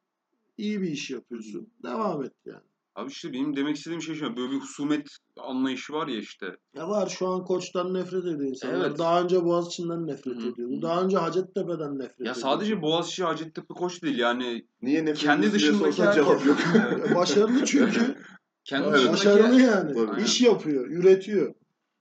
iyi 0.58 0.82
bir 0.82 0.92
iş 0.92 1.10
yapıyorsun. 1.10 1.74
Devam 1.84 2.24
et 2.24 2.34
yani. 2.46 2.71
Abi 3.02 3.12
işte 3.12 3.34
benim 3.34 3.56
demek 3.56 3.76
istediğim 3.76 4.02
şey 4.02 4.16
şu. 4.16 4.36
Böyle 4.38 4.52
bir 4.52 4.58
husumet 4.60 5.08
anlayışı 5.40 5.94
var 5.94 6.08
ya 6.08 6.18
işte. 6.20 6.56
Ya 6.76 6.90
var 6.90 7.08
şu 7.10 7.28
an 7.28 7.44
koçtan 7.46 7.94
nefret 7.94 8.26
ediyor 8.26 8.50
insanlar. 8.50 8.86
Evet. 8.88 8.98
Daha 9.00 9.22
önce 9.24 9.44
Boğaziçi'nden 9.46 10.08
nefret 10.08 10.36
Hı 10.38 10.40
hı. 10.42 10.50
ediyordu. 10.50 10.82
Daha 10.82 11.02
önce 11.02 11.18
Hacettepe'den 11.18 12.00
nefret 12.00 12.20
Ya 12.20 12.32
ediyordu. 12.32 12.40
sadece 12.40 12.82
Boğaziçi 12.82 13.24
Hacettepe 13.24 13.74
koç 13.74 14.04
değil 14.04 14.18
yani 14.18 14.66
Niye 14.82 15.02
nefret 15.06 15.18
kendi 15.20 15.52
dışındaki 15.54 15.94
sorsan 15.96 16.14
cevap 16.16 16.46
yok. 16.46 16.58
E, 17.12 17.16
Başarılı 17.16 17.66
çünkü. 17.66 18.16
kendi 18.64 18.88
Evet. 18.88 18.94
dışındaki 18.98 19.14
Başarılı 19.14 19.62
yani. 19.62 19.94
Tabii. 19.94 20.22
İş 20.22 20.42
yapıyor, 20.42 20.86
üretiyor. 20.90 21.54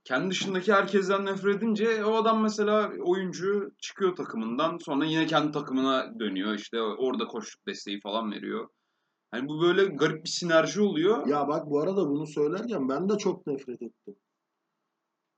kendi 0.05 0.31
dışındaki 0.31 0.73
herkesten 0.73 1.27
nefret 1.27 1.57
edince 1.57 2.05
o 2.05 2.15
adam 2.15 2.43
mesela 2.43 2.93
oyuncu 3.05 3.71
çıkıyor 3.79 4.17
takımından 4.17 4.79
sonra 4.79 5.05
yine 5.05 5.27
kendi 5.27 5.53
takımına 5.53 6.21
dönüyor 6.21 6.55
işte 6.55 6.81
orada 6.83 7.25
koşluk 7.27 7.67
desteği 7.67 8.01
falan 8.01 8.33
veriyor. 8.33 8.69
Hani 9.31 9.49
bu 9.49 9.61
böyle 9.61 9.85
garip 9.85 10.24
bir 10.24 10.28
sinerji 10.28 10.81
oluyor. 10.81 11.26
Ya 11.26 11.49
bak 11.49 11.70
bu 11.70 11.81
arada 11.81 12.09
bunu 12.09 12.26
söylerken 12.26 12.89
ben 12.89 13.09
de 13.09 13.18
çok 13.18 13.47
nefret 13.47 13.83
ettim. 13.83 14.16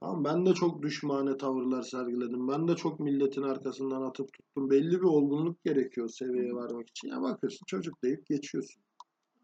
Tamam 0.00 0.24
ben 0.24 0.46
de 0.46 0.54
çok 0.54 0.82
düşmane 0.82 1.36
tavırlar 1.36 1.82
sergiledim. 1.82 2.48
Ben 2.48 2.68
de 2.68 2.76
çok 2.76 3.00
milletin 3.00 3.42
arkasından 3.42 4.02
atıp 4.02 4.32
tuttum. 4.32 4.70
Belli 4.70 4.90
bir 4.90 5.06
olgunluk 5.06 5.64
gerekiyor 5.64 6.08
seviyeye 6.08 6.52
varmak 6.52 6.88
için. 6.90 7.08
Ya 7.08 7.22
bakıyorsun 7.22 7.64
çocuk 7.66 8.02
deyip 8.02 8.26
geçiyorsun. 8.26 8.82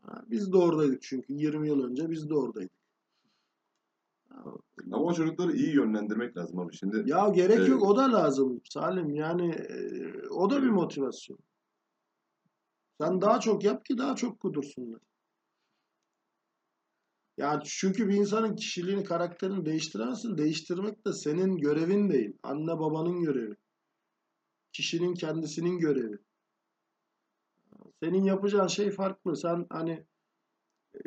Ha, 0.03 0.25
biz 0.31 0.53
de 0.53 0.57
oradaydık 0.57 1.03
çünkü 1.03 1.33
20 1.33 1.69
yıl 1.69 1.85
önce 1.85 2.11
biz 2.11 2.31
de 2.31 2.35
oradaydık. 2.35 2.79
Ama 4.93 5.05
o 5.05 5.15
çocukları 5.15 5.53
iyi 5.53 5.75
yönlendirmek 5.75 6.37
lazım 6.37 6.59
abi. 6.59 6.77
Şimdi 6.77 7.03
Ya 7.07 7.29
gerek 7.29 7.59
Evet. 7.59 7.69
yok 7.69 7.83
o 7.83 7.97
da 7.97 8.13
lazım 8.13 8.61
Salim. 8.65 9.15
Yani 9.15 9.51
e, 9.51 10.29
o 10.31 10.51
da 10.51 10.63
bir 10.63 10.69
motivasyon. 10.69 11.39
Sen 13.01 13.21
daha 13.21 13.41
çok 13.41 13.65
yap 13.65 13.85
ki 13.85 13.99
daha 13.99 14.17
çok 14.17 14.41
kudursunlar. 14.41 15.01
Yani 17.37 17.63
çünkü 17.65 18.09
bir 18.09 18.15
insanın 18.15 18.57
kişiliğini, 18.57 19.05
karakterini 19.05 19.67
değiştiremezsin. 19.67 20.39
Değiştirmek 20.39 21.07
de 21.07 21.13
senin 21.13 21.57
görevin 21.59 22.11
değil. 22.11 22.33
Anne 22.43 22.79
babanın 22.79 23.23
görevi. 23.23 23.55
Kişinin 24.73 25.15
kendisinin 25.15 25.79
görevi. 25.79 26.19
Senin 28.03 28.25
yapacağın 28.25 28.67
şey 28.67 28.91
farklı. 28.91 29.37
Sen 29.37 29.67
hani 29.71 30.05
e, 30.95 31.01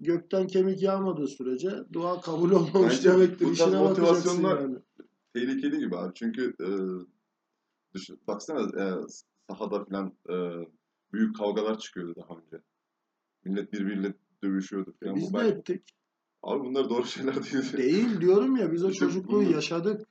gökten 0.00 0.46
kemik 0.46 0.82
yağmadığı 0.82 1.26
sürece 1.28 1.70
dua 1.92 2.20
kabul 2.20 2.50
olmamış 2.50 2.94
Bence 2.96 3.12
demektir. 3.12 3.46
bu 3.46 3.52
İşine 3.52 3.66
motivasyonlar- 3.66 4.60
yani. 4.62 4.78
tehlikeli 5.34 5.78
gibi 5.78 5.96
abi. 5.96 6.14
Çünkü 6.14 6.54
e, 6.60 6.68
düşün, 7.94 8.20
baksana 8.26 8.60
e, 8.84 8.94
sahada 9.48 9.84
falan 9.84 10.12
e, 10.30 10.34
büyük 11.12 11.36
kavgalar 11.36 11.78
çıkıyordu 11.78 12.14
daha 12.16 12.38
önce. 12.40 12.64
Millet 13.44 13.72
birbiriyle 13.72 14.14
dövüşüyordu 14.42 14.94
falan. 15.00 15.14
Biz 15.16 15.32
Bu 15.32 15.38
de 15.38 15.40
ben- 15.42 15.46
ettik. 15.52 15.82
Abi 16.42 16.64
bunlar 16.64 16.90
doğru 16.90 17.04
şeyler 17.04 17.34
değil. 17.34 17.72
Değil 17.76 18.20
diyorum 18.20 18.56
ya 18.56 18.72
biz 18.72 18.84
o 18.84 18.92
çocukluğu 18.92 19.42
yaşadık. 19.42 20.06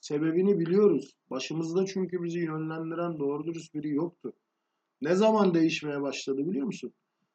Sebebini 0.00 0.58
biliyoruz. 0.58 1.12
Başımızda 1.30 1.86
çünkü 1.86 2.22
bizi 2.22 2.38
yönlendiren 2.38 3.18
doğru 3.18 3.44
dürüst 3.46 3.74
biri 3.74 3.94
yoktu. 3.94 4.32
Ne 5.02 5.14
zaman 5.14 5.54
değişmeye 5.54 6.02
başladı 6.02 6.38
biliyor 6.38 6.66
musun? 6.66 6.92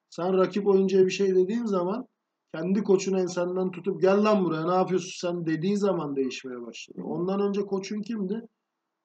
Sen 0.10 0.38
rakip 0.38 0.68
oyuncuya 0.68 1.06
bir 1.06 1.12
şey 1.12 1.36
dediğin 1.36 1.66
zaman 1.66 2.08
kendi 2.54 2.84
koçun 2.84 3.14
ensenden 3.14 3.72
tutup 3.72 4.02
gel 4.02 4.24
lan 4.24 4.46
buraya 4.46 4.68
ne 4.68 4.74
yapıyorsun 4.76 5.28
sen 5.30 5.46
dediği 5.46 5.78
zaman 5.78 6.16
değişmeye 6.16 6.62
başladı. 6.62 7.02
Ondan 7.04 7.42
önce 7.42 7.62
koçun 7.62 8.02
kimdi? 8.02 8.42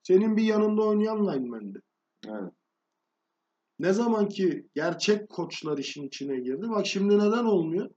Senin 0.03 0.37
bir 0.37 0.43
yanında 0.43 0.83
oynayan 0.83 1.27
lineman'di. 1.27 1.81
Yani, 2.27 2.51
Ne 3.79 3.93
zaman 3.93 4.29
ki 4.29 4.69
gerçek 4.75 5.29
koçlar 5.29 5.79
işin 5.79 6.07
içine 6.07 6.41
girdi. 6.41 6.71
Bak 6.71 6.87
şimdi 6.87 7.19
neden 7.19 7.45
olmuyor? 7.45 7.91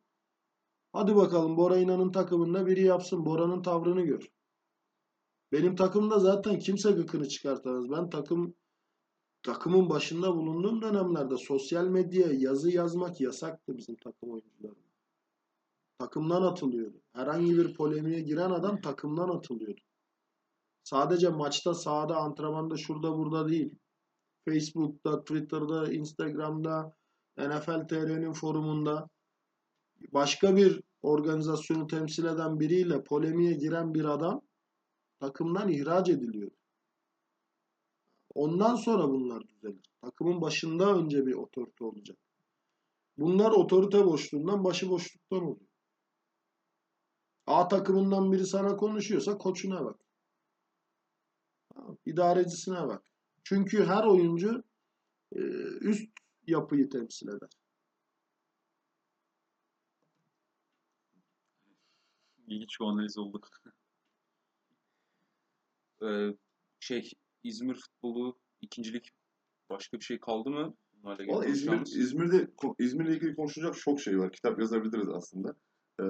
Hadi 0.93 1.15
bakalım 1.15 1.57
Bora 1.57 1.77
İnan'ın 1.77 2.11
takımında 2.11 2.67
biri 2.67 2.83
yapsın. 2.83 3.25
Bora'nın 3.25 3.61
tavrını 3.61 4.01
gör. 4.01 4.27
Benim 5.51 5.75
takımda 5.75 6.19
zaten 6.19 6.59
kimse 6.59 6.91
gıkını 6.91 7.27
çıkartamaz. 7.27 7.89
Ben 7.89 8.09
takım 8.09 8.55
takımın 9.43 9.89
başında 9.89 10.35
bulunduğum 10.35 10.81
dönemlerde 10.81 11.37
sosyal 11.37 11.87
medyaya 11.87 12.33
yazı 12.33 12.71
yazmak 12.71 13.21
yasaktı 13.21 13.77
bizim 13.77 13.95
takım 13.95 14.29
oyuncularına. 14.31 14.87
Takımdan 15.99 16.41
atılıyordu. 16.41 17.01
Herhangi 17.13 17.57
bir 17.57 17.73
polemiğe 17.73 18.19
giren 18.19 18.51
adam 18.51 18.81
takımdan 18.81 19.29
atılıyordu. 19.29 19.81
Sadece 20.83 21.29
maçta, 21.29 21.73
sahada, 21.73 22.17
antrenmanda, 22.17 22.77
şurada, 22.77 23.17
burada 23.17 23.49
değil. 23.49 23.75
Facebook'ta, 24.47 25.19
Twitter'da, 25.19 25.93
Instagram'da, 25.93 26.93
NFL 27.37 27.87
TR'nin 27.87 28.33
forumunda 28.33 29.09
başka 30.13 30.55
bir 30.55 30.81
organizasyonu 31.01 31.87
temsil 31.87 32.25
eden 32.25 32.59
biriyle 32.59 33.03
polemiğe 33.03 33.53
giren 33.53 33.93
bir 33.93 34.05
adam 34.05 34.41
takımdan 35.19 35.69
ihraç 35.69 36.09
ediliyor. 36.09 36.51
Ondan 38.35 38.75
sonra 38.75 39.09
bunlar 39.09 39.47
düzelir. 39.47 39.89
Takımın 40.01 40.41
başında 40.41 40.95
önce 40.95 41.25
bir 41.25 41.33
otorite 41.33 41.83
olacak. 41.83 42.17
Bunlar 43.17 43.51
otorite 43.51 44.05
boşluğundan 44.05 44.63
başı 44.63 44.89
boşluktan 44.89 45.41
oluyor. 45.43 45.69
A 47.47 47.67
takımından 47.67 48.31
biri 48.31 48.45
sana 48.45 48.75
konuşuyorsa 48.75 49.37
koçuna 49.37 49.85
bak. 49.85 49.99
İdarecisine 52.05 52.87
bak. 52.87 53.03
Çünkü 53.49 53.85
her 53.85 54.03
oyuncu 54.03 54.63
e, 55.35 55.39
üst 55.81 56.09
yapıyı 56.47 56.89
temsil 56.89 57.27
eder. 57.27 57.49
İlginç 62.47 62.79
bir 62.79 62.85
analiz 62.85 63.17
oldu. 63.17 63.41
Ee, 66.03 66.37
şey, 66.79 67.11
İzmir 67.43 67.75
futbolu, 67.75 68.39
ikincilik 68.61 69.11
başka 69.69 69.99
bir 69.99 70.03
şey 70.03 70.19
kaldı 70.19 70.49
mı? 70.49 70.75
Valla 71.03 71.45
İzmir. 71.45 71.81
İzmir'de 71.81 72.51
İzmir'le 72.79 73.15
ilgili 73.15 73.35
konuşacak 73.35 73.77
çok 73.77 74.01
şey 74.01 74.19
var. 74.19 74.31
Kitap 74.31 74.59
yazabiliriz 74.59 75.09
aslında. 75.09 75.55
Ee, 76.01 76.05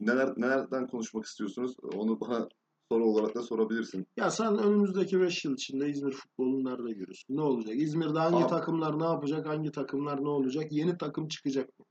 neler 0.00 0.34
nelerden 0.36 0.86
konuşmak 0.86 1.24
istiyorsunuz? 1.24 1.76
Onu 1.82 2.20
bana 2.20 2.48
soru 2.92 3.04
olarak 3.04 3.34
da 3.34 3.42
sorabilirsin. 3.42 4.06
Ya 4.16 4.30
sen 4.30 4.58
önümüzdeki 4.58 5.20
5 5.20 5.44
yıl 5.44 5.54
içinde 5.54 5.88
İzmir 5.88 6.12
futbolunu 6.12 6.64
nerede 6.70 6.92
görürsün? 6.92 7.36
Ne 7.36 7.42
olacak? 7.42 7.76
İzmir'de 7.76 8.18
hangi 8.18 8.36
Abi- 8.44 8.50
takımlar 8.50 8.98
ne 8.98 9.04
yapacak? 9.04 9.46
Hangi 9.46 9.72
takımlar 9.72 10.24
ne 10.24 10.28
olacak? 10.28 10.72
Yeni 10.72 10.98
takım 10.98 11.28
çıkacak 11.28 11.78
mı? 11.78 11.84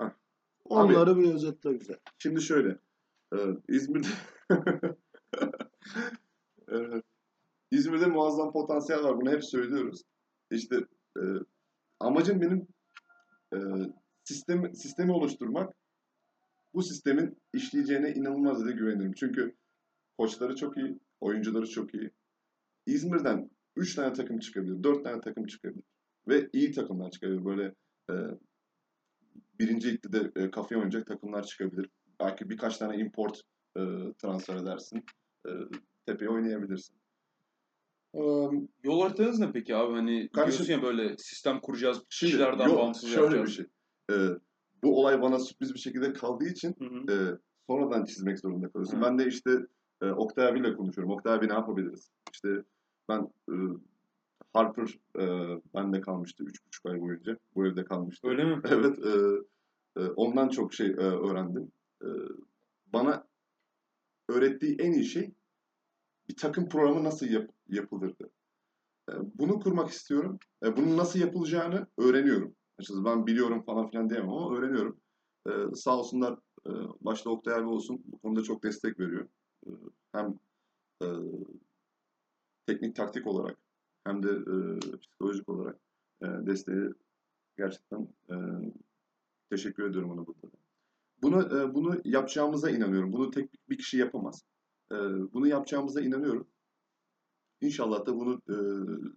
Heh. 0.00 0.08
Onları 0.64 1.16
bir 1.16 1.34
özetle 1.34 1.80
bize. 1.80 2.00
Şimdi 2.18 2.42
şöyle. 2.42 2.78
e, 3.34 3.38
İzmir'de 3.68 4.08
İzmir'de 7.70 8.06
muazzam 8.06 8.52
potansiyel 8.52 9.02
var. 9.02 9.20
Bunu 9.20 9.30
hep 9.30 9.44
söylüyoruz. 9.44 10.02
İşte 10.50 10.76
e, 11.18 11.22
amacım 12.00 12.40
benim 12.40 12.66
e, 13.54 13.58
sistemi, 14.24 14.76
sistemi 14.76 15.12
oluşturmak. 15.12 15.74
Bu 16.74 16.82
sistemin 16.82 17.38
işleyeceğine 17.54 18.12
inanılmaz 18.12 18.64
da 18.64 18.70
güvenirim. 18.70 19.12
Çünkü 19.12 19.56
koçları 20.20 20.56
çok 20.56 20.76
iyi, 20.76 20.98
oyuncuları 21.20 21.66
çok 21.66 21.94
iyi. 21.94 22.10
İzmir'den 22.86 23.50
3 23.76 23.94
tane 23.94 24.12
takım 24.12 24.38
çıkabilir, 24.38 24.82
4 24.82 25.04
tane 25.04 25.20
takım 25.20 25.46
çıkabilir. 25.46 25.84
Ve 26.28 26.48
iyi 26.52 26.72
takımlar 26.72 27.10
çıkabilir. 27.10 27.44
Böyle 27.44 27.74
e, 28.10 28.14
birinci 29.58 29.92
ligde 29.92 30.12
de 30.12 30.40
e, 30.40 30.50
kafaya 30.50 30.76
oynayacak 30.78 31.06
takımlar 31.06 31.42
çıkabilir. 31.42 31.88
Belki 32.20 32.50
birkaç 32.50 32.76
tane 32.78 32.96
import 32.96 33.40
e, 33.76 33.80
transfer 34.18 34.56
edersin. 34.56 35.04
E, 35.46 35.50
tepeye 36.06 36.30
oynayabilirsin. 36.30 36.94
E, 38.14 38.20
Yol 38.84 39.02
haritanız 39.02 39.38
ne 39.38 39.52
peki 39.52 39.76
abi? 39.76 39.94
Hani 39.94 40.28
Kardeşim- 40.32 40.66
diyorsun 40.66 40.86
ya 40.86 40.94
böyle 40.94 41.16
sistem 41.18 41.60
kuracağız, 41.60 42.02
Şimdi 42.08 42.32
kişilerden 42.32 42.68
yok, 42.68 42.78
bağımsız 42.78 43.10
şöyle 43.10 43.36
yapacağız. 43.36 43.48
bir 43.48 43.52
şey. 43.54 43.66
E, 44.10 44.16
bu 44.82 45.00
olay 45.00 45.22
bana 45.22 45.38
sürpriz 45.38 45.74
bir 45.74 45.78
şekilde 45.78 46.12
kaldığı 46.12 46.44
için 46.48 46.74
Hı 46.78 46.84
hı. 46.84 47.12
e, 47.12 47.38
sonradan 47.66 48.04
çizmek 48.04 48.40
zorunda 48.40 48.68
kalıyorsun. 48.70 48.98
Hı. 48.98 49.02
Ben 49.02 49.18
de 49.18 49.26
işte 49.26 49.50
e, 50.02 50.10
Oktay 50.12 50.46
abiyle 50.48 50.76
konuşuyorum. 50.76 51.12
Oktay 51.14 51.34
abi 51.34 51.48
ne 51.48 51.52
yapabiliriz? 51.52 52.10
İşte 52.32 52.64
ben 53.08 53.32
e, 53.50 53.54
Harper 54.52 54.98
e, 55.18 55.24
bende 55.74 56.00
kalmıştı 56.00 56.44
3,5 56.44 56.86
ay 56.86 57.00
boyunca. 57.00 57.38
Bu 57.54 57.66
evde 57.66 57.84
kalmıştı. 57.84 58.28
Öyle 58.28 58.44
mi? 58.44 58.62
Evet. 58.70 58.98
E, 58.98 59.10
e, 60.00 60.08
ondan 60.08 60.48
çok 60.48 60.74
şey 60.74 60.86
e, 60.86 60.92
öğrendim. 60.96 61.72
E, 62.02 62.08
bana 62.86 63.24
öğrettiği 64.28 64.76
en 64.80 64.92
iyi 64.92 65.04
şey 65.04 65.34
bir 66.28 66.36
takım 66.36 66.68
programı 66.68 67.04
nasıl 67.04 67.26
yap- 67.26 67.50
yapılırdı. 67.68 68.30
E, 69.10 69.12
bunu 69.34 69.60
kurmak 69.60 69.90
istiyorum. 69.90 70.38
E, 70.64 70.76
bunun 70.76 70.96
nasıl 70.96 71.18
yapılacağını 71.18 71.86
öğreniyorum. 71.98 72.54
Açıkçası 72.78 73.04
ben 73.04 73.26
biliyorum 73.26 73.62
falan 73.62 73.90
filan 73.90 74.10
diyemem 74.10 74.30
ama 74.30 74.56
öğreniyorum. 74.58 75.00
E, 75.48 75.50
sağ 75.74 75.98
olsunlar 75.98 76.38
e, 76.66 76.70
başta 77.00 77.30
Oktay 77.30 77.54
abi 77.54 77.66
olsun 77.66 78.02
bu 78.04 78.18
konuda 78.18 78.42
çok 78.42 78.62
destek 78.64 79.00
veriyor. 79.00 79.28
E, 79.66 79.70
hem 80.12 80.38
e, 81.02 81.06
teknik 82.66 82.96
taktik 82.96 83.26
olarak 83.26 83.58
hem 84.04 84.22
de 84.22 84.30
e, 84.30 84.78
psikolojik 84.98 85.48
olarak 85.48 85.76
e, 86.22 86.26
desteği 86.26 86.90
gerçekten 87.58 88.08
e, 88.30 88.34
teşekkür 89.50 89.90
ediyorum 89.90 90.10
ona 90.10 90.26
burada. 90.26 90.42
da. 90.42 90.56
Bunu 91.22 91.58
e, 91.58 91.74
bunu 91.74 92.00
yapacağımıza 92.04 92.70
inanıyorum. 92.70 93.12
Bunu 93.12 93.30
tek 93.30 93.68
bir 93.68 93.78
kişi 93.78 93.98
yapamaz. 93.98 94.44
E, 94.92 94.96
bunu 95.32 95.46
yapacağımıza 95.46 96.00
inanıyorum. 96.00 96.46
İnşallah 97.60 98.06
da 98.06 98.16
bunu 98.16 98.42
e, 98.48 98.56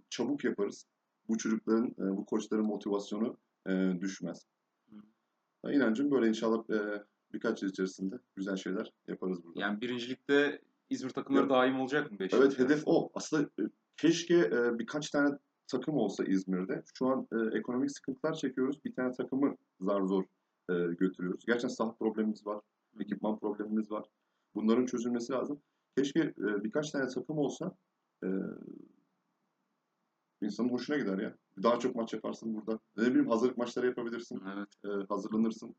çabuk 0.10 0.44
yaparız. 0.44 0.88
Bu 1.28 1.38
çocukların, 1.38 1.88
e, 1.88 2.18
bu 2.18 2.26
koçların 2.26 2.66
motivasyonu 2.66 3.38
e, 3.68 3.72
düşmez. 4.02 4.48
Hı. 4.89 5.74
İnancım 5.74 6.12
böyle 6.12 6.28
inşallah 6.28 6.70
e, 6.70 7.04
birkaç 7.34 7.62
yıl 7.62 7.70
içerisinde 7.70 8.20
güzel 8.36 8.56
şeyler 8.56 8.94
yaparız 9.08 9.44
burada. 9.44 9.62
Yani 9.62 9.82
birincilikte 9.82 10.62
İzmir 10.90 11.10
takımları 11.10 11.44
Yok. 11.44 11.52
daim 11.52 11.80
olacak 11.80 12.12
mı? 12.12 12.20
Beş 12.20 12.34
Evet 12.34 12.60
hedef 12.60 12.84
o. 12.86 13.10
Aslında 13.14 13.44
e, 13.44 13.64
keşke 13.98 14.36
e, 14.36 14.80
birkaç 14.80 15.10
tane 15.10 15.38
takım 15.68 15.96
olsa 15.96 16.24
İzmir'de. 16.24 16.84
Şu 16.94 17.08
an 17.08 17.28
e, 17.32 17.58
ekonomik 17.58 17.92
sıkıntılar 17.92 18.34
çekiyoruz. 18.34 18.86
Bir 18.86 18.96
tane 18.96 19.12
takımı 19.12 19.56
zar 19.80 20.02
zor 20.02 20.24
e, 20.70 20.74
götürüyoruz. 20.74 21.46
Gerçekten 21.46 21.68
saha 21.68 21.96
problemimiz 21.96 22.48
var. 22.48 22.62
Ekipman 23.00 23.40
problemimiz 23.40 23.92
var. 23.92 24.06
Bunların 24.56 24.86
çözülmesi 24.86 25.32
lazım. 25.34 25.62
Keşke 25.98 26.20
e, 26.20 26.64
birkaç 26.64 26.92
tane 26.92 27.08
takım 27.08 27.38
olsa 27.38 27.76
e, 28.24 28.28
insanın 30.42 30.70
hoşuna 30.70 30.98
gider 30.98 31.18
ya. 31.18 31.36
Daha 31.64 31.80
çok 31.80 31.96
maç 31.96 32.14
yaparsın 32.14 32.56
burada. 32.56 32.80
Ne 32.98 33.06
bileyim 33.06 33.30
hazırlık 33.30 33.58
maçları 33.58 33.88
yapabilirsin. 33.88 34.42
Evet. 34.56 34.70
E, 34.86 35.06
hazırlanırsın. 35.10 35.76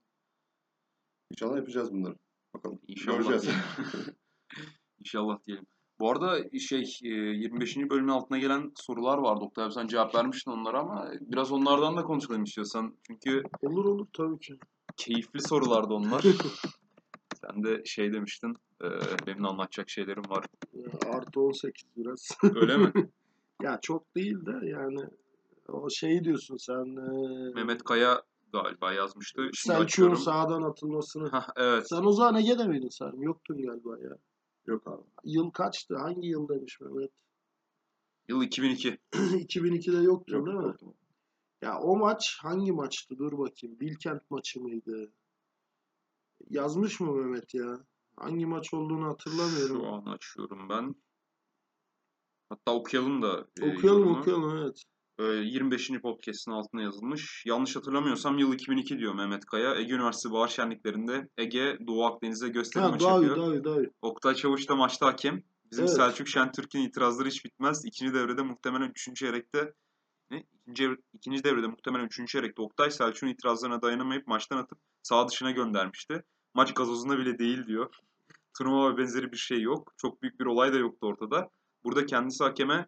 İnşallah 1.31 1.57
yapacağız 1.57 1.93
bunları. 1.93 2.15
Bakalım. 2.55 2.81
İnşallah. 2.89 3.17
Göreceğiz. 3.19 3.49
İnşallah 5.01 5.39
diyelim. 5.47 5.67
Bu 6.01 6.11
arada 6.11 6.59
şey 6.59 6.99
e, 7.05 7.09
25. 7.09 7.77
bölümün 7.77 8.09
altına 8.09 8.39
gelen 8.39 8.73
sorular 8.77 9.19
var. 9.19 9.41
Doktor 9.41 9.63
abi 9.63 9.73
sen 9.73 9.87
cevap 9.87 10.15
vermiştin 10.15 10.51
onlara 10.51 10.81
ama 10.81 11.11
biraz 11.21 11.53
onlardan 11.53 11.97
da 11.97 12.03
konuşalım 12.03 12.45
istiyorsan. 12.45 12.97
Çünkü 13.07 13.43
Olur 13.63 13.85
olur 13.85 14.07
tabii 14.13 14.39
ki. 14.39 14.59
keyifli 14.97 15.41
sorulardı 15.43 15.95
onlar. 15.95 16.23
sen 17.41 17.65
de 17.65 17.83
şey 17.85 18.13
demiştin. 18.13 18.57
e, 18.85 18.87
benim 19.27 19.45
de 19.45 19.49
anlatacak 19.49 19.91
şeylerim 19.91 20.23
var. 20.29 20.45
Ya, 20.73 21.13
Artı 21.13 21.41
18 21.41 21.85
biraz. 21.97 22.29
Öyle 22.55 22.77
mi? 22.77 22.93
ya 23.63 23.79
çok 23.83 24.15
değil 24.17 24.47
de 24.47 24.67
yani 24.67 25.01
o 25.69 25.91
şeyi 25.91 26.25
diyorsun 26.25 26.57
sen 26.57 26.97
e, 26.97 27.55
Mehmet 27.55 27.83
Kaya 27.85 28.23
galiba 28.63 28.93
yazmıştı. 28.93 29.43
Şimdi 29.43 29.57
Selçuk'un 29.57 29.85
açıyorum. 29.85 30.17
sağdan 30.17 30.63
atılmasını. 30.63 31.29
Hah, 31.29 31.49
evet. 31.57 31.89
Sen 31.89 32.05
o 32.05 32.13
zaman 32.13 32.35
Ege'de 32.37 32.65
miydin 32.67 32.89
Sarım? 32.89 33.23
Yoktun 33.23 33.63
galiba 33.63 33.99
ya. 33.99 34.19
Yok 34.67 34.87
abi. 34.89 35.03
Yıl 35.25 35.51
kaçtı? 35.51 35.97
Hangi 35.97 36.29
yıl 36.29 36.49
demiş 36.49 36.81
Mehmet? 36.81 37.11
Yıl 38.29 38.43
2002. 38.43 38.99
2002'de 39.13 39.97
yoktun 40.03 40.37
Yok, 40.37 40.47
değil 40.47 40.59
mi? 40.59 40.65
yok. 40.65 40.95
Ya 41.63 41.79
o 41.81 41.97
maç 41.97 42.39
hangi 42.43 42.73
maçtı? 42.73 43.19
Dur 43.19 43.39
bakayım. 43.39 43.81
Bilkent 43.81 44.31
maçı 44.31 44.61
mıydı? 44.61 45.13
Yazmış 46.51 47.01
mı 47.01 47.13
Mehmet 47.13 47.55
ya? 47.55 47.85
Hangi 48.17 48.47
maç 48.47 48.75
olduğunu 48.75 49.07
hatırlamıyorum. 49.09 49.81
Şu 49.81 49.87
an 49.87 50.05
açıyorum 50.07 50.69
ben. 50.69 50.95
Hatta 52.49 52.75
okuyalım 52.75 53.23
da. 53.23 53.47
e, 53.61 53.73
okuyalım 53.73 54.01
yorumu. 54.01 54.19
okuyalım 54.21 54.57
evet. 54.59 54.85
Ee, 55.19 55.23
25. 55.23 55.91
podcast'ın 56.03 56.53
altına 56.53 56.83
yazılmış. 56.83 57.43
Yanlış 57.47 57.77
hatırlamıyorsam 57.77 58.39
yıl 58.39 58.55
2002 58.55 58.99
diyor 58.99 59.15
Mehmet 59.15 59.45
Kaya. 59.45 59.75
Ege 59.75 59.95
Üniversitesi 59.95 60.33
Bahar 60.35 60.49
Şenliklerinde 60.49 61.29
Ege 61.39 61.79
Doğu 61.87 62.05
Akdeniz'de 62.05 62.49
gösteri 62.49 62.89
maçı 62.89 63.07
yapıyor. 63.07 63.37
Davi 63.37 63.65
Davi. 63.65 63.91
Oktay 64.03 64.35
Çavuş 64.35 64.69
da 64.69 64.77
maçta 64.77 65.07
hakem. 65.07 65.43
Bizim 65.71 65.85
Evet. 65.85 65.97
Selçuk 65.97 66.29
Şentürk'ün 66.29 66.81
itirazları 66.81 67.29
hiç 67.29 67.45
bitmez. 67.45 67.85
İkinci 67.85 68.15
devrede 68.15 68.43
muhtemelen 68.43 68.91
3. 68.91 69.15
çeyrekte 69.17 69.75
ne? 70.31 70.45
İkinci, 70.61 70.97
ikinci 71.13 71.45
devrede 71.45 71.67
muhtemelen 71.67 72.05
3. 72.05 72.29
çeyrekte 72.29 72.63
Oktay 72.63 72.91
Selçuk'un 72.91 73.33
itirazlarına 73.33 73.83
dayanamayıp 73.83 74.27
maçtan 74.27 74.57
atıp 74.57 74.79
sağ 75.03 75.29
dışına 75.29 75.51
göndermişti. 75.51 76.25
Maç 76.55 76.75
gazozunda 76.75 77.19
bile 77.19 77.39
değil 77.39 77.67
diyor. 77.67 77.95
Turnuva 78.59 78.93
ve 78.93 78.99
benzeri 78.99 79.33
bir 79.33 79.37
şey 79.37 79.61
yok. 79.61 79.93
Çok 79.97 80.23
büyük 80.23 80.41
bir 80.41 80.47
olay 80.47 80.73
da 80.73 80.79
yoktu 80.79 81.07
ortada. 81.07 81.51
Burada 81.85 82.07
kendisi 82.07 82.45
hakeme 82.45 82.87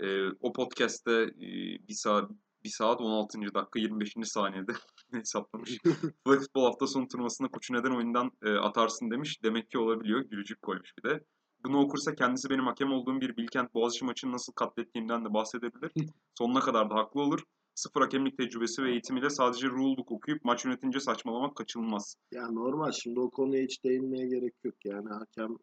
e, 0.00 0.28
o 0.40 0.52
podcast'te 0.52 1.12
e, 1.12 1.48
bir 1.88 1.94
saat 1.94 2.30
bir 2.64 2.68
saat 2.68 3.00
16. 3.00 3.38
dakika 3.54 3.78
25. 3.78 4.14
saniyede 4.24 4.72
hesaplamış. 5.12 5.78
Futbol 6.26 6.64
hafta 6.64 6.86
sonu 6.86 7.08
turnuvasında 7.08 7.48
koçu 7.48 7.74
neden 7.74 7.96
oyundan 7.96 8.30
e, 8.42 8.50
atarsın 8.50 9.10
demiş. 9.10 9.42
Demek 9.42 9.70
ki 9.70 9.78
olabiliyor. 9.78 10.20
Gülücük 10.20 10.62
koymuş 10.62 10.92
bir 10.98 11.10
de. 11.10 11.24
Bunu 11.64 11.80
okursa 11.80 12.14
kendisi 12.14 12.50
benim 12.50 12.66
hakem 12.66 12.92
olduğum 12.92 13.20
bir 13.20 13.36
Bilkent 13.36 13.74
Boğaziçi 13.74 14.04
maçını 14.04 14.32
nasıl 14.32 14.52
katlettiğimden 14.52 15.24
de 15.24 15.34
bahsedebilir. 15.34 15.92
Sonuna 16.38 16.60
kadar 16.60 16.90
da 16.90 16.94
haklı 16.94 17.20
olur. 17.20 17.40
Sıfır 17.74 18.00
hakemlik 18.00 18.38
tecrübesi 18.38 18.82
ve 18.82 18.90
eğitimiyle 18.90 19.30
sadece 19.30 19.66
rulebook 19.66 20.12
okuyup 20.12 20.44
maç 20.44 20.64
yönetince 20.64 21.00
saçmalamak 21.00 21.56
kaçınılmaz. 21.56 22.14
Ya 22.32 22.50
normal 22.50 22.92
şimdi 22.92 23.20
o 23.20 23.30
konuya 23.30 23.62
hiç 23.62 23.84
değinmeye 23.84 24.26
gerek 24.26 24.54
yok. 24.64 24.74
Yani 24.84 25.08
hakem 25.08 25.56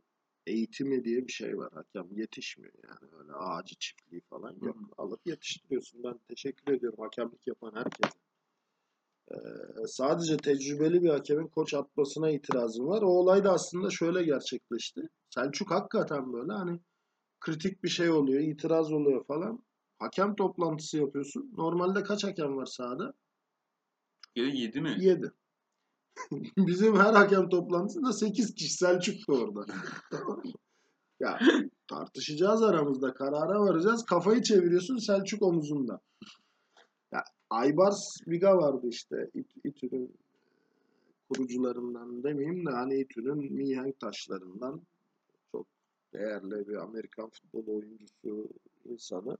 eğitimi 0.47 1.03
diye 1.03 1.27
bir 1.27 1.31
şey 1.31 1.57
var. 1.57 1.73
Hakem 1.73 2.17
yetişmiyor 2.17 2.73
yani 2.83 3.11
öyle 3.19 3.33
ağacı 3.33 3.75
çiftliği 3.75 4.21
falan 4.21 4.55
yok. 4.61 4.75
Hı 4.75 5.01
Alıp 5.01 5.19
yetiştiriyorsun. 5.25 6.03
Ben 6.03 6.19
teşekkür 6.29 6.73
ediyorum 6.73 6.99
hakemlik 6.99 7.47
yapan 7.47 7.71
herkese. 7.75 8.17
Ee, 9.31 9.37
sadece 9.87 10.37
tecrübeli 10.37 11.03
bir 11.03 11.09
hakemin 11.09 11.47
koç 11.47 11.73
atmasına 11.73 12.29
itirazım 12.29 12.87
var. 12.87 13.01
O 13.01 13.07
olay 13.07 13.43
da 13.43 13.51
aslında 13.51 13.89
şöyle 13.89 14.23
gerçekleşti. 14.23 15.09
Selçuk 15.29 15.71
hakikaten 15.71 16.33
böyle 16.33 16.53
hani 16.53 16.79
kritik 17.39 17.83
bir 17.83 17.89
şey 17.89 18.09
oluyor, 18.09 18.41
itiraz 18.41 18.91
oluyor 18.91 19.25
falan. 19.25 19.63
Hakem 19.99 20.35
toplantısı 20.35 20.97
yapıyorsun. 20.97 21.53
Normalde 21.57 22.03
kaç 22.03 22.23
hakem 22.23 22.57
var 22.57 22.65
sahada? 22.65 23.13
Türkiye'de 24.37 24.57
7 24.57 24.81
mi? 24.81 24.95
7. 24.99 25.31
Bizim 26.57 26.95
her 26.95 27.13
hakem 27.13 27.49
toplantısında 27.49 28.13
8 28.13 28.55
kişi 28.55 28.73
Selçuk 28.73 29.27
da 29.29 29.33
orada. 29.33 29.65
Ya 31.19 31.39
tartışacağız 31.87 32.63
aramızda, 32.63 33.13
karara 33.13 33.59
varacağız. 33.59 34.05
Kafayı 34.05 34.41
çeviriyorsun 34.41 34.97
Selçuk 34.97 35.43
omuzunda. 35.43 35.99
Ya 37.11 37.23
Aybars 37.49 38.17
Biga 38.27 38.57
vardı 38.57 38.87
işte 38.89 39.29
İT- 39.33 39.61
İTÜ'nün 39.63 40.15
kurucularından 41.29 42.23
demeyeyim 42.23 42.65
de 42.65 42.69
hani 42.69 42.99
İTÜ'nün 42.99 43.53
mihenk 43.53 43.99
taşlarından 43.99 44.81
çok 45.51 45.67
değerli 46.13 46.67
bir 46.67 46.75
Amerikan 46.75 47.29
futbol 47.29 47.75
oyuncusu 47.75 48.49
insanı. 48.85 49.37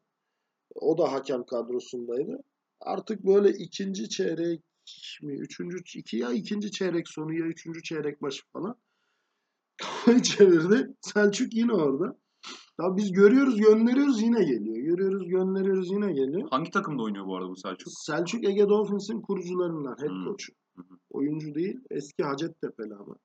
O 0.76 0.98
da 0.98 1.12
hakem 1.12 1.46
kadrosundaydı. 1.46 2.44
Artık 2.82 3.26
böyle 3.26 3.50
ikinci 3.50 4.10
çeyrek 4.10 4.62
mi? 5.22 5.34
Üçüncü, 5.34 5.78
iki 5.96 6.18
ya 6.18 6.32
ikinci 6.32 6.72
çeyrek 6.72 7.08
sonu 7.10 7.34
ya 7.34 7.46
üçüncü 7.46 7.84
çeyrek 7.84 8.22
başı 8.22 8.44
falan. 8.54 8.76
Kafayı 9.78 10.22
çevirdi. 10.22 10.94
Selçuk 11.02 11.54
yine 11.54 11.74
orada. 11.74 12.18
Ya 12.82 12.98
biz 12.98 13.12
görüyoruz 13.12 13.58
gönderiyoruz 13.58 14.22
yine 14.22 14.44
geliyor. 14.44 14.78
Görüyoruz 14.78 15.28
gönderiyoruz 15.28 15.92
yine 15.92 16.14
geliyor. 16.14 16.48
Hangi 16.52 16.72
takımda 16.72 17.04
oynuyor 17.04 17.26
bu 17.26 17.36
arada 17.36 17.50
bu 17.50 17.56
Selçuk? 17.56 17.94
Selçuk 17.96 18.44
Ege 18.44 18.70
Dolphins'in 18.70 19.22
kurucularından 19.22 19.96
head 20.02 20.10
Hmm. 20.10 20.26
coach'u. 20.26 20.54
Hı 20.76 20.82
hı. 20.82 20.98
Oyuncu 21.10 21.56
değil. 21.56 21.80
Eski 21.92 22.24
Hacettepe'li 22.24 22.96
ama. 22.96 23.16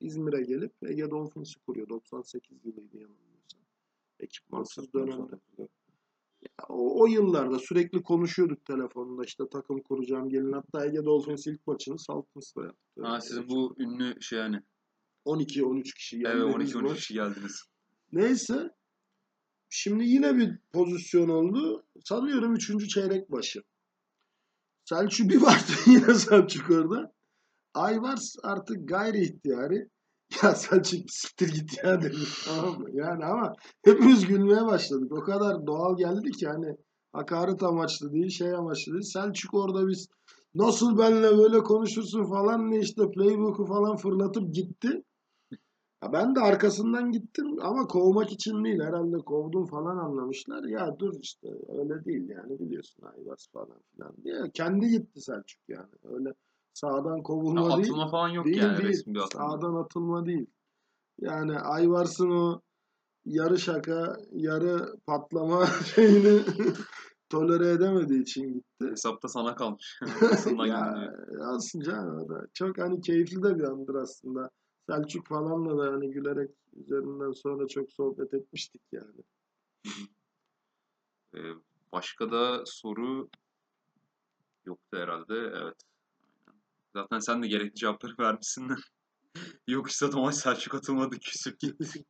İzmir'e 0.00 0.42
gelip 0.42 0.72
Ege 0.82 1.10
Dolphins'i 1.10 1.60
kuruyor. 1.60 1.88
98 1.88 2.64
yılıydı 2.64 2.96
yanılmıyorsam. 2.96 3.60
Ekipmansız 4.20 4.92
dönemde. 4.92 5.38
O, 6.68 7.02
o 7.02 7.06
yıllarda 7.06 7.58
sürekli 7.58 8.02
konuşuyorduk 8.02 8.64
telefonda 8.64 9.24
işte 9.24 9.44
takım 9.52 9.82
kuracağım 9.82 10.28
gelin. 10.28 10.52
Hatta 10.52 10.86
Ege 10.86 11.04
Dolphins 11.04 11.46
ilk 11.46 11.66
maçını 11.66 11.98
Saltins'la 11.98 12.62
yaptı. 12.62 13.02
Ha 13.02 13.20
sizin 13.20 13.48
bu 13.48 13.74
ünlü 13.78 14.22
şey 14.22 14.38
hani. 14.38 14.62
12-13 15.26 15.82
kişi 15.94 16.16
Evet 16.16 16.26
yendiğimiz 16.26 16.74
12-13 16.74 16.82
maç. 16.82 16.96
kişi 16.96 17.14
geldiniz. 17.14 17.62
Neyse. 18.12 18.70
Şimdi 19.70 20.04
yine 20.04 20.36
bir 20.36 20.58
pozisyon 20.72 21.28
oldu. 21.28 21.84
Sanıyorum 22.04 22.54
3. 22.54 22.88
çeyrek 22.88 23.32
başı. 23.32 23.62
Selçuk 24.84 25.30
bir 25.30 25.42
baktı 25.42 25.72
yine 25.86 26.14
Selçuk 26.14 26.70
orada. 26.70 27.12
Aybars 27.74 28.34
artık 28.42 28.88
gayri 28.88 29.22
ihtiyari. 29.22 29.88
Ya 30.42 30.54
Selçuk 30.54 31.10
siktir 31.10 31.48
git 31.48 31.84
ya 31.84 32.02
demiş. 32.02 32.44
Tamam 32.44 32.80
mı? 32.80 32.88
Yani 32.92 33.24
ama 33.24 33.52
hepimiz 33.84 34.26
gülmeye 34.26 34.66
başladık. 34.66 35.12
O 35.12 35.20
kadar 35.20 35.66
doğal 35.66 35.96
geldi 35.96 36.30
ki 36.30 36.46
hani 36.46 36.76
hakaret 37.12 37.62
amaçlı 37.62 38.12
değil 38.12 38.28
şey 38.28 38.54
amaçlı 38.54 38.92
değil. 38.92 39.02
Selçuk 39.12 39.54
orada 39.54 39.88
biz 39.88 40.08
nasıl 40.54 40.98
benle 40.98 41.38
böyle 41.38 41.58
konuşursun 41.58 42.24
falan 42.24 42.70
ne 42.70 42.78
işte 42.78 43.10
playbook'u 43.10 43.66
falan 43.66 43.96
fırlatıp 43.96 44.54
gitti. 44.54 45.02
Ya 46.02 46.12
ben 46.12 46.34
de 46.34 46.40
arkasından 46.40 47.12
gittim 47.12 47.46
ama 47.60 47.86
kovmak 47.86 48.32
için 48.32 48.64
değil 48.64 48.80
herhalde 48.80 49.16
kovdum 49.16 49.66
falan 49.66 49.96
anlamışlar. 49.96 50.64
Ya 50.64 50.96
dur 50.98 51.14
işte 51.20 51.48
öyle 51.68 52.04
değil 52.04 52.28
yani 52.28 52.58
biliyorsun 52.58 53.02
Ayvaz 53.02 53.48
falan 53.52 53.78
filan 53.94 54.14
diye. 54.24 54.36
Kendi 54.54 54.88
gitti 54.88 55.20
Selçuk 55.20 55.60
yani. 55.68 55.92
Öyle 56.04 56.34
sağdan 56.74 57.22
kovulma 57.22 57.60
Ha, 57.72 57.76
değil. 57.76 57.86
atılma 57.86 58.08
falan 58.08 58.28
yok 58.28 58.44
Değil 58.44 58.56
yani 58.56 58.76
değil. 58.78 58.88
resmi 58.88 59.14
bir 59.14 59.20
atılma. 59.20 59.50
Sağdan 59.50 59.74
atılma 59.74 60.26
değil. 60.26 60.46
Yani 61.20 61.58
Ayvars'ın 61.58 62.30
o 62.30 62.60
yarı 63.24 63.58
şaka, 63.58 64.16
yarı 64.32 64.96
patlama 65.06 65.66
şeyini 65.94 66.40
tolere 67.30 67.68
edemediği 67.70 68.22
için 68.22 68.54
gitti. 68.54 68.90
Hesapta 68.90 69.28
sana 69.28 69.56
kalmış. 69.56 70.00
Ya 70.66 71.14
aslında 71.40 72.22
o 72.24 72.28
da 72.28 72.46
çok 72.54 72.78
hani 72.78 73.00
keyifli 73.00 73.42
de 73.42 73.58
bir 73.58 73.64
andır 73.64 73.94
aslında. 73.94 74.50
Selçuk 74.90 75.26
falanla 75.26 75.78
da 75.78 75.92
hani 75.92 76.10
gülerek 76.10 76.50
üzerinden 76.72 77.32
sonra 77.32 77.68
çok 77.68 77.92
sohbet 77.92 78.34
etmiştik 78.34 78.82
yani. 78.92 79.22
Ee, 81.34 81.38
başka 81.92 82.30
da 82.30 82.62
soru 82.66 83.28
yoktu 84.64 84.96
herhalde. 84.96 85.34
Evet. 85.34 85.76
Zaten 86.96 87.18
sen 87.18 87.42
de 87.42 87.46
gerekli 87.46 87.74
cevapları 87.74 88.14
vermişsin. 88.18 88.68
Yok 89.68 89.90
işte 89.90 90.10
Thomas 90.10 90.40
Selçuk 90.40 90.74
atılmadı 90.74 91.18
küsüp 91.18 91.60
gitti. 91.60 92.04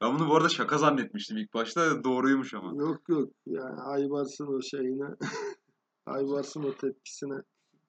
Ben 0.00 0.14
bunu 0.14 0.28
bu 0.28 0.36
arada 0.36 0.48
şaka 0.48 0.78
zannetmiştim 0.78 1.36
ilk 1.36 1.54
başta. 1.54 2.04
Doğruymuş 2.04 2.54
ama. 2.54 2.84
Yok 2.84 3.08
yok 3.08 3.32
yani 3.46 3.80
Aybars'ın 3.80 4.46
o 4.46 4.62
şeyine 4.62 5.06
Aybars'ın 6.06 6.62
o 6.62 6.76
tepkisine 6.76 7.42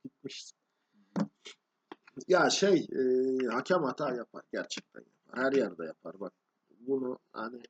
gitmiş. 0.03 0.51
Ya 2.27 2.49
şey 2.49 2.87
e, 2.91 3.01
hakem 3.51 3.83
hata 3.83 4.15
yapar 4.15 4.43
gerçekten. 4.51 5.03
Her 5.33 5.51
yerde 5.51 5.85
yapar 5.85 6.19
bak. 6.19 6.33
Bunu 6.79 7.19
hani 7.31 7.61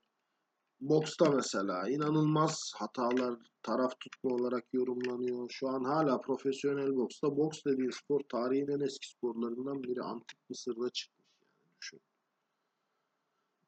Boksta 0.81 1.31
mesela 1.31 1.89
inanılmaz 1.89 2.71
hatalar 2.75 3.35
taraf 3.63 3.99
tutma 3.99 4.35
olarak 4.35 4.73
yorumlanıyor. 4.73 5.49
Şu 5.49 5.69
an 5.69 5.83
hala 5.83 6.21
profesyonel 6.21 6.95
boksta 6.95 7.37
boks 7.37 7.63
dediği 7.65 7.91
spor 7.91 8.21
tarihin 8.29 8.67
en 8.67 8.79
eski 8.79 9.09
sporlarından 9.09 9.83
biri. 9.83 10.01
Antik 10.01 10.49
Mısır'da 10.49 10.89
çıkmış 10.89 11.25
yani 11.41 11.77
düşün. 11.81 11.99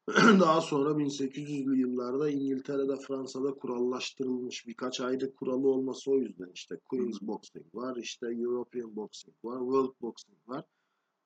Daha 0.40 0.60
sonra 0.60 0.90
1800'lü 0.90 1.76
yıllarda 1.76 2.30
İngiltere'de, 2.30 2.96
Fransa'da 2.96 3.54
kurallaştırılmış. 3.54 4.66
Birkaç 4.66 5.00
aylık 5.00 5.36
kuralı 5.36 5.68
olması 5.68 6.10
o 6.10 6.18
yüzden 6.18 6.50
işte 6.54 6.76
Queen's 6.84 7.22
Boxing 7.22 7.66
var, 7.74 7.96
işte 7.96 8.26
European 8.26 8.96
Boxing 8.96 9.36
var, 9.44 9.58
World 9.58 9.94
Boxing 10.00 10.38
var. 10.46 10.64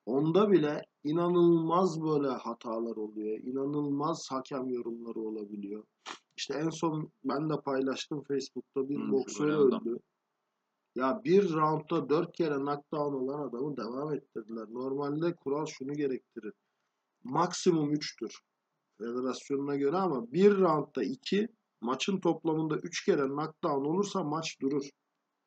Onda 0.06 0.50
bile 0.50 0.82
inanılmaz 1.04 2.02
böyle 2.02 2.28
hatalar 2.28 2.96
oluyor. 2.96 3.38
İnanılmaz 3.38 4.26
hakem 4.30 4.68
yorumları 4.68 5.20
olabiliyor. 5.20 5.84
İşte 6.36 6.54
en 6.54 6.70
son 6.70 7.10
ben 7.24 7.50
de 7.50 7.60
paylaştım 7.60 8.22
Facebook'ta 8.22 8.88
bir 8.88 8.98
Hı, 8.98 9.12
boksör 9.12 9.48
adam. 9.48 9.80
öldü. 9.82 9.98
Ya 10.94 11.20
bir 11.24 11.52
roundda 11.52 12.08
dört 12.08 12.32
kere 12.36 12.54
knockdown 12.54 13.14
olan 13.14 13.48
adamı 13.48 13.76
devam 13.76 14.14
ettirdiler. 14.14 14.66
Normalde 14.70 15.34
kural 15.34 15.66
şunu 15.66 15.92
gerektirir. 15.92 16.52
Maksimum 17.24 17.92
3'tür. 17.92 18.40
Federasyonuna 18.98 19.76
göre 19.76 19.96
ama 19.96 20.32
bir 20.32 20.58
roundda 20.58 21.02
2 21.02 21.48
maçın 21.80 22.20
toplamında 22.20 22.76
3 22.76 23.04
kere 23.04 23.26
knockdown 23.26 23.84
olursa 23.84 24.24
maç 24.24 24.60
durur. 24.60 24.90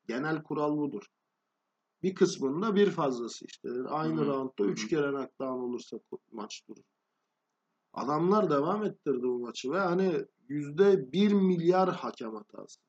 Genel 0.08 0.44
kural 0.44 0.78
budur. 0.78 1.04
Bir 2.04 2.16
kısmında 2.16 2.76
bir 2.76 2.92
fazlası 2.92 3.46
işte. 3.46 3.70
Aynı 3.90 4.22
hı. 4.22 4.26
roundda 4.26 4.64
3 4.64 4.88
kere 4.88 5.10
knockdown 5.10 5.60
olursa 5.60 6.00
maç 6.32 6.64
durur. 6.68 6.84
Adamlar 7.94 8.50
devam 8.50 8.84
ettirdi 8.84 9.24
bu 9.24 9.40
maçı 9.40 9.72
ve 9.72 9.80
hani 9.80 10.26
yüzde 10.48 11.12
bir 11.12 11.34
milyar 11.34 11.90
hakem 11.90 12.36
hatası. 12.36 12.80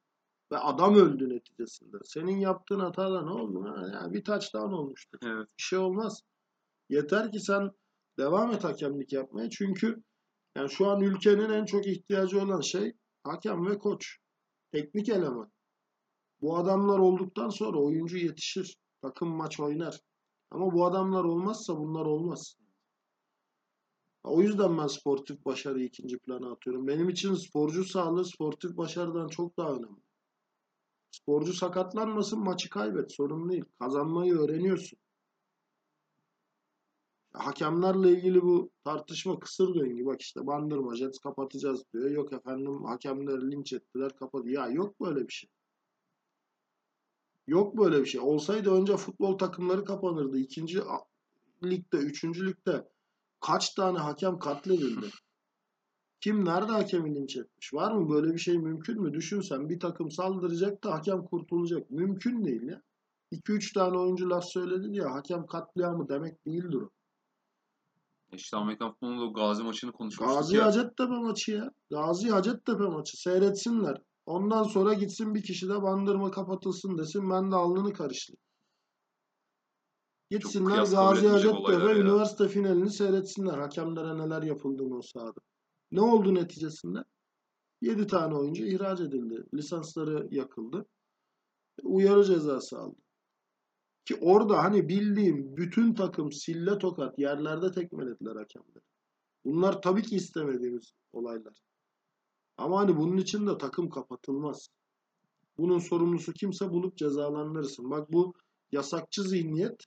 Ve 0.53 0.59
adam 0.59 0.95
öldü 0.95 1.29
neticesinde. 1.29 1.97
Senin 2.05 2.39
yaptığın 2.39 2.81
hatada 2.81 3.23
ne 3.23 3.31
oldu? 3.31 3.65
Ha, 3.65 3.91
yani 3.95 4.13
bir 4.13 4.25
touchdown 4.25 4.73
olmuştu. 4.73 5.19
Evet. 5.23 5.49
Bir 5.59 5.63
şey 5.63 5.79
olmaz. 5.79 6.23
Yeter 6.89 7.33
ki 7.33 7.41
sen 7.41 7.71
devam 8.19 8.53
et 8.53 8.65
hakemlik 8.65 9.13
yapmaya. 9.13 9.51
Çünkü 9.51 10.03
yani 10.57 10.71
şu 10.71 10.87
an 10.87 11.01
ülkenin 11.01 11.51
en 11.51 11.65
çok 11.65 11.87
ihtiyacı 11.87 12.43
olan 12.43 12.61
şey 12.61 12.93
hakem 13.25 13.67
ve 13.67 13.79
koç. 13.79 14.19
Teknik 14.73 15.09
eleman. 15.09 15.53
Bu 16.41 16.57
adamlar 16.57 16.99
olduktan 16.99 17.49
sonra 17.49 17.79
oyuncu 17.79 18.17
yetişir. 18.17 18.77
Takım 19.03 19.29
maç 19.29 19.61
oynar. 19.61 20.01
Ama 20.51 20.73
bu 20.73 20.87
adamlar 20.87 21.25
olmazsa 21.25 21.77
bunlar 21.77 22.07
olmaz. 22.07 22.57
O 24.25 24.43
yüzden 24.43 24.79
ben 24.79 24.87
sportif 24.87 25.45
başarıyı 25.45 25.87
ikinci 25.87 26.19
plana 26.19 26.53
atıyorum. 26.53 26.87
Benim 26.87 27.09
için 27.09 27.35
sporcu 27.35 27.85
sağlığı 27.85 28.25
sportif 28.25 28.77
başarıdan 28.77 29.29
çok 29.29 29.57
daha 29.57 29.71
önemli. 29.71 30.01
Sporcu 31.11 31.53
sakatlanmasın 31.53 32.41
maçı 32.41 32.71
kaybet 32.71 33.13
sorun 33.13 33.49
değil. 33.51 33.65
Kazanmayı 33.79 34.35
öğreniyorsun. 34.35 34.99
Hakemlerle 37.33 38.11
ilgili 38.11 38.43
bu 38.43 38.71
tartışma 38.85 39.39
kısır 39.39 39.75
döngü. 39.75 40.07
Bak 40.07 40.21
işte 40.21 40.47
Bandırma 40.47 40.97
Jets 40.97 41.19
kapatacağız 41.19 41.85
diyor. 41.93 42.11
Yok 42.11 42.33
efendim 42.33 42.85
hakemleri 42.85 43.51
linç 43.51 43.73
ettiler 43.73 44.17
kapat. 44.17 44.47
Ya 44.47 44.69
yok 44.69 45.01
böyle 45.01 45.29
bir 45.29 45.33
şey. 45.33 45.51
Yok 47.51 47.79
böyle 47.79 48.01
bir 48.01 48.07
şey. 48.07 48.21
Olsaydı 48.21 48.71
önce 48.71 48.97
futbol 48.97 49.39
takımları 49.39 49.85
kapanırdı. 49.85 50.39
İkinci 50.39 50.81
ligde, 51.65 51.97
üçüncü 51.97 52.47
ligde 52.47 52.89
kaç 53.41 53.75
tane 53.75 53.99
hakem 53.99 54.39
katledildi? 54.39 55.07
Kim 56.21 56.45
nerede 56.45 56.73
hakemi 56.73 57.15
linç 57.15 57.37
etmiş? 57.37 57.75
Var 57.75 57.93
mı 57.93 58.11
böyle 58.11 58.35
bir 58.35 58.39
şey 58.39 58.59
mümkün 58.59 59.03
mü? 59.03 59.13
Düşünsen 59.13 59.69
bir 59.69 59.81
takım 59.81 60.11
saldıracak 60.11 60.85
da 60.85 60.93
hakem 60.93 61.25
kurtulacak. 61.25 61.91
Mümkün 61.91 62.45
değil 62.45 62.63
ya. 62.63 62.83
2-3 63.33 63.75
tane 63.75 63.99
oyuncu 63.99 64.31
laf 64.31 64.45
söyledi 64.45 64.93
diye 64.93 65.03
hakem 65.03 65.47
katliamı 65.47 66.09
demek 66.09 66.47
değildir 66.47 66.79
o. 66.83 66.91
İşte 68.33 68.57
Amerikan 68.57 68.93
futbolunda 68.93 69.41
Gazi 69.41 69.63
maçını 69.63 69.93
konuşmuştuk 69.93 70.37
Gazi 70.37 70.57
ya. 70.57 70.67
Hacettepe 70.67 71.15
maçı 71.15 71.53
ya. 71.53 71.71
Gazi 71.91 72.31
Hacettepe 72.31 72.85
maçı. 72.85 73.17
Seyretsinler. 73.17 74.03
Ondan 74.31 74.63
sonra 74.63 74.95
gitsin 74.95 75.35
bir 75.35 75.43
kişi 75.43 75.69
de 75.69 75.83
bandırma 75.83 76.31
kapatılsın 76.31 76.99
desin. 76.99 77.31
Ben 77.31 77.51
de 77.51 77.57
alnını 77.57 77.93
karıştırayım. 77.93 78.43
Gitsinler 80.31 80.77
Gazi 80.77 80.97
Hacettepe 81.29 82.01
üniversite 82.01 82.49
finalini 82.49 82.91
seyretsinler. 82.91 83.59
Hakemlere 83.59 84.19
neler 84.19 84.43
yapıldığını 84.43 84.97
o 84.97 85.03
sahada. 85.03 85.41
Ne 85.93 86.01
oldu 86.01 86.35
neticesinde? 86.35 87.05
7 87.83 88.07
tane 88.07 88.35
oyuncu 88.35 88.65
ihraç 88.65 89.01
edildi. 89.01 89.45
Lisansları 89.55 90.29
yakıldı. 90.31 90.87
Uyarı 91.83 92.25
cezası 92.25 92.79
aldı. 92.79 92.97
Ki 94.05 94.17
orada 94.21 94.63
hani 94.63 94.89
bildiğim 94.89 95.57
bütün 95.57 95.95
takım 95.95 96.33
sille 96.33 96.79
tokat 96.79 97.19
yerlerde 97.19 97.73
tekmelediler 97.73 98.37
hakemleri. 98.37 98.85
Bunlar 99.45 99.83
tabii 99.83 100.03
ki 100.03 100.17
istemediğimiz 100.17 100.93
olaylar. 101.13 101.70
Ama 102.61 102.79
hani 102.81 102.97
bunun 102.97 103.17
için 103.17 103.47
de 103.47 103.59
takım 103.59 103.91
kapatılmaz. 103.91 104.69
Bunun 105.59 105.79
sorumlusu 105.79 106.33
kimse 106.33 106.71
bulup 106.71 106.97
cezalandırırsın. 106.97 107.91
Bak 107.91 108.13
bu 108.13 108.35
yasakçı 108.73 109.23
zihniyet, 109.23 109.85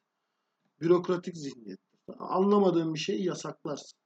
bürokratik 0.82 1.38
zihniyettir. 1.38 2.00
Anlamadığın 2.20 2.94
bir 2.94 3.00
şeyi 3.00 3.26
yasaklarsın. 3.26 4.00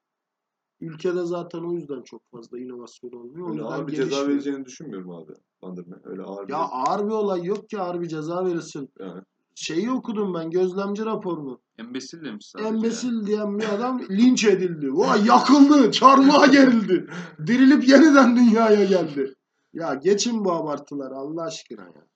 Ülkede 0.81 1.25
zaten 1.25 1.59
o 1.59 1.73
yüzden 1.73 2.01
çok 2.01 2.21
fazla 2.31 2.59
inovasyon 2.59 3.11
olmuyor. 3.11 3.49
Öyle 3.51 3.61
ağır 3.63 3.87
bir 3.87 3.91
ceza 3.91 4.03
gelişmiyor. 4.03 4.29
vereceğini 4.29 4.65
düşünmüyorum 4.65 5.11
abi. 5.11 5.33
Bandırma. 5.61 5.97
Öyle 6.03 6.21
ağır 6.23 6.47
bir 6.47 6.53
Ya 6.53 6.59
ağır 6.59 7.05
bir 7.05 7.11
olay 7.11 7.43
yok 7.43 7.69
ki 7.69 7.79
ağır 7.79 8.01
bir 8.01 8.07
ceza 8.07 8.45
verirsin. 8.45 8.89
yani. 8.99 9.21
Şeyi 9.59 9.91
okudum 9.91 10.33
ben 10.33 10.49
gözlemci 10.51 11.05
raporunu. 11.05 11.61
Embesil 11.77 12.25
demiş 12.25 12.45
sadece. 12.45 12.69
Embesil 12.69 13.25
diyen 13.25 13.59
bir 13.59 13.69
adam 13.69 14.01
linç 14.09 14.43
edildi. 14.43 14.93
Vay 14.93 15.25
yakıldı, 15.25 15.91
çarmıha 15.91 16.45
gerildi. 16.45 17.07
Dirilip 17.47 17.87
yeniden 17.87 18.35
dünyaya 18.35 18.85
geldi. 18.85 19.35
Ya 19.73 19.93
geçin 19.93 20.45
bu 20.45 20.51
abartılar 20.51 21.11
Allah 21.11 21.43
aşkına 21.43 21.81
ya. 21.83 22.07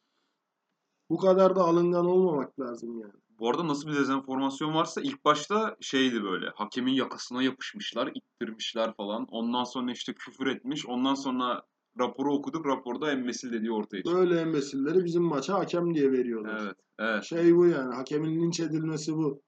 Bu 1.09 1.17
kadar 1.17 1.55
da 1.55 1.63
alıngan 1.63 2.05
olmamak 2.05 2.59
lazım 2.59 2.99
yani. 2.99 3.13
Bu 3.39 3.49
arada 3.49 3.67
nasıl 3.67 3.87
bir 3.89 3.95
dezenformasyon 3.95 4.75
varsa 4.75 5.01
ilk 5.01 5.25
başta 5.25 5.77
şeydi 5.81 6.23
böyle. 6.23 6.49
Hakemin 6.55 6.93
yakasına 6.93 7.43
yapışmışlar, 7.43 8.11
ittirmişler 8.15 8.95
falan. 8.95 9.25
Ondan 9.31 9.63
sonra 9.63 9.91
işte 9.91 10.13
küfür 10.13 10.47
etmiş. 10.47 10.85
Ondan 10.85 11.15
sonra 11.15 11.63
raporu 11.99 12.33
okuduk. 12.33 12.65
Raporda 12.65 13.11
embesil 13.11 13.53
dediği 13.53 13.71
ortaya 13.71 13.97
çıktı. 13.97 14.13
Böyle 14.13 14.39
embesilleri 14.39 15.05
bizim 15.05 15.23
maça 15.23 15.53
hakem 15.53 15.93
diye 15.93 16.11
veriyorlar. 16.11 16.61
Evet. 16.63 16.75
Evet. 16.99 17.23
Şey 17.23 17.55
bu 17.55 17.67
yani 17.67 17.95
hakemin 17.95 18.41
linç 18.41 18.59
edilmesi 18.59 19.13
bu. 19.15 19.41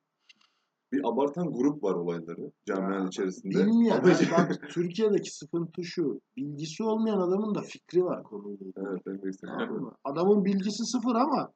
Bir 0.91 1.01
abartan 1.03 1.51
grup 1.53 1.83
var 1.83 1.93
olayları 1.93 2.51
camianın 2.65 3.07
içerisinde. 3.07 3.53
Bilmeyen, 3.53 3.97
Ama- 3.97 4.09
yani 4.09 4.27
bak 4.31 4.69
Türkiye'deki 4.69 5.35
sıkıntı 5.35 5.83
şu. 5.83 6.21
Bilgisi 6.37 6.83
olmayan 6.83 7.17
adamın 7.17 7.55
da 7.55 7.61
fikri 7.61 8.03
var 8.03 8.23
konuyla 8.23 8.53
ilgili. 8.53 8.73
evet, 8.77 9.01
en 9.07 9.21
büyük 9.21 9.35
sıkıntı. 9.35 9.95
Adamın 10.03 10.45
bilgisi 10.45 10.85
sıfır 10.85 11.15
ama 11.15 11.51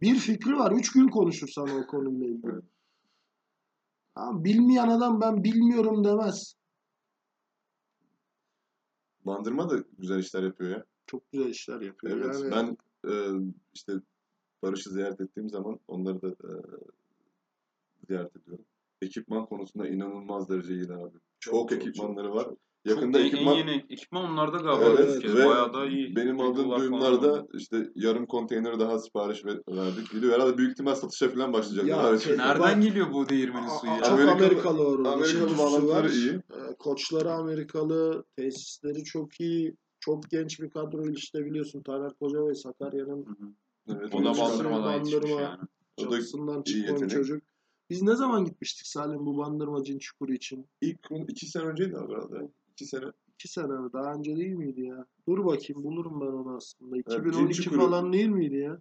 bir 0.00 0.14
fikri 0.14 0.52
var. 0.52 0.72
Üç 0.72 0.92
gün 0.92 1.08
konuşur 1.08 1.48
sana 1.48 1.76
o 1.76 1.86
konuyla 1.86 2.26
ilgili. 2.26 2.52
Evet. 2.52 2.64
Tamam, 4.14 4.44
bilmeyen 4.44 4.88
adam 4.88 5.20
ben 5.20 5.44
bilmiyorum 5.44 6.04
demez. 6.04 6.54
Bandırma 9.26 9.70
da 9.70 9.84
güzel 9.98 10.18
işler 10.18 10.42
yapıyor 10.42 10.70
ya. 10.70 10.84
Çok 11.06 11.32
güzel 11.32 11.46
işler 11.46 11.80
yapıyor. 11.80 12.16
Evet. 12.16 12.40
Yani 12.42 12.50
Ben 12.50 12.76
e, 13.10 13.12
işte 13.74 13.92
Barış'ı 14.62 14.90
ziyaret 14.90 15.20
ettiğim 15.20 15.48
zaman 15.48 15.80
onları 15.88 16.22
da 16.22 16.28
e, 16.28 16.50
ziyaret 18.08 18.36
ediyorum. 18.36 18.64
Ekipman 19.02 19.46
konusunda 19.46 19.88
inanılmaz 19.88 20.48
derece 20.48 20.74
iyiler 20.74 20.94
abi. 20.94 21.18
Çok, 21.40 21.72
ekipmanları 21.72 22.34
var. 22.34 22.44
çok. 22.44 22.58
Yakında 22.86 23.18
Çok 23.18 23.26
ekipman 23.26 23.54
en 23.54 23.58
yeni 23.58 23.84
ekipman 23.90 24.24
onlarda 24.24 24.56
galiba 24.56 24.84
Evet, 24.98 25.12
Türkiye'de. 25.12 25.38
ve 25.40 25.46
Bayağı 25.46 25.74
da 25.74 25.86
iyi. 25.86 26.16
benim 26.16 26.40
aldığım 26.40 26.64
falan 26.64 26.80
duyumlarda 26.80 27.32
var. 27.32 27.44
işte 27.54 27.90
yarım 27.94 28.26
konteyner 28.26 28.80
daha 28.80 28.98
sipariş 28.98 29.44
ver- 29.44 29.60
verdik. 29.68 30.10
Gidiyor 30.12 30.32
herhalde 30.34 30.58
büyük 30.58 30.72
ihtimal 30.72 30.94
satışa 30.94 31.28
falan 31.28 31.52
başlayacak. 31.52 31.86
Ya, 31.86 32.08
Abi. 32.08 32.18
şey- 32.20 32.38
Nereden 32.38 32.60
Bak- 32.76 32.82
geliyor 32.82 33.12
bu 33.12 33.28
değirmenin 33.28 33.68
suyu 33.68 33.92
ya? 33.92 33.98
çok 34.02 34.12
Amerikalı- 34.12 34.32
Amerikalı, 34.44 34.86
orada. 34.86 35.12
Amerikalı 35.12 35.58
bağlantıları 35.58 36.12
iyi. 36.12 36.30
Ee, 36.32 36.74
Koçları 36.78 37.30
Amerikalı, 37.32 38.24
tesisleri 38.36 39.04
çok 39.04 39.40
iyi. 39.40 39.76
Çok 40.00 40.30
genç 40.30 40.60
bir 40.60 40.70
kadro 40.70 41.10
işte 41.10 41.44
biliyorsun 41.44 41.82
Taner 41.82 42.12
Koca 42.20 42.46
ve 42.46 42.54
Sakarya'nın 42.54 43.26
Hı 43.26 43.30
hı. 43.30 43.48
Evet, 44.00 44.14
O 44.14 44.24
da 44.24 44.38
bandırmadan 44.38 44.92
yetişmiş 45.04 45.30
yani. 45.30 45.58
Çatısından 46.00 46.62
yetenek. 46.66 47.10
çocuk. 47.10 47.42
Biz 47.90 48.02
ne 48.02 48.16
zaman 48.16 48.44
gitmiştik 48.44 48.86
Salim 48.86 49.26
bu 49.26 49.38
bandırma 49.38 49.82
cin 49.84 49.98
çukuru 49.98 50.34
için? 50.34 50.66
İlk 50.80 50.98
iki 51.28 51.46
sene 51.46 51.62
önceydi 51.62 51.96
abi 51.96 52.12
herhalde. 52.12 52.48
İki 52.76 52.86
sene. 52.86 53.04
İki 53.34 53.48
sene 53.48 53.66
mi? 53.66 53.92
Daha 53.92 54.14
önce 54.14 54.36
değil 54.36 54.52
miydi 54.52 54.80
ya? 54.80 55.06
Dur 55.28 55.44
bakayım 55.44 55.84
bulurum 55.84 56.20
ben 56.20 56.26
onu 56.26 56.56
aslında. 56.56 56.94
cin 56.94 57.00
2012 57.00 57.62
çukuru. 57.62 57.80
falan 57.80 58.12
değil 58.12 58.28
miydi 58.28 58.56
ya? 58.56 58.80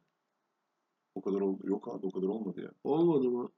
O 1.15 1.21
kadar 1.21 1.41
oldu. 1.41 1.61
Yok 1.63 1.87
abi 1.87 2.05
o 2.05 2.11
kadar 2.11 2.27
olmadı 2.27 2.61
ya. 2.61 2.71
Olmadı 2.83 3.29
mı? 3.29 3.49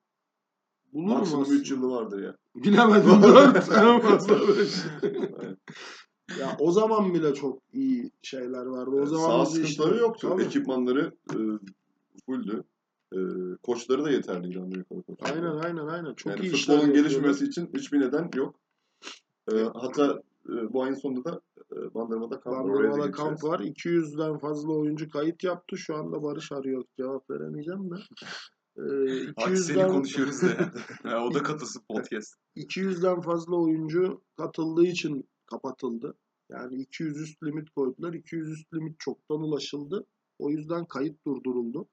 Bulurum 0.94 1.18
Maksimum 1.18 1.42
aslında. 1.42 1.60
3 1.60 1.72
yılı 1.72 1.90
vardır 1.90 2.24
ya. 2.24 2.36
Bilemedim 2.56 3.24
4 3.24 3.72
en 3.72 4.00
fazla 4.00 4.40
beş. 4.40 4.74
Aynen. 5.04 5.58
Ya 6.40 6.58
o 6.60 6.72
zaman 6.72 7.14
bile 7.14 7.34
çok 7.34 7.62
iyi 7.74 8.12
şeyler 8.22 8.66
vardı. 8.66 8.92
O 9.02 9.06
zaman 9.06 9.26
Sağ 9.26 9.42
bizi 9.42 9.68
sıkıntıları 9.68 9.94
işte- 9.94 10.06
yoktu. 10.06 10.30
Tabii. 10.30 10.44
Ekipmanları 10.44 11.12
e, 11.32 11.38
fulldü. 12.26 12.64
E, 13.14 13.18
koçları 13.64 14.04
da 14.04 14.12
yeterliydi 14.12 14.60
Amerikalı 14.60 15.04
koçlar. 15.04 15.36
Aynen 15.36 15.56
aynen 15.56 15.88
aynen. 15.88 16.14
Çok 16.14 16.32
yani 16.32 16.46
iyi 16.46 16.54
işler 16.54 16.76
futbolun 16.76 16.96
yapıyorlar. 16.96 17.10
gelişmesi 17.10 17.46
için 17.46 17.70
hiçbir 17.78 18.00
neden 18.00 18.30
yok. 18.36 18.56
E, 19.52 19.56
hatta 19.74 20.22
e, 20.50 20.74
bu 20.74 20.84
ayın 20.84 20.94
sonunda 20.94 21.24
da 21.24 21.42
e, 21.72 21.94
Bandırma'da 21.94 22.40
kamp 22.40 22.56
var. 22.56 22.64
Bandırma'da 22.64 23.08
gideceğiz. 23.08 23.16
kamp 23.16 23.44
var. 23.44 23.60
200'den 23.60 24.38
fazla 24.38 24.74
oyuncu 24.74 25.10
kayıt 25.10 25.44
yaptı. 25.44 25.78
Şu 25.78 25.96
anda 25.96 26.24
Barış 26.24 26.52
arıyor. 26.52 26.84
Cevap 26.98 27.30
veremeyeceğim 27.30 27.92
de. 27.92 27.96
Ee, 28.78 29.34
Hadi 29.38 29.58
seni 29.58 29.78
200'den, 29.78 29.92
konuşuyoruz 29.92 30.42
da 30.42 30.46
ya. 31.04 31.12
Ya 31.12 31.24
o 31.24 31.34
da 31.34 31.44
katılsın 31.44 31.82
podcast. 31.90 32.36
200'den 32.56 33.22
fazla 33.22 33.56
oyuncu 33.56 34.22
katıldığı 34.38 34.86
için 34.86 35.30
kapatıldı. 35.46 36.18
Yani 36.50 36.76
200 36.76 37.22
üst 37.22 37.44
limit 37.44 37.70
koydular. 37.70 38.14
200 38.14 38.50
üst 38.50 38.74
limit 38.74 39.00
çoktan 39.00 39.42
ulaşıldı. 39.42 40.06
O 40.40 40.50
yüzden 40.50 40.86
kayıt 40.86 41.26
durduruldu. 41.26 41.88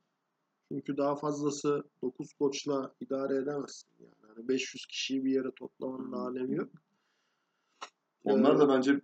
Çünkü 0.73 0.97
daha 0.97 1.17
fazlası 1.17 1.85
9 2.03 2.33
koçla 2.33 2.95
idare 3.01 3.37
edemezsin. 3.37 3.89
Yani 4.01 4.33
hani 4.35 4.49
500 4.49 4.87
kişiyi 4.87 5.25
bir 5.25 5.33
yere 5.33 5.51
toplamanın 5.59 6.13
alemi 6.13 6.57
yok. 6.57 6.69
Onlar 8.25 8.55
Ee, 8.55 8.59
da 8.59 8.69
bence 8.69 9.01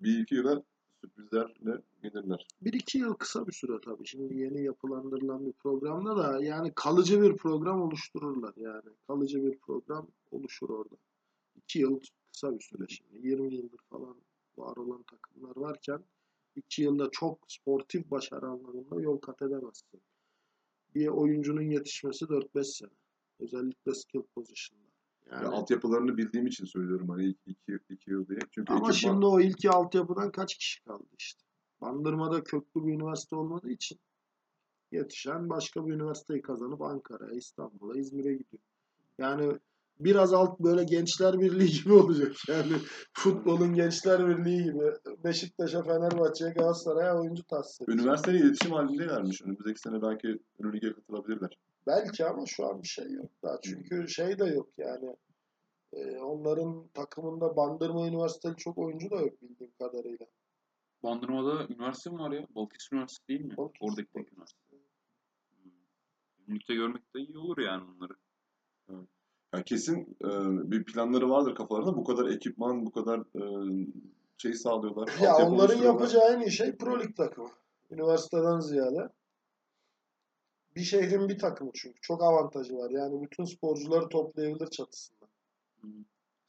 bir 0.00 0.18
iki 0.18 0.34
yıla 0.34 0.62
sürprizlerle 1.00 1.82
gelirler. 2.02 2.46
Bir 2.62 2.72
iki 2.72 2.98
yıl 2.98 3.14
kısa 3.14 3.46
bir 3.46 3.52
süre 3.52 3.80
tabii. 3.84 4.06
Şimdi 4.06 4.38
yeni 4.38 4.64
yapılandırılan 4.64 5.46
bir 5.46 5.52
programda 5.52 6.16
da 6.16 6.44
yani 6.44 6.72
kalıcı 6.74 7.22
bir 7.22 7.36
program 7.36 7.82
oluştururlar 7.82 8.54
yani. 8.56 8.90
Kalıcı 9.06 9.42
bir 9.44 9.58
program 9.58 10.06
oluşur 10.30 10.70
orada. 10.70 10.96
İki 11.56 11.78
yıl 11.78 12.00
kısa 12.32 12.54
bir 12.54 12.60
süre 12.60 12.84
şimdi. 12.88 13.28
20 13.28 13.54
yıldır 13.54 13.80
falan 13.90 14.16
var 14.56 14.76
olan 14.76 15.02
takımlar 15.02 15.56
varken 15.56 16.04
iki 16.56 16.82
yılda 16.82 17.08
çok 17.12 17.38
sportif 17.48 18.10
başarı 18.10 18.46
anlamında 18.46 19.00
yol 19.00 19.18
kat 19.18 19.42
edemezsin. 19.42 20.00
Bir 20.94 21.08
oyuncunun 21.08 21.70
yetişmesi 21.70 22.24
4-5 22.24 22.64
sene. 22.64 22.90
Özellikle 23.40 23.94
skill 23.94 24.22
position'da. 24.34 24.91
Yani, 25.30 25.44
Ya, 25.44 25.50
altyapılarını 25.50 26.16
bildiğim 26.16 26.46
için 26.46 26.64
söylüyorum 26.64 27.08
hani 27.08 27.26
iki, 27.26 27.50
iki, 27.50 27.78
iki 27.90 28.10
yıl 28.10 28.28
diye. 28.28 28.38
Çünkü 28.50 28.72
ama 28.72 28.92
şimdi 28.92 29.26
o 29.26 29.40
ilki 29.40 29.70
altyapıdan 29.70 30.32
kaç 30.32 30.58
kişi 30.58 30.84
kaldı 30.84 31.06
işte. 31.18 31.42
Bandırma'da 31.80 32.44
köklü 32.44 32.86
bir 32.86 32.92
üniversite 32.92 33.36
olmadığı 33.36 33.70
için 33.70 33.98
yetişen 34.92 35.50
başka 35.50 35.86
bir 35.86 35.92
üniversiteyi 35.92 36.42
kazanıp 36.42 36.82
Ankara'ya, 36.82 37.32
İstanbul'a, 37.32 37.98
İzmir'e 37.98 38.32
gidiyor. 38.32 38.62
Yani 39.18 39.58
biraz 40.00 40.32
alt 40.32 40.60
böyle 40.60 40.84
gençler 40.84 41.40
birliği 41.40 41.70
gibi 41.82 41.92
olacak. 41.92 42.32
Yani 42.48 42.72
futbolun 43.12 43.74
gençler 43.74 44.28
birliği 44.28 44.64
gibi 44.64 44.92
Beşiktaş'a, 45.24 45.82
Fenerbahçe'ye, 45.82 46.50
Galatasaray'a 46.50 47.20
oyuncu 47.20 47.42
tahsis 47.44 47.80
edecek. 47.80 48.00
Üniversiteyle 48.00 48.38
iletişim 48.38 48.72
halindelermiş. 48.72 49.42
Önümüzdeki 49.42 49.80
sene 49.80 50.02
belki 50.02 50.38
Euroleague'e 50.60 50.92
katılabilirler. 50.92 51.58
Belki 51.86 52.26
ama 52.26 52.46
şu 52.46 52.66
an 52.66 52.82
bir 52.82 52.88
şey 52.88 53.10
yok 53.12 53.30
daha. 53.42 53.60
Çünkü 53.60 54.08
şey 54.08 54.38
de 54.38 54.44
yok 54.44 54.68
yani. 54.78 55.16
Ee, 55.92 56.18
onların 56.18 56.88
takımında 56.94 57.56
Bandırma 57.56 58.08
Üniversiteli 58.08 58.56
çok 58.56 58.78
oyuncu 58.78 59.10
da 59.10 59.16
yok 59.16 59.42
bildiğim 59.42 59.72
kadarıyla. 59.78 60.26
Bandırma'da 61.02 61.66
üniversite 61.74 62.10
mi 62.10 62.18
var 62.18 62.30
ya? 62.30 62.46
Balıkesir 62.54 62.92
Üniversitesi 62.92 63.28
değil 63.28 63.40
mi? 63.40 63.56
Balıkesir, 63.56 63.84
Oradaki 63.84 64.06
tek 64.06 64.14
Balıkesir. 64.14 64.36
üniversite. 64.36 64.76
Hmm. 65.62 65.70
Ünlükte 66.48 66.74
görmek 66.74 67.14
de 67.14 67.20
iyi 67.20 67.38
olur 67.38 67.58
yani 67.58 67.84
onları. 67.96 68.12
Yani 69.54 69.64
kesin 69.64 70.16
e, 70.24 70.28
bir 70.70 70.84
planları 70.84 71.30
vardır 71.30 71.54
kafalarında. 71.54 71.96
Bu 71.96 72.04
kadar 72.04 72.26
ekipman, 72.26 72.86
bu 72.86 72.92
kadar 72.92 73.18
e, 73.18 73.42
şey 74.38 74.54
sağlıyorlar. 74.54 75.10
Ya 75.22 75.36
onların 75.36 75.82
yapacağı 75.82 76.34
en 76.34 76.40
iyi 76.40 76.50
şey 76.50 76.76
Pro 76.76 77.00
Lig 77.00 77.16
takımı. 77.16 77.50
Üniversiteden 77.90 78.60
ziyade. 78.60 79.08
Bir 80.76 80.82
şehrin 80.82 81.28
bir 81.28 81.38
takımı 81.38 81.70
çünkü. 81.74 82.00
Çok 82.00 82.22
avantajı 82.22 82.76
var. 82.76 82.90
Yani 82.90 83.22
bütün 83.22 83.44
sporcuları 83.44 84.08
toplayabilir 84.08 84.66
çatısında. 84.66 85.26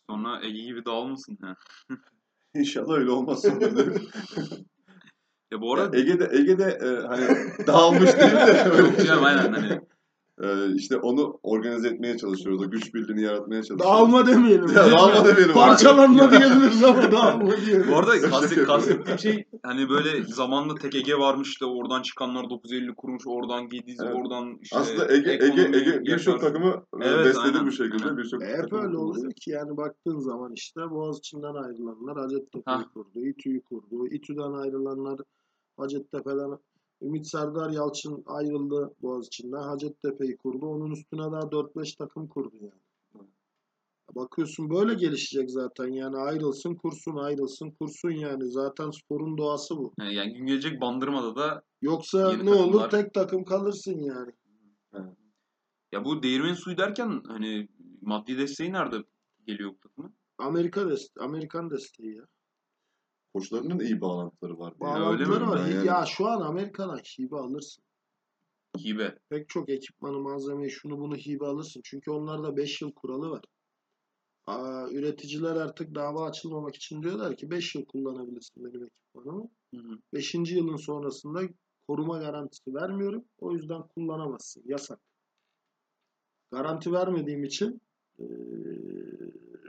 Sonra 0.09 0.45
Ege 0.45 0.63
gibi 0.63 0.86
dağılmasın. 0.86 1.38
Ha. 1.41 1.55
İnşallah 2.55 2.93
öyle 2.93 3.11
olmaz. 3.11 3.45
Ya 5.51 5.61
bu 5.61 5.74
arada 5.74 5.97
Ege'de 5.97 6.30
Ege'de 6.32 6.63
e, 6.63 7.07
hani 7.07 7.28
dağılmış 7.67 8.17
değil 8.17 8.32
de 8.32 8.78
Yok 8.78 9.05
canım 9.07 9.24
aynen 9.24 9.53
hani 9.53 9.82
e, 10.41 10.75
işte 10.75 10.97
onu 10.97 11.39
organize 11.43 11.88
etmeye 11.88 12.17
çalışıyoruz. 12.17 12.61
O 12.61 12.69
güç 12.71 12.93
birliğini 12.93 13.21
yaratmaya 13.21 13.63
çalışıyoruz. 13.63 13.86
Dağılma 13.86 14.27
demeyelim. 14.27 14.67
Ya, 14.67 14.91
dağılma 14.91 15.25
demeyelim. 15.29 15.53
Parçalanma 15.53 16.31
diyebiliriz 16.31 16.84
ama 16.84 17.11
dağılma 17.11 17.57
diyelim. 17.65 17.86
bu 17.91 17.95
arada 17.95 18.21
kastet, 18.21 18.65
kastettiğim 18.65 19.19
şey 19.19 19.45
hani 19.63 19.89
böyle 19.89 20.23
zamanında 20.23 20.75
tek 20.75 20.95
Ege 20.95 21.15
varmış 21.17 21.61
da 21.61 21.65
oradan 21.73 22.01
çıkanlar 22.01 22.49
950 22.49 22.95
kurmuş 22.95 23.23
oradan 23.27 23.69
Gediz 23.69 23.99
Evet. 24.03 24.15
oradan 24.15 24.57
işte 24.61 24.77
Aslında 24.77 25.13
Ege 25.13 25.31
Ege 25.31 25.61
Ege 25.77 26.01
birçok 26.05 26.41
takımı 26.41 26.69
e, 27.01 27.05
Evet, 27.07 27.25
besledi 27.25 27.45
aynen. 27.45 27.67
bu 27.67 27.71
şekilde. 27.71 28.17
Birçok 28.17 28.43
Hep 28.43 28.57
takımı 28.61 28.81
öyle 28.88 28.97
oluyor 28.97 29.31
ki 29.31 29.51
yani 29.51 29.77
baktığın 29.77 30.19
zaman 30.19 30.51
işte 30.55 30.81
Boğaziçi'nden 30.91 31.53
ayrılanlar 31.53 32.17
Hacettepe'yi 32.17 32.86
kurdu, 32.93 33.25
İTÜ'yü 33.25 33.61
kurdu. 33.61 34.07
İTÜ'den 34.11 34.53
ayrılanlar 34.53 35.19
Hacettepe'den 35.77 36.57
Ümit 37.04 37.28
Serdar 37.28 37.70
Yalçın 37.70 38.24
ayrıldı 38.26 38.93
Boğaziçi'nden 39.01 39.62
Hacettepe'yi 39.64 40.38
kurdu. 40.38 40.66
Onun 40.66 40.91
üstüne 40.91 41.32
daha 41.32 41.51
4-5 41.51 41.95
takım 41.95 42.28
kurdu 42.28 42.56
yani. 42.62 42.82
Bakıyorsun 44.16 44.70
böyle 44.70 44.93
gelişecek 44.93 45.51
zaten 45.51 45.88
yani 45.88 46.18
ayrılsın 46.18 46.76
kursun 46.76 47.16
ayrılsın 47.16 47.72
kursun 47.72 48.12
yani 48.12 48.51
zaten 48.51 48.91
sporun 48.91 49.38
doğası 49.38 49.78
bu. 49.78 49.93
Yani, 49.99 50.16
yani 50.16 50.34
gün 50.34 50.45
gelecek 50.45 50.82
Bandırma'da 50.82 51.36
da 51.36 51.64
Yoksa 51.82 52.38
ne 52.38 52.49
olur 52.49 52.80
takımlar- 52.80 52.89
tek 52.89 53.14
takım 53.14 53.43
kalırsın 53.43 53.99
yani. 53.99 54.32
ya 55.91 56.06
bu 56.06 56.24
değirmen 56.24 56.54
suyu 56.54 56.78
derken 56.78 57.22
hani 57.28 57.68
maddi 58.01 58.38
desteği 58.38 58.74
nerede 58.74 58.97
geliyor 59.47 59.72
bu 59.74 59.80
takımın? 59.80 60.16
Amerika 60.38 60.89
dest 60.89 61.18
Amerikan 61.20 61.70
desteği 61.70 62.16
ya. 62.16 62.24
Koçlarının 63.34 63.79
iyi 63.79 64.01
bağlantıları 64.01 64.59
var. 64.59 64.79
Bağlantıları 64.79 65.47
var. 65.47 65.67
Yani- 65.67 65.88
Ya 65.88 66.05
şu 66.05 66.27
an 66.27 66.41
Amerika'dan 66.41 66.97
hibe 66.97 67.36
alırsın. 67.36 67.84
Hibe. 68.79 69.17
Pek 69.29 69.49
çok 69.49 69.69
ekipmanı, 69.69 70.19
malzemeyi, 70.19 70.71
şunu 70.71 70.97
bunu 70.99 71.15
hibe 71.15 71.45
alırsın. 71.45 71.81
Çünkü 71.84 72.11
onlarda 72.11 72.57
5 72.57 72.81
yıl 72.81 72.91
kuralı 72.93 73.29
var. 73.29 73.41
Aa, 74.47 74.88
üreticiler 74.91 75.55
artık 75.55 75.95
dava 75.95 76.25
açılmamak 76.29 76.75
için 76.75 77.03
diyorlar 77.03 77.36
ki 77.38 77.51
5 77.51 77.75
yıl 77.75 77.86
kullanabilirsin 77.86 78.65
benim 78.65 78.84
ekipmanımı. 78.86 79.49
Hı 79.75 79.79
hı. 79.81 79.97
5. 80.13 80.55
yılın 80.55 80.75
sonrasında 80.75 81.41
koruma 81.88 82.17
garantisi 82.17 82.73
vermiyorum. 82.73 83.25
O 83.39 83.51
yüzden 83.51 83.81
kullanamazsın. 83.81 84.63
Yasak. 84.65 84.99
Garanti 86.51 86.91
vermediğim 86.91 87.43
için 87.43 87.81
eee, 88.19 88.27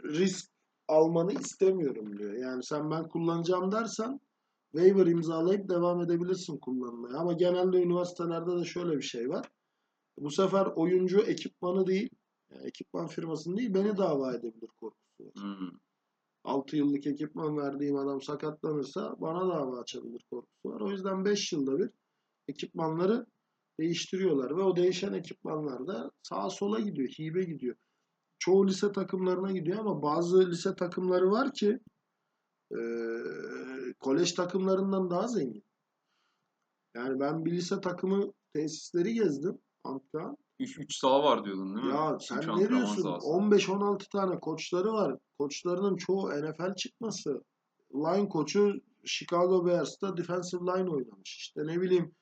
risk 0.05 0.51
almanı 0.89 1.33
istemiyorum 1.33 2.19
diyor. 2.19 2.33
Yani 2.33 2.65
sen 2.65 2.91
ben 2.91 3.09
kullanacağım 3.09 3.73
dersen 3.73 4.21
waiver 4.73 5.07
imzalayıp 5.07 5.69
devam 5.69 6.01
edebilirsin 6.01 6.59
kullanmaya. 6.59 7.19
Ama 7.19 7.33
genelde 7.33 7.83
üniversitelerde 7.83 8.61
de 8.61 8.65
şöyle 8.65 8.97
bir 8.97 9.03
şey 9.03 9.29
var. 9.29 9.51
Bu 10.19 10.31
sefer 10.31 10.67
oyuncu 10.67 11.21
ekipmanı 11.21 11.87
değil, 11.87 12.11
yani 12.51 12.67
ekipman 12.67 13.07
firmasını 13.07 13.57
değil 13.57 13.75
beni 13.75 13.97
dava 13.97 14.35
edebilir 14.35 14.71
korkusu 14.81 15.25
var. 15.25 15.35
Hmm. 15.35 15.79
6 16.45 16.77
yıllık 16.77 17.07
ekipman 17.07 17.57
verdiğim 17.57 17.97
adam 17.97 18.23
sakatlanırsa 18.23 19.17
bana 19.21 19.49
dava 19.49 19.81
açabilir 19.81 20.25
korkusu 20.31 20.69
var. 20.69 20.81
O 20.81 20.91
yüzden 20.91 21.25
5 21.25 21.53
yılda 21.53 21.79
bir 21.79 21.91
ekipmanları 22.49 23.27
değiştiriyorlar 23.81 24.57
ve 24.57 24.63
o 24.63 24.77
değişen 24.77 25.13
ekipmanlar 25.13 25.87
da 25.87 26.11
sağa 26.23 26.51
sola 26.51 26.81
gidiyor, 26.81 27.09
hibe 27.09 27.45
gidiyor. 27.45 27.77
Çoğu 28.45 28.67
lise 28.67 28.93
takımlarına 28.93 29.53
gidiyor 29.53 29.79
ama 29.79 30.03
bazı 30.03 30.51
lise 30.51 30.75
takımları 30.75 31.31
var 31.31 31.53
ki 31.55 31.79
eee 32.71 33.95
kolej 34.01 34.33
takımlarından 34.33 35.11
daha 35.11 35.29
zengin. 35.29 35.65
Yani 36.97 37.21
ben 37.21 37.45
bir 37.45 37.53
lise 37.53 37.81
takımı 37.81 38.33
tesisleri 38.53 39.15
gezdim. 39.15 39.59
Antkan. 39.85 40.37
3 40.59 40.79
3 40.79 40.97
saha 40.97 41.23
var 41.23 41.45
diyordun 41.45 41.75
değil 41.77 41.87
mi? 41.87 41.93
Ya 41.93 42.15
Üç 42.17 42.23
sen 42.23 42.37
antrenman 42.37 42.61
ne 42.61 42.69
diyorsun? 42.69 43.03
sahası. 43.03 43.27
15-16 43.27 44.09
tane 44.13 44.41
koçları 44.41 44.93
var. 44.93 45.17
Koçlarının 45.39 45.97
çoğu 45.97 46.29
NFL 46.31 46.75
çıkması. 46.75 47.45
Line 47.95 48.29
koçu 48.29 48.73
Chicago 49.05 49.67
Bears'ta 49.67 50.17
defensive 50.17 50.61
line 50.61 50.91
oynamış. 50.91 51.37
İşte 51.39 51.61
ne 51.67 51.81
bileyim 51.81 52.13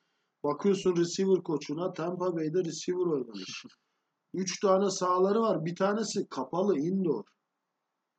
bakıyorsun 0.45 0.97
receiver 0.97 1.43
koçuna 1.43 1.93
Tampa 1.93 2.37
Bay'de 2.37 2.65
receiver 2.65 3.07
oynamış. 3.07 3.65
3 4.35 4.61
tane 4.61 4.91
sahaları 4.91 5.41
var. 5.41 5.65
Bir 5.65 5.77
tanesi 5.77 6.29
kapalı 6.29 6.79
indoor. 6.79 7.25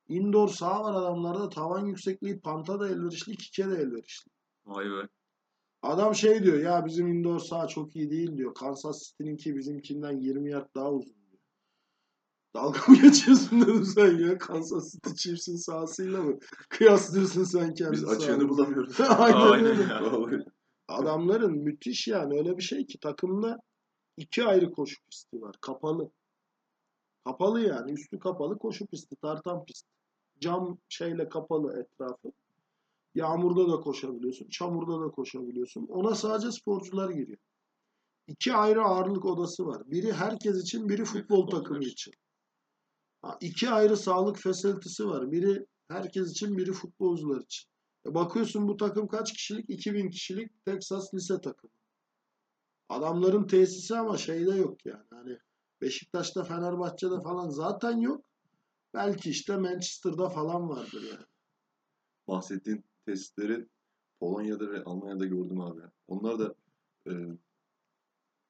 Indoor 0.08 0.48
saha 0.48 0.84
var 0.84 0.94
adamlarda. 0.94 1.50
Tavan 1.50 1.86
yüksekliği 1.86 2.40
panta 2.40 2.80
da 2.80 2.90
elverişli, 2.90 3.38
kike 3.38 3.70
de 3.70 3.76
elverişli. 3.76 4.32
Vay 4.66 4.86
be. 4.86 5.08
Adam 5.82 6.16
şey 6.16 6.44
diyor 6.44 6.60
ya 6.60 6.86
bizim 6.86 7.08
indoor 7.08 7.40
saha 7.40 7.68
çok 7.68 7.96
iyi 7.96 8.12
değil 8.12 8.38
diyor. 8.38 8.54
Kansas 8.54 9.00
City'ninki 9.04 9.56
bizimkinden 9.56 10.20
20 10.20 10.52
yard 10.52 10.76
daha 10.76 10.92
uzun 10.92 11.16
diyor. 11.32 11.42
Dalga 12.56 12.80
mı 12.88 13.02
geçiyorsun 13.02 13.62
dedim 13.62 13.86
sen 13.86 14.18
ya. 14.18 14.38
Kansas 14.38 14.92
City 14.92 15.14
Chiefs'in 15.14 15.56
sahasıyla 15.56 16.22
mı? 16.22 16.40
Kıyaslıyorsun 16.70 17.44
sen 17.44 17.74
kendi 17.74 17.92
Biz 17.92 18.06
açığını 18.06 18.50
bulamıyoruz. 18.50 19.02
Aynen 19.18 19.52
Aynen 19.52 19.68
öyle. 19.68 20.44
Adamların 20.88 21.58
müthiş 21.58 22.08
yani 22.08 22.38
öyle 22.38 22.58
bir 22.58 22.64
şey 22.64 22.86
ki 22.86 23.00
takımda 23.00 23.58
iki 24.18 24.44
ayrı 24.44 24.72
koşu 24.72 25.02
pisti 25.10 25.42
var. 25.42 25.56
Kapalı. 25.62 26.12
Kapalı 27.26 27.62
yani. 27.62 27.92
Üstü 27.92 28.20
kapalı 28.20 28.58
koşu 28.58 28.88
pisti. 28.88 29.16
Tartan 29.16 29.66
pist. 29.66 29.86
Cam 30.40 30.78
şeyle 30.90 31.30
kapalı 31.30 31.80
etrafı. 31.80 32.32
Yağmurda 33.16 33.72
da 33.72 33.82
koşabiliyorsun. 33.82 34.50
Çamurda 34.50 35.02
da 35.06 35.12
koşabiliyorsun. 35.12 35.88
Ona 35.88 36.16
sadece 36.16 36.52
sporcular 36.52 37.10
giriyor. 37.10 37.38
İki 38.28 38.54
ayrı 38.54 38.84
ağırlık 38.84 39.26
odası 39.26 39.66
var. 39.66 39.92
Biri 39.92 40.14
herkes 40.14 40.62
için, 40.62 40.90
biri 40.90 41.06
futbol 41.06 41.48
takımı 41.48 41.84
için. 41.84 42.14
Ha, 43.22 43.38
iki 43.42 43.70
ayrı 43.70 43.98
sağlık 43.98 44.38
fasilitesi 44.38 45.06
var. 45.08 45.32
Biri 45.32 45.66
herkes 45.88 46.32
için, 46.32 46.58
biri 46.58 46.72
futbolcular 46.72 47.42
için. 47.42 47.70
E 48.08 48.14
bakıyorsun 48.14 48.68
bu 48.68 48.78
takım 48.78 49.08
kaç 49.08 49.34
kişilik? 49.34 49.70
2000 49.70 50.10
kişilik 50.10 50.66
Texas 50.66 51.14
lise 51.14 51.42
takımı. 51.42 51.74
Adamların 52.94 53.48
tesisi 53.48 53.98
ama 53.98 54.18
şeyde 54.18 54.52
yok 54.52 54.86
yani. 54.86 55.04
Hani 55.10 55.38
Beşiktaş'ta, 55.82 56.44
Fenerbahçe'de 56.44 57.22
falan 57.24 57.50
zaten 57.50 57.98
yok. 57.98 58.26
Belki 58.94 59.30
işte 59.30 59.58
Manchester'da 59.58 60.30
falan 60.30 60.70
vardır 60.70 61.04
yani. 61.12 61.26
Bahsettiğin 62.28 62.86
tesisleri 63.06 63.68
Polonya'da 64.20 64.72
ve 64.72 64.84
Almanya'da 64.84 65.26
gördüm 65.26 65.62
abi. 65.62 65.82
Onlar 66.08 66.40
da 66.40 66.56
e, 67.08 67.12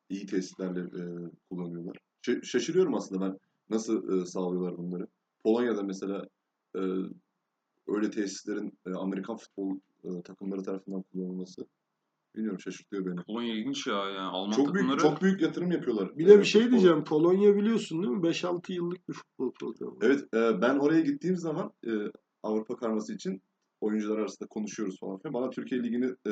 iyi 0.09 0.25
tesislerle 0.25 0.79
e, 0.79 1.03
kullanıyorlar. 1.49 1.97
Ş- 2.21 2.41
şaşırıyorum 2.43 2.95
aslında 2.95 3.21
ben 3.25 3.39
nasıl 3.69 4.21
e, 4.21 4.25
sağlıyorlar 4.25 4.77
bunları. 4.77 5.07
Polonya'da 5.43 5.83
mesela 5.83 6.27
e, 6.75 6.81
öyle 7.87 8.11
tesislerin 8.11 8.79
e, 8.85 8.89
Amerikan 8.91 9.37
futbol 9.37 9.79
e, 10.03 10.21
takımları 10.21 10.63
tarafından 10.63 11.01
kullanılması 11.01 11.67
bilmiyorum 12.35 12.59
şaşırtıyor 12.59 13.05
beni. 13.05 13.23
Polonya 13.23 13.53
ilginç 13.53 13.87
ya. 13.87 13.95
Yani 13.95 14.19
Alman 14.19 14.51
Çok 14.51 14.73
büyük 14.73 14.89
takımları 14.89 15.11
çok 15.11 15.21
büyük 15.21 15.41
yatırım 15.41 15.71
yapıyorlar. 15.71 16.17
Bir 16.17 16.27
de 16.27 16.39
bir 16.39 16.43
şey 16.45 16.71
diyeceğim. 16.71 17.03
Polonya 17.03 17.55
biliyorsun 17.55 18.03
değil 18.03 18.13
mi? 18.13 18.21
5-6 18.27 18.73
yıllık 18.73 19.09
bir 19.09 19.13
futbol 19.13 19.53
programı. 19.53 19.97
Evet, 20.01 20.33
e, 20.33 20.61
ben 20.61 20.77
oraya 20.79 21.01
gittiğim 21.01 21.37
zaman 21.37 21.73
e, 21.87 21.91
Avrupa 22.43 22.75
karması 22.75 23.13
için 23.13 23.41
oyuncular 23.81 24.17
arasında 24.17 24.47
konuşuyoruz 24.47 24.99
falan 24.99 25.17
filan. 25.19 25.33
Bana 25.33 25.49
Türkiye 25.49 25.83
Ligi'ni 25.83 26.05
e, 26.05 26.31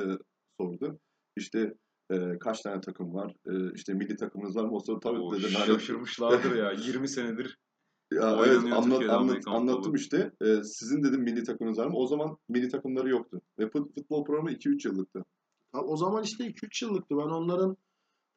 sordu. 0.59 0.99
İşte 1.37 1.73
e, 2.11 2.37
kaç 2.39 2.61
tane 2.61 2.81
takım 2.81 3.13
var? 3.13 3.35
E, 3.47 3.73
işte 3.75 3.93
milli 3.93 4.15
takımınız 4.15 4.55
var 4.55 4.65
mı? 4.65 4.71
O 4.71 4.79
sırada 4.79 4.99
tabii 4.99 5.19
O 5.19 5.33
dedim. 5.33 5.49
şaşırmışlardır 5.49 6.55
ya. 6.55 6.71
20 6.71 7.07
senedir 7.07 7.57
Ya 8.11 8.39
evet 8.47 8.73
anlat, 8.73 9.09
anlat, 9.09 9.47
anlattım 9.47 9.95
işte. 9.95 10.31
E, 10.41 10.63
sizin 10.63 11.03
dedim 11.03 11.21
milli 11.21 11.43
takımınız 11.43 11.77
var 11.77 11.87
mı? 11.87 11.97
O 11.97 12.07
zaman 12.07 12.37
milli 12.49 12.69
takımları 12.69 13.09
yoktu. 13.09 13.41
Ve 13.59 13.63
fut- 13.63 13.93
futbol 13.95 14.25
programı 14.25 14.51
2-3 14.51 14.87
yıllıktı. 14.87 15.25
Ha, 15.71 15.81
o 15.81 15.97
zaman 15.97 16.23
işte 16.23 16.43
2-3 16.47 16.85
yıllıktı. 16.85 17.17
Ben 17.17 17.29
onların 17.29 17.77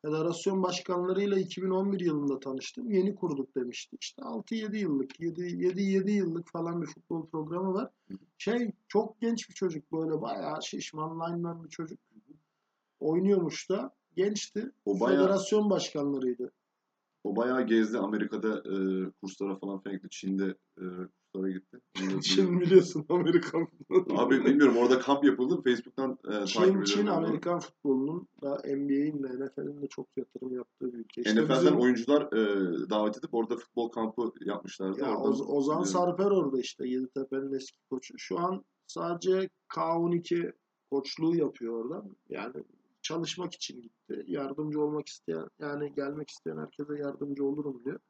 federasyon 0.03 0.63
başkanlarıyla 0.63 1.39
2011 1.39 2.01
yılında 2.01 2.41
tanıştım. 2.41 2.91
Yeni 2.91 3.15
kurduk 3.15 3.55
demişti. 3.57 3.97
İşte 4.01 4.23
6-7 4.23 4.77
yıllık, 4.77 5.21
7-7 5.21 6.11
yıllık 6.11 6.49
falan 6.53 6.83
bir 6.83 6.87
futbol 6.87 7.27
programı 7.27 7.75
var. 7.75 7.91
Şey 8.39 8.73
çok 8.89 9.21
genç 9.21 9.49
bir 9.49 9.55
çocuk 9.55 9.93
böyle 9.93 10.21
bayağı 10.23 10.63
şişman 10.63 11.21
lineman 11.21 11.65
bir 11.65 11.69
çocuk. 11.69 11.99
Oynuyormuş 13.01 13.71
da 13.71 13.95
gençti. 14.17 14.71
O 14.85 15.01
bayağı- 15.01 15.23
Federasyon 15.23 15.71
başkanlarıydı. 15.71 16.53
O 17.25 17.37
bayağı 17.37 17.67
gezdi. 17.67 17.99
Amerika'da 17.99 18.59
e, 18.59 18.75
kurslara 19.11 19.57
falan 19.57 19.83
gitti. 19.93 20.09
Çin'de 20.11 20.55
e, 20.79 20.85
kurslara 21.35 21.51
gitti. 21.51 21.81
Çin 22.23 22.61
biliyorsun 22.61 23.07
Amerikan 23.09 23.67
futbolu. 23.67 24.21
Abi 24.21 24.45
bilmiyorum 24.45 24.77
orada 24.77 24.99
kamp 24.99 25.25
yapıldı. 25.25 25.63
Facebook'tan 25.65 26.19
e, 26.25 26.31
takip 26.31 26.47
Çin, 26.49 26.61
ediyorum. 26.63 26.85
Çin. 26.85 27.07
Amerikan 27.07 27.59
futbolunun 27.61 28.29
da 28.43 28.55
NBA'in 28.55 29.23
de 29.23 29.29
NFL'in 29.47 29.83
de 29.83 29.87
çok 29.87 30.07
yatırım 30.17 30.55
yaptığı 30.55 30.93
bir 30.93 30.99
ülke. 30.99 31.21
İşte 31.23 31.45
NFL'den 31.45 31.61
bizim- 31.65 31.81
oyuncular 31.81 32.23
e, 32.23 32.91
davet 32.91 33.19
edip 33.19 33.35
orada 33.35 33.57
futbol 33.57 33.89
kampı 33.89 34.33
yapmışlardı. 34.41 35.01
Ya 35.01 35.07
Oradan 35.17 35.23
Oz- 35.33 35.41
Ozan 35.41 35.83
biliyorum. 35.83 35.85
Sarper 35.87 36.31
orada 36.31 36.61
işte 36.61 36.89
Yeditepe'nin 36.89 37.53
eski 37.53 37.79
koçu. 37.91 38.15
Şu 38.19 38.39
an 38.39 38.65
sadece 38.87 39.49
K12 39.75 40.53
koçluğu 40.91 41.37
yapıyor 41.37 41.85
orada. 41.85 42.05
Yani 42.29 42.55
çalışmak 43.03 43.55
için 43.55 43.83
gitti. 43.83 44.25
Yardımcı 44.27 44.81
olmak 44.81 45.09
isteyen 45.09 45.49
yani 45.61 45.93
gelmek 45.97 46.31
isteyen 46.31 46.57
herkese 46.57 46.99
yardımcı 46.99 47.45
olurum 47.45 47.83
diyor. 47.85 48.01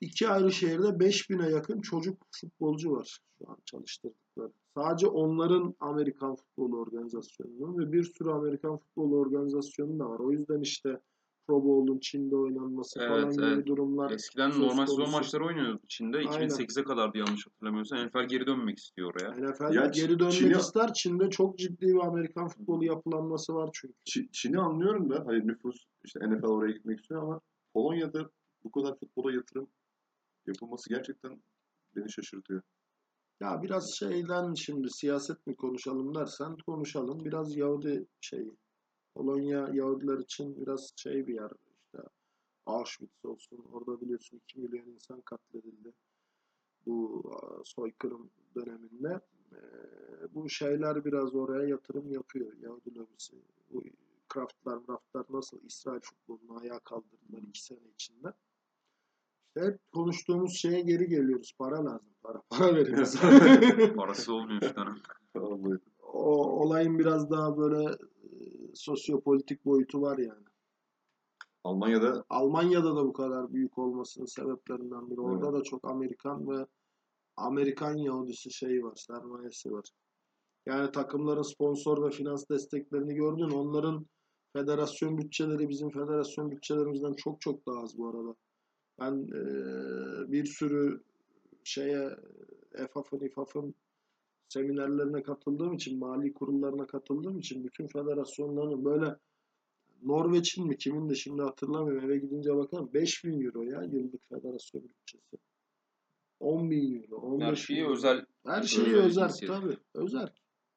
İki 0.00 0.28
ayrı 0.28 0.52
şehirde 0.52 0.86
5000'e 0.86 1.50
yakın 1.50 1.80
çocuk 1.80 2.18
futbolcu 2.40 2.92
var 2.92 3.18
şu 3.38 3.50
an 3.50 3.56
çalıştırdıkları. 3.64 4.52
Sadece 4.74 5.06
onların 5.06 5.74
Amerikan 5.80 6.36
futbolu 6.36 6.78
organizasyonunun 6.80 7.78
ve 7.78 7.92
bir 7.92 8.04
sürü 8.04 8.30
Amerikan 8.30 8.76
futbolu 8.78 9.16
organizasyonu 9.18 9.98
da 9.98 10.10
var. 10.10 10.18
O 10.18 10.32
yüzden 10.32 10.60
işte 10.60 11.00
Pro 11.46 11.64
Bowl'un 11.64 11.98
Çin'de 11.98 12.36
oynanması 12.36 13.00
Evet, 13.00 13.08
falan 13.10 13.32
gibi 13.32 13.44
evet. 13.44 13.66
durumlar 13.66 14.10
eskiden 14.10 14.50
normal 14.50 14.86
sezon 14.86 15.10
maçları 15.10 15.46
oynuyordu 15.46 15.80
Çin'de. 15.88 16.16
Aynen. 16.16 16.30
2008'e 16.30 16.84
kadardı 16.84 17.18
yanlış 17.18 17.46
hatırlamıyorsam. 17.46 17.98
NFL 17.98 18.28
geri 18.28 18.46
dönmek 18.46 18.78
istiyor 18.78 19.10
oraya. 19.14 19.30
NFL 19.30 19.74
Ya 19.74 19.86
geri 19.86 20.18
dönmek 20.18 20.32
Çin'i- 20.34 20.56
ister. 20.58 20.92
Çin'de 20.92 21.30
çok 21.30 21.58
ciddi 21.58 21.86
bir 21.86 22.06
Amerikan 22.06 22.48
futbolu 22.48 22.84
yapılanması 22.84 23.54
var 23.54 23.70
çünkü. 23.72 23.94
Çi- 24.06 24.28
Çin'i 24.32 24.58
anlıyorum 24.58 25.10
da 25.10 25.22
hani 25.26 25.46
nüfus 25.46 25.84
işte 26.04 26.20
NFL 26.20 26.46
oraya 26.46 26.72
gitmek 26.72 27.00
istiyor 27.00 27.22
ama 27.22 27.40
Polonya'da 27.74 28.30
bu 28.64 28.70
kadar 28.70 28.98
futbola 28.98 29.32
yatırım 29.32 29.66
yapılması 30.46 30.88
gerçekten 30.88 31.42
beni 31.96 32.12
şaşırtıyor. 32.12 32.62
Ya 33.40 33.62
biraz 33.62 33.94
şeyden 33.94 34.54
şimdi 34.54 34.90
siyaset 34.90 35.46
mi 35.46 35.56
konuşalım 35.56 36.14
dersen 36.14 36.56
konuşalım. 36.66 37.24
Biraz 37.24 37.56
Yahudi 37.56 38.06
şeyi. 38.20 38.56
Polonya 39.14 39.68
Yahudiler 39.72 40.18
için 40.18 40.60
biraz 40.60 40.92
şey 40.96 41.26
bir 41.26 41.34
yer. 41.34 41.50
İşte 41.84 41.98
Auschwitz 42.66 43.24
olsun. 43.24 43.64
Orada 43.72 44.00
biliyorsun 44.00 44.36
2 44.36 44.60
milyon 44.60 44.86
insan 44.86 45.20
katledildi. 45.20 45.92
Bu 46.86 47.22
soykırım 47.64 48.30
döneminde. 48.54 49.20
Ee, 49.52 49.58
bu 50.34 50.48
şeyler 50.48 51.04
biraz 51.04 51.34
oraya 51.34 51.68
yatırım 51.68 52.12
yapıyor. 52.12 52.52
Yahudi 52.56 52.94
lobisi. 52.94 53.36
Bu 53.70 53.84
Kraftlar, 54.28 54.86
Kraftlar 54.86 55.24
nasıl 55.30 55.60
İsrail 55.64 56.00
futbolunu 56.00 56.58
ayağa 56.60 56.78
kaldırdılar 56.78 57.42
2 57.42 57.62
sene 57.64 57.88
içinde. 57.94 58.32
Hep 59.56 59.78
konuştuğumuz 59.92 60.56
şeye 60.56 60.80
geri 60.80 61.08
geliyoruz. 61.08 61.52
Para 61.58 61.84
lazım. 61.84 62.14
Para. 62.22 62.42
Para 62.50 62.74
veririz. 62.74 63.20
Parası 63.96 64.34
olmuyor 64.34 64.62
işte. 64.62 64.80
Vallahi. 65.36 65.78
o 66.02 66.62
olayın 66.62 66.98
biraz 66.98 67.30
daha 67.30 67.56
böyle 67.56 67.84
e, 67.84 67.96
sosyopolitik 68.74 69.64
boyutu 69.64 70.02
var 70.02 70.18
yani. 70.18 70.44
Almanya'da 71.64 72.24
Almanya'da 72.28 72.96
da 72.96 73.06
bu 73.06 73.12
kadar 73.12 73.52
büyük 73.52 73.78
olmasının 73.78 74.26
sebeplerinden 74.26 75.10
biri. 75.10 75.20
Orada 75.20 75.52
da 75.52 75.62
çok 75.62 75.90
Amerikan 75.90 76.50
ve 76.50 76.66
Amerikan 77.36 77.96
Yahudisi 77.96 78.52
şeyi 78.52 78.82
var, 78.82 78.96
sermayesi 78.96 79.72
var. 79.72 79.84
Yani 80.66 80.92
takımların 80.92 81.42
sponsor 81.42 82.06
ve 82.06 82.10
finans 82.10 82.48
desteklerini 82.50 83.14
gördün. 83.14 83.50
Onların 83.50 84.06
federasyon 84.52 85.18
bütçeleri 85.18 85.68
bizim 85.68 85.90
federasyon 85.90 86.50
bütçelerimizden 86.50 87.12
çok 87.12 87.40
çok 87.40 87.66
daha 87.66 87.80
az 87.82 87.98
bu 87.98 88.08
arada. 88.08 88.34
Ben 89.00 89.12
eee, 89.14 90.32
bir 90.32 90.44
sürü 90.44 91.02
şeye 91.64 92.10
EFAF'ın, 92.74 93.20
İFAF'ın 93.20 93.74
seminerlerine 94.48 95.22
katıldığım 95.22 95.72
için, 95.72 95.98
mali 95.98 96.34
kurullarına 96.34 96.86
katıldığım 96.86 97.38
için 97.38 97.64
bütün 97.64 97.86
federasyonların 97.86 98.84
böyle 98.84 99.16
Norveç'in 100.02 100.66
mi 100.66 100.76
kimin 100.78 101.08
de 101.10 101.14
şimdi 101.14 101.42
hatırlamıyorum 101.42 102.04
eve 102.04 102.18
gidince 102.18 102.56
bakarım 102.56 102.90
5000 102.94 103.40
euro 103.44 103.62
ya 103.62 103.82
yıllık 103.82 104.28
federasyon 104.28 104.82
bütçesi. 104.84 105.36
10 106.40 106.70
bin 106.70 107.02
euro, 107.02 107.16
15 107.16 107.46
Her 107.48 107.54
şeyi 107.54 107.80
euro. 107.80 107.92
özel 107.92 108.26
Her 108.46 108.62
şeyi 108.62 108.86
özel 108.86 109.04
özel 109.04 109.28
cinsiyet. 109.28 109.52
tabii. 109.54 109.78
Özel. 109.94 110.28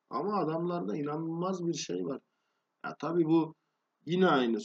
Ama 0.10 0.38
adamlarda 0.40 0.98
inanılmaz 0.98 1.68
bir 1.68 1.74
şey 1.74 2.06
var. 2.06 2.22
Ya 2.86 2.96
tabii 3.00 3.26
bu 3.26 3.56
yine 4.06 4.28
aynı 4.28 4.58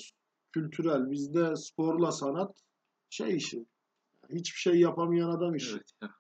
kültürel. 0.52 1.10
Bizde 1.10 1.56
sporla 1.56 2.12
sanat 2.12 2.62
şey 3.12 3.36
işi. 3.36 3.66
Hiçbir 4.28 4.58
şey 4.58 4.80
yapamayan 4.80 5.30
adam 5.30 5.54
işi. 5.54 5.72
Evet 5.72 5.90
ya. 6.02 6.10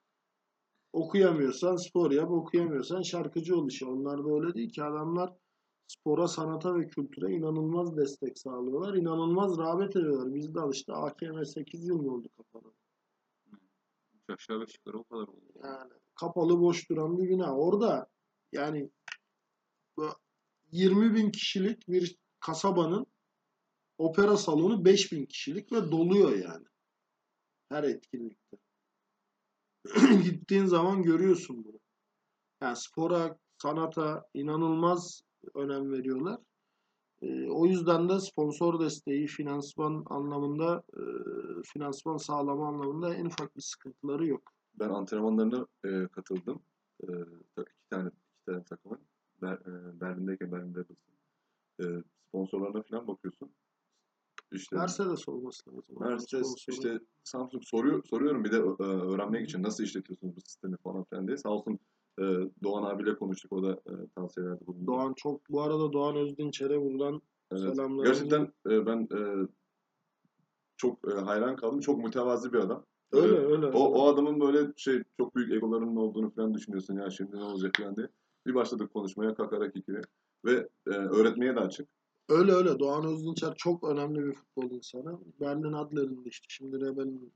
Okuyamıyorsan 0.92 1.76
spor 1.76 2.10
yap, 2.10 2.30
okuyamıyorsan 2.30 3.02
şarkıcı 3.02 3.56
ol 3.56 3.68
işi. 3.68 3.86
Onlar 3.86 4.24
da 4.24 4.34
öyle 4.34 4.54
değil 4.54 4.72
ki 4.72 4.84
adamlar 4.84 5.32
spora, 5.86 6.28
sanata 6.28 6.74
ve 6.74 6.88
kültüre 6.88 7.34
inanılmaz 7.34 7.96
destek 7.96 8.38
sağlıyorlar. 8.38 8.94
İnanılmaz 8.94 9.58
rağbet 9.58 9.96
ediyorlar. 9.96 10.34
Bizde 10.34 10.60
al 10.60 10.72
işte 10.72 10.92
AKM 10.92 11.44
8 11.44 11.88
yıl 11.88 12.04
oldu 12.04 12.28
kapalı? 12.36 12.72
Üç 14.14 14.30
aşağı 14.30 14.60
beş 14.60 14.74
yukarı 14.78 14.98
o 14.98 15.04
kadar 15.04 15.28
oldu. 15.28 15.52
Yani 15.64 15.92
kapalı 16.14 16.60
boş 16.60 16.90
duran 16.90 17.18
bir 17.18 17.28
bina. 17.28 17.56
Orada 17.56 18.06
yani 18.52 18.90
bu 19.96 20.08
20 20.72 21.14
bin 21.14 21.30
kişilik 21.30 21.88
bir 21.88 22.16
kasabanın 22.40 23.06
opera 23.98 24.36
salonu 24.36 24.84
5 24.84 25.12
bin 25.12 25.26
kişilik 25.26 25.72
ve 25.72 25.90
doluyor 25.90 26.36
yani. 26.36 26.66
Her 27.72 27.84
etkinlikte. 27.84 28.56
Gittiğin 30.24 30.64
zaman 30.64 31.02
görüyorsun 31.02 31.64
bunu. 31.64 31.80
Yani 32.62 32.76
spora, 32.76 33.38
sanata 33.62 34.26
inanılmaz 34.34 35.22
önem 35.54 35.92
veriyorlar. 35.92 36.40
Ee, 37.22 37.50
o 37.50 37.66
yüzden 37.66 38.08
de 38.08 38.20
sponsor 38.20 38.80
desteği, 38.80 39.26
finansman 39.26 40.04
anlamında, 40.06 40.82
e, 40.96 41.02
finansman 41.72 42.16
sağlama 42.16 42.68
anlamında 42.68 43.14
en 43.14 43.24
ufak 43.24 43.56
bir 43.56 43.62
sıkıntıları 43.62 44.26
yok. 44.26 44.52
Ben 44.74 44.88
antrenmanlarına 44.88 45.66
e, 45.84 46.08
katıldım. 46.08 46.62
E, 47.02 47.06
iki 47.58 47.88
tane 47.90 48.08
iki 48.08 48.44
tane 48.46 48.64
takımın. 48.64 49.00
Ber, 49.42 49.52
e, 49.52 50.00
Berlin'deyken 50.00 50.52
Berlin 50.52 50.74
Rebels'ın. 50.74 50.96
E, 51.80 52.04
sponsorlarına 52.28 52.82
falan 52.82 53.08
bakıyorsun. 53.08 53.50
İşte 54.52 54.76
Mercedes 54.76 55.28
olması 55.28 55.70
lazım. 55.70 55.96
Mercedes, 56.00 56.54
işte 56.68 57.00
Samsung 57.24 57.62
soruyor, 57.64 58.04
soruyorum 58.04 58.44
bir 58.44 58.52
de 58.52 58.56
e, 58.56 58.82
öğrenmek 58.82 59.48
için 59.48 59.62
nasıl 59.62 59.84
işletiyorsunuz 59.84 60.36
bu 60.36 60.40
sistemi 60.40 60.76
falan 60.76 61.04
filan 61.04 61.26
diye. 61.26 61.36
Sağ 61.36 61.48
olsun 61.48 61.78
e, 62.18 62.22
Doğan 62.62 62.82
abiyle 62.82 63.16
konuştuk. 63.16 63.52
O 63.52 63.62
da 63.62 63.72
e, 63.72 63.92
tavsiyelerde 64.14 64.66
bulundu. 64.66 64.86
Doğan 64.86 65.14
çok, 65.16 65.50
bu 65.50 65.62
arada 65.62 65.92
Doğan 65.92 66.16
Özdinçer'e 66.16 66.80
buradan 66.80 67.22
Evet. 67.52 67.62
selamlarımı- 67.62 68.04
Gerçekten 68.04 68.52
ben 68.66 69.08
çok 70.76 71.08
hayran 71.26 71.56
kaldım. 71.56 71.80
Çok 71.80 72.04
mütevazi 72.04 72.52
bir 72.52 72.58
adam. 72.58 72.84
öyle 73.12 73.38
öyle. 73.38 73.66
O, 73.66 73.78
o 73.78 74.08
adamın 74.08 74.40
böyle 74.40 74.72
şey 74.76 75.02
çok 75.16 75.34
büyük 75.36 75.52
egolarının 75.52 75.96
olduğunu 75.96 76.30
falan 76.30 76.54
düşünüyorsun 76.54 76.94
ya 76.96 77.10
şimdi 77.10 77.36
ne 77.36 77.42
olacak 77.42 77.72
falan 77.78 77.96
diye. 77.96 78.08
Bir 78.46 78.54
başladık 78.54 78.92
konuşmaya 78.92 79.34
kakarak 79.34 79.76
ikili. 79.76 80.00
Ve 80.44 80.68
öğretmeye 80.86 81.56
de 81.56 81.60
açık. 81.60 81.88
Öyle 82.28 82.52
öyle. 82.52 82.78
Doğan 82.78 83.04
Özdinçer 83.04 83.54
çok 83.56 83.84
önemli 83.84 84.24
bir 84.26 84.34
futbol 84.34 84.70
insanı. 84.70 85.18
Berlin 85.40 85.72
Adler'in 85.72 86.24
işte 86.24 86.46
şimdi 86.48 86.80
Rebel'in 86.80 87.32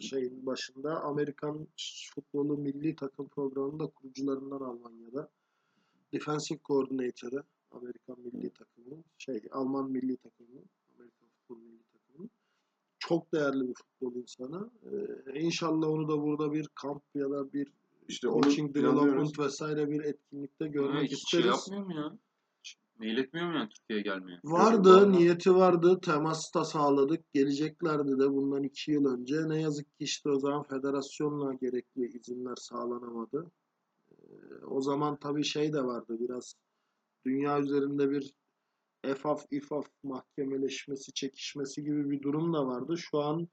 şeyin 0.00 0.46
başında 0.46 1.00
Amerikan 1.00 1.68
futbolu 2.14 2.58
milli 2.58 2.96
takım 2.96 3.28
programının 3.28 3.78
da 3.80 3.86
kurucularından 3.86 4.60
Almanya'da. 4.60 5.30
Defensive 6.12 6.58
Coordinator'ı 6.64 7.42
Amerikan 7.70 8.16
milli 8.20 8.50
takımının 8.50 9.04
şey 9.18 9.42
Alman 9.50 9.90
milli 9.90 10.16
takımının 10.16 10.64
Amerikan 10.94 11.28
futbol 11.28 11.56
milli 11.56 11.82
takımının 11.92 12.30
çok 12.98 13.32
değerli 13.32 13.68
bir 13.68 13.74
futbol 13.74 14.14
insanı. 14.14 14.70
Ee, 14.84 15.40
inşallah 15.40 15.88
onu 15.88 16.08
da 16.08 16.22
burada 16.22 16.52
bir 16.52 16.68
kamp 16.74 17.02
ya 17.14 17.30
da 17.30 17.52
bir 17.52 17.68
İşte 18.08 18.28
coaching 18.28 18.74
development 18.74 19.38
vesaire 19.38 19.90
bir 19.90 20.04
etkinlikte 20.04 20.68
görmek 20.68 21.10
hiç 21.10 21.30
şey 21.30 21.40
isteriz. 21.40 21.46
yapmıyor 21.46 21.86
mu 21.86 21.94
ya? 21.94 22.18
Mail 23.00 23.16
etmiyor 23.18 23.46
mu 23.46 23.54
yani 23.54 23.68
Türkiye'ye 23.68 24.02
gelmeye? 24.02 24.40
Vardı, 24.44 24.94
Vallahi. 24.94 25.12
niyeti 25.12 25.54
vardı, 25.54 26.00
temas 26.00 26.54
da 26.54 26.64
sağladık. 26.64 27.32
Geleceklerdi 27.32 28.18
de 28.18 28.30
bundan 28.32 28.62
iki 28.62 28.90
yıl 28.92 29.06
önce. 29.06 29.48
Ne 29.48 29.60
yazık 29.60 29.86
ki 29.98 30.04
işte 30.04 30.30
o 30.30 30.38
zaman 30.38 30.62
federasyonla 30.62 31.54
gerekli 31.54 32.06
izinler 32.18 32.56
sağlanamadı. 32.56 33.50
Ee, 34.12 34.14
o 34.66 34.80
zaman 34.80 35.16
tabii 35.16 35.44
şey 35.44 35.72
de 35.72 35.84
vardı 35.84 36.16
biraz 36.20 36.54
dünya 37.26 37.60
üzerinde 37.60 38.10
bir 38.10 38.34
EFAF, 39.04 39.46
İFAF 39.50 39.86
mahkemeleşmesi, 40.02 41.12
çekişmesi 41.12 41.84
gibi 41.84 42.10
bir 42.10 42.22
durum 42.22 42.52
da 42.54 42.66
vardı. 42.66 42.98
Şu 42.98 43.18
an 43.20 43.48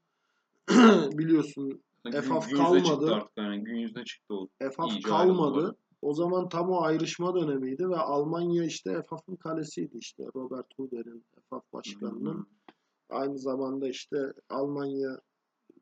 biliyorsun 1.18 1.82
EFAF 2.14 2.50
gün 2.50 2.56
yüzüne 2.56 2.78
çıktı 2.78 2.96
kalmadı. 2.96 3.14
artık 3.14 3.36
yani 3.36 3.64
gün 3.64 3.74
yüzüne 3.76 4.04
çıktı 4.04 4.34
o. 4.34 4.48
EFAF 4.60 5.02
kalmadı. 5.02 5.14
ayrıldılar. 5.14 5.74
O 6.02 6.14
zaman 6.14 6.48
tam 6.48 6.70
o 6.70 6.80
ayrışma 6.80 7.34
dönemiydi 7.34 7.88
ve 7.88 7.96
Almanya 7.96 8.64
işte 8.64 8.92
EFAF'ın 8.92 9.36
kalesiydi 9.36 9.96
işte. 9.98 10.24
Robert 10.34 10.66
Huber'in 10.76 11.24
EFAF 11.38 11.72
başkanının. 11.72 12.34
Hmm. 12.34 12.44
Aynı 13.10 13.38
zamanda 13.38 13.88
işte 13.88 14.32
Almanya 14.48 15.20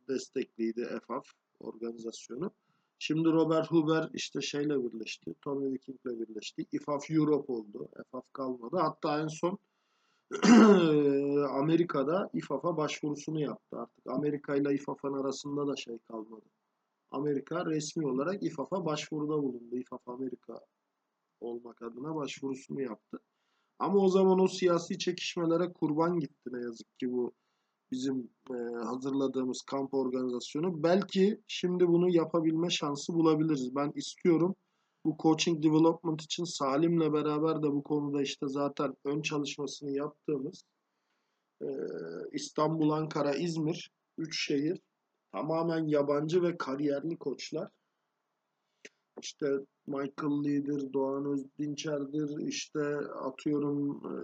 destekliydi 0.08 0.80
EFAF 0.80 1.24
organizasyonu. 1.60 2.50
Şimdi 2.98 3.28
Robert 3.28 3.70
Huber 3.70 4.10
işte 4.12 4.40
şeyle 4.40 4.84
birleşti. 4.84 5.34
Tommy 5.42 5.72
Viking'le 5.72 6.20
birleşti. 6.20 6.66
İFAF 6.72 7.10
Europe 7.10 7.52
oldu. 7.52 7.88
EFAF 8.00 8.32
kalmadı. 8.32 8.76
Hatta 8.76 9.20
en 9.20 9.28
son 9.28 9.58
Amerika'da 11.48 12.30
İFAF'a 12.32 12.76
başvurusunu 12.76 13.40
yaptı. 13.40 13.76
Artık 13.78 14.06
Amerika 14.06 14.56
ile 14.56 14.74
İFAF'ın 14.74 15.12
arasında 15.12 15.66
da 15.66 15.76
şey 15.76 15.98
kalmadı. 15.98 16.44
Amerika 17.16 17.66
resmi 17.66 18.06
olarak 18.06 18.42
İFAF'a 18.42 18.84
başvuruda 18.84 19.42
bulundu. 19.42 19.76
İFAF 19.76 20.08
Amerika 20.08 20.60
olmak 21.40 21.82
adına 21.82 22.14
başvurusunu 22.14 22.80
yaptı. 22.80 23.18
Ama 23.78 23.98
o 23.98 24.08
zaman 24.08 24.38
o 24.38 24.48
siyasi 24.48 24.98
çekişmelere 24.98 25.72
kurban 25.72 26.18
gitti 26.18 26.50
ne 26.52 26.60
yazık 26.60 26.98
ki 26.98 27.12
bu 27.12 27.32
bizim 27.90 28.30
e, 28.50 28.56
hazırladığımız 28.84 29.62
kamp 29.62 29.94
organizasyonu. 29.94 30.82
Belki 30.82 31.40
şimdi 31.46 31.88
bunu 31.88 32.10
yapabilme 32.10 32.70
şansı 32.70 33.14
bulabiliriz. 33.14 33.74
Ben 33.76 33.92
istiyorum. 33.94 34.54
Bu 35.04 35.16
coaching 35.22 35.64
development 35.64 36.22
için 36.22 36.44
Salim'le 36.44 37.12
beraber 37.12 37.62
de 37.62 37.72
bu 37.72 37.82
konuda 37.82 38.22
işte 38.22 38.48
zaten 38.48 38.94
ön 39.04 39.22
çalışmasını 39.22 39.90
yaptığımız 39.90 40.64
e, 41.62 41.66
İstanbul, 42.32 42.90
Ankara, 42.90 43.34
İzmir, 43.34 43.90
üç 44.18 44.46
şehir 44.46 44.80
tamamen 45.32 45.86
yabancı 45.86 46.42
ve 46.42 46.56
kariyerli 46.56 47.16
koçlar. 47.16 47.68
İşte 49.22 49.46
Michael 49.86 50.44
Lee'dir, 50.44 50.92
Doğan 50.92 51.24
Özdinçer'dir, 51.24 52.46
işte 52.46 52.96
atıyorum 52.96 54.02
e, 54.04 54.14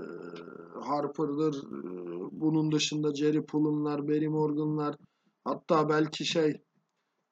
Harper'dır, 0.81 1.55
e, 1.55 2.31
bunun 2.33 2.73
dışında 2.73 3.15
Jerry 3.15 3.47
Pullen'lar, 3.47 4.09
Barry 4.09 4.29
Morgan'lar, 4.29 4.97
hatta 5.45 5.89
belki 5.89 6.25
şey 6.25 6.63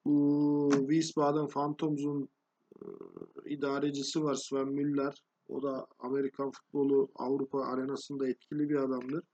bu 0.04 0.70
Wiesbaden 0.78 1.48
Phantoms'un 1.48 2.28
e, 2.76 2.84
idarecisi 3.44 4.22
var 4.22 4.34
Sven 4.34 4.68
Müller. 4.68 5.22
O 5.48 5.62
da 5.62 5.86
Amerikan 5.98 6.50
futbolu 6.50 7.08
Avrupa 7.14 7.60
arenasında 7.64 8.28
etkili 8.28 8.68
bir 8.68 8.76
adamdır. 8.76 9.24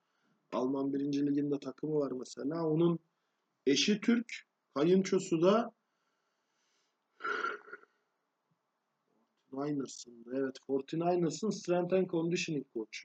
Alman 0.52 0.92
birinci 0.92 1.26
liginde 1.26 1.58
takımı 1.58 1.94
var 1.94 2.12
mesela. 2.12 2.66
Onun 2.68 2.98
eşi 3.66 4.00
Türk, 4.00 4.46
kayınçosu 4.74 5.42
da 5.42 5.72
Niners'ın. 9.52 10.24
Evet, 10.34 10.58
49ers'ın 10.68 11.50
Strength 11.50 11.94
and 11.94 12.06
Conditioning 12.06 12.66
Coach. 12.74 12.98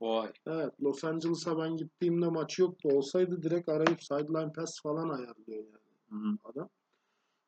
Vay. 0.00 0.32
Evet, 0.46 0.72
Los 0.82 1.04
Angeles'a 1.04 1.58
ben 1.58 1.76
gittiğimde 1.76 2.28
maç 2.28 2.58
yoktu. 2.58 2.88
Olsaydı 2.92 3.42
direkt 3.42 3.68
arayıp 3.68 4.02
sideline 4.02 4.52
pass 4.52 4.82
falan 4.82 5.08
ayarlıyor 5.08 5.64
yani 5.64 5.88
Hı 6.08 6.16
hı. 6.16 6.38
adam. 6.44 6.68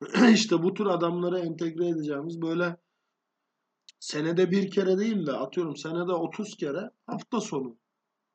işte 0.34 0.62
bu 0.62 0.74
tür 0.74 0.86
adamları 0.86 1.38
entegre 1.38 1.88
edeceğimiz 1.88 2.42
böyle 2.42 2.76
senede 4.00 4.50
bir 4.50 4.70
kere 4.70 4.98
değil 4.98 5.26
de 5.26 5.32
atıyorum 5.32 5.76
senede 5.76 6.12
30 6.12 6.56
kere 6.56 6.90
hafta 7.06 7.40
sonu 7.40 7.76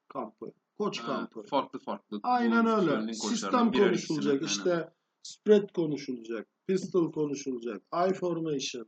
kampı, 0.08 0.52
koç 0.78 1.00
Ha, 1.00 1.06
kampı. 1.06 1.44
farklı 1.44 1.80
farklı. 1.80 2.20
Aynen 2.24 2.66
öyle. 2.66 3.14
Sistem 3.14 3.72
konuşulacak. 3.72 4.34
aynen. 4.34 4.46
işte 4.46 4.90
spread 5.24 5.70
konuşulacak. 5.74 6.48
Pistol 6.68 7.12
konuşulacak. 7.12 7.82
I 8.10 8.14
formation. 8.14 8.88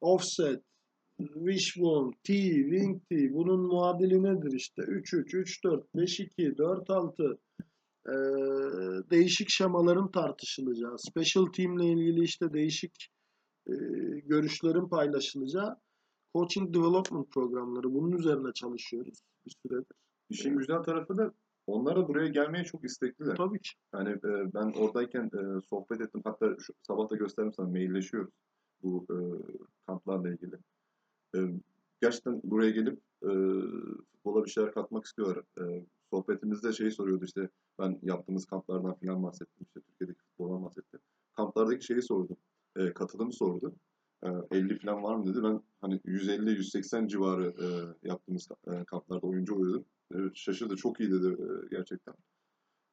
Offset. 0.00 0.62
Wishbone. 1.18 2.10
T. 2.24 2.32
Wing 2.70 3.02
T. 3.08 3.34
Bunun 3.34 3.60
muadili 3.60 4.22
nedir 4.22 4.52
işte? 4.52 4.82
3-3, 4.82 5.34
3-4, 5.64 5.84
5-2, 5.94 6.56
4-6. 6.56 7.38
Ee, 8.06 8.12
değişik 9.10 9.50
şemaların 9.50 10.10
tartışılacağı. 10.10 10.96
Special 10.98 11.46
team 11.46 11.78
ile 11.78 11.86
ilgili 11.92 12.24
işte 12.24 12.52
değişik 12.52 13.08
e, 13.66 13.72
görüşlerin 14.24 14.88
paylaşılacağı 14.88 15.76
coaching 16.34 16.74
development 16.74 17.30
programları. 17.30 17.94
Bunun 17.94 18.12
üzerine 18.18 18.52
çalışıyoruz 18.54 19.18
bir 19.46 19.52
süredir. 19.62 19.96
İşin 20.30 20.58
güzel 20.58 20.82
tarafı 20.82 21.18
da 21.18 21.32
onlar 21.66 21.96
da 21.96 22.08
buraya 22.08 22.28
gelmeye 22.28 22.64
çok 22.64 22.84
istekliler. 22.84 23.36
Tabii 23.36 23.60
ki. 23.60 23.70
Yani 23.94 24.10
e, 24.10 24.54
ben 24.54 24.72
oradayken 24.80 25.24
e, 25.24 25.60
sohbet 25.60 26.00
ettim. 26.00 26.20
Hatta 26.24 26.56
şu, 26.58 26.72
sabah 26.82 27.10
da 27.10 27.16
gösterdim 27.16 27.52
sana 27.52 27.68
mailleşiyoruz 27.68 28.30
bu 28.82 29.06
e, 29.10 29.16
kamplarla 29.86 30.28
ilgili. 30.30 30.54
E, 31.36 31.38
gerçekten 32.00 32.40
buraya 32.44 32.70
gelip 32.70 32.98
e, 33.22 33.30
futbola 34.12 34.44
bir 34.44 34.50
şeyler 34.50 34.72
katmak 34.72 35.04
istiyorlar. 35.04 35.44
E, 35.60 35.84
sohbetimizde 36.10 36.72
şeyi 36.72 36.90
soruyordu 36.90 37.24
işte 37.24 37.48
ben 37.78 37.98
yaptığımız 38.02 38.46
kamplardan 38.46 38.94
falan 38.94 39.22
bahsettim. 39.22 39.66
işte 39.66 39.80
Türkiye'deki 39.80 40.20
futboldan 40.20 40.64
bahsettim. 40.64 41.00
Kamplardaki 41.36 41.84
şeyi 41.84 42.02
sordum. 42.02 42.36
E, 42.76 42.92
katılımı 42.92 43.32
sordu. 43.32 43.74
E, 44.24 44.28
50 44.50 44.78
falan 44.78 45.02
var 45.02 45.14
mı 45.14 45.26
dedi. 45.26 45.42
Ben 45.42 45.60
hani 45.80 46.00
150-180 46.04 47.08
civarı 47.08 47.54
e, 47.64 47.66
yaptığımız 48.08 48.48
e, 48.66 48.84
kamplarda 48.84 49.26
oyuncu 49.26 49.54
oluyordum. 49.54 49.84
E, 50.14 50.16
şaşırdı. 50.34 50.76
Çok 50.76 51.00
iyi 51.00 51.10
dedi 51.10 51.26
e, 51.26 51.46
gerçekten. 51.70 52.14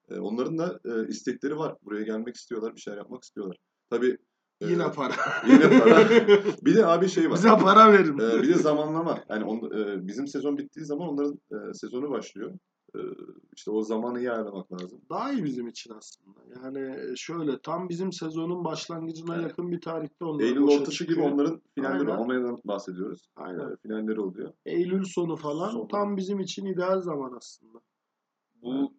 E, 0.10 0.19
onların 0.19 0.57
da 0.57 0.80
e, 0.85 1.07
istekleri 1.07 1.57
var. 1.57 1.76
Buraya 1.81 2.03
gelmek 2.03 2.35
istiyorlar, 2.35 2.76
bir 2.76 2.81
şeyler 2.81 2.98
yapmak 2.98 3.23
istiyorlar. 3.23 3.57
Tabii 3.89 4.18
Yine 4.61 4.91
para. 4.91 5.14
Yine 5.48 5.80
para. 5.80 6.10
bir 6.61 6.76
de 6.76 6.85
abi 6.85 7.10
şey 7.10 7.30
var. 7.30 7.38
Bize 7.38 7.49
para 7.49 7.94
verin. 7.94 8.18
Bir 8.18 8.49
de 8.49 8.53
zamanlama. 8.53 9.23
Yani 9.30 9.44
on, 9.44 9.57
e, 9.57 10.07
bizim 10.07 10.27
sezon 10.27 10.57
bittiği 10.57 10.85
zaman 10.85 11.07
onların 11.07 11.39
e, 11.52 11.73
sezonu 11.73 12.10
başlıyor. 12.10 12.52
E, 12.98 13.02
e, 13.02 13.06
işte 13.56 13.72
o 13.72 13.82
zamanı 13.82 14.19
iyi 14.19 14.32
ayarlamak 14.32 14.74
lazım. 14.74 15.02
Daha 15.10 15.32
iyi 15.32 15.44
bizim 15.44 15.68
için 15.68 15.94
aslında. 15.94 16.40
Yani 16.56 16.95
şöyle 17.18 17.60
tam 17.60 17.90
bizim 17.90 18.11
sezonun 18.11 18.65
başlangıcına 18.65 19.36
Evet. 19.36 19.44
yakın 19.44 19.72
bir 19.72 19.82
tarihte 19.82 20.26
onlar 20.26 20.44
Eylül 20.44 20.61
ortası 20.64 21.06
gibi 21.06 21.22
onların 21.22 21.61
finalleri, 21.76 21.99
Aynen. 22.11 22.22
Almanya'dan 22.22 22.57
bahsediyoruz. 22.65 23.30
Aynen. 23.36 23.72
E, 23.74 23.76
finalleri 23.78 24.22
oluyor. 24.22 24.53
Eylül 24.65 25.03
sonu 25.03 25.36
falan 25.36 25.72
Sonu. 25.72 25.88
tam 25.88 26.18
bizim 26.18 26.40
için 26.40 26.65
ideal 26.65 26.99
zaman 27.02 27.34
aslında. 27.38 27.80
Bu 28.61 28.94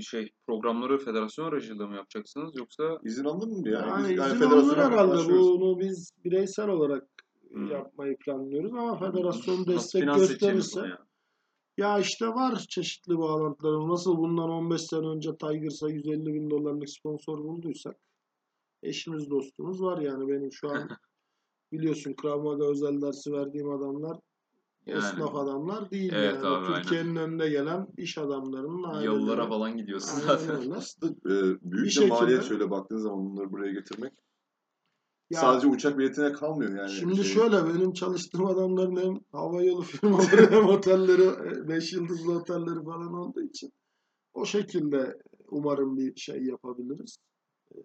şey 0.00 0.32
programları 0.46 0.98
federasyon 0.98 1.44
aracılığıyla 1.44 1.86
mı 1.86 1.96
yapacaksınız 1.96 2.56
yoksa 2.56 2.98
İzin 3.04 3.24
alınır 3.24 3.60
mı 3.60 3.68
ya? 3.68 3.80
Yani, 3.80 4.08
Biz- 4.10 4.18
yani 4.18 4.34
izin 4.34 4.44
alınır 4.44 4.76
herhalde. 4.76 5.32
Bunu 5.32 5.80
biz 5.80 6.12
bireysel 6.24 6.68
olarak 6.68 7.04
Hmm. 7.52 7.66
yapmayı 7.70 8.16
planlıyoruz 8.16 8.72
ama 8.72 8.98
federasyon 8.98 9.54
nasıl 9.58 9.66
destek 9.72 10.04
gösterirse 10.14 10.80
bunu 10.80 11.07
ya? 11.78 11.98
işte 11.98 12.28
var 12.28 12.66
çeşitli 12.68 13.18
bağlantılarım. 13.18 13.88
Nasıl 13.90 14.16
bundan 14.16 14.50
15 14.50 14.80
sene 14.82 15.06
önce 15.06 15.30
Tigers'a 15.36 15.88
150 15.90 16.34
bin 16.34 16.50
dolarlık 16.50 16.90
sponsor 16.90 17.38
bulduysak 17.38 17.96
eşimiz 18.82 19.30
dostumuz 19.30 19.82
var 19.82 19.98
yani 20.00 20.28
benim 20.28 20.52
şu 20.52 20.70
an 20.70 20.88
biliyorsun 21.72 22.12
Krav 22.12 22.42
Maga 22.42 22.64
özel 22.64 23.00
dersi 23.02 23.32
verdiğim 23.32 23.70
adamlar 23.70 24.16
Yani. 24.86 24.98
esnaf 24.98 25.34
adamlar 25.34 25.90
değil 25.90 26.12
Evet 26.14 26.34
yani. 26.34 26.46
abi, 26.46 26.66
aynen. 26.66 26.82
Türkiye'nin 26.82 27.16
önünde 27.16 27.48
gelen 27.48 27.86
iş 27.96 28.18
adamlarının 28.18 28.82
aileleri. 28.82 29.04
Yalılara 29.06 29.48
falan 29.48 29.76
gidiyorsun 29.76 30.20
Aynen 30.20 30.36
zaten. 30.38 30.56
öyle. 30.62 30.74
Aslında 30.74 31.12
e, 31.12 31.34
büyük 31.62 31.62
Bir 31.72 31.84
de 31.86 31.90
şekilde- 31.90 32.14
maliyet 32.14 32.44
şöyle 32.44 32.70
baktığın 32.70 32.96
zaman 32.98 33.24
bunları 33.30 33.52
buraya 33.52 33.72
getirmek. 33.72 34.12
Ya- 35.30 35.40
Sadece 35.40 35.66
uçak 35.66 35.98
biletine 35.98 36.32
kalmıyor 36.32 36.74
yani. 36.76 36.90
Şimdi 36.90 37.16
Şey, 37.16 37.24
şöyle 37.24 37.64
benim 37.66 37.92
çalıştığım 37.92 38.46
adamların 38.46 38.96
hem 38.96 39.20
havayolu 39.32 39.82
firmaları 39.82 40.50
hem 40.50 40.66
otelleri 40.66 41.68
5 41.68 41.92
yıldızlı 41.92 42.32
otelleri 42.38 42.84
falan 42.84 43.14
olduğu 43.14 43.42
için 43.42 43.72
o 44.34 44.44
şekilde 44.44 45.18
umarım 45.48 45.96
bir 45.96 46.16
şey 46.16 46.42
yapabiliriz. 46.44 47.16
Ee, 47.74 47.78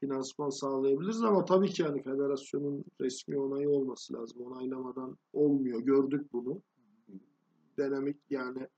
finansman 0.00 0.50
sağlayabiliriz 0.50 1.22
ama 1.22 1.44
tabii 1.44 1.70
ki 1.70 1.82
yani 1.82 2.02
federasyonun 2.02 2.84
resmi 3.00 3.38
onayı 3.40 3.70
olması 3.70 4.14
lazım. 4.14 4.42
Onaylamadan 4.42 5.16
olmuyor. 5.32 5.80
Gördük 5.80 6.32
bunu. 6.32 6.62
Denemek 7.78 8.16
yani 8.30 8.68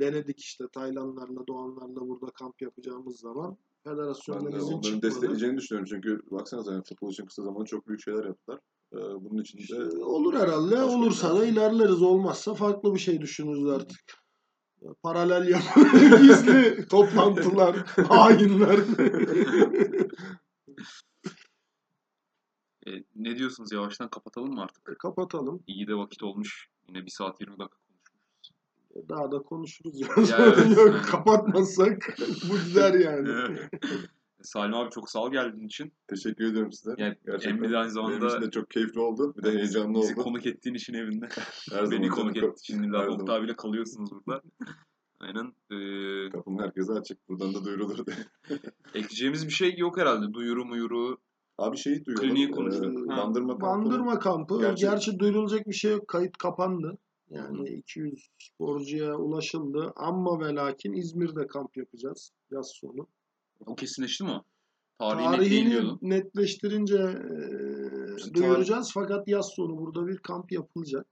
denedik 0.00 0.40
işte 0.40 0.64
Taylandlarla, 0.72 1.46
Doğanlarla 1.46 2.08
burada 2.08 2.30
kamp 2.30 2.62
yapacağımız 2.62 3.18
zaman 3.20 3.56
federasyondan 3.84 4.52
de 4.52 4.56
izin 4.56 4.66
onların 4.66 4.80
çıkmadı. 4.80 5.02
destekleyeceğini 5.02 5.56
düşünüyorum. 5.56 5.88
Çünkü 5.90 6.22
baksanıza 6.30 6.72
yani 6.72 6.84
futbol 6.84 7.12
için 7.12 7.26
kısa 7.26 7.42
zamanda 7.42 7.64
çok 7.64 7.88
büyük 7.88 8.02
şeyler 8.02 8.24
yaptılar. 8.24 8.60
Ee, 8.94 8.98
bunun 8.98 9.42
için 9.42 9.58
de 9.58 9.62
İşte 9.62 10.04
olur 10.04 10.34
herhalde. 10.34 10.76
Başka 10.76 10.86
Olursa 10.86 11.36
da 11.36 11.44
ilerleriz. 11.44 12.02
Olmazsa 12.02 12.54
farklı 12.54 12.94
bir 12.94 13.00
şey 13.00 13.20
düşünürüz 13.20 13.66
artık. 13.66 14.00
Paralel 15.02 15.48
yap, 15.48 15.62
gizli 16.20 16.88
toplantılar, 16.88 17.76
hainler. 18.08 18.78
E, 22.86 22.90
ne 23.14 23.38
diyorsunuz 23.38 23.72
yavaştan 23.72 24.08
kapatalım 24.08 24.54
mı 24.54 24.62
artık? 24.62 24.98
Kapatalım. 24.98 25.62
İyi 25.66 25.88
de 25.88 25.94
vakit 25.94 26.22
olmuş. 26.22 26.68
Yine 26.88 27.06
1 27.06 27.10
saat 27.10 27.40
20 27.40 27.58
dakika. 27.58 27.79
Daha 29.08 29.32
da 29.32 29.38
konuşuruz 29.38 30.00
ya. 30.00 30.08
Evet, 30.38 30.76
Yok, 30.76 30.88
aynen. 30.88 31.02
kapatmazsak 31.02 32.16
bu 32.50 32.68
gider 32.68 32.94
yani. 32.94 33.56
Salim 34.42 34.74
abi 34.74 34.90
çok 34.90 35.10
sağ 35.10 35.18
ol 35.22 35.30
geldiğin 35.32 35.66
için. 35.66 35.92
teşekkür 36.08 36.44
ediyorum 36.44 36.72
size. 36.72 36.94
Yani 36.98 37.16
Gerçekten 37.26 37.56
Emre 37.56 37.70
de 37.70 37.76
aynı 37.76 37.84
Benim 37.84 37.90
zamanda 37.90 38.26
için 38.28 38.40
de 38.40 38.50
çok 38.50 38.70
keyifli 38.70 39.00
oldu. 39.00 39.34
Bir 39.36 39.42
de 39.42 39.52
heyecanlı 39.52 39.98
bizi 39.98 40.12
oldu. 40.14 40.22
konuk 40.22 40.46
ettiğin 40.46 40.74
için 40.74 40.94
evinde. 40.94 41.28
Her 41.72 41.90
Beni 41.90 42.06
zaman 42.06 42.08
konuk 42.08 42.36
ettiğin 42.36 42.52
için. 42.82 42.90
zaman. 42.92 43.26
abiyle 43.26 43.56
kalıyorsunuz 43.56 44.10
burada. 44.12 44.42
Aynen. 45.20 45.52
Ee, 45.70 46.30
Kapım 46.30 46.58
herkese 46.58 46.92
açık. 46.92 47.28
Buradan 47.28 47.54
da 47.54 47.64
duyurulur. 47.64 47.98
ekleyeceğimiz 48.94 49.46
bir 49.46 49.52
şey 49.52 49.76
yok 49.78 49.98
herhalde. 49.98 50.32
Duyuru 50.34 50.64
muyuru. 50.64 51.18
Abi 51.58 51.76
şeyi 51.76 52.04
duyuralım. 52.04 52.28
Kliniği 52.28 52.50
konuştuk. 52.50 52.84
Ee, 53.06 53.08
bandırma 53.16 53.58
kampı. 53.58 53.66
Bandırma 53.66 54.18
kampı. 54.18 54.60
Gerçi- 54.60 54.80
Gerçi, 54.86 55.18
duyurulacak 55.18 55.68
bir 55.68 55.74
şey 55.74 55.90
yok. 55.92 56.08
Kayıt 56.08 56.36
kapandı. 56.36 56.98
Yani 57.30 57.58
Hı 57.58 57.62
hı. 57.62 57.68
200 57.68 58.30
sporcuya 58.38 59.16
ulaşıldı. 59.16 59.92
Ama 59.96 60.40
ve 60.40 60.54
lakin 60.54 60.92
İzmir'de 60.92 61.46
kamp 61.46 61.76
yapacağız 61.76 62.32
yaz 62.50 62.70
sonu. 62.74 63.06
O 63.66 63.74
kesinleşti 63.74 64.24
mi? 64.24 64.40
Tarihi 64.98 65.24
Tarihini 65.24 65.98
netleştirince 66.02 67.22
İşte 68.16 68.34
duyuracağız. 68.34 68.90
Fakat 68.94 69.28
yaz 69.28 69.48
sonu 69.56 69.78
burada 69.78 70.06
bir 70.06 70.18
kamp 70.18 70.52
yapılacak. 70.52 71.06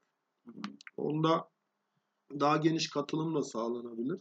Onda 0.96 1.48
daha 2.40 2.56
geniş 2.56 2.90
katılım 2.90 3.34
da 3.34 3.42
sağlanabilir. 3.42 4.20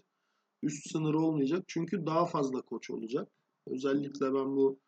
Üst 0.63 0.91
sınır 0.91 1.13
olmayacak. 1.13 1.63
Çünkü 1.67 2.05
daha 2.05 2.25
fazla 2.25 2.61
koç 2.61 2.89
olacak. 2.89 3.27
Özellikle 3.67 4.25
ben 4.25 4.55
bu 4.55 4.79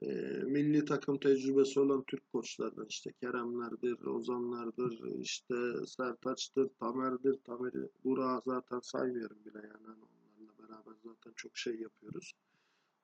eee, 0.00 0.42
milli 0.46 0.84
takım 0.84 1.18
tecrübesi 1.18 1.80
olan 1.80 2.04
Türk 2.06 2.32
koçlardan 2.32 2.86
işte 2.88 3.12
Keremlerdir, 3.12 4.06
Ozanlardır, 4.06 5.18
işte 5.20 5.54
Sertaç'tır, 5.86 6.68
Tamer'dir. 6.80 7.38
Tamer'i 7.44 7.88
Burak'ı 8.04 8.50
zaten 8.50 8.80
saymıyorum 8.80 9.36
bile 9.44 9.58
yani. 9.58 9.86
Hani 9.86 9.98
onlarla 10.02 10.52
beraber 10.68 10.94
zaten 11.04 11.32
çok 11.36 11.56
şey 11.56 11.74
yapıyoruz. 11.80 12.32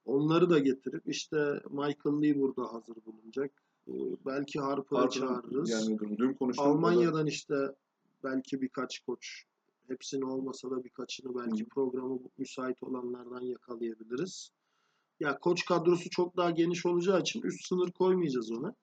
Onları 0.04 0.50
da 0.50 0.58
getirip 0.58 1.02
işte 1.08 1.60
Michael 1.70 2.22
Lee 2.22 2.40
burada 2.40 2.72
hazır 2.72 2.96
bulunacak. 3.06 3.62
Ee, 3.88 3.92
Belki 4.26 4.60
Harper'ı 4.60 4.98
Harper'ın 5.00 5.26
çağırırız. 5.26 5.70
Yani 5.70 5.98
dün- 6.18 6.36
Almanya'dan 6.58 7.26
işte 7.26 7.54
belki 8.24 8.62
birkaç 8.62 8.98
koç 8.98 9.44
hepsini 9.88 10.24
olmasa 10.24 10.70
da 10.70 10.84
birkaçını 10.84 11.34
belki 11.34 11.64
Hı. 11.64 11.68
programı 11.68 12.18
müsait 12.38 12.82
olanlardan 12.82 13.40
yakalayabiliriz. 13.40 14.50
Ya 15.20 15.38
koç 15.38 15.64
kadrosu 15.64 16.10
çok 16.10 16.36
daha 16.36 16.50
geniş 16.50 16.86
olacağı 16.86 17.20
için 17.20 17.42
üst 17.42 17.66
sınır 17.66 17.92
koymayacağız 17.92 18.52
ona. 18.52 18.74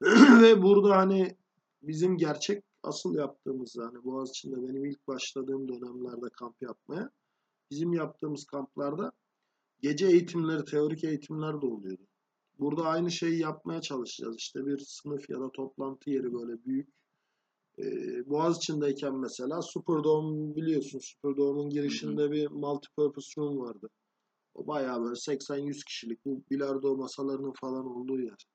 Ve 0.42 0.62
burada 0.62 0.96
hani 0.96 1.36
bizim 1.82 2.16
gerçek 2.16 2.64
asıl 2.82 3.14
yaptığımız 3.14 3.76
yani 3.76 4.04
Boğaziçi'nde 4.04 4.56
benim 4.56 4.84
ilk 4.84 5.08
başladığım 5.08 5.68
dönemlerde 5.68 6.28
kamp 6.32 6.62
yapmaya 6.62 7.10
bizim 7.70 7.92
yaptığımız 7.92 8.44
kamplarda 8.44 9.12
gece 9.80 10.06
eğitimleri, 10.06 10.64
teorik 10.64 11.04
eğitimler 11.04 11.62
de 11.62 11.66
oluyordu. 11.66 12.06
Burada 12.58 12.82
aynı 12.82 13.10
şeyi 13.10 13.40
yapmaya 13.40 13.80
çalışacağız. 13.80 14.36
İşte 14.36 14.66
bir 14.66 14.78
sınıf 14.78 15.30
ya 15.30 15.40
da 15.40 15.50
toplantı 15.52 16.10
yeri 16.10 16.32
böyle 16.32 16.64
büyük. 16.64 16.88
Ee, 17.78 18.28
Boğaziçi'ndeyken 18.30 19.14
mesela 19.14 19.62
Superdome 19.62 20.56
biliyorsun 20.56 20.98
Superdome'un 20.98 21.70
girişinde 21.70 22.30
bir 22.30 22.50
multipurpose 22.50 23.40
room 23.40 23.58
vardı. 23.58 23.88
Bayağı 24.66 25.02
böyle 25.02 25.14
80-100 25.14 25.84
kişilik 25.84 26.24
bu 26.24 26.42
bilardo 26.50 26.96
masalarının 26.96 27.52
falan 27.60 27.86
olduğu 27.86 28.20
yer. 28.20 28.46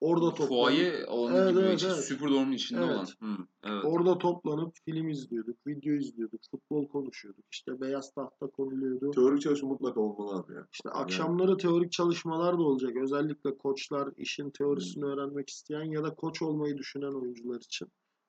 Orada 0.00 0.28
toplanıp 0.34 0.48
Fuaye 0.48 1.06
alanı 1.06 1.36
Evet, 1.38 1.50
gibi 1.50 1.60
evet, 1.60 1.82
evet. 1.86 2.04
Superdome'un 2.04 2.52
içinde 2.52 2.80
Evet. 2.80 2.90
olan. 2.94 3.06
Hı, 3.20 3.36
evet. 3.64 3.84
orada 3.84 4.18
toplanıp 4.18 4.74
film 4.84 5.08
izliyorduk, 5.08 5.66
video 5.66 5.94
izliyorduk, 5.94 6.40
futbol 6.50 6.88
konuşuyorduk. 6.88 7.44
İşte 7.52 7.80
beyaz 7.80 8.14
tahta 8.14 8.46
konuluyordu. 8.46 9.10
Teorik 9.10 9.42
çalışma 9.42 9.68
mutlaka 9.68 10.00
olmalı 10.00 10.38
abi 10.40 10.52
ya. 10.54 10.66
İşte 10.72 10.88
Yani- 10.88 10.98
akşamları 11.02 11.56
teorik 11.56 11.92
çalışmalar 11.92 12.58
da 12.58 12.62
olacak. 12.62 12.96
Özellikle 13.02 13.56
koçlar 13.58 14.08
işin 14.16 14.50
teorisini 14.50 15.04
öğrenmek 15.04 15.48
isteyen 15.48 15.84
ya 15.84 16.04
da 16.04 16.14
koç 16.14 16.42
olmayı 16.42 16.76
düşünen 16.76 17.12
oyuncular 17.12 17.60
için. 17.60 17.88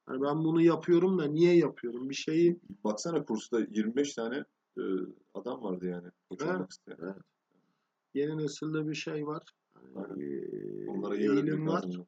Yani 0.09 0.21
ben 0.21 0.43
bunu 0.43 0.61
yapıyorum 0.61 1.19
da 1.19 1.25
niye 1.25 1.57
yapıyorum? 1.57 2.09
Bir 2.09 2.15
şeyi 2.15 2.59
Baksana 2.83 3.23
kursta 3.25 3.59
25 3.59 4.13
tane 4.13 4.43
adam 5.33 5.63
vardı 5.63 5.85
yani. 5.85 6.07
Koç 6.29 6.41
Evet. 6.41 6.55
olmak 6.55 6.71
isteyen. 6.71 7.15
yeni 8.13 8.37
nesilde 8.37 8.87
bir 8.87 8.95
şey 8.95 9.27
var. 9.27 9.43
Yani 9.95 10.19
bir 10.19 10.87
Onlara 10.87 11.15
eğilim 11.15 11.67
var. 11.67 11.83
lazım. 11.83 12.07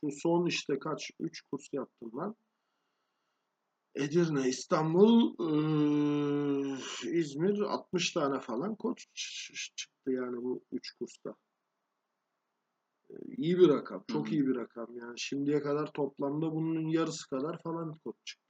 Şu 0.00 0.08
son 0.10 0.46
işte 0.46 0.78
kaç? 0.78 1.10
3 1.20 1.42
kurs 1.42 1.72
yaptım 1.72 2.10
ben. 2.14 2.34
Edirne, 3.94 4.48
İstanbul, 4.48 5.34
eee, 5.40 6.78
İzmir 7.10 7.60
60 7.60 8.12
tane 8.12 8.40
falan 8.40 8.74
koç 8.74 9.06
çıktı 9.76 10.10
yani 10.10 10.36
bu 10.36 10.62
3 10.72 10.92
kursta. 10.92 11.34
Eee, 13.10 13.16
İyi 13.36 13.58
bir 13.58 13.68
rakam. 13.68 14.04
Çok 14.08 14.26
Hı 14.26 14.30
hı. 14.30 14.34
iyi 14.34 14.46
bir 14.46 14.56
rakam 14.56 14.96
yani. 14.98 15.20
Şimdiye 15.20 15.60
kadar 15.62 15.92
toplamda 15.92 16.52
bunun 16.54 16.88
yarısı 16.88 17.28
kadar 17.28 17.62
falan 17.62 17.98
koç 18.04 18.16
çıktı. 18.24 18.49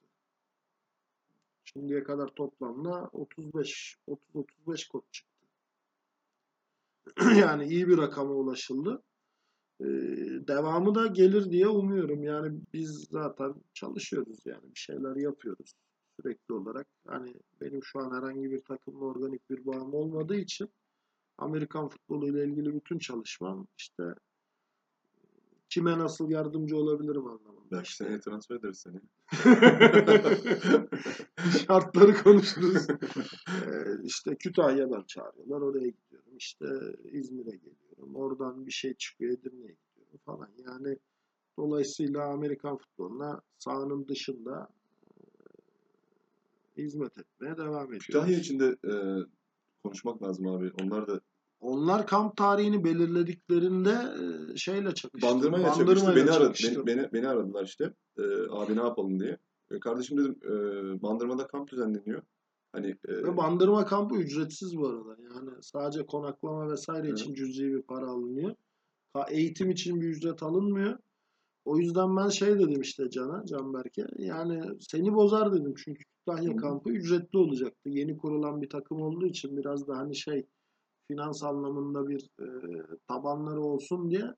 Şimdiye 1.73 2.03
kadar 2.03 2.29
toplamda 2.29 3.09
35 3.13 3.97
30-35 4.09 4.89
koç 4.89 5.05
çıktı. 5.13 5.47
Yani 7.41 7.65
iyi 7.65 7.89
bir 7.89 7.99
rakama 7.99 8.35
ulaşıldı. 8.35 9.03
Ee, 9.81 9.85
devamı 10.49 10.95
da 10.95 11.07
gelir 11.07 11.51
diye 11.51 11.69
umuyorum. 11.69 12.23
Yani 12.23 12.61
biz 12.73 13.07
zaten 13.11 13.55
çalışıyoruz 13.75 14.39
yani 14.47 14.63
bir 14.75 14.81
şeyler 14.81 15.17
yapıyoruz 15.17 15.75
sürekli 16.17 16.55
olarak. 16.55 16.87
Hani 17.07 17.35
benim 17.61 17.85
şu 17.85 17.99
an 17.99 18.17
herhangi 18.17 18.51
bir 18.51 18.61
takımla 18.61 19.05
organik 19.05 19.51
bir 19.51 19.67
bağım 19.67 19.95
olmadığı 19.95 20.37
için 20.37 20.69
Amerikan 21.39 21.89
futbolu 21.89 22.29
ile 22.29 22.45
ilgili 22.45 22.75
bütün 22.75 22.99
çalışmam 22.99 23.67
işte 23.79 24.15
kime 25.71 25.99
nasıl 25.99 26.31
yardımcı 26.31 26.77
olabilirim 26.77 27.27
anlamında. 27.27 27.71
Belki 27.71 27.97
seneye 27.97 28.21
transfer 28.21 28.57
ederiz 28.57 28.79
seni. 28.79 29.01
Şartları 31.67 32.23
konuşuruz. 32.23 32.87
Ee, 33.67 34.05
işte 34.05 34.37
Kütahya'dan 34.37 35.03
çağırıyorlar. 35.03 35.61
Oraya 35.61 35.89
gidiyorum. 35.89 36.37
İşte 36.37 36.67
İzmir'e 37.13 37.57
geliyorum. 37.57 38.15
Oradan 38.15 38.67
bir 38.67 38.73
şey 38.73 38.95
çıkıyor. 38.95 39.33
Edirne'ye 39.33 39.77
gidiyorum 39.89 40.19
falan. 40.25 40.49
Yani 40.67 40.97
dolayısıyla 41.57 42.25
Amerikan 42.25 42.77
futboluna 42.77 43.41
sahanın 43.59 44.09
dışında 44.09 44.69
e, 46.77 46.83
hizmet 46.83 47.19
etmeye 47.19 47.57
devam 47.57 47.85
ediyoruz. 47.85 48.07
Kütahya 48.07 48.39
için 48.39 48.61
de 48.61 48.77
e, 48.85 48.93
konuşmak 49.83 50.23
lazım 50.23 50.47
abi. 50.47 50.73
Onlar 50.83 51.07
da 51.07 51.21
Onlar 51.61 52.07
kamp 52.07 52.37
tarihini 52.37 52.85
belirlediklerinde 52.85 53.91
e, 53.93 54.57
şeyle 54.57 54.95
çakıştı. 54.95 55.29
Bandırmayla 55.29 55.67
çakıştı. 55.67 55.87
Bandırmayla 55.87 56.27
Beni, 56.27 56.31
aradı, 56.31 56.47
çakıştı. 56.55 56.87
beni, 56.87 56.99
beni, 56.99 57.13
beni 57.13 57.29
aradılar 57.29 57.65
işte. 57.65 57.95
E, 58.19 58.23
abi 58.51 58.77
ne 58.77 58.81
yapalım 58.81 59.21
diye. 59.21 59.39
E, 59.71 59.81
kardeşim 59.81 60.19
dedim 60.19 60.39
e, 60.45 60.53
Bandırma'da 61.03 61.47
kamp 61.47 61.71
düzenleniyor. 61.71 62.23
Hani 62.73 62.87
e, 63.09 63.13
Ve 63.15 63.37
bandırma 63.37 63.87
kampı 63.87 64.17
ücretsiz 64.17 64.77
bu 64.77 64.89
arada. 64.89 65.17
Yani 65.35 65.51
sadece 65.61 66.07
konaklama 66.07 66.73
vesaire 66.73 67.09
Evet. 67.09 67.19
için 67.19 67.35
cüzi 67.35 67.73
bir 67.73 67.83
para 67.83 68.07
alınıyor. 68.09 68.55
Ha, 69.13 69.27
eğitim 69.31 69.71
için 69.71 70.01
bir 70.01 70.09
ücret 70.09 70.43
alınmıyor. 70.43 70.99
O 71.65 71.79
yüzden 71.79 72.17
ben 72.17 72.29
şey 72.29 72.59
dedim 72.59 72.81
işte 72.81 73.11
Can'a, 73.11 73.47
Canberk'e. 73.47 74.07
Yani 74.19 74.63
seni 74.81 75.15
bozar 75.15 75.53
dedim 75.53 75.75
çünkü 75.85 76.05
Kütahya 76.05 76.57
kampı 76.57 76.91
ücretli 76.91 77.39
olacaktı. 77.39 77.89
Yeni 77.89 78.19
kurulan 78.19 78.63
bir 78.63 78.69
takım 78.69 79.03
olduğu 79.03 79.27
için 79.27 79.57
biraz 79.57 79.89
da 79.89 79.97
hani 79.97 80.17
şey 80.17 80.47
finans 81.11 81.43
anlamında 81.43 82.09
bir 82.09 82.31
e, 82.41 82.47
tabanları 83.09 83.61
olsun 83.61 84.11
diye 84.11 84.35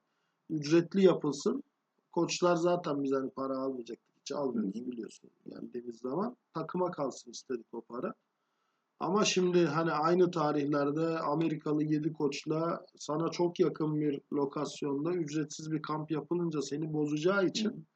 ücretli 0.51 1.05
yapılsın. 1.05 1.63
Koçlar 2.13 2.57
zaten 2.57 3.03
biz 3.03 3.13
hani 3.13 3.31
para 3.31 3.59
almayacaktık. 3.59 4.13
Hiç 4.21 4.33
almıyoruz 4.33 4.87
biliyorsun 4.87 5.31
geldiğimiz 5.47 5.99
zaman. 5.99 6.37
Takıma 6.55 6.91
kalsın 6.91 7.31
istedik 7.31 7.67
o 7.73 7.81
para. 7.81 8.15
Ama 9.01 9.25
şimdi 9.25 9.65
hani 9.67 9.93
aynı 9.93 10.31
tarihlerde 10.31 11.19
Amerikalı 11.19 11.85
7 11.85 12.13
koçla 12.13 12.87
sana 12.99 13.31
çok 13.31 13.61
yakın 13.61 14.01
bir 14.01 14.21
lokasyonda 14.33 15.13
ücretsiz 15.13 15.73
bir 15.73 15.83
kamp 15.83 16.11
yapılınca 16.11 16.63
seni 16.63 16.93
bozacağı 16.93 17.47
için 17.47 17.87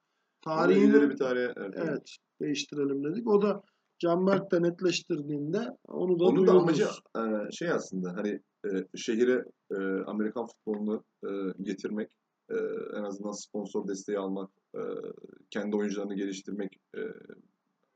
tarihini 0.41 1.11
bir 1.11 1.17
tarihe 1.17 1.53
evet 1.57 2.17
değiştirelim 2.41 3.05
dedik. 3.05 3.29
O 3.29 3.43
da 3.43 3.63
Canberk 3.99 4.53
de 4.53 4.63
netleştirdiğinde 4.63 5.77
onu 5.89 6.19
da 6.19 6.25
Onun 6.25 6.47
da 6.47 6.53
amacı 6.53 6.89
e, 7.17 7.21
şey 7.53 7.71
aslında 7.71 8.13
hani 8.17 8.41
e, 8.73 8.87
şehire 8.97 9.45
e, 9.71 9.77
Amerikan 10.07 10.47
futbolunu 10.47 11.05
e, 11.25 11.31
getirmek, 11.63 12.13
e, 12.51 12.55
en 12.97 13.03
azından 13.03 13.33
sponsor 13.33 13.89
desteği 13.89 14.19
almak, 14.19 14.51
e, 14.75 14.81
kendi 15.51 15.77
oyuncularını 15.77 16.15
geliştirmek 16.15 16.81
e, 16.97 17.01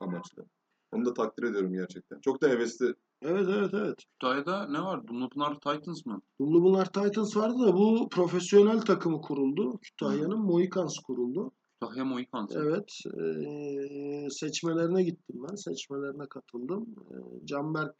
amaçlı. 0.01 0.44
Onu 0.92 1.05
da 1.05 1.14
takdir 1.14 1.42
ediyorum 1.42 1.72
gerçekten. 1.72 2.20
Çok 2.20 2.42
da 2.42 2.48
hevesli. 2.48 2.94
Evet 3.22 3.48
evet 3.48 3.74
evet. 3.74 3.97
Kütahya'da 4.12 4.66
ne 4.68 4.80
var? 4.82 5.06
Dumlupınar 5.06 5.55
Titans 5.55 6.06
mı? 6.06 6.22
Dumlupınar 6.40 6.92
Titans 6.92 7.36
vardı 7.36 7.59
da 7.66 7.72
bu 7.74 8.09
profesyonel 8.09 8.80
takımı 8.80 9.20
kuruldu. 9.20 9.78
Kütahya'nın 9.82 10.38
Mohicans 10.40 10.98
kuruldu. 10.98 11.52
Kütahya 11.80 12.05
Mohicans. 12.05 12.56
Evet. 12.56 12.98
eee, 13.18 14.28
seçmelerine 14.30 15.02
gittim 15.02 15.36
ben. 15.48 15.55
Seçmelerine 15.55 16.26
katıldım. 16.28 16.86
Eee, 17.10 17.47
Canberk 17.47 17.94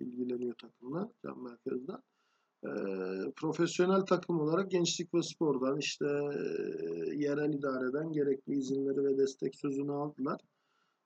ilgileniyor 0.00 0.54
takımla. 0.54 1.10
Canberk 1.22 1.66
Özden. 1.66 2.02
Eee, 2.64 3.32
profesyonel 3.36 4.00
takım 4.00 4.40
olarak 4.40 4.70
gençlik 4.70 5.14
ve 5.14 5.22
spordan 5.22 5.78
işte 5.78 6.04
eee, 6.06 7.14
yerel 7.16 7.54
idareden 7.54 8.12
gerekli 8.12 8.52
izinleri 8.58 9.04
ve 9.04 9.18
destek 9.18 9.56
sözünü 9.56 9.92
aldılar. 9.92 10.40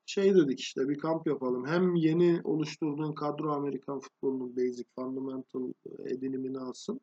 Şey 0.05 0.35
dedik 0.35 0.59
işte 0.59 0.89
bir 0.89 0.97
kamp 0.97 1.27
yapalım. 1.27 1.67
Hem 1.67 1.95
yeni 1.95 2.41
oluşturduğun 2.43 3.13
kadro 3.13 3.51
Amerikan 3.51 3.99
futbolunun 3.99 4.55
basic 4.57 4.85
fundamental 4.95 5.73
edinimini 6.05 6.59
alsın. 6.59 6.99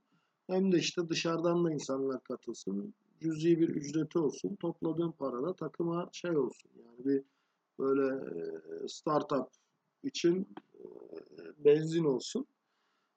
Hem 0.47 0.73
de 0.73 0.79
işte 0.79 1.09
dışarıdan 1.09 1.65
da 1.65 1.73
insanlar 1.73 2.25
katılsın. 2.25 2.95
Cüzi 3.21 3.61
bir 3.61 3.69
ücreti 3.69 4.19
olsun. 4.19 4.57
Topladığın 4.57 5.13
para 5.13 5.43
da 5.43 5.55
takıma 5.55 6.09
şey 6.13 6.37
olsun. 6.37 6.71
Yani 6.77 7.05
bir 7.05 7.23
böyle 7.79 8.15
e, 8.15 8.89
startup 8.89 9.49
için 10.05 10.49
e, 10.75 10.85
benzin 11.65 12.05
olsun. 12.05 12.47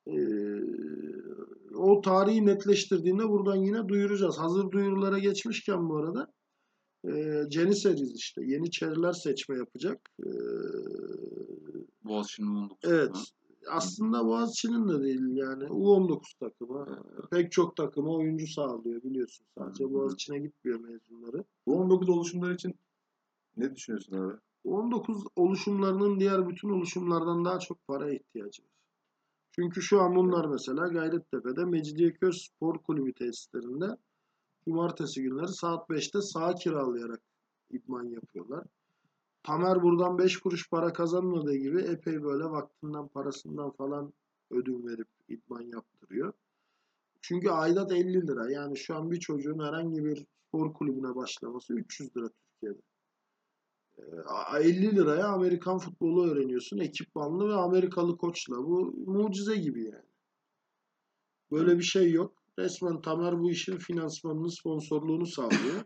E, 0.07 0.15
o 1.75 2.01
tarihi 2.01 2.45
netleştirdiğinde 2.45 3.29
buradan 3.29 3.55
yine 3.55 3.87
duyuracağız. 3.87 4.37
Hazır 4.37 4.71
duyurulara 4.71 5.19
geçmişken 5.19 5.89
bu 5.89 5.97
arada 5.97 6.33
e, 7.07 7.43
Ceniseriz 7.49 8.15
işte. 8.15 8.41
Yeniçeriler 8.45 9.13
seçme 9.13 9.57
yapacak. 9.57 10.09
Boğaziçi'nin 12.03 12.47
19. 12.47 12.77
Evet. 12.83 13.15
Aslında 13.69 14.25
Boğaziçi'nin 14.25 14.87
de 14.87 15.03
değil 15.03 15.35
yani 15.35 15.63
U19 15.63 16.39
takımı. 16.39 17.03
Pek 17.31 17.51
çok 17.51 17.75
takıma 17.75 18.11
oyuncu 18.11 18.47
sağlıyor 18.47 19.03
biliyorsun. 19.03 19.45
Sadece. 19.57 19.93
Boğaziçi'ne 19.93 20.39
gitmiyor 20.39 20.79
mezunları. 20.79 21.43
Bu 21.67 21.75
19 21.75 22.09
oluşumlar 22.09 22.51
için 22.51 22.75
ne 23.57 23.75
düşünüyorsun 23.75 24.15
abi? 24.17 24.33
U19 24.65 25.27
oluşumlarının 25.35 26.19
diğer 26.19 26.49
bütün 26.49 26.69
oluşumlardan 26.69 27.45
daha 27.45 27.59
çok 27.59 27.87
para 27.87 28.13
ihtiyacı 28.13 28.63
var. 28.63 28.69
Çünkü 29.51 29.81
şu 29.81 30.01
an 30.01 30.15
bunlar 30.15 30.45
mesela 30.45 30.87
Gayrettepe'de 30.87 31.65
Mecidiyeköy 31.65 32.31
Spor 32.31 32.77
Kulübü 32.77 33.13
tesislerinde 33.13 33.97
cumartesi 34.65 35.23
günleri 35.23 35.47
saat 35.47 35.89
5'te 35.89 36.21
saha 36.21 36.55
kiralayarak 36.55 37.21
idman 37.69 38.03
yapıyorlar. 38.03 38.65
Tamer 39.43 39.83
buradan 39.83 40.17
5 40.17 40.37
kuruş 40.37 40.69
para 40.69 40.93
kazanmadığı 40.93 41.55
gibi 41.55 41.81
epey 41.81 42.23
böyle 42.23 42.43
vaktinden 42.43 43.07
parasından 43.07 43.71
falan 43.71 44.13
ödün 44.51 44.87
verip 44.87 45.07
idman 45.27 45.61
yaptırıyor. 45.61 46.33
Çünkü 47.21 47.49
aidat 47.49 47.91
50 47.91 48.27
lira. 48.27 48.51
Yani 48.51 48.77
şu 48.77 48.95
an 48.95 49.11
bir 49.11 49.19
çocuğun 49.19 49.59
herhangi 49.59 50.05
bir 50.05 50.25
spor 50.47 50.73
kulübüne 50.73 51.15
başlaması 51.15 51.73
300 51.73 52.17
lira 52.17 52.29
Türkiye'de. 52.29 52.81
Ee, 53.99 54.59
50 54.59 54.95
liraya 54.95 55.27
Amerikan 55.27 55.77
futbolu 55.77 56.31
öğreniyorsun. 56.31 56.77
Ekipmanlı 56.77 57.49
ve 57.49 57.53
Amerikalı 57.53 58.17
koçla. 58.17 58.57
Bu 58.57 58.93
mucize 59.07 59.55
gibi 59.55 59.84
yani. 59.84 60.05
Böyle 61.51 61.77
bir 61.77 61.84
şey 61.84 62.11
yok. 62.11 62.34
Resmen 62.59 63.01
Tamer 63.01 63.39
bu 63.39 63.51
işin 63.51 63.77
finansmanını, 63.77 64.51
sponsorluğunu 64.51 65.26
sağlıyor. 65.26 65.84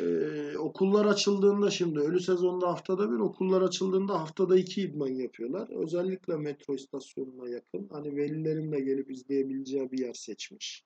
Ee, 0.00 0.58
okullar 0.58 1.06
açıldığında 1.06 1.70
şimdi 1.70 2.00
ölü 2.00 2.20
sezonda 2.20 2.68
haftada 2.68 3.10
bir, 3.10 3.18
okullar 3.18 3.62
açıldığında 3.62 4.20
haftada 4.20 4.58
iki 4.58 4.82
idman 4.82 5.08
yapıyorlar. 5.08 5.68
Özellikle 5.84 6.36
metro 6.36 6.74
istasyonuna 6.74 7.48
yakın. 7.48 7.88
Hani 7.92 8.16
velilerin 8.16 8.72
de 8.72 8.80
gelip 8.80 9.10
izleyebileceği 9.10 9.92
bir 9.92 9.98
yer 9.98 10.14
seçmiş. 10.14 10.84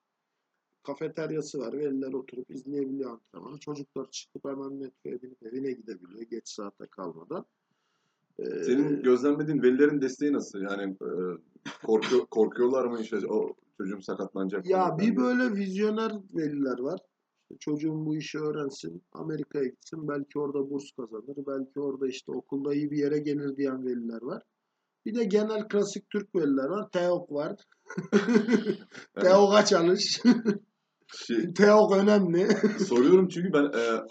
Kafeteryası 0.82 1.59
var. 1.59 1.73
Veliler 1.73 2.12
oturup 2.12 2.51
izleyebiliyor 2.51 3.11
antrenmanı. 3.11 3.59
Çocuklar 3.59 4.11
çıkıp 4.11 4.44
hemen 4.44 4.73
metroya 4.73 5.23
binip 5.23 5.43
evine 5.43 5.73
gidebiliyor 5.73 6.23
geç 6.23 6.48
saate 6.48 6.86
kalmadan. 6.86 7.47
Ee, 8.39 8.65
Senin 8.65 9.02
gözlemlediğin 9.02 9.62
velilerin 9.62 10.01
desteği 10.01 10.32
nasıl? 10.32 10.59
Yani 10.61 10.93
e, 10.93 11.11
korkuyor, 11.86 12.27
korkuyorlar 12.27 12.85
mı 12.85 13.01
işte 13.01 13.16
o 13.28 13.55
çocuğum 13.78 14.02
sakatlanacak 14.02 14.66
Ya 14.66 14.97
bir 14.98 15.16
böyle 15.16 15.57
vizyoner 15.57 16.12
veliler 16.35 16.78
var. 16.78 17.01
İşte 17.43 17.59
çocuğum 17.59 18.07
bu 18.07 18.16
işi 18.16 18.39
öğrensin, 18.39 19.02
Amerika'ya 19.12 19.65
gitsin, 19.65 20.09
belki 20.09 20.39
orada 20.39 20.70
burs 20.70 20.90
kazanır, 20.97 21.36
belki 21.47 21.81
orada 21.81 22.09
işte 22.09 22.32
okulda 22.32 22.74
iyi 22.74 22.90
bir 22.90 22.98
yere 22.98 23.19
gelir 23.19 23.57
diyen 23.57 23.86
veliler 23.86 24.23
var. 24.23 24.43
Bir 25.07 25.15
de 25.15 25.24
genel 25.24 25.69
klasik 25.69 26.11
Türk 26.11 26.35
veliler 26.35 26.69
var. 26.69 26.90
Teok 26.90 27.32
var. 27.32 27.57
Teok'a 29.20 29.65
çalış. 29.65 30.23
Şey, 31.16 31.53
Teok 31.55 31.97
önemli. 31.97 32.49
soruyorum 32.89 33.28
çünkü 33.28 33.53
ben 33.53 33.65
e, 33.65 34.03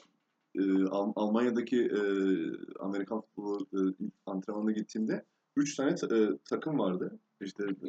e, 0.55 0.87
Al- 0.91 1.13
Almanya'daki 1.15 1.81
e, 1.81 2.01
Amerikan 2.79 3.21
futbolu 3.21 3.67
e, 3.73 3.79
antrenmanına 4.25 4.71
gittiğimde 4.71 5.25
3 5.55 5.75
tane 5.75 5.95
ta- 5.95 6.17
e, 6.17 6.29
takım 6.49 6.79
vardı. 6.79 7.19
İşte 7.41 7.63
e, 7.63 7.87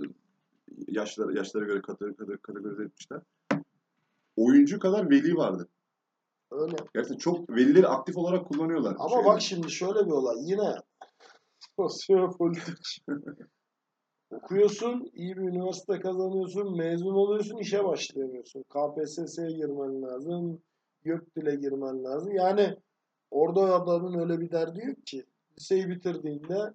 yaşlara, 0.89 1.33
yaşlara 1.39 1.65
göre 1.65 1.81
kategori, 1.83 2.39
kategorize 2.39 2.83
etmişler. 2.83 3.21
Oyuncu 4.37 4.79
kadar 4.79 5.11
veli 5.11 5.37
vardı. 5.37 5.69
Öyle. 6.51 6.77
Gerçekten 6.95 7.19
çok 7.19 7.51
velileri 7.51 7.87
aktif 7.87 8.17
olarak 8.17 8.47
kullanıyorlar. 8.47 8.97
Ama 8.99 9.25
bak 9.25 9.43
şimdi 9.43 9.71
şöyle 9.71 10.07
bir 10.07 10.11
olay. 10.11 10.37
Yine 10.41 10.75
sosyopolitik. 11.77 13.03
Okuyorsun, 14.31 15.11
iyi 15.15 15.37
bir 15.37 15.43
üniversite 15.43 16.01
kazanıyorsun, 16.01 16.77
mezun 16.77 17.15
oluyorsun, 17.15 17.57
işe 17.59 17.85
başlayamıyorsun. 17.85 18.63
KPSS'ye 18.63 19.51
girmen 19.51 20.03
lazım, 20.03 20.63
YÖKDİL'e 21.05 21.55
girmen 21.55 22.05
lazım. 22.05 22.33
Yani 22.33 22.77
orada 23.31 23.75
adamın 23.75 24.19
öyle 24.19 24.41
bir 24.41 24.51
derdi 24.51 24.87
yok 24.87 25.07
ki. 25.07 25.25
Liseyi 25.59 25.89
bitirdiğinde 25.89 26.75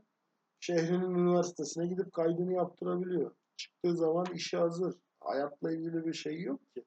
şehrinin 0.59 1.15
üniversitesine 1.15 1.87
gidip 1.87 2.13
kaydını 2.13 2.53
yaptırabiliyor. 2.53 3.31
Çıktığı 3.57 3.95
zaman 3.95 4.25
işe 4.33 4.57
hazır. 4.57 4.95
Hayatla 5.19 5.71
ilgili 5.71 6.05
bir 6.05 6.13
şey 6.13 6.41
yok 6.41 6.59
ki. 6.73 6.83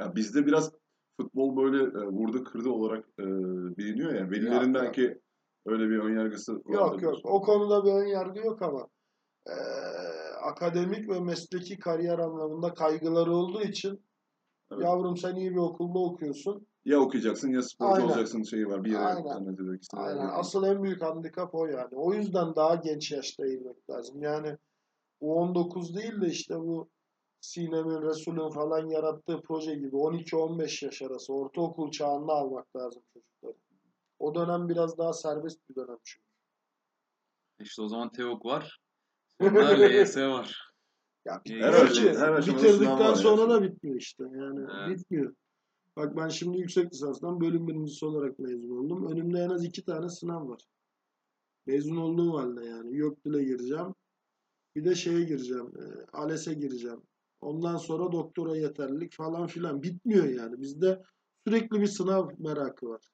Ya 0.00 0.16
bizde 0.16 0.46
biraz 0.46 0.72
futbol 1.16 1.56
böyle 1.56 1.82
e, 1.82 2.06
vurdu 2.06 2.44
kırdı 2.44 2.68
olarak 2.70 3.04
e, 3.18 3.24
biliniyor 3.76 4.14
ya. 4.14 4.30
Velilerin 4.30 4.74
Yok, 4.74 4.82
belki 4.82 5.20
öyle 5.66 5.90
bir 5.90 5.98
önyargısı 5.98 6.54
vardır. 6.54 6.72
Yok 6.72 7.02
yok. 7.02 7.16
O 7.24 7.42
konuda 7.42 7.84
bir 7.84 7.92
ön 7.92 8.06
yargı 8.06 8.38
yok 8.38 8.62
ama 8.62 8.88
eee, 9.48 9.54
akademik 10.42 11.08
ve 11.08 11.20
mesleki 11.20 11.78
kariyer 11.78 12.18
anlamında 12.18 12.74
kaygıları 12.74 13.34
olduğu 13.34 13.62
için 13.62 14.02
Evet. 14.72 14.84
yavrum 14.84 15.16
sen 15.16 15.34
iyi 15.34 15.50
bir 15.50 15.56
okulda 15.56 15.98
okuyorsun. 15.98 16.66
Ya 16.84 17.00
okuyacaksın 17.00 17.50
ya 17.50 17.62
sporcu 17.62 17.92
Aynen. 17.92 18.08
olacaksın 18.08 18.42
şeyi 18.42 18.66
var. 18.66 18.84
Bir 18.84 18.90
yere 18.90 19.02
Aynen. 19.02 19.56
Aynen. 19.92 20.28
Asıl 20.32 20.64
en 20.64 20.82
büyük 20.82 21.02
handikap 21.02 21.54
o 21.54 21.66
yani. 21.66 21.94
O 21.96 22.14
yüzden 22.14 22.56
daha 22.56 22.74
genç 22.74 23.12
yaşta 23.12 23.46
eğilmek 23.46 23.90
lazım. 23.90 24.22
Yani 24.22 24.56
bu 25.20 25.34
19 25.34 25.96
değil 25.96 26.20
de 26.20 26.26
işte 26.26 26.58
bu 26.60 26.88
Sinem'in, 27.40 28.02
Resul'ün 28.02 28.50
falan 28.50 28.86
yarattığı 28.90 29.42
proje 29.42 29.74
gibi 29.74 29.96
12-15 29.96 30.82
yaş 30.84 31.02
arası 31.02 31.34
ortaokul 31.34 31.90
çağında 31.90 32.32
almak 32.32 32.76
lazım 32.76 33.02
çocukları. 33.12 33.54
O 34.18 34.34
dönem 34.34 34.68
biraz 34.68 34.98
daha 34.98 35.12
serbest 35.12 35.58
bir 35.70 35.74
dönem 35.74 35.98
çünkü. 36.04 36.26
İşte 37.60 37.82
o 37.82 37.88
zaman 37.88 38.12
TEOK 38.12 38.44
var. 38.44 38.78
LYS 39.42 40.16
var. 40.16 40.72
Ya 41.24 41.42
Her 41.48 41.92
ki. 41.92 42.14
her 42.18 42.46
Bitirdikten 42.46 43.14
sonra 43.14 43.50
da 43.50 43.62
bitmiyor 43.62 43.96
işte. 43.96 44.24
Yani 44.24 44.66
Evet. 44.74 44.98
bitmiyor. 44.98 45.34
Bak 45.96 46.16
ben 46.16 46.28
şimdi 46.28 46.58
yüksek 46.58 46.92
lisanstan 46.92 47.40
bölüm 47.40 47.68
birincisi 47.68 48.06
olarak 48.06 48.38
mezun 48.38 48.70
oldum. 48.70 49.12
Önümde 49.12 49.38
en 49.38 49.48
az 49.48 49.64
iki 49.64 49.84
tane 49.84 50.08
sınav 50.08 50.48
var. 50.48 50.60
Mezun 51.66 51.96
olduğum 51.96 52.38
halde 52.38 52.64
yani. 52.64 52.96
YÖKDİL'e 52.96 53.44
gireceğim. 53.44 53.94
Bir 54.76 54.84
de 54.84 54.94
şeye 54.94 55.22
gireceğim. 55.22 55.72
E, 55.76 55.84
ALES'e 56.12 56.54
gireceğim. 56.54 57.02
Ondan 57.40 57.76
sonra 57.76 58.12
doktora 58.12 58.56
yeterlilik 58.56 59.12
falan 59.14 59.46
filan. 59.46 59.82
Bitmiyor 59.82 60.24
yani. 60.24 60.60
Bizde 60.60 61.02
sürekli 61.46 61.80
bir 61.80 61.86
sınav 61.86 62.30
merakı 62.38 62.88
var. 62.88 63.10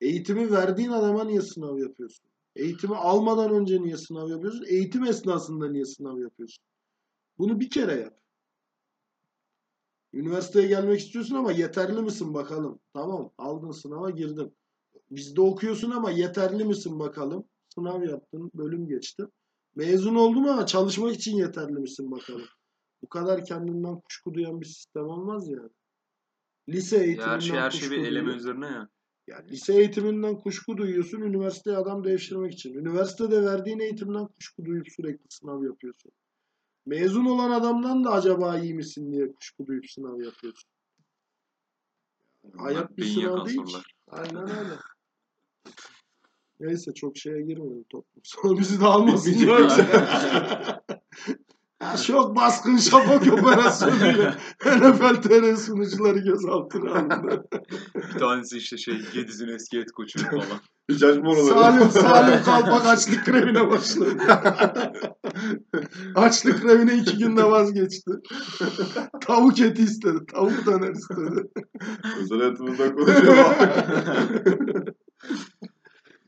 Eğitimi 0.00 0.50
verdiğin 0.50 0.90
adama 0.90 1.24
niye 1.24 1.40
sınav 1.40 1.78
yapıyorsun? 1.78 2.28
Eğitimi 2.56 2.96
almadan 2.96 3.50
önce 3.50 3.82
niye 3.82 3.96
sınav 3.96 4.28
yapıyorsun? 4.28 4.64
Eğitim 4.68 5.04
esnasında 5.04 5.68
niye 5.68 5.84
sınav 5.84 6.18
yapıyorsun? 6.18 6.64
Bunu 7.38 7.60
bir 7.60 7.70
kere 7.70 7.92
yap. 7.92 8.20
Üniversiteye 10.12 10.66
gelmek 10.66 11.00
istiyorsun 11.00 11.34
ama 11.34 11.52
yeterli 11.52 12.02
misin 12.02 12.34
bakalım. 12.34 12.80
Tamam 12.94 13.30
aldın 13.38 13.70
sınava 13.70 14.10
girdin. 14.10 14.56
Bizde 15.10 15.40
okuyorsun 15.40 15.90
ama 15.90 16.10
yeterli 16.10 16.64
misin 16.64 16.98
bakalım. 16.98 17.44
Sınav 17.74 18.02
yaptın, 18.02 18.50
bölüm 18.54 18.88
geçtin. 18.88 19.32
Mezun 19.74 20.14
oldum 20.14 20.48
ama 20.48 20.66
çalışmak 20.66 21.14
için 21.14 21.36
yeterli 21.36 21.78
misin 21.78 22.10
bakalım. 22.10 22.46
Bu 23.02 23.08
kadar 23.08 23.44
kendinden 23.44 24.00
kuşku 24.00 24.34
duyan 24.34 24.60
bir 24.60 24.66
sistem 24.66 25.04
olmaz 25.04 25.48
yani. 25.48 25.70
Lise 26.68 26.96
Ya 26.96 27.02
eğitiminden 27.02 27.34
her 27.34 27.40
şey 27.40 27.56
her 27.56 27.70
şey 27.70 27.90
bir 27.90 28.04
eleme 28.04 28.32
üzerine 28.32 28.66
ya. 28.66 28.88
Yani 29.26 29.50
lise 29.50 29.74
eğitiminden 29.74 30.38
kuşku 30.38 30.76
duyuyorsun, 30.76 31.20
üniversiteye 31.20 31.76
adam 31.76 32.04
devşirmek 32.04 32.52
için. 32.52 32.74
Üniversitede 32.74 33.42
verdiğin 33.42 33.78
eğitimden 33.78 34.26
kuşku 34.26 34.64
duyup 34.64 34.86
sürekli 34.96 35.26
sınav 35.28 35.64
yapıyorsun. 35.64 36.12
Mezun 36.86 37.24
olan 37.24 37.50
adamdan 37.50 38.04
da 38.04 38.10
acaba 38.10 38.58
iyi 38.58 38.74
misin 38.74 39.12
diye 39.12 39.32
kuşku 39.32 39.66
duyup 39.66 39.90
sınav 39.90 40.20
yapıyorsun. 40.20 40.70
Hayat 42.56 42.96
bir 42.96 43.04
sınav 43.04 43.46
değil 43.46 43.64
ki. 43.64 43.76
Aynen 44.08 44.48
öyle. 44.58 44.74
Neyse 46.60 46.94
çok 46.94 47.16
şeye 47.16 47.42
girmeyelim 47.42 47.84
toplumsal 47.88 48.58
bizi 48.58 48.80
de 48.80 48.84
almasın 48.84 49.38
yoksa. 49.38 50.84
Şok 52.06 52.36
baskın 52.36 52.76
şafak 52.76 53.26
operasyonuyla 53.32 54.34
NFL 54.64 55.22
TR 55.22 55.56
sunucuları 55.56 56.18
gözaltına 56.18 56.90
alındı. 56.90 57.48
Bir 57.94 58.18
tanesi 58.18 58.56
işte 58.56 58.76
şey 58.76 58.98
Gediz'in 59.14 59.48
eski 59.48 59.78
et 59.78 59.92
koçu 59.92 60.18
falan. 60.18 60.44
Hiç 60.90 61.02
açma 61.02 61.30
oraları. 61.30 61.54
Salim, 61.54 61.90
Salim 61.90 62.42
Kalpak 62.44 62.86
açlık 62.86 63.26
grevine 63.26 63.70
başladı. 63.70 64.16
açlık 66.14 66.62
grevine 66.62 66.94
iki 66.94 67.18
günde 67.18 67.44
vazgeçti. 67.44 68.10
Tavuk 69.20 69.60
eti 69.60 69.82
istedi. 69.82 70.18
Tavuk 70.34 70.66
döner 70.66 70.92
istedi. 70.92 71.48
Özel 72.20 72.38
hayatımızdan 72.38 72.96
konuşuyor. 72.96 73.46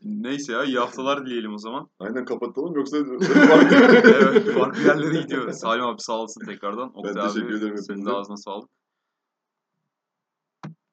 Neyse 0.09 0.53
ya 0.53 0.65
iyi 0.65 0.79
haftalar 0.79 1.27
dileyelim 1.27 1.55
o 1.55 1.59
zaman. 1.59 1.89
Aynen 2.01 2.25
kapatalım 2.25 2.75
yoksa 2.75 2.97
evet 2.99 4.55
farklı 4.55 4.83
yerlere 4.83 5.23
gidiyor. 5.23 5.53
Salim 5.53 5.85
abi 5.85 6.01
sağ 6.01 6.19
olasın 6.19 6.47
tekrardan. 6.47 6.91
Oktay 6.95 7.29
teşekkür 7.29 7.49
abi, 7.49 7.57
ederim 7.59 7.79
Senin 7.79 8.07
de 8.07 8.11
ağzına 8.11 8.37
sağlık. 8.37 8.71